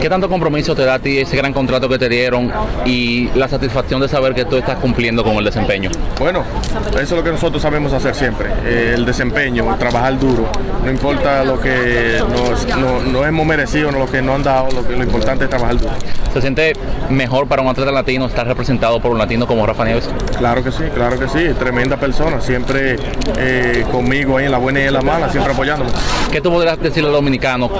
¿Qué 0.00 0.08
tanto 0.08 0.28
compromiso 0.28 0.74
te 0.74 0.84
da 0.84 0.94
a 0.94 0.98
ti 0.98 1.18
ese 1.18 1.36
gran 1.36 1.52
contrato 1.52 1.88
que 1.88 1.98
te 1.98 2.08
dieron 2.08 2.52
y 2.84 3.28
la 3.34 3.48
satisfacción 3.48 4.00
de 4.00 4.08
saber 4.08 4.34
que 4.34 4.44
tú 4.44 4.56
estás 4.56 4.76
cumpliendo 4.76 5.24
con 5.24 5.34
el 5.36 5.44
desempeño? 5.44 5.90
Bueno, 6.18 6.44
eso 6.92 7.00
es 7.00 7.10
lo 7.10 7.24
que 7.24 7.30
nosotros 7.30 7.60
sabemos 7.60 7.92
hacer 7.92 8.14
siempre, 8.14 8.50
eh, 8.64 8.92
el 8.94 9.04
desempeño, 9.04 9.76
trabajar 9.78 10.18
duro. 10.18 10.48
No 10.84 10.90
importa 10.90 11.44
lo 11.44 11.60
que 11.60 12.22
nos, 12.30 12.66
no, 12.76 13.00
no 13.00 13.26
hemos 13.26 13.46
merecido, 13.46 13.90
no 13.90 13.98
lo 13.98 14.06
que 14.06 14.22
no 14.22 14.34
han 14.34 14.42
dado, 14.42 14.70
lo, 14.70 14.86
que, 14.86 14.96
lo 14.96 15.02
importante 15.02 15.44
es 15.44 15.50
trabajar 15.50 15.76
duro. 15.78 15.92
¿Se 16.32 16.40
siente 16.40 16.74
mejor 17.10 17.48
para 17.48 17.62
un 17.62 17.68
atleta 17.68 17.90
latino 17.90 18.26
estar 18.26 18.46
representado 18.46 19.00
por 19.00 19.10
un 19.10 19.18
latino 19.18 19.46
como 19.46 19.66
Rafa 19.66 19.84
Nieves? 19.84 20.08
Claro 20.36 20.62
que 20.62 20.70
sí, 20.70 20.84
claro 20.94 21.18
que 21.18 21.28
sí, 21.28 21.48
tremenda 21.58 21.96
persona, 21.96 22.40
siempre 22.48 22.96
eh, 23.36 23.84
conmigo 23.92 24.38
ahí 24.38 24.46
en 24.46 24.52
la 24.52 24.56
buena 24.56 24.80
y 24.80 24.84
en 24.84 24.94
la 24.94 25.02
mala, 25.02 25.30
siempre 25.30 25.52
apoyándome. 25.52 25.90
¿Qué 26.32 26.40
tú 26.40 26.50
podrías 26.50 26.80
decirle 26.80 27.10
al 27.10 27.14
dominicano 27.14 27.70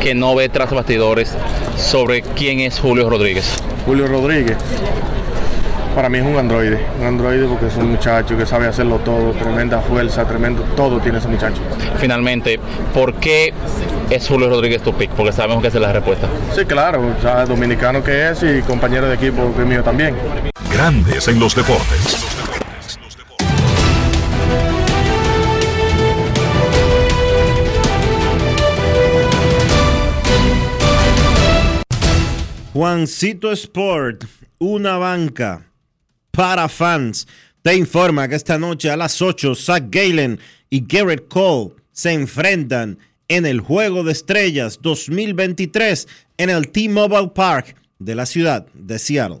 que 0.00 0.14
no 0.14 0.34
ve 0.34 0.48
tras 0.48 0.70
bastidores 0.70 1.36
sobre 1.76 2.22
quién 2.22 2.60
es 2.60 2.80
Julio 2.80 3.10
Rodríguez? 3.10 3.62
Julio 3.84 4.06
Rodríguez. 4.06 4.56
Para 5.94 6.08
mí 6.08 6.16
es 6.16 6.24
un 6.24 6.38
androide, 6.38 6.80
un 6.98 7.08
androide 7.08 7.46
porque 7.46 7.66
es 7.66 7.76
un 7.76 7.90
muchacho 7.90 8.38
que 8.38 8.46
sabe 8.46 8.68
hacerlo 8.68 9.00
todo, 9.04 9.32
tremenda 9.32 9.80
fuerza, 9.82 10.24
tremendo, 10.24 10.62
todo 10.74 10.98
tiene 11.00 11.18
ese 11.18 11.28
muchacho. 11.28 11.60
Finalmente, 11.98 12.58
¿por 12.94 13.12
qué 13.14 13.52
es 14.08 14.26
Julio 14.26 14.48
Rodríguez 14.48 14.80
tu 14.80 14.94
pick? 14.94 15.10
Porque 15.10 15.32
sabemos 15.32 15.60
que 15.60 15.68
esa 15.68 15.76
es 15.76 15.82
la 15.82 15.92
respuesta. 15.92 16.26
Sí, 16.54 16.64
claro, 16.64 17.02
o 17.18 17.20
sea, 17.20 17.44
dominicano 17.44 18.02
que 18.02 18.30
es 18.30 18.42
y 18.44 18.62
compañero 18.62 19.08
de 19.08 19.16
equipo 19.16 19.52
que 19.54 19.60
es 19.60 19.68
mío 19.68 19.82
también. 19.82 20.14
Grandes 20.72 21.28
en 21.28 21.38
los 21.38 21.54
deportes. 21.54 22.29
Juancito 32.72 33.50
Sport, 33.50 34.26
una 34.60 34.96
banca 34.96 35.66
para 36.30 36.68
fans, 36.68 37.26
te 37.62 37.74
informa 37.74 38.28
que 38.28 38.36
esta 38.36 38.60
noche 38.60 38.88
a 38.90 38.96
las 38.96 39.20
8 39.20 39.56
Zach 39.56 39.84
Galen 39.90 40.38
y 40.70 40.86
Garrett 40.86 41.26
Cole 41.26 41.74
se 41.90 42.12
enfrentan 42.12 42.96
en 43.26 43.44
el 43.44 43.58
Juego 43.58 44.04
de 44.04 44.12
Estrellas 44.12 44.78
2023 44.82 46.06
en 46.38 46.50
el 46.50 46.68
T-Mobile 46.68 47.32
Park 47.34 47.74
de 47.98 48.14
la 48.14 48.24
ciudad 48.24 48.66
de 48.72 49.00
Seattle. 49.00 49.40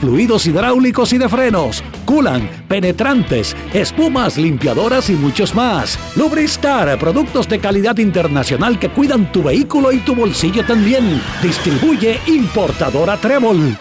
fluidos 0.00 0.46
hidráulicos 0.46 1.12
y 1.12 1.18
de 1.18 1.28
frenos, 1.28 1.82
culan, 2.04 2.48
penetrantes, 2.68 3.56
espumas, 3.72 4.36
limpiadoras 4.36 5.10
y 5.10 5.14
muchos 5.14 5.54
más. 5.54 5.98
Lubristar, 6.16 6.98
productos 6.98 7.48
de 7.48 7.58
calidad 7.58 7.98
internacional 7.98 8.78
que 8.78 8.90
cuidan 8.90 9.30
tu 9.32 9.42
vehículo 9.42 9.92
y 9.92 9.98
tu 9.98 10.14
bolsillo 10.14 10.64
también. 10.64 11.20
Distribuye 11.42 12.20
importadora 12.26 13.16
Trébol. 13.16 13.76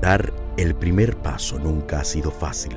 Dar 0.00 0.32
el 0.56 0.74
primer 0.74 1.16
paso 1.16 1.58
nunca 1.58 2.00
ha 2.00 2.04
sido 2.04 2.30
fácil, 2.30 2.76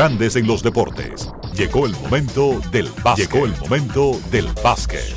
Grandes 0.00 0.34
en 0.36 0.46
los 0.46 0.62
Deportes. 0.62 1.30
Llegó 1.52 1.84
el 1.84 1.92
momento 1.92 2.58
del 2.72 2.88
básquet. 3.04 3.30
Llegó 3.30 3.44
el 3.44 3.54
momento 3.58 4.18
del 4.30 4.48
básquet. 4.64 5.14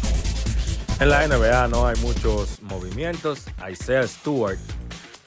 En 0.99 1.07
la 1.07 1.25
NBA 1.25 1.69
no 1.69 1.87
hay 1.87 1.95
muchos 2.01 2.61
movimientos. 2.63 3.45
Isaiah 3.71 4.05
Stewart 4.05 4.59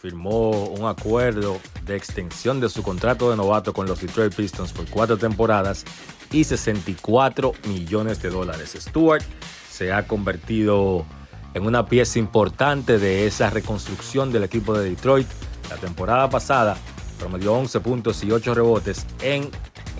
firmó 0.02 0.50
un 0.50 0.86
acuerdo 0.86 1.58
de 1.86 1.96
extensión 1.96 2.60
de 2.60 2.68
su 2.68 2.82
contrato 2.82 3.30
de 3.30 3.36
novato 3.38 3.72
con 3.72 3.86
los 3.86 3.98
Detroit 3.98 4.34
Pistons 4.34 4.74
por 4.74 4.84
cuatro 4.90 5.16
temporadas 5.16 5.86
y 6.30 6.44
64 6.44 7.52
millones 7.66 8.20
de 8.20 8.28
dólares. 8.28 8.76
Stewart 8.78 9.24
se 9.70 9.90
ha 9.90 10.06
convertido 10.06 11.06
en 11.54 11.64
una 11.64 11.86
pieza 11.86 12.18
importante 12.18 12.98
de 12.98 13.26
esa 13.26 13.48
reconstrucción 13.48 14.32
del 14.32 14.44
equipo 14.44 14.78
de 14.78 14.90
Detroit. 14.90 15.28
La 15.70 15.76
temporada 15.76 16.28
pasada 16.28 16.76
promedió 17.18 17.54
11 17.54 17.80
puntos 17.80 18.22
y 18.24 18.30
8 18.30 18.54
rebotes 18.54 19.06
en 19.22 19.50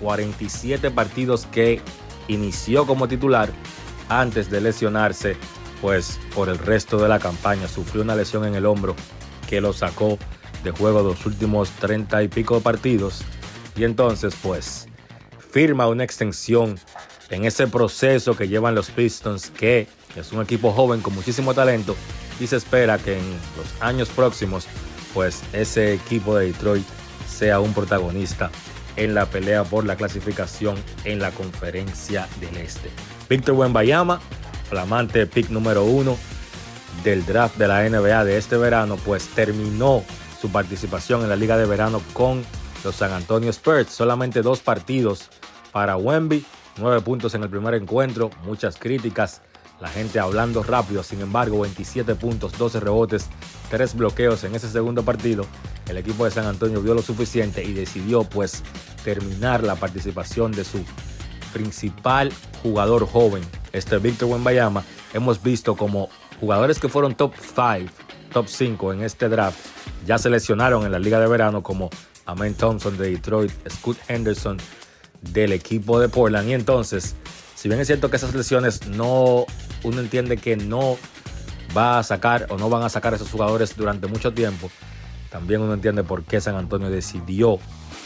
47 0.01 0.91
partidos 0.91 1.45
que 1.51 1.81
inició 2.27 2.85
como 2.85 3.07
titular 3.07 3.49
antes 4.09 4.49
de 4.49 4.61
lesionarse, 4.61 5.35
pues 5.81 6.19
por 6.33 6.49
el 6.49 6.57
resto 6.57 6.97
de 6.97 7.09
la 7.09 7.19
campaña. 7.19 7.67
Sufrió 7.67 8.01
una 8.01 8.15
lesión 8.15 8.45
en 8.45 8.55
el 8.55 8.65
hombro 8.65 8.95
que 9.49 9.61
lo 9.61 9.73
sacó 9.73 10.17
de 10.63 10.71
juego 10.71 11.03
los 11.03 11.25
últimos 11.25 11.69
30 11.71 12.23
y 12.23 12.27
pico 12.27 12.61
partidos. 12.61 13.21
Y 13.75 13.83
entonces 13.83 14.35
pues 14.41 14.87
firma 15.51 15.87
una 15.87 16.03
extensión 16.03 16.79
en 17.29 17.45
ese 17.45 17.67
proceso 17.67 18.35
que 18.35 18.47
llevan 18.47 18.75
los 18.75 18.89
Pistons 18.89 19.49
que 19.49 19.87
es 20.15 20.31
un 20.31 20.41
equipo 20.41 20.71
joven 20.71 21.01
con 21.01 21.13
muchísimo 21.13 21.53
talento 21.53 21.95
y 22.39 22.47
se 22.47 22.55
espera 22.55 22.97
que 22.97 23.17
en 23.17 23.25
los 23.57 23.81
años 23.81 24.09
próximos 24.09 24.67
pues 25.13 25.43
ese 25.53 25.93
equipo 25.93 26.35
de 26.35 26.47
Detroit 26.47 26.85
sea 27.37 27.59
un 27.59 27.73
protagonista 27.73 28.49
en 28.95 29.13
la 29.13 29.27
pelea 29.27 29.63
por 29.63 29.85
la 29.85 29.95
clasificación 29.95 30.75
en 31.03 31.19
la 31.19 31.29
conferencia 31.29 32.27
del 32.39 32.57
Este. 32.57 32.89
Víctor 33.29 33.53
Wembayama, 33.55 34.19
flamante 34.69 35.27
pick 35.27 35.49
número 35.49 35.83
uno 35.83 36.17
del 37.03 37.23
draft 37.25 37.57
de 37.57 37.67
la 37.67 37.87
NBA 37.87 38.25
de 38.25 38.37
este 38.37 38.57
verano, 38.57 38.97
pues 39.05 39.27
terminó 39.27 40.03
su 40.41 40.51
participación 40.51 41.21
en 41.21 41.29
la 41.29 41.35
Liga 41.35 41.57
de 41.57 41.65
Verano 41.65 42.01
con 42.13 42.43
los 42.83 42.95
San 42.95 43.11
Antonio 43.11 43.51
Spurs. 43.51 43.89
Solamente 43.89 44.41
dos 44.41 44.61
partidos 44.61 45.29
para 45.71 45.95
Wemby, 45.95 46.43
nueve 46.77 47.01
puntos 47.01 47.35
en 47.35 47.43
el 47.43 47.49
primer 47.49 47.75
encuentro, 47.75 48.31
muchas 48.45 48.77
críticas 48.77 49.41
la 49.79 49.89
gente 49.89 50.19
hablando 50.19 50.63
rápido, 50.63 51.03
sin 51.03 51.21
embargo, 51.21 51.59
27 51.61 52.15
puntos, 52.15 52.57
12 52.57 52.79
rebotes, 52.79 53.27
3 53.69 53.95
bloqueos 53.95 54.43
en 54.43 54.55
ese 54.55 54.69
segundo 54.69 55.03
partido. 55.03 55.45
El 55.87 55.97
equipo 55.97 56.25
de 56.25 56.31
San 56.31 56.45
Antonio 56.45 56.81
vio 56.81 56.93
lo 56.93 57.01
suficiente 57.01 57.63
y 57.63 57.73
decidió 57.73 58.23
pues 58.23 58.63
terminar 59.03 59.63
la 59.63 59.75
participación 59.75 60.51
de 60.51 60.63
su 60.63 60.83
principal 61.53 62.31
jugador 62.63 63.07
joven, 63.07 63.43
este 63.71 63.97
Víctor 63.99 64.29
Wembayama. 64.29 64.83
Hemos 65.13 65.41
visto 65.41 65.75
como 65.75 66.09
jugadores 66.39 66.79
que 66.79 66.89
fueron 66.89 67.15
top 67.15 67.33
5, 67.39 67.91
top 68.33 68.47
5 68.47 68.93
en 68.93 69.03
este 69.03 69.29
draft, 69.29 69.59
ya 70.05 70.17
seleccionaron 70.17 70.85
en 70.85 70.91
la 70.91 70.99
liga 70.99 71.19
de 71.19 71.27
verano 71.27 71.61
como 71.61 71.89
Amen 72.25 72.55
Thompson 72.55 72.97
de 72.97 73.11
Detroit, 73.11 73.51
Scott 73.69 73.97
Henderson 74.07 74.57
del 75.21 75.53
equipo 75.53 75.99
de 75.99 76.09
Portland 76.09 76.49
y 76.49 76.53
entonces 76.53 77.15
si 77.57 77.69
bien 77.69 77.81
es 77.81 77.87
cierto 77.87 78.11
que 78.11 78.17
esas 78.17 78.35
lesiones 78.35 78.85
no, 78.85 79.47
uno 79.87 80.01
entiende 80.01 80.37
que 80.37 80.57
no 80.57 80.97
va 81.75 81.99
a 81.99 82.03
sacar 82.03 82.47
o 82.49 82.57
no 82.57 82.69
van 82.69 82.83
a 82.83 82.89
sacar 82.89 83.13
a 83.13 83.15
esos 83.15 83.29
jugadores 83.29 83.75
durante 83.75 84.07
mucho 84.07 84.33
tiempo, 84.33 84.69
también 85.29 85.61
uno 85.61 85.73
entiende 85.73 86.03
por 86.03 86.23
qué 86.23 86.41
San 86.41 86.55
Antonio 86.55 86.89
decidió 86.89 87.59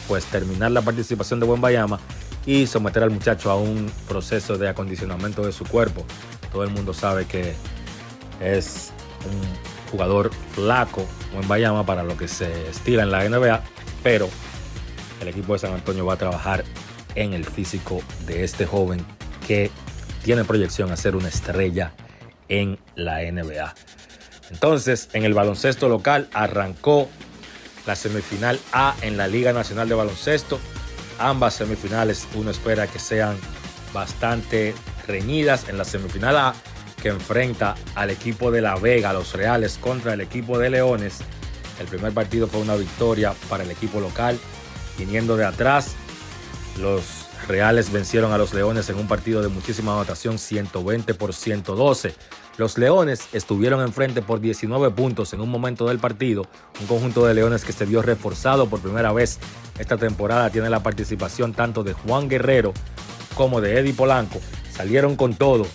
pues 0.08 0.24
terminar 0.26 0.70
la 0.72 0.82
participación 0.82 1.40
de 1.40 1.46
Buen 1.46 1.60
Bayama 1.60 2.00
y 2.44 2.66
someter 2.66 3.02
al 3.02 3.10
muchacho 3.10 3.50
a 3.50 3.56
un 3.56 3.90
proceso 4.08 4.58
de 4.58 4.68
acondicionamiento 4.68 5.42
de 5.44 5.52
su 5.52 5.64
cuerpo. 5.64 6.04
Todo 6.50 6.64
el 6.64 6.70
mundo 6.70 6.92
sabe 6.92 7.26
que 7.26 7.54
es 8.40 8.92
un 9.24 9.90
jugador 9.90 10.30
flaco, 10.54 11.06
Buen 11.32 11.46
Bayama 11.46 11.86
para 11.86 12.02
lo 12.02 12.16
que 12.16 12.28
se 12.28 12.68
estila 12.68 13.04
en 13.04 13.10
la 13.10 13.28
NBA, 13.28 13.62
pero 14.02 14.28
el 15.20 15.28
equipo 15.28 15.52
de 15.52 15.60
San 15.60 15.72
Antonio 15.72 16.04
va 16.04 16.14
a 16.14 16.18
trabajar 16.18 16.64
en 17.14 17.32
el 17.32 17.44
físico 17.44 18.00
de 18.26 18.42
este 18.42 18.66
joven 18.66 19.04
que 19.46 19.70
tiene 20.22 20.44
proyección 20.44 20.90
a 20.92 20.96
ser 20.96 21.16
una 21.16 21.28
estrella 21.28 21.92
en 22.48 22.78
la 22.94 23.20
NBA. 23.20 23.74
Entonces, 24.50 25.08
en 25.12 25.24
el 25.24 25.34
baloncesto 25.34 25.88
local 25.88 26.28
arrancó 26.32 27.08
la 27.86 27.96
semifinal 27.96 28.60
A 28.72 28.94
en 29.02 29.16
la 29.16 29.26
Liga 29.26 29.52
Nacional 29.52 29.88
de 29.88 29.94
Baloncesto. 29.94 30.60
Ambas 31.18 31.54
semifinales 31.54 32.26
uno 32.34 32.50
espera 32.50 32.86
que 32.86 32.98
sean 32.98 33.36
bastante 33.92 34.74
reñidas. 35.06 35.68
En 35.68 35.78
la 35.78 35.84
semifinal 35.84 36.36
A, 36.36 36.54
que 37.02 37.08
enfrenta 37.08 37.74
al 37.94 38.10
equipo 38.10 38.50
de 38.50 38.60
La 38.60 38.76
Vega, 38.76 39.12
los 39.12 39.32
Reales, 39.32 39.78
contra 39.78 40.14
el 40.14 40.20
equipo 40.20 40.58
de 40.58 40.70
Leones. 40.70 41.18
El 41.80 41.86
primer 41.86 42.12
partido 42.12 42.46
fue 42.46 42.60
una 42.60 42.76
victoria 42.76 43.34
para 43.48 43.64
el 43.64 43.70
equipo 43.70 44.00
local, 44.00 44.38
viniendo 44.98 45.36
de 45.36 45.44
atrás. 45.44 45.94
Los 46.78 47.21
Reales 47.48 47.90
vencieron 47.92 48.32
a 48.32 48.38
los 48.38 48.54
Leones 48.54 48.88
en 48.88 48.96
un 48.96 49.08
partido 49.08 49.42
de 49.42 49.48
muchísima 49.48 49.92
anotación, 49.92 50.38
120 50.38 51.14
por 51.14 51.34
112. 51.34 52.14
Los 52.56 52.78
Leones 52.78 53.28
estuvieron 53.32 53.80
enfrente 53.80 54.22
por 54.22 54.40
19 54.40 54.90
puntos 54.90 55.32
en 55.32 55.40
un 55.40 55.48
momento 55.48 55.88
del 55.88 55.98
partido. 55.98 56.46
Un 56.80 56.86
conjunto 56.86 57.26
de 57.26 57.34
Leones 57.34 57.64
que 57.64 57.72
se 57.72 57.84
vio 57.84 58.02
reforzado 58.02 58.68
por 58.68 58.80
primera 58.80 59.12
vez 59.12 59.38
esta 59.78 59.96
temporada. 59.96 60.50
Tiene 60.50 60.70
la 60.70 60.82
participación 60.82 61.52
tanto 61.52 61.82
de 61.82 61.92
Juan 61.94 62.28
Guerrero 62.28 62.72
como 63.34 63.60
de 63.60 63.78
Eddie 63.78 63.94
Polanco. 63.94 64.40
Salieron 64.70 65.16
con 65.16 65.34
todo 65.34 65.66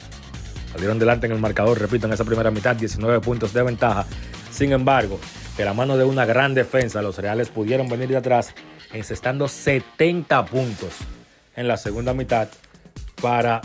Salieron 0.71 0.99
delante 0.99 1.25
en 1.25 1.31
el 1.31 1.39
marcador, 1.39 1.79
repito, 1.79 2.05
en 2.05 2.13
esa 2.13 2.23
primera 2.23 2.51
mitad, 2.51 2.75
19 2.75 3.19
puntos 3.21 3.51
de 3.51 3.63
ventaja. 3.63 4.05
Sin 4.51 4.71
embargo, 4.73 5.19
de 5.57 5.65
la 5.65 5.73
mano 5.73 5.97
de 5.97 6.03
una 6.03 6.25
gran 6.25 6.53
defensa, 6.53 7.01
los 7.01 7.17
Reales 7.17 7.49
pudieron 7.49 7.89
venir 7.89 8.09
de 8.09 8.17
atrás, 8.17 8.53
encestando 8.93 9.47
70 9.47 10.45
puntos 10.45 10.93
en 11.57 11.67
la 11.67 11.75
segunda 11.75 12.13
mitad 12.13 12.47
para 13.21 13.61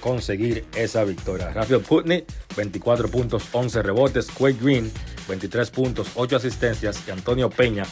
conseguir 0.00 0.64
esa 0.74 1.04
victoria. 1.04 1.50
Rafael 1.50 1.80
Putney, 1.80 2.24
24 2.56 3.08
puntos, 3.08 3.44
11 3.52 3.82
rebotes. 3.82 4.28
Quay 4.30 4.56
Green, 4.60 4.90
23 5.28 5.70
puntos, 5.70 6.08
8 6.14 6.36
asistencias. 6.36 7.02
Y 7.06 7.10
Antonio 7.10 7.50
Peña, 7.50 7.84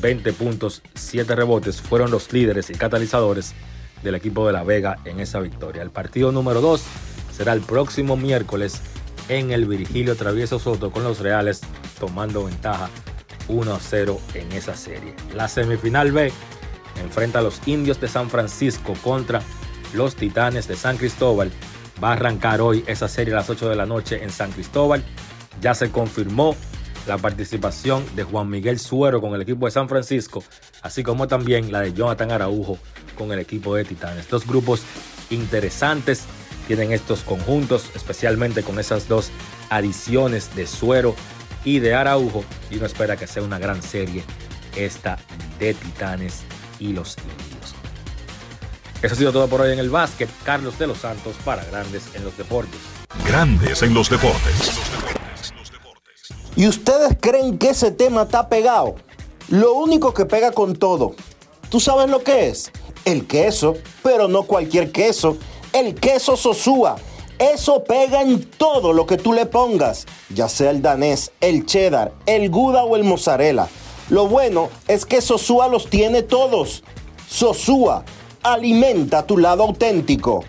20 0.00 0.32
puntos, 0.34 0.82
7 0.94 1.34
rebotes. 1.34 1.80
Fueron 1.80 2.10
los 2.10 2.32
líderes 2.32 2.68
y 2.68 2.74
catalizadores 2.74 3.54
del 4.02 4.14
equipo 4.14 4.46
de 4.46 4.52
La 4.52 4.64
Vega 4.64 4.98
en 5.04 5.20
esa 5.20 5.40
victoria. 5.40 5.82
El 5.82 5.90
partido 5.90 6.32
número 6.32 6.60
2 6.60 6.82
será 7.36 7.52
el 7.52 7.60
próximo 7.60 8.16
miércoles 8.16 8.80
en 9.28 9.52
el 9.52 9.66
Virgilio 9.66 10.16
Travieso 10.16 10.58
Soto 10.58 10.90
con 10.90 11.04
los 11.04 11.20
Reales 11.20 11.60
tomando 12.00 12.44
ventaja 12.44 12.90
1-0 13.48 14.18
en 14.34 14.52
esa 14.52 14.74
serie. 14.74 15.14
La 15.34 15.46
semifinal 15.46 16.10
B 16.12 16.32
enfrenta 17.00 17.38
a 17.38 17.42
los 17.42 17.60
Indios 17.66 18.00
de 18.00 18.08
San 18.08 18.30
Francisco 18.30 18.94
contra 19.02 19.42
los 19.94 20.16
Titanes 20.16 20.68
de 20.68 20.76
San 20.76 20.96
Cristóbal. 20.96 21.50
Va 22.02 22.10
a 22.10 22.12
arrancar 22.12 22.60
hoy 22.60 22.84
esa 22.86 23.08
serie 23.08 23.34
a 23.34 23.38
las 23.38 23.50
8 23.50 23.68
de 23.68 23.76
la 23.76 23.86
noche 23.86 24.22
en 24.22 24.30
San 24.30 24.52
Cristóbal. 24.52 25.02
Ya 25.60 25.74
se 25.74 25.90
confirmó 25.90 26.56
la 27.06 27.18
participación 27.18 28.04
de 28.14 28.24
Juan 28.24 28.48
Miguel 28.48 28.78
Suero 28.78 29.20
con 29.20 29.34
el 29.34 29.42
equipo 29.42 29.66
de 29.66 29.72
San 29.72 29.88
Francisco, 29.88 30.42
así 30.82 31.02
como 31.02 31.28
también 31.28 31.72
la 31.72 31.80
de 31.80 31.92
Jonathan 31.92 32.30
Araujo 32.30 32.78
con 33.16 33.32
el 33.32 33.38
equipo 33.38 33.74
de 33.74 33.84
Titanes. 33.84 34.28
Dos 34.28 34.46
grupos 34.46 34.82
interesantes 35.30 36.24
tienen 36.66 36.92
estos 36.92 37.22
conjuntos, 37.22 37.90
especialmente 37.94 38.62
con 38.62 38.78
esas 38.78 39.08
dos 39.08 39.30
adiciones 39.70 40.54
de 40.54 40.66
Suero 40.66 41.14
y 41.64 41.80
de 41.80 41.94
Araujo. 41.94 42.44
Y 42.70 42.76
uno 42.76 42.86
espera 42.86 43.16
que 43.16 43.26
sea 43.26 43.42
una 43.42 43.58
gran 43.58 43.82
serie 43.82 44.22
esta 44.76 45.18
de 45.58 45.74
Titanes 45.74 46.44
y 46.80 46.92
los 46.92 47.16
Indios. 47.18 47.74
Eso 49.02 49.14
ha 49.14 49.16
sido 49.16 49.32
todo 49.32 49.48
por 49.48 49.60
hoy 49.60 49.72
en 49.72 49.78
el 49.78 49.88
básquet. 49.88 50.28
Carlos 50.42 50.78
de 50.78 50.86
los 50.86 50.98
Santos 50.98 51.36
para 51.44 51.64
Grandes 51.64 52.02
en 52.14 52.24
los 52.24 52.36
Deportes. 52.36 52.80
Grandes 53.24 53.82
en 53.82 53.94
los 53.94 54.10
deportes. 54.10 54.72
¿Y 56.56 56.66
ustedes 56.66 57.16
creen 57.20 57.58
que 57.58 57.70
ese 57.70 57.92
tema 57.92 58.22
está 58.22 58.48
pegado? 58.48 58.96
Lo 59.48 59.74
único 59.74 60.12
que 60.12 60.26
pega 60.26 60.52
con 60.52 60.76
todo. 60.76 61.14
¿Tú 61.70 61.80
sabes 61.80 62.10
lo 62.10 62.22
que 62.22 62.48
es? 62.48 62.72
El 63.04 63.26
queso, 63.26 63.76
pero 64.02 64.28
no 64.28 64.42
cualquier 64.42 64.92
queso. 64.92 65.38
El 65.72 65.94
queso 65.94 66.36
Sosúa. 66.36 66.96
Eso 67.38 67.84
pega 67.84 68.20
en 68.20 68.44
todo 68.44 68.92
lo 68.92 69.06
que 69.06 69.16
tú 69.16 69.32
le 69.32 69.46
pongas, 69.46 70.06
ya 70.28 70.46
sea 70.50 70.70
el 70.70 70.82
danés, 70.82 71.32
el 71.40 71.64
cheddar, 71.64 72.12
el 72.26 72.50
gouda 72.50 72.84
o 72.84 72.96
el 72.96 73.04
mozzarella. 73.04 73.66
Lo 74.10 74.26
bueno 74.26 74.70
es 74.88 75.06
que 75.06 75.20
Sosúa 75.20 75.68
los 75.68 75.88
tiene 75.88 76.22
todos. 76.22 76.82
Sosúa, 77.28 78.04
alimenta 78.42 79.24
tu 79.24 79.38
lado 79.38 79.62
auténtico. 79.62 80.44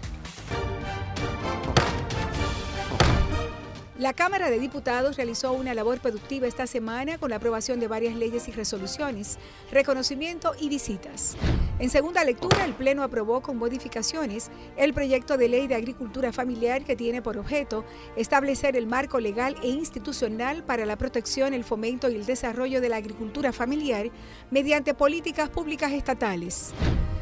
La 4.02 4.14
Cámara 4.14 4.50
de 4.50 4.58
Diputados 4.58 5.16
realizó 5.16 5.54
una 5.54 5.76
labor 5.76 6.00
productiva 6.00 6.48
esta 6.48 6.66
semana 6.66 7.20
con 7.20 7.30
la 7.30 7.36
aprobación 7.36 7.80
de 7.80 7.88
varias 7.88 8.16
leyes 8.16 8.48
y 8.48 8.52
resoluciones, 8.52 9.38
reconocimiento 9.72 10.54
y 10.60 10.70
visitas. 10.70 11.38
En 11.78 11.92
segunda 11.92 12.24
lectura, 12.24 12.66
el 12.66 12.74
Pleno 12.74 13.04
aprobó 13.04 13.44
con 13.44 13.58
modificaciones 13.58 14.50
el 14.76 14.96
proyecto 14.96 15.38
de 15.38 15.50
ley 15.50 15.68
de 15.68 15.76
agricultura 15.76 16.34
familiar 16.34 16.84
que 16.84 16.96
tiene 16.96 17.22
por 17.22 17.38
objeto 17.38 17.86
establecer 18.16 18.76
el 18.76 18.88
marco 18.88 19.20
legal 19.20 19.56
e 19.62 19.68
institucional 19.68 20.64
para 20.64 20.88
la 20.88 20.98
protección, 20.98 21.54
el 21.54 21.64
fomento 21.64 22.10
y 22.10 22.16
el 22.16 22.26
desarrollo 22.26 22.82
de 22.82 22.90
la 22.90 22.98
agricultura 22.98 23.54
familiar 23.54 24.10
mediante 24.50 24.96
políticas 24.96 25.52
públicas 25.52 25.92
estatales. 25.92 26.74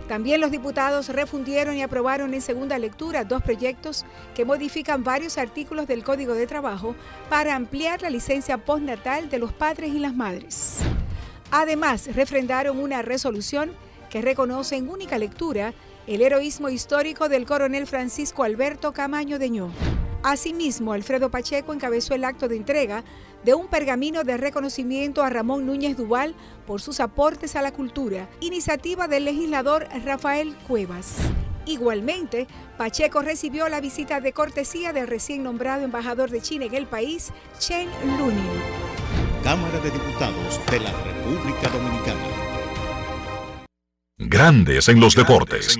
También 0.07 0.41
los 0.41 0.49
diputados 0.49 1.09
refundieron 1.09 1.75
y 1.75 1.83
aprobaron 1.83 2.33
en 2.33 2.41
segunda 2.41 2.79
lectura 2.79 3.25
dos 3.25 3.43
proyectos 3.43 4.05
que 4.33 4.43
modifican 4.43 5.03
varios 5.03 5.37
artículos 5.37 5.87
del 5.87 6.03
Código 6.03 6.33
de 6.33 6.47
Trabajo 6.47 6.68
para 7.29 7.55
ampliar 7.55 8.01
la 8.01 8.09
licencia 8.09 8.57
postnatal 8.57 9.29
de 9.29 9.39
los 9.39 9.53
padres 9.53 9.93
y 9.93 9.99
las 9.99 10.15
madres. 10.15 10.79
Además, 11.51 12.13
refrendaron 12.15 12.79
una 12.79 13.01
resolución 13.01 13.71
que 14.09 14.21
reconoce 14.21 14.75
en 14.75 14.89
única 14.89 15.17
lectura 15.17 15.73
el 16.07 16.21
heroísmo 16.21 16.69
histórico 16.69 17.29
del 17.29 17.45
coronel 17.45 17.87
Francisco 17.87 18.43
Alberto 18.43 18.93
Camaño 18.93 19.39
Deñó. 19.39 19.71
Asimismo, 20.23 20.93
Alfredo 20.93 21.31
Pacheco 21.31 21.73
encabezó 21.73 22.13
el 22.13 22.25
acto 22.25 22.47
de 22.47 22.57
entrega 22.57 23.03
de 23.43 23.53
un 23.53 23.67
pergamino 23.67 24.23
de 24.23 24.37
reconocimiento 24.37 25.23
a 25.23 25.29
Ramón 25.29 25.65
Núñez 25.65 25.95
Duval 25.95 26.35
por 26.67 26.81
sus 26.81 26.99
aportes 26.99 27.55
a 27.55 27.61
la 27.61 27.71
cultura, 27.71 28.27
iniciativa 28.41 29.07
del 29.07 29.25
legislador 29.25 29.87
Rafael 30.03 30.55
Cuevas. 30.67 31.19
Igualmente, 31.69 32.47
Pacheco 32.79 33.21
recibió 33.21 33.69
la 33.69 33.79
visita 33.79 34.19
de 34.21 34.33
cortesía 34.33 34.91
del 34.91 35.07
recién 35.07 35.43
nombrado 35.43 35.83
embajador 35.83 36.31
de 36.31 36.41
China 36.41 36.65
en 36.65 36.73
el 36.73 36.87
país, 36.87 37.31
Chen 37.59 37.87
Lunin. 38.17 38.49
Cámara 39.43 39.79
de 39.79 39.91
Diputados 39.91 40.59
de 40.71 40.79
la 40.79 40.91
República 40.91 41.69
Dominicana. 41.69 42.19
Grandes 44.17 44.89
en 44.89 44.99
los 44.99 45.15
deportes. 45.15 45.77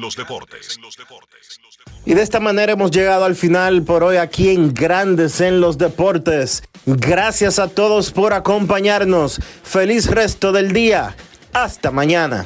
Y 2.05 2.13
de 2.13 2.21
esta 2.21 2.39
manera 2.39 2.73
hemos 2.73 2.91
llegado 2.91 3.25
al 3.25 3.35
final 3.35 3.81
por 3.81 4.03
hoy 4.03 4.17
aquí 4.17 4.49
en 4.49 4.75
Grandes 4.75 5.41
en 5.41 5.59
los 5.59 5.79
Deportes. 5.79 6.61
Gracias 6.85 7.57
a 7.57 7.67
todos 7.67 8.11
por 8.11 8.33
acompañarnos. 8.33 9.41
Feliz 9.63 10.05
resto 10.05 10.51
del 10.51 10.71
día. 10.71 11.15
Hasta 11.51 11.89
mañana. 11.89 12.45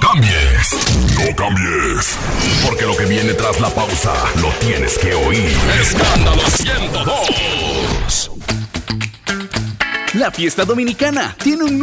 Cambies, 0.00 0.76
no 1.14 1.36
cambies, 1.36 2.16
porque 2.66 2.86
lo 2.86 2.96
que 2.96 3.04
viene 3.04 3.34
tras 3.34 3.60
la 3.60 3.68
pausa 3.70 4.12
lo 4.40 4.48
tienes 4.54 4.98
que 4.98 5.14
oír. 5.14 5.56
Escándalo 5.80 6.42
102. 6.56 8.30
La 10.14 10.30
fiesta 10.32 10.64
dominicana 10.64 11.36
tiene 11.40 11.62
un 11.64 11.78